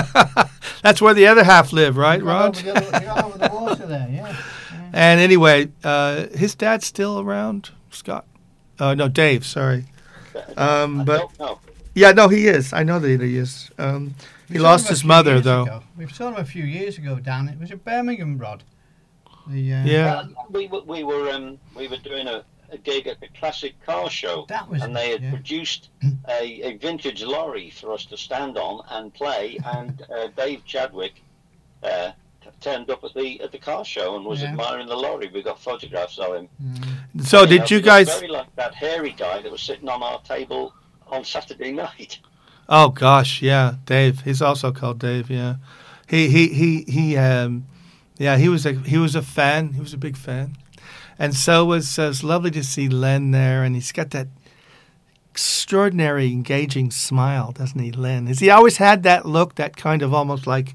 That's 0.83 1.01
where 1.01 1.15
the 1.15 1.27
other 1.27 1.43
half 1.45 1.73
live, 1.73 1.97
right, 1.97 2.19
You 2.21 2.27
got 2.27 2.33
Rod? 2.33 2.57
over 2.59 2.63
the 2.63 2.71
other- 2.77 2.99
you 3.01 3.07
got 3.07 3.25
over 3.25 3.39
the 3.39 3.49
water 3.55 3.87
there, 3.87 4.09
yeah. 4.13 4.37
And 4.93 5.21
anyway, 5.21 5.69
uh, 5.85 6.27
his 6.29 6.55
dad's 6.55 6.87
still 6.87 7.19
around, 7.21 7.71
Scott. 7.91 8.25
Uh, 8.79 8.95
no, 8.95 9.09
Dave. 9.09 9.45
Sorry. 9.45 9.85
Um, 10.57 11.01
I 11.01 11.05
but 11.05 11.19
don't 11.19 11.39
know. 11.41 11.61
yeah, 11.95 12.13
no, 12.13 12.29
he 12.29 12.47
is. 12.47 12.73
I 12.75 12.83
know 12.83 12.99
that 12.99 13.21
he 13.23 13.37
is. 13.39 13.71
Um, 13.79 14.15
he 14.49 14.55
We 14.55 14.59
saw 14.61 14.65
lost 14.71 14.89
his 14.89 15.05
mother, 15.05 15.41
though. 15.41 15.63
ago. 15.63 15.83
We 15.97 16.07
saw 16.09 16.29
him 16.29 16.37
a 16.37 16.45
few 16.45 16.65
years 16.65 16.99
ago 16.99 17.17
down. 17.21 17.49
It 17.49 17.59
was 17.59 17.71
at 17.71 17.85
Birmingham, 17.85 18.39
Rod. 18.39 18.63
The 19.49 19.75
uh, 19.75 19.85
Yeah. 19.85 20.15
Uh, 20.15 20.27
we 20.51 20.67
were 20.69 20.83
we 20.83 21.05
were 21.05 21.31
um, 21.31 21.59
we 21.75 21.87
were 21.89 21.99
doing 21.99 22.27
a, 22.29 22.45
a 22.71 22.79
gig 22.79 23.07
at 23.07 23.21
the 23.21 23.29
classic 23.39 23.75
car 23.85 24.11
show, 24.11 24.45
That 24.49 24.69
was 24.69 24.83
and 24.83 24.93
it, 24.93 24.95
they 24.95 25.11
had 25.11 25.23
yeah. 25.23 25.31
produced 25.31 25.91
a, 26.29 26.63
a 26.63 26.77
vintage 26.79 27.23
lorry 27.23 27.71
for 27.71 27.93
us 27.93 28.05
to 28.07 28.17
stand 28.17 28.59
on 28.59 28.83
and 28.91 29.13
play. 29.15 29.59
And 29.65 30.03
uh, 30.15 30.29
Dave 30.37 30.65
Chadwick 30.65 31.23
uh, 31.83 32.11
turned 32.61 32.91
up 32.91 33.05
at 33.05 33.15
the 33.15 33.41
at 33.41 33.53
the 33.53 33.59
car 33.59 33.85
show 33.85 34.17
and 34.17 34.25
was 34.25 34.43
Yeah. 34.43 34.51
admiring 34.51 34.89
the 34.89 34.97
lorry. 34.97 35.31
We 35.33 35.43
got 35.43 35.61
photographs 35.61 36.19
of 36.19 36.35
him. 36.35 36.49
mm, 36.63 37.25
So 37.25 37.43
You 37.43 37.47
did 37.47 37.61
know, 37.61 37.67
you 37.71 37.81
guys? 37.81 38.09
Very 38.09 38.29
like 38.29 38.55
that 38.57 38.75
hairy 38.75 39.13
guy 39.13 39.43
that 39.43 39.51
was 39.53 39.63
sitting 39.63 39.89
on 39.89 40.03
our 40.03 40.21
table 40.23 40.75
on 41.09 41.25
Saturday 41.25 41.71
night. 41.85 42.19
Oh 42.69 42.89
gosh, 42.89 43.43
yeah, 43.43 43.75
Dave. 43.85 44.23
He's 44.23 44.43
also 44.43 44.73
called 44.73 44.99
Dave. 44.99 45.31
Yeah, 45.31 45.57
he 46.09 46.29
he 46.29 46.49
he 46.49 46.83
he. 46.83 47.17
Um, 47.17 47.67
yeah, 48.19 48.37
he 48.37 48.49
was 48.49 48.67
a 48.67 48.73
he 48.73 48.99
was 48.99 49.15
a 49.15 49.23
fan. 49.23 49.75
He 49.75 49.81
was 49.81 49.93
a 49.93 49.99
big 49.99 50.17
fan, 50.17 50.57
and 51.19 51.35
so 51.35 51.65
was 51.65 51.99
uh, 51.99 52.09
it's 52.11 52.25
lovely 52.25 52.51
to 52.53 52.65
see 52.65 52.89
Len 52.89 53.31
there, 53.31 53.63
and 53.63 53.75
he's 53.75 53.93
got 53.93 54.11
that 54.11 54.29
extraordinary, 55.31 56.33
engaging 56.33 56.91
smile, 56.91 57.53
doesn't 57.53 57.79
he, 57.79 57.93
Len? 57.93 58.27
Has 58.27 58.39
he 58.39 58.49
always 58.49 58.79
had 58.79 59.03
that 59.03 59.27
look, 59.27 59.57
that 59.57 59.77
kind 59.77 60.01
of 60.01 60.15
almost 60.15 60.47
like 60.47 60.73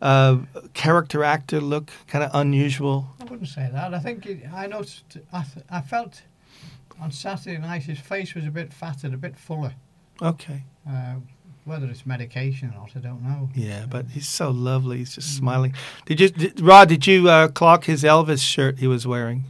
uh, 0.00 0.38
character 0.72 1.22
actor 1.22 1.60
look, 1.60 1.90
kind 2.06 2.24
of 2.24 2.30
unusual? 2.32 3.08
I 3.20 3.24
wouldn't 3.24 3.50
say 3.50 3.68
that. 3.70 3.92
I 3.92 3.98
think 3.98 4.24
it, 4.24 4.44
I 4.50 4.66
noticed. 4.68 5.18
I, 5.32 5.42
th- 5.42 5.66
I 5.68 5.82
felt 5.82 6.22
on 6.98 7.12
Saturday 7.12 7.58
night 7.58 7.82
his 7.82 7.98
face 7.98 8.34
was 8.34 8.46
a 8.46 8.50
bit 8.50 8.72
fatter, 8.72 9.08
a 9.08 9.18
bit 9.18 9.36
fuller. 9.36 9.74
Okay, 10.22 10.64
Uh, 10.88 11.16
whether 11.64 11.86
it's 11.86 12.06
medication 12.06 12.70
or 12.70 12.80
not, 12.80 12.90
I 12.96 13.00
don't 13.00 13.22
know. 13.22 13.48
yeah, 13.54 13.84
but 13.88 14.06
he's 14.06 14.26
so 14.28 14.50
lovely. 14.50 14.98
He's 14.98 15.14
just 15.14 15.36
smiling. 15.36 15.74
Did 16.06 16.20
you, 16.20 16.28
did, 16.30 16.60
Rod? 16.60 16.88
Did 16.88 17.06
you 17.06 17.28
uh, 17.28 17.48
clock 17.48 17.84
his 17.84 18.02
Elvis 18.02 18.42
shirt 18.42 18.78
he 18.78 18.86
was 18.86 19.06
wearing? 19.06 19.44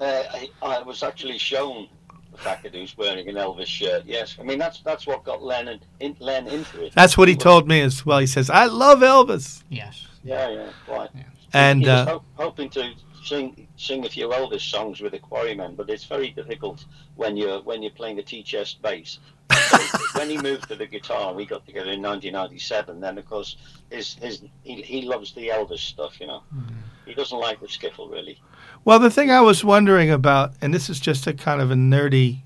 Uh, 0.00 0.22
I, 0.32 0.50
I 0.62 0.82
was 0.82 1.02
actually 1.02 1.38
shown 1.38 1.88
the 2.32 2.38
fact 2.38 2.64
that 2.64 2.74
he 2.74 2.80
was 2.80 2.96
wearing 2.96 3.28
an 3.28 3.36
Elvis 3.36 3.66
shirt. 3.66 4.04
Yes, 4.06 4.36
I 4.40 4.42
mean 4.42 4.58
that's 4.58 4.80
that's 4.80 5.06
what 5.06 5.22
got 5.22 5.42
Len 5.42 5.78
in, 6.00 6.16
Len 6.18 6.46
into 6.48 6.84
it. 6.86 6.92
That's 6.94 7.16
what 7.16 7.28
he 7.28 7.36
told 7.36 7.68
me 7.68 7.80
as 7.82 8.04
well. 8.04 8.18
He 8.18 8.26
says, 8.26 8.50
"I 8.50 8.64
love 8.64 9.00
Elvis," 9.00 9.62
Yes. 9.68 10.06
Yeah, 10.24 10.48
yeah, 10.50 10.70
quite. 10.86 11.10
Yeah. 11.14 11.22
and 11.52 11.82
he 11.82 11.86
was 11.88 11.98
uh, 11.98 12.06
ho- 12.06 12.24
hoping 12.34 12.70
to 12.70 12.92
sing 13.22 13.68
sing 13.76 14.04
a 14.04 14.08
few 14.08 14.28
Elvis 14.28 14.62
songs 14.62 15.00
with 15.00 15.12
the 15.12 15.18
Quarrymen, 15.18 15.74
but 15.76 15.88
it's 15.90 16.04
very 16.04 16.30
difficult 16.30 16.86
when 17.14 17.36
you're 17.36 17.60
when 17.62 17.82
you're 17.82 17.92
playing 17.92 18.18
a 18.18 18.22
tea 18.22 18.42
chest 18.42 18.82
bass. 18.82 19.18
So 19.52 19.78
when 20.18 20.30
he 20.30 20.38
moved 20.38 20.68
to 20.68 20.76
the 20.76 20.86
guitar, 20.86 21.32
we 21.32 21.46
got 21.46 21.66
together 21.66 21.90
in 21.90 22.02
1997. 22.02 23.00
Then 23.00 23.18
of 23.18 23.26
course 23.26 23.56
his 23.90 24.14
his 24.14 24.42
he, 24.62 24.82
he 24.82 25.02
loves 25.02 25.32
the 25.32 25.48
Elvis 25.48 25.78
stuff, 25.78 26.20
you 26.20 26.26
know. 26.26 26.42
Hmm. 26.52 26.74
He 27.06 27.14
doesn't 27.14 27.38
like 27.38 27.60
the 27.60 27.66
skiffle 27.66 28.10
really. 28.10 28.40
well, 28.84 28.98
the 28.98 29.10
thing 29.10 29.30
I 29.30 29.42
was 29.42 29.62
wondering 29.62 30.10
about, 30.10 30.54
and 30.62 30.72
this 30.72 30.88
is 30.88 30.98
just 31.00 31.26
a 31.26 31.34
kind 31.34 31.60
of 31.60 31.70
a 31.70 31.74
nerdy 31.74 32.38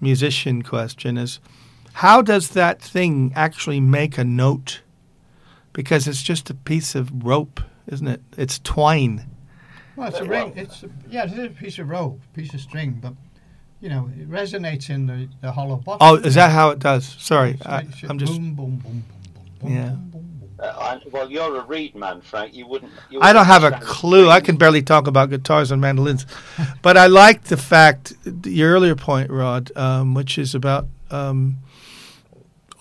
musician 0.00 0.62
question, 0.62 1.16
is 1.16 1.40
how 1.94 2.20
does 2.20 2.50
that 2.50 2.82
thing 2.82 3.32
actually 3.34 3.80
make 3.80 4.18
a 4.18 4.24
note? 4.24 4.82
Because 5.72 6.06
it's 6.06 6.22
just 6.22 6.50
a 6.50 6.54
piece 6.54 6.94
of 6.94 7.24
rope, 7.24 7.60
isn't 7.86 8.06
it? 8.06 8.20
It's 8.36 8.58
twine. 8.58 9.26
Well, 9.96 10.08
it's 10.08 10.18
a 10.18 10.24
ring. 10.24 10.52
It's 10.56 10.82
a, 10.82 10.90
yeah, 11.08 11.24
it 11.24 11.32
is 11.32 11.38
a 11.38 11.48
piece 11.50 11.78
of 11.78 11.88
rope, 11.88 12.20
piece 12.34 12.52
of 12.52 12.60
string, 12.60 12.98
but 13.00 13.14
you 13.84 13.90
know 13.90 14.10
it 14.18 14.28
resonates 14.30 14.88
in 14.88 15.06
the, 15.06 15.28
the 15.42 15.52
hollow 15.52 15.76
bottom. 15.76 15.98
Oh, 16.00 16.14
is 16.16 16.34
that 16.36 16.50
how 16.50 16.70
it 16.70 16.78
does? 16.78 17.04
Sorry, 17.18 17.50
It's 17.50 17.66
I, 17.66 17.76
like 17.76 17.88
it's 17.90 18.02
I'm 18.04 18.18
just. 18.18 18.32
boom, 18.32 18.54
boom, 18.54 18.76
boom, 18.78 19.04
boom, 19.04 19.44
boom, 19.60 19.72
Yeah. 19.72 19.88
boom, 19.90 20.10
boom, 20.10 20.22
boom. 20.40 20.50
Uh, 20.58 20.62
I, 20.80 21.00
well, 21.10 21.30
you're 21.30 21.56
a 21.60 21.64
reed 21.64 21.94
man, 21.94 22.22
Frank. 22.22 22.54
You 22.54 22.66
wouldn't. 22.66 22.92
You 23.10 23.20
I 23.20 23.34
don't 23.34 23.44
have 23.44 23.62
a 23.62 23.72
clue. 23.72 24.30
I 24.30 24.40
can 24.40 24.56
barely 24.56 24.80
talk 24.82 25.06
about 25.06 25.28
guitars 25.28 25.70
and 25.70 25.82
mandolins, 25.82 26.24
but 26.80 26.96
I 26.96 27.08
like 27.08 27.44
the 27.44 27.58
fact 27.58 28.14
your 28.46 28.72
earlier 28.72 28.94
point, 28.96 29.30
Rod, 29.30 29.70
um, 29.76 30.14
which 30.14 30.38
is 30.38 30.54
about 30.54 30.86
um, 31.10 31.56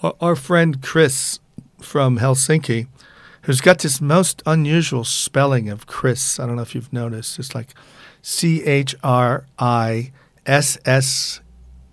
our, 0.02 0.14
our 0.22 0.36
friend 0.38 0.82
Chris 0.82 1.40
from 1.82 2.20
Helsinki, 2.20 2.88
who's 3.42 3.60
got 3.60 3.80
this 3.80 4.00
most 4.00 4.42
unusual 4.46 5.04
spelling 5.04 5.68
of 5.68 5.86
Chris. 5.86 6.40
I 6.40 6.46
don't 6.46 6.56
know 6.56 6.62
if 6.62 6.74
you've 6.76 6.94
noticed. 6.94 7.40
It's 7.40 7.54
like 7.54 7.74
C 8.22 8.64
H 8.64 8.96
R 9.04 9.46
I 9.60 10.12
S 10.46 10.78
S 10.86 11.40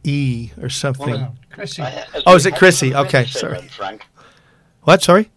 E 0.04 0.50
or 0.60 0.68
something. 0.68 1.10
Well, 1.14 1.36
Chrissy. 1.50 1.82
I- 1.82 2.06
Oh, 2.26 2.34
is 2.36 2.46
it 2.46 2.52
have 2.52 2.58
Chrissy? 2.58 2.94
Okay, 2.94 3.26
sorry. 3.26 3.54
Finland, 3.54 3.70
Frank. 3.72 4.06
What? 4.82 5.02
Sorry? 5.02 5.30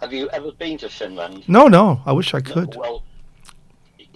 Have 0.00 0.12
you 0.12 0.28
ever 0.30 0.52
been 0.52 0.78
to 0.78 0.88
Finland? 0.88 1.44
No, 1.48 1.68
no. 1.68 2.02
I 2.04 2.12
wish 2.12 2.34
I 2.34 2.38
No, 2.38 2.52
could. 2.52 2.74
Well, 2.76 3.04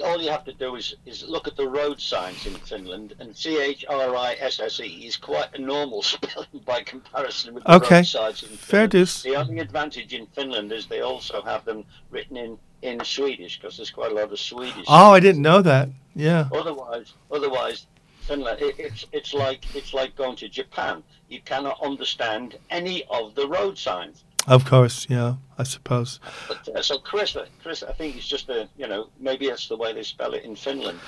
all 0.04 0.20
you 0.20 0.30
have 0.30 0.44
to 0.44 0.52
do 0.52 0.76
is, 0.76 0.94
is 1.06 1.22
look 1.26 1.48
at 1.48 1.56
the 1.56 1.66
road 1.66 1.98
signs 2.00 2.44
in 2.46 2.54
Finland, 2.54 3.14
and 3.18 3.34
C 3.34 3.58
H 3.58 3.84
R 3.88 4.14
I 4.14 4.34
S 4.38 4.60
S 4.60 4.80
E 4.80 5.06
is 5.06 5.16
quite 5.16 5.48
a 5.54 5.58
normal 5.60 6.02
spelling 6.12 6.60
by 6.66 6.82
comparison 6.82 7.54
with 7.54 7.64
the 7.64 7.74
Okay. 7.76 7.96
road 7.98 8.06
signs 8.06 8.42
in 8.42 8.50
Fair 8.50 8.88
Finland. 8.88 8.90
dues. 8.92 9.22
The 9.22 9.36
only 9.36 9.58
advantage 9.60 10.12
in 10.12 10.26
Finland 10.26 10.72
is 10.72 10.86
they 10.86 11.00
also 11.00 11.40
have 11.42 11.64
them 11.64 11.84
written 12.10 12.36
in, 12.36 12.58
in 12.82 13.02
Swedish 13.04 13.58
because 13.58 13.76
there's 13.78 13.90
quite 13.90 14.12
a 14.12 14.14
lot 14.14 14.30
of 14.30 14.38
Swedish. 14.38 14.84
Oh, 14.88 15.12
I 15.12 15.20
didn't 15.20 15.42
know 15.42 15.62
that. 15.62 15.88
Yeah. 16.14 16.48
Otherwise, 16.52 17.12
otherwise, 17.30 17.86
Finland 18.26 18.58
it, 18.60 18.74
it's 18.78 19.06
it's 19.12 19.32
like 19.34 19.62
it's 19.74 19.92
like 19.94 20.10
going 20.16 20.36
to 20.36 20.48
Japan. 20.48 21.02
You 21.28 21.40
cannot 21.44 21.76
understand 21.82 22.58
any 22.70 23.04
of 23.18 23.34
the 23.34 23.46
road 23.48 23.78
signs. 23.78 24.24
Of 24.46 24.64
course. 24.64 25.06
Yeah. 25.10 25.34
I 25.58 25.64
suppose. 25.64 26.20
But 26.48 26.68
uh, 26.68 26.82
so 26.82 26.98
Chris, 26.98 27.34
uh, 27.36 27.46
Chris, 27.62 27.82
I 27.82 27.92
think 27.92 28.16
it's 28.16 28.28
just 28.28 28.48
a 28.48 28.68
you 28.76 28.86
know 28.86 29.08
maybe 29.18 29.48
that's 29.48 29.68
the 29.68 29.76
way 29.76 29.92
they 29.92 30.02
spell 30.04 30.34
it 30.34 30.44
in 30.44 30.54
Finland. 30.56 30.98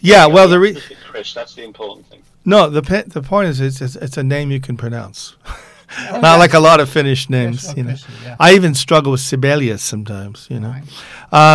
Yeah. 0.00 0.26
Well, 0.26 0.48
the 0.48 0.58
re- 0.58 0.78
Chris, 1.10 1.32
that's 1.32 1.54
the 1.54 1.64
important 1.64 2.06
thing. 2.10 2.22
no. 2.44 2.68
The 2.68 3.04
the 3.06 3.22
point 3.22 3.48
is, 3.48 3.60
it's 3.60 3.80
it's, 3.80 3.96
it's 3.96 4.16
a 4.16 4.22
name 4.24 4.50
you 4.50 4.60
can 4.60 4.76
pronounce. 4.76 5.36
Not 6.10 6.22
yeah. 6.22 6.36
like 6.36 6.54
a 6.54 6.60
lot 6.60 6.80
of 6.80 6.88
Finnish 6.88 7.28
names, 7.30 7.64
Yes, 7.68 7.76
you 7.76 7.82
know. 7.84 7.90
Chrissy, 7.90 8.12
yeah. 8.24 8.36
I 8.40 8.54
even 8.54 8.74
struggle 8.74 9.12
with 9.12 9.20
Sibelius 9.20 9.82
sometimes, 9.82 10.46
you 10.50 10.60
know. 10.60 10.70
Right. 10.70 10.84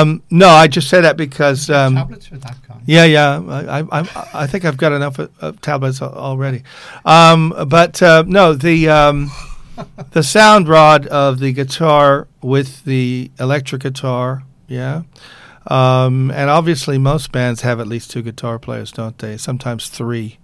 Um, 0.02 0.22
no, 0.30 0.48
I 0.50 0.68
just 0.68 0.90
say 0.90 1.02
that 1.02 1.18
because, 1.18 1.70
um, 1.70 1.96
tablets 1.96 2.30
with 2.32 2.42
that 2.44 2.58
kind. 2.68 2.82
yeah, 2.86 3.06
yeah, 3.06 3.42
I, 3.48 3.80
I, 3.80 4.00
I- 4.02 4.30
I 4.34 4.48
think 4.48 4.66
I've 4.66 4.78
got 4.78 4.92
enough 4.92 5.20
of, 5.20 5.32
of 5.40 5.62
tablets 5.62 6.02
already. 6.02 6.64
Um, 7.06 7.54
but 7.68 8.02
uh, 8.02 8.24
no, 8.28 8.54
the 8.54 8.90
um, 8.90 9.32
the 10.12 10.24
sound 10.24 10.68
rod 10.68 11.08
of 11.08 11.40
the 11.40 11.54
guitar 11.54 12.28
with 12.42 12.84
the 12.86 13.32
electric 13.40 13.82
guitar, 13.84 14.44
yeah. 14.68 15.04
Um, 15.68 16.32
and 16.32 16.50
obviously, 16.50 16.98
most 16.98 17.32
bands 17.32 17.62
have 17.62 17.80
at 17.80 17.88
least 17.88 18.12
two 18.12 18.22
guitar 18.22 18.58
players, 18.60 18.92
don't 18.92 19.18
they? 19.20 19.38
Sometimes 19.38 19.88
three. 19.90 20.38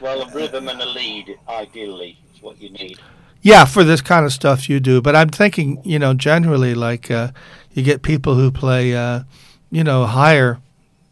Well, 0.00 0.22
a 0.22 0.30
rhythm 0.34 0.68
and 0.68 0.80
a 0.80 0.86
lead, 0.86 1.36
ideally, 1.48 2.18
is 2.34 2.40
what 2.42 2.60
you 2.60 2.70
need. 2.70 2.98
Yeah, 3.42 3.64
for 3.64 3.84
this 3.84 4.00
kind 4.00 4.26
of 4.26 4.32
stuff 4.32 4.68
you 4.68 4.80
do. 4.80 5.00
But 5.00 5.14
I'm 5.14 5.28
thinking, 5.28 5.80
you 5.84 5.98
know, 5.98 6.14
generally, 6.14 6.74
like 6.74 7.10
uh, 7.10 7.30
you 7.72 7.82
get 7.82 8.02
people 8.02 8.34
who 8.34 8.50
play, 8.50 8.94
uh, 8.94 9.22
you 9.70 9.84
know, 9.84 10.06
higher 10.06 10.58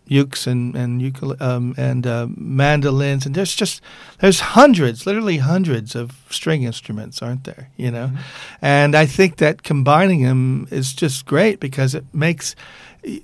ukes 0.08 0.46
and 0.46 0.76
and 0.76 1.00
ukule- 1.00 1.40
um, 1.40 1.74
and 1.76 2.06
uh, 2.06 2.26
mandolins, 2.36 3.26
and 3.26 3.34
there's 3.34 3.54
just 3.54 3.80
there's 4.20 4.40
hundreds, 4.40 5.06
literally 5.06 5.38
hundreds 5.38 5.94
of 5.94 6.24
string 6.30 6.62
instruments, 6.62 7.22
aren't 7.22 7.44
there? 7.44 7.70
You 7.76 7.90
know, 7.90 8.10
and 8.60 8.94
I 8.94 9.06
think 9.06 9.36
that 9.36 9.62
combining 9.62 10.22
them 10.22 10.68
is 10.70 10.92
just 10.92 11.26
great 11.26 11.60
because 11.60 11.94
it 11.94 12.04
makes 12.12 12.54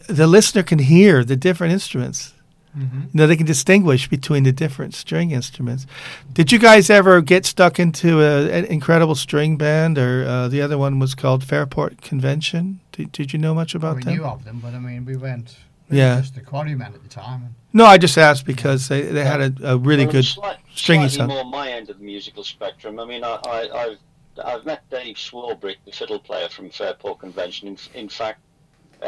the 0.09 0.27
listener 0.27 0.63
can 0.63 0.79
hear 0.79 1.25
the 1.25 1.37
different 1.37 1.73
instruments. 1.73 2.35
Mm-hmm. 2.77 3.01
You 3.03 3.09
know, 3.13 3.27
they 3.27 3.37
can 3.37 3.45
distinguish 3.47 4.09
between 4.09 4.45
the 4.45 4.53
different 4.53 4.95
string 4.95 5.31
instruments. 5.31 5.87
Did 6.33 6.51
you 6.53 6.59
guys 6.59 6.89
ever 6.89 7.21
get 7.21 7.45
stuck 7.45 7.79
into 7.79 8.21
a, 8.23 8.51
an 8.51 8.65
incredible 8.65 9.15
string 9.15 9.57
band, 9.59 9.99
or 9.99 10.25
uh, 10.27 10.49
the 10.49 10.63
other 10.63 10.79
one 10.79 10.99
was 10.99 11.15
called 11.15 11.45
Fairport 11.45 12.01
Convention? 12.01 12.81
Did, 12.93 13.13
did 13.13 13.33
you 13.33 13.39
know 13.39 13.55
much 13.55 13.75
about 13.75 13.97
we 13.97 14.03
them? 14.05 14.13
We 14.15 14.19
knew 14.21 14.25
of 14.25 14.45
them, 14.45 14.61
but 14.63 14.73
I 14.75 14.79
mean, 14.79 15.05
we 15.05 15.17
went. 15.17 15.57
we 15.91 15.99
Yeah. 15.99 16.17
were 16.17 16.21
Just 16.23 16.35
the 16.35 16.41
quarrymen 16.41 16.95
at 16.95 17.03
the 17.03 17.09
time. 17.11 17.55
No, 17.75 17.85
I 17.85 17.99
just 17.99 18.17
asked 18.17 18.47
because 18.47 18.89
they, 18.89 19.03
they 19.03 19.25
had 19.25 19.41
a, 19.41 19.73
a 19.73 19.77
really 19.77 20.05
Well, 20.05 20.13
good. 20.13 20.25
slight- 20.25 20.59
stringy 20.75 21.09
slightly 21.11 21.17
sound. 21.19 21.29
more 21.29 21.45
my 21.45 21.71
end 21.71 21.91
of 21.91 21.99
the 21.99 22.05
musical 22.05 22.43
spectrum. 22.45 22.99
I 22.99 23.05
mean, 23.05 23.23
I, 23.25 23.39
I, 23.45 23.69
I've 23.83 23.99
I've 24.43 24.65
met 24.65 24.89
Dave 24.89 25.17
Swarbrick, 25.17 25.77
the 25.85 25.93
fiddle 25.93 26.19
player 26.19 26.49
from 26.49 26.71
Fairport 26.71 27.19
Convention. 27.19 27.69
In, 27.69 27.77
in 27.93 28.09
fact, 28.09 28.41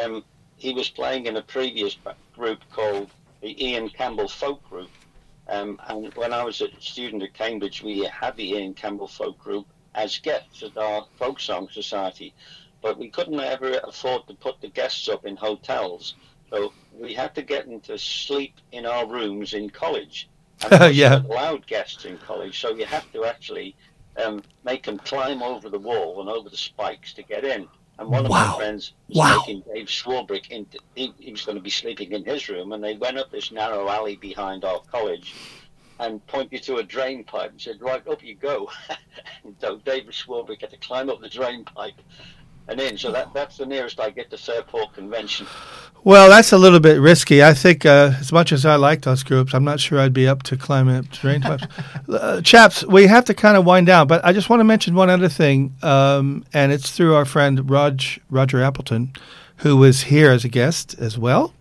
um, 0.03 0.23
he 0.59 0.75
was 0.75 0.91
playing 0.91 1.25
in 1.25 1.37
a 1.37 1.43
previous 1.43 1.97
group 2.37 2.59
called 2.71 3.11
the 3.45 3.63
Ian 3.63 3.91
Campbell 3.91 4.29
Folk 4.29 4.63
Group, 4.71 4.91
Um, 5.47 5.79
and 5.89 6.11
when 6.17 6.33
I 6.33 6.43
was 6.43 6.63
a 6.63 6.69
student 6.81 7.23
at 7.23 7.35
Cambridge, 7.35 7.83
we 7.83 7.99
had 8.07 8.35
the 8.39 8.53
Ian 8.53 8.73
Campbell 8.73 9.07
Folk 9.07 9.37
Group 9.39 9.67
as 9.95 10.19
guests 10.19 10.63
at 10.63 10.79
our 10.79 11.07
Folk 11.19 11.39
Song 11.39 11.69
Society, 11.71 12.35
but 12.81 12.99
we 12.99 13.11
couldn't 13.11 13.39
ever 13.39 13.79
afford 13.85 14.27
to 14.29 14.35
put 14.35 14.63
the 14.63 14.71
guests 14.71 15.11
up 15.11 15.27
in 15.27 15.37
hotels. 15.37 16.15
So 16.49 16.73
we 16.91 17.13
had 17.13 17.35
to 17.35 17.43
get 17.43 17.67
them 17.67 17.81
to 17.83 17.99
sleep 17.99 18.55
in 18.73 18.87
our 18.87 19.07
rooms 19.07 19.53
in 19.53 19.69
college. 19.69 20.31
And 20.63 20.95
Yeah. 21.03 21.21
allowed 21.29 21.67
guests 21.67 22.07
in 22.07 22.17
college, 22.17 22.59
so 22.59 22.75
you 22.75 22.87
have 22.87 23.13
to 23.13 23.27
actually 23.27 23.77
um, 24.17 24.43
make 24.65 24.85
them 24.85 24.99
climb 25.01 25.43
over 25.43 25.69
the 25.69 25.79
wall 25.79 26.23
and 26.23 26.31
over 26.31 26.49
the 26.49 26.57
spikes 26.57 27.13
to 27.15 27.23
get 27.23 27.45
in. 27.45 27.69
And 27.99 28.09
one 28.11 28.25
of 28.27 28.31
Wow. 28.31 28.49
my 28.49 28.57
friends 28.57 28.95
was 29.09 29.19
Wow. 29.19 29.39
taking 29.41 29.63
Dave 29.73 29.87
Swarbrick 29.87 30.51
into, 30.51 30.79
he, 30.95 31.13
he 31.19 31.31
was 31.33 31.45
going 31.45 31.57
to 31.57 31.63
be 31.63 31.71
sleeping 31.71 32.13
in 32.13 32.25
his 32.25 32.49
room, 32.49 32.73
and 32.73 32.83
they 32.83 32.97
went 32.97 33.19
up 33.19 33.31
this 33.31 33.53
narrow 33.53 33.89
alley 33.89 34.17
behind 34.17 34.65
our 34.65 34.81
college 34.91 35.39
and 36.01 36.27
pointed 36.27 36.63
to 36.65 36.77
a 36.77 36.83
drain 36.83 37.25
pipe 37.25 37.51
and 37.53 37.61
said, 37.61 37.81
Right, 37.81 38.07
up 38.09 38.23
you 38.23 38.35
go. 38.35 38.69
and 39.45 39.57
so 39.61 39.79
David 39.79 40.13
Swarbrick 40.13 40.61
had 40.63 40.71
to 40.71 40.79
climb 40.79 41.09
up 41.09 41.21
the 41.21 41.29
drain 41.29 41.65
pipe 41.65 42.01
and 42.69 42.81
in. 42.81 42.97
So 42.97 43.13
that, 43.13 43.33
that's 43.35 43.57
the 43.57 43.67
nearest 43.67 44.01
I 44.01 44.11
get 44.11 44.31
to 44.31 44.39
Fairport 44.39 44.95
Convention. 44.95 45.47
Well, 46.03 46.29
that's 46.29 46.53
a 46.53 46.59
little 46.59 46.81
bit 46.81 47.01
risky. 47.01 47.43
I 47.43 47.55
think, 47.55 47.87
uh, 47.87 48.13
as 48.19 48.31
much 48.31 48.53
as 48.53 48.67
I 48.67 48.77
like 48.77 49.03
those 49.03 49.23
groups, 49.23 49.55
I'm 49.55 49.65
not 49.65 49.81
sure 49.81 49.99
I'd 49.99 50.13
be 50.13 50.29
up 50.29 50.43
to 50.45 50.57
climbing 50.57 50.97
up 50.97 51.11
pipes. 51.11 51.65
uh, 52.09 52.43
chaps, 52.43 52.85
we 52.85 53.07
have 53.07 53.25
to 53.27 53.35
kind 53.35 53.57
of 53.57 53.65
wind 53.65 53.87
down, 53.87 54.07
but 54.07 54.23
I 54.25 54.35
just 54.35 54.51
want 54.51 54.61
to 54.61 54.65
mention 54.65 54.95
one 54.95 55.09
other 55.09 55.31
thing, 55.31 55.75
um, 55.83 56.45
and 56.53 56.73
it's 56.73 56.91
through 56.91 57.15
our 57.15 57.25
friend 57.25 57.71
Rog, 57.71 58.03
Roger 58.29 58.63
Appleton, 58.63 59.15
who 59.59 59.79
was 59.79 60.03
here 60.03 60.31
as 60.31 60.45
a 60.45 60.49
guest 60.49 60.95
as 60.99 61.17
well. 61.17 61.55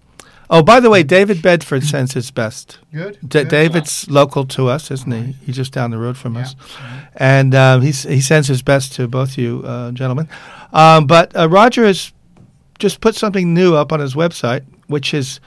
Oh, 0.55 0.61
by 0.61 0.79
the 0.79 0.89
way, 0.89 1.03
David 1.03 1.41
Bedford 1.41 1.83
sends 1.83 2.13
his 2.13 2.29
best. 2.31 2.77
Good. 2.93 3.13
D- 3.21 3.27
good. 3.27 3.47
David's 3.47 4.09
local 4.09 4.45
to 4.45 4.67
us, 4.67 4.91
isn't 4.91 5.11
he? 5.11 5.33
He's 5.45 5.55
just 5.55 5.73
down 5.73 5.89
the 5.91 5.97
road 5.97 6.15
from 6.15 6.35
Yeah. 6.35 6.41
us, 6.41 6.55
and 7.15 7.55
um, 7.55 7.81
he's, 7.81 8.03
he 8.03 8.21
sends 8.21 8.47
his 8.47 8.61
best 8.61 8.93
to 8.93 9.07
both 9.07 9.37
you 9.37 9.63
uh, 9.65 9.91
gentlemen. 9.91 10.29
Um, 10.71 11.07
but 11.07 11.35
uh, 11.35 11.49
Roger 11.49 11.85
has 11.85 12.13
just 12.77 13.01
put 13.01 13.15
something 13.15 13.53
new 13.53 13.75
up 13.75 13.91
on 13.91 13.99
his 13.99 14.13
website, 14.13 14.63
which 14.87 15.13
is 15.13 15.39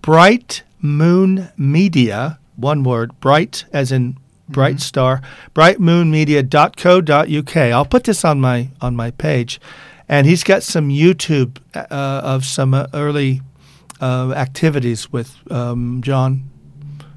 Bright 0.00 0.62
Moon 0.80 1.50
Media. 1.56 2.38
One 2.56 2.84
word, 2.84 3.18
bright 3.20 3.64
as 3.72 3.90
in 3.90 4.16
bright 4.48 4.80
star. 4.80 5.22
Brightmoonmedia.co.uk. 5.54 7.56
I'll 7.56 7.84
put 7.84 8.04
this 8.04 8.24
on 8.24 8.40
my 8.40 8.68
on 8.80 8.94
my 8.96 9.10
page, 9.12 9.60
and 10.08 10.26
he's 10.26 10.44
got 10.44 10.62
some 10.62 10.88
YouTube 10.88 11.58
uh, 11.74 11.86
of 11.90 12.44
some 12.44 12.74
uh, 12.74 12.86
early 12.94 13.42
uh, 14.00 14.32
activities 14.36 15.12
with 15.12 15.36
um, 15.50 16.00
John. 16.02 16.44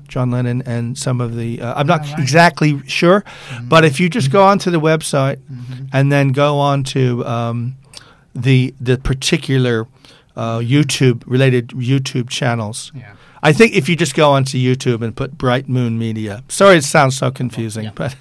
John 0.09 0.29
Lennon 0.29 0.61
and 0.67 0.95
some 0.95 1.19
of 1.21 1.35
the. 1.35 1.59
Uh, 1.59 1.73
I'm 1.73 1.87
not 1.87 2.01
All 2.01 2.11
right. 2.11 2.19
exactly 2.19 2.87
sure, 2.87 3.23
but 3.63 3.83
if 3.83 3.99
you 3.99 4.09
just 4.09 4.29
go 4.29 4.43
onto 4.43 4.69
the 4.69 4.79
website 4.79 5.39
and 5.91 6.11
then 6.11 6.33
go 6.33 6.59
on 6.59 6.83
to 6.83 7.25
um, 7.25 7.77
the 8.35 8.75
the 8.79 8.99
particular 8.99 9.87
uh, 10.35 10.59
YouTube 10.59 11.23
related 11.25 11.69
YouTube 11.69 12.29
channels. 12.29 12.91
Yeah. 12.93 13.13
I 13.41 13.51
think 13.51 13.73
if 13.73 13.89
you 13.89 13.97
just 13.97 14.15
go 14.15 14.31
onto 14.31 14.57
YouTube 14.57 15.03
and 15.03 15.13
put 15.13 15.37
Bright 15.37 15.67
Moon 15.67 15.99
Media. 15.99 16.43
Sorry, 16.47 16.77
it 16.77 16.85
sounds 16.85 17.17
so 17.17 17.29
confusing, 17.29 17.91
but 17.93 18.15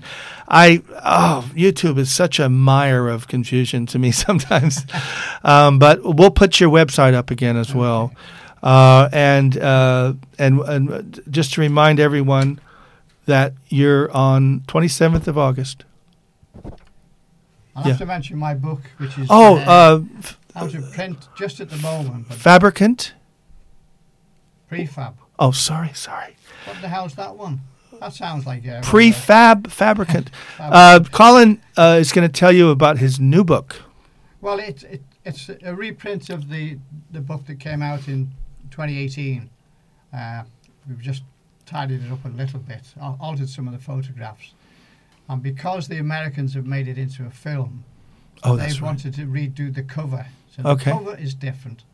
I 0.48 0.82
oh 1.04 1.48
YouTube 1.54 1.96
is 1.98 2.10
such 2.10 2.40
a 2.40 2.48
mire 2.48 3.08
of 3.08 3.28
confusion 3.28 3.86
to 3.86 3.98
me 3.98 4.10
sometimes. 4.26 4.84
um, 5.44 5.78
but 5.78 6.00
we'll 6.02 6.30
put 6.30 6.58
your 6.58 6.70
website 6.70 7.14
up 7.14 7.30
again 7.30 7.56
as 7.56 7.72
well, 7.74 8.12
uh, 8.62 9.08
and 9.12 9.56
uh, 9.58 10.14
and 10.38 10.60
and 10.60 11.20
just 11.30 11.54
to 11.54 11.60
remind 11.60 11.98
everyone 12.00 12.60
that 13.26 13.54
you're 13.68 14.10
on 14.12 14.60
27th 14.68 15.26
of 15.28 15.38
August. 15.38 15.84
I'll 17.74 17.84
Yeah. 17.84 17.90
have 17.90 17.98
to 17.98 18.06
mention 18.06 18.38
my 18.38 18.54
book, 18.54 18.80
which 18.98 19.16
is 19.18 19.26
Oh, 19.30 19.56
uh, 19.58 19.60
uh, 19.60 20.00
f- 20.18 20.38
out 20.54 20.74
of 20.74 20.92
print 20.92 21.28
just 21.36 21.60
at 21.60 21.70
the 21.70 21.76
moment, 21.78 22.32
Fabricant. 22.32 23.14
prefab. 24.70 25.14
Oh, 25.38 25.52
sorry, 25.52 25.90
sorry. 25.94 26.36
What 26.66 26.80
the 26.80 26.88
hell's 26.88 27.14
that 27.14 27.36
one? 27.36 27.60
That 28.00 28.12
sounds 28.12 28.46
like 28.46 28.66
uh, 28.66 28.80
Prefab 28.82 29.68
fabricant. 29.70 30.30
Fab- 30.56 30.72
Uh, 30.72 31.04
Colin 31.10 31.62
uh, 31.76 31.96
is 32.00 32.12
going 32.12 32.26
to 32.28 32.32
tell 32.32 32.52
you 32.52 32.70
about 32.70 32.98
his 32.98 33.18
new 33.20 33.44
book. 33.44 33.76
Well, 34.40 34.58
it, 34.58 34.82
it 34.84 35.02
it's 35.24 35.48
a 35.62 35.74
reprint 35.74 36.28
of 36.30 36.48
the 36.48 36.78
the 37.12 37.20
book 37.20 37.46
that 37.46 37.60
came 37.60 37.80
out 37.80 38.08
in 38.08 38.32
2018. 38.72 39.48
Uh, 40.12 40.42
we've 40.88 41.00
just 41.00 41.22
tidied 41.66 42.04
it 42.04 42.10
up 42.10 42.24
a 42.24 42.28
little 42.28 42.58
bit, 42.58 42.82
al- 43.00 43.16
altered 43.20 43.48
some 43.48 43.66
of 43.68 43.72
the 43.72 43.78
photographs, 43.78 44.52
and 45.28 45.42
because 45.42 45.86
the 45.88 45.98
Americans 45.98 46.54
have 46.54 46.66
made 46.66 46.88
it 46.88 46.98
into 46.98 47.24
a 47.24 47.30
film, 47.30 47.84
Oh, 48.44 48.56
they've 48.56 48.72
right. 48.72 48.82
wanted 48.82 49.14
to 49.14 49.22
redo 49.26 49.72
the 49.72 49.84
cover. 49.84 50.26
So 50.50 50.62
Okay. 50.64 50.90
the 50.90 50.96
cover 50.98 51.16
is 51.16 51.32
different. 51.34 51.84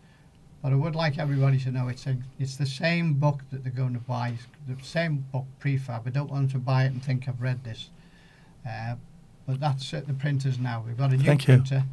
But 0.62 0.72
I 0.72 0.76
would 0.76 0.96
like 0.96 1.18
everybody 1.18 1.58
to 1.60 1.70
know 1.70 1.88
it's 1.88 2.06
a, 2.06 2.16
it's 2.38 2.56
the 2.56 2.66
same 2.66 3.12
book 3.14 3.42
that 3.52 3.62
they're 3.62 3.72
going 3.72 3.92
to 3.92 4.00
buy. 4.00 4.30
It's 4.30 4.46
the 4.66 4.82
same 4.84 5.26
book 5.30 5.44
prefab. 5.60 6.06
I 6.06 6.10
don't 6.10 6.30
want 6.30 6.50
them 6.50 6.60
to 6.60 6.64
buy 6.64 6.84
it 6.84 6.92
and 6.92 7.02
think 7.04 7.28
I've 7.28 7.40
read 7.42 7.62
this. 7.64 7.90
Uh, 8.68 8.96
but 9.46 9.60
that's 9.60 9.92
at 9.94 10.06
the 10.08 10.14
printers 10.14 10.58
now. 10.58 10.82
We've 10.84 10.96
got 10.96 11.12
a 11.12 11.16
new 11.16 11.22
Thank 11.24 11.46
you. 11.46 11.56
printer. 11.58 11.84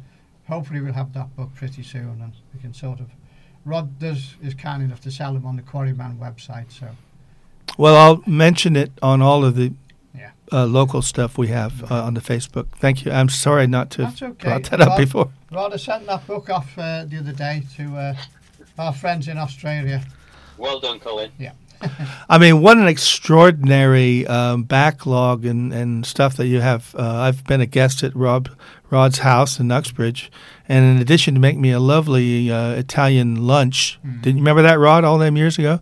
Hopefully 0.48 0.80
we'll 0.80 0.94
have 0.94 1.12
that 1.12 1.36
book 1.36 1.54
pretty 1.54 1.82
soon 1.82 2.20
and 2.22 2.32
we 2.54 2.60
can 2.60 2.72
sort 2.74 2.98
of 3.00 3.08
Rod 3.66 3.98
does 3.98 4.36
is 4.42 4.54
kind 4.54 4.82
enough 4.82 5.00
to 5.02 5.10
sell 5.10 5.34
them 5.34 5.44
on 5.44 5.56
the 5.56 5.62
Quarrymen 5.62 6.18
website, 6.18 6.70
so 6.70 6.86
Well, 7.76 7.96
I'll 7.96 8.22
mention 8.26 8.76
it 8.76 8.92
on 9.02 9.20
all 9.20 9.44
of 9.44 9.56
the 9.56 9.72
Yeah. 10.16 10.30
uh, 10.52 10.64
local 10.66 11.02
stuff 11.02 11.36
we 11.36 11.48
have 11.48 11.90
uh, 11.90 12.04
on 12.04 12.14
the 12.14 12.20
Facebook. 12.20 12.68
Thank 12.78 13.04
you. 13.04 13.10
I'm 13.12 13.28
sorry 13.28 13.66
not 13.66 13.90
to 13.90 14.02
That's 14.02 14.20
have 14.20 14.30
okay. 14.30 14.48
brought 14.48 14.64
that 14.70 14.80
up 14.80 14.96
before. 14.96 15.30
Rod 15.50 15.72
I 15.74 15.76
sent 15.76 16.06
that 16.06 16.26
book 16.26 16.48
off 16.48 16.78
uh, 16.78 17.04
the 17.04 17.18
other 17.18 17.32
day 17.32 17.64
to 17.76 17.96
uh, 17.96 18.14
our 18.78 18.92
friends 18.94 19.26
in 19.28 19.36
Australia. 19.36 20.04
Well 20.56 20.78
done, 20.80 21.00
Colin. 21.00 21.30
I 22.28 22.38
mean, 22.38 22.60
what 22.60 22.78
an 22.78 22.86
extraordinary 22.86 24.26
um, 24.26 24.64
backlog 24.64 25.44
and, 25.44 25.72
and 25.72 26.04
stuff 26.04 26.36
that 26.36 26.46
you 26.46 26.60
have. 26.60 26.94
Uh, 26.98 27.14
I've 27.16 27.44
been 27.44 27.60
a 27.60 27.66
guest 27.66 28.02
at 28.02 28.14
Rob 28.14 28.48
Rod's 28.90 29.18
house 29.18 29.58
in 29.58 29.70
Uxbridge, 29.72 30.30
and 30.68 30.84
in 30.84 31.02
addition 31.02 31.34
to 31.34 31.40
make 31.40 31.58
me 31.58 31.72
a 31.72 31.80
lovely 31.80 32.50
uh, 32.50 32.70
Italian 32.70 33.46
lunch, 33.46 33.98
did 34.20 34.34
you 34.34 34.40
remember 34.40 34.62
that 34.62 34.78
Rod 34.78 35.04
all 35.04 35.18
them 35.18 35.36
years 35.36 35.58
ago? 35.58 35.80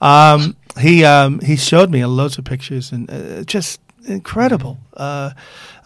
Um, 0.00 0.56
he 0.80 1.04
um, 1.04 1.40
he 1.40 1.56
showed 1.56 1.90
me 1.90 2.04
loads 2.04 2.38
of 2.38 2.44
pictures 2.44 2.92
and 2.92 3.10
uh, 3.10 3.44
just 3.44 3.80
incredible 4.06 4.78
uh, 4.96 5.30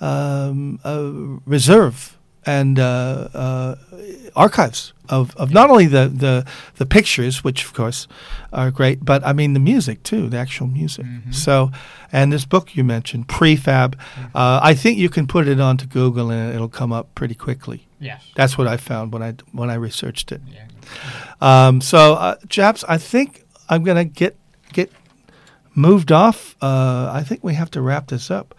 um, 0.00 0.80
uh, 0.84 1.10
reserve 1.44 2.15
and 2.46 2.78
uh, 2.78 3.28
uh, 3.34 3.74
archives 4.36 4.92
of, 5.08 5.36
of 5.36 5.52
not 5.52 5.68
only 5.68 5.86
the, 5.86 6.08
the, 6.08 6.46
the 6.76 6.86
pictures, 6.86 7.42
which 7.42 7.64
of 7.64 7.74
course 7.74 8.06
are 8.52 8.70
great, 8.70 9.04
but 9.04 9.24
I 9.26 9.32
mean 9.32 9.52
the 9.52 9.60
music 9.60 10.02
too, 10.04 10.28
the 10.28 10.38
actual 10.38 10.68
music. 10.68 11.06
So, 11.32 11.70
and 12.12 12.32
this 12.32 12.44
book 12.44 12.76
you 12.76 12.84
mentioned, 12.84 13.28
Prefab, 13.28 13.96
uh, 14.34 14.60
I 14.62 14.74
think 14.74 14.98
you 14.98 15.08
can 15.08 15.26
put 15.26 15.48
it 15.48 15.60
onto 15.60 15.86
Google 15.86 16.30
and 16.30 16.54
it'll 16.54 16.68
come 16.68 16.92
up 16.92 17.14
pretty 17.14 17.34
quickly. 17.34 17.86
Yes. 18.00 18.22
That's 18.36 18.56
what 18.56 18.66
I 18.66 18.76
found 18.76 19.12
when 19.12 19.22
I 19.22 19.34
when 19.52 19.70
I 19.70 19.74
researched 19.74 20.30
it. 20.30 20.40
Yeah. 20.52 20.66
Um, 21.40 21.80
so, 21.80 22.14
uh, 22.14 22.36
chaps, 22.48 22.84
I 22.88 22.98
think 22.98 23.44
I'm 23.68 23.82
gonna 23.84 24.04
get 24.04 24.36
get 24.72 24.92
moved 25.74 26.12
off. 26.12 26.56
Uh, 26.62 27.10
I 27.12 27.24
think 27.24 27.42
we 27.42 27.54
have 27.54 27.70
to 27.72 27.80
wrap 27.80 28.08
this 28.08 28.30
up, 28.30 28.54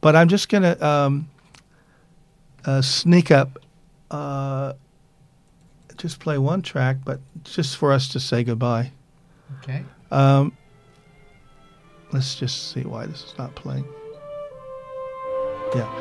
but 0.00 0.14
I'm 0.14 0.28
just 0.28 0.48
gonna 0.48 0.76
um, 0.80 1.28
uh, 2.66 2.82
sneak 2.82 3.30
up, 3.30 3.58
uh, 4.10 4.72
just 5.96 6.20
play 6.20 6.38
one 6.38 6.62
track, 6.62 6.98
but 7.04 7.20
just 7.44 7.76
for 7.76 7.92
us 7.92 8.08
to 8.08 8.20
say 8.20 8.44
goodbye. 8.44 8.90
Okay. 9.62 9.84
Um, 10.10 10.56
let's 12.12 12.34
just 12.34 12.72
see 12.72 12.82
why 12.82 13.06
this 13.06 13.24
is 13.24 13.34
not 13.38 13.54
playing. 13.54 13.84
Yeah, 15.74 15.92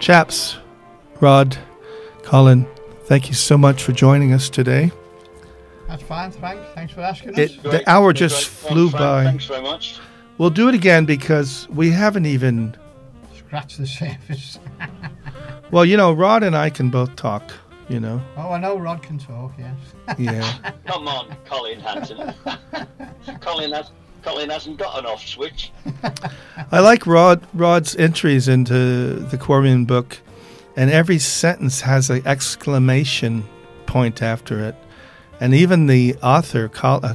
chaps, 0.00 0.56
Rod, 1.20 1.56
Colin, 2.22 2.66
thank 3.04 3.28
you 3.28 3.34
so 3.34 3.56
much 3.56 3.82
for 3.84 3.92
joining 3.92 4.32
us 4.32 4.48
today. 4.50 4.90
That's 5.86 6.02
fine, 6.02 6.32
Frank. 6.32 6.60
Thanks 6.74 6.92
for 6.94 7.02
asking 7.02 7.30
us. 7.34 7.38
It- 7.38 7.62
The 7.62 7.68
Great. 7.70 7.88
hour 7.88 8.12
just 8.12 8.48
Thanks, 8.48 8.72
flew 8.72 8.90
Frank. 8.90 9.00
by. 9.00 9.24
Thanks 9.24 9.44
very 9.46 9.62
much. 9.62 9.98
We'll 10.38 10.50
do 10.50 10.68
it 10.68 10.74
again 10.74 11.04
because 11.04 11.68
we 11.68 11.90
haven't 11.90 12.26
even. 12.26 12.74
scratched 13.36 13.78
the 13.78 13.86
surface. 13.86 14.58
Well, 15.70 15.84
you 15.84 15.96
know, 15.96 16.12
Rod 16.12 16.42
and 16.42 16.56
I 16.56 16.70
can 16.70 16.90
both 16.90 17.16
talk. 17.16 17.52
You 17.88 18.00
know, 18.00 18.22
oh, 18.38 18.50
I 18.50 18.58
know 18.58 18.78
Rod 18.78 19.02
can 19.02 19.18
talk, 19.18 19.52
yes. 19.58 19.76
yeah. 20.18 20.70
Come 20.86 21.06
on, 21.06 21.36
Colin 21.44 21.78
Hanton. 21.80 22.32
Colin 23.42 23.72
has 23.72 23.90
Colin 24.22 24.48
hasn't 24.48 24.78
got 24.78 24.98
an 24.98 25.04
off 25.04 25.22
switch. 25.26 25.70
I 26.72 26.80
like 26.80 27.06
Rod 27.06 27.46
Rod's 27.52 27.94
entries 27.96 28.48
into 28.48 29.16
the 29.16 29.36
Quarrymen 29.36 29.84
book, 29.84 30.16
and 30.76 30.90
every 30.90 31.18
sentence 31.18 31.82
has 31.82 32.08
an 32.08 32.26
exclamation 32.26 33.44
point 33.84 34.22
after 34.22 34.60
it, 34.64 34.76
and 35.38 35.52
even 35.54 35.86
the 35.86 36.14
author, 36.22 36.68
Col- 36.68 37.04
uh, 37.04 37.14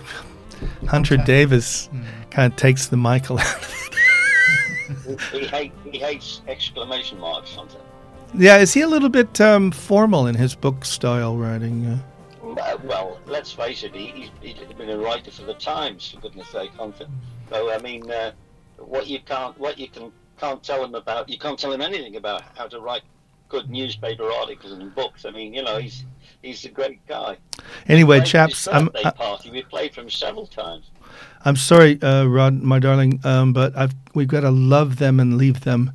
Hunter 0.88 1.18
Davies 1.18 1.88
Hmm. 1.92 2.04
kind 2.30 2.54
of 2.54 2.60
takes 2.60 2.86
the 2.86 2.98
Michael 2.98 3.40
out. 3.40 3.66
he, 5.32 5.46
hate, 5.48 5.72
he 5.92 5.98
hates 5.98 6.42
exclamation 6.48 7.20
marks 7.20 7.50
sometimes. 7.50 7.84
Yeah, 8.36 8.58
is 8.58 8.74
he 8.74 8.82
a 8.82 8.88
little 8.88 9.10
bit 9.10 9.40
um, 9.42 9.72
formal 9.72 10.28
in 10.28 10.36
his 10.36 10.56
book 10.56 10.86
style 10.86 11.38
writing? 11.38 11.86
Uh, 11.86 12.00
Uh, 12.60 12.78
well, 12.84 13.20
let's 13.26 13.52
face 13.52 13.84
it, 13.84 13.94
he, 13.96 14.08
he's, 14.08 14.30
he's 14.42 14.74
been 14.74 14.90
a 14.90 14.98
writer 14.98 15.32
for 15.32 15.44
the 15.44 15.54
Times, 15.54 16.12
for 16.12 16.20
goodness 16.22 16.48
sake, 16.50 16.72
Hunter. 16.72 17.06
So, 17.50 17.72
I 17.72 17.78
mean, 17.80 18.10
uh, 18.10 18.32
what 18.78 19.08
you 19.08 19.20
can't, 19.22 19.58
what 19.60 19.78
you 19.78 19.88
can 19.88 20.12
can't 20.40 20.64
tell 20.64 20.84
him 20.84 20.96
about, 20.96 21.28
you 21.30 21.38
can't 21.38 21.60
tell 21.60 21.72
him 21.72 21.82
anything 21.82 22.16
about 22.16 22.42
how 22.56 22.68
to 22.68 22.80
write 22.80 23.02
good 23.50 23.70
newspaper 23.70 24.32
articles 24.32 24.72
and 24.72 24.94
books. 24.96 25.26
I 25.26 25.32
mean, 25.32 25.54
you 25.54 25.64
know, 25.64 25.78
he's 25.78 26.06
he's 26.42 26.64
a 26.66 26.70
great 26.70 27.06
guy. 27.08 27.38
anyway, 27.88 28.22
chaps, 28.22 28.68
I'm 28.68 28.90
I- 29.04 29.12
party. 29.12 29.52
We 29.52 29.64
played 29.64 29.94
for 29.94 30.02
him 30.02 30.10
several 30.10 30.48
times. 30.48 30.92
I'm 31.44 31.56
sorry, 31.56 32.02
uh, 32.02 32.26
Rod, 32.26 32.62
my 32.62 32.80
darling, 32.80 33.20
um, 33.24 33.52
but 33.54 33.76
I've 33.78 33.96
we've 34.14 34.28
got 34.28 34.42
to 34.42 34.52
love 34.52 34.98
them 34.98 35.20
and 35.20 35.38
leave 35.38 35.62
them. 35.62 35.92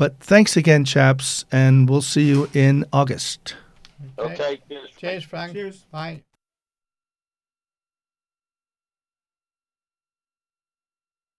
But 0.00 0.18
thanks 0.18 0.56
again, 0.56 0.86
chaps, 0.86 1.44
and 1.52 1.86
we'll 1.86 2.00
see 2.00 2.26
you 2.26 2.48
in 2.54 2.86
August. 2.90 3.54
Okay, 4.18 4.58
cheers. 4.66 4.88
Cheers, 4.96 5.24
Frank. 5.24 5.52
Cheers. 5.52 5.84
Bye. 5.92 6.22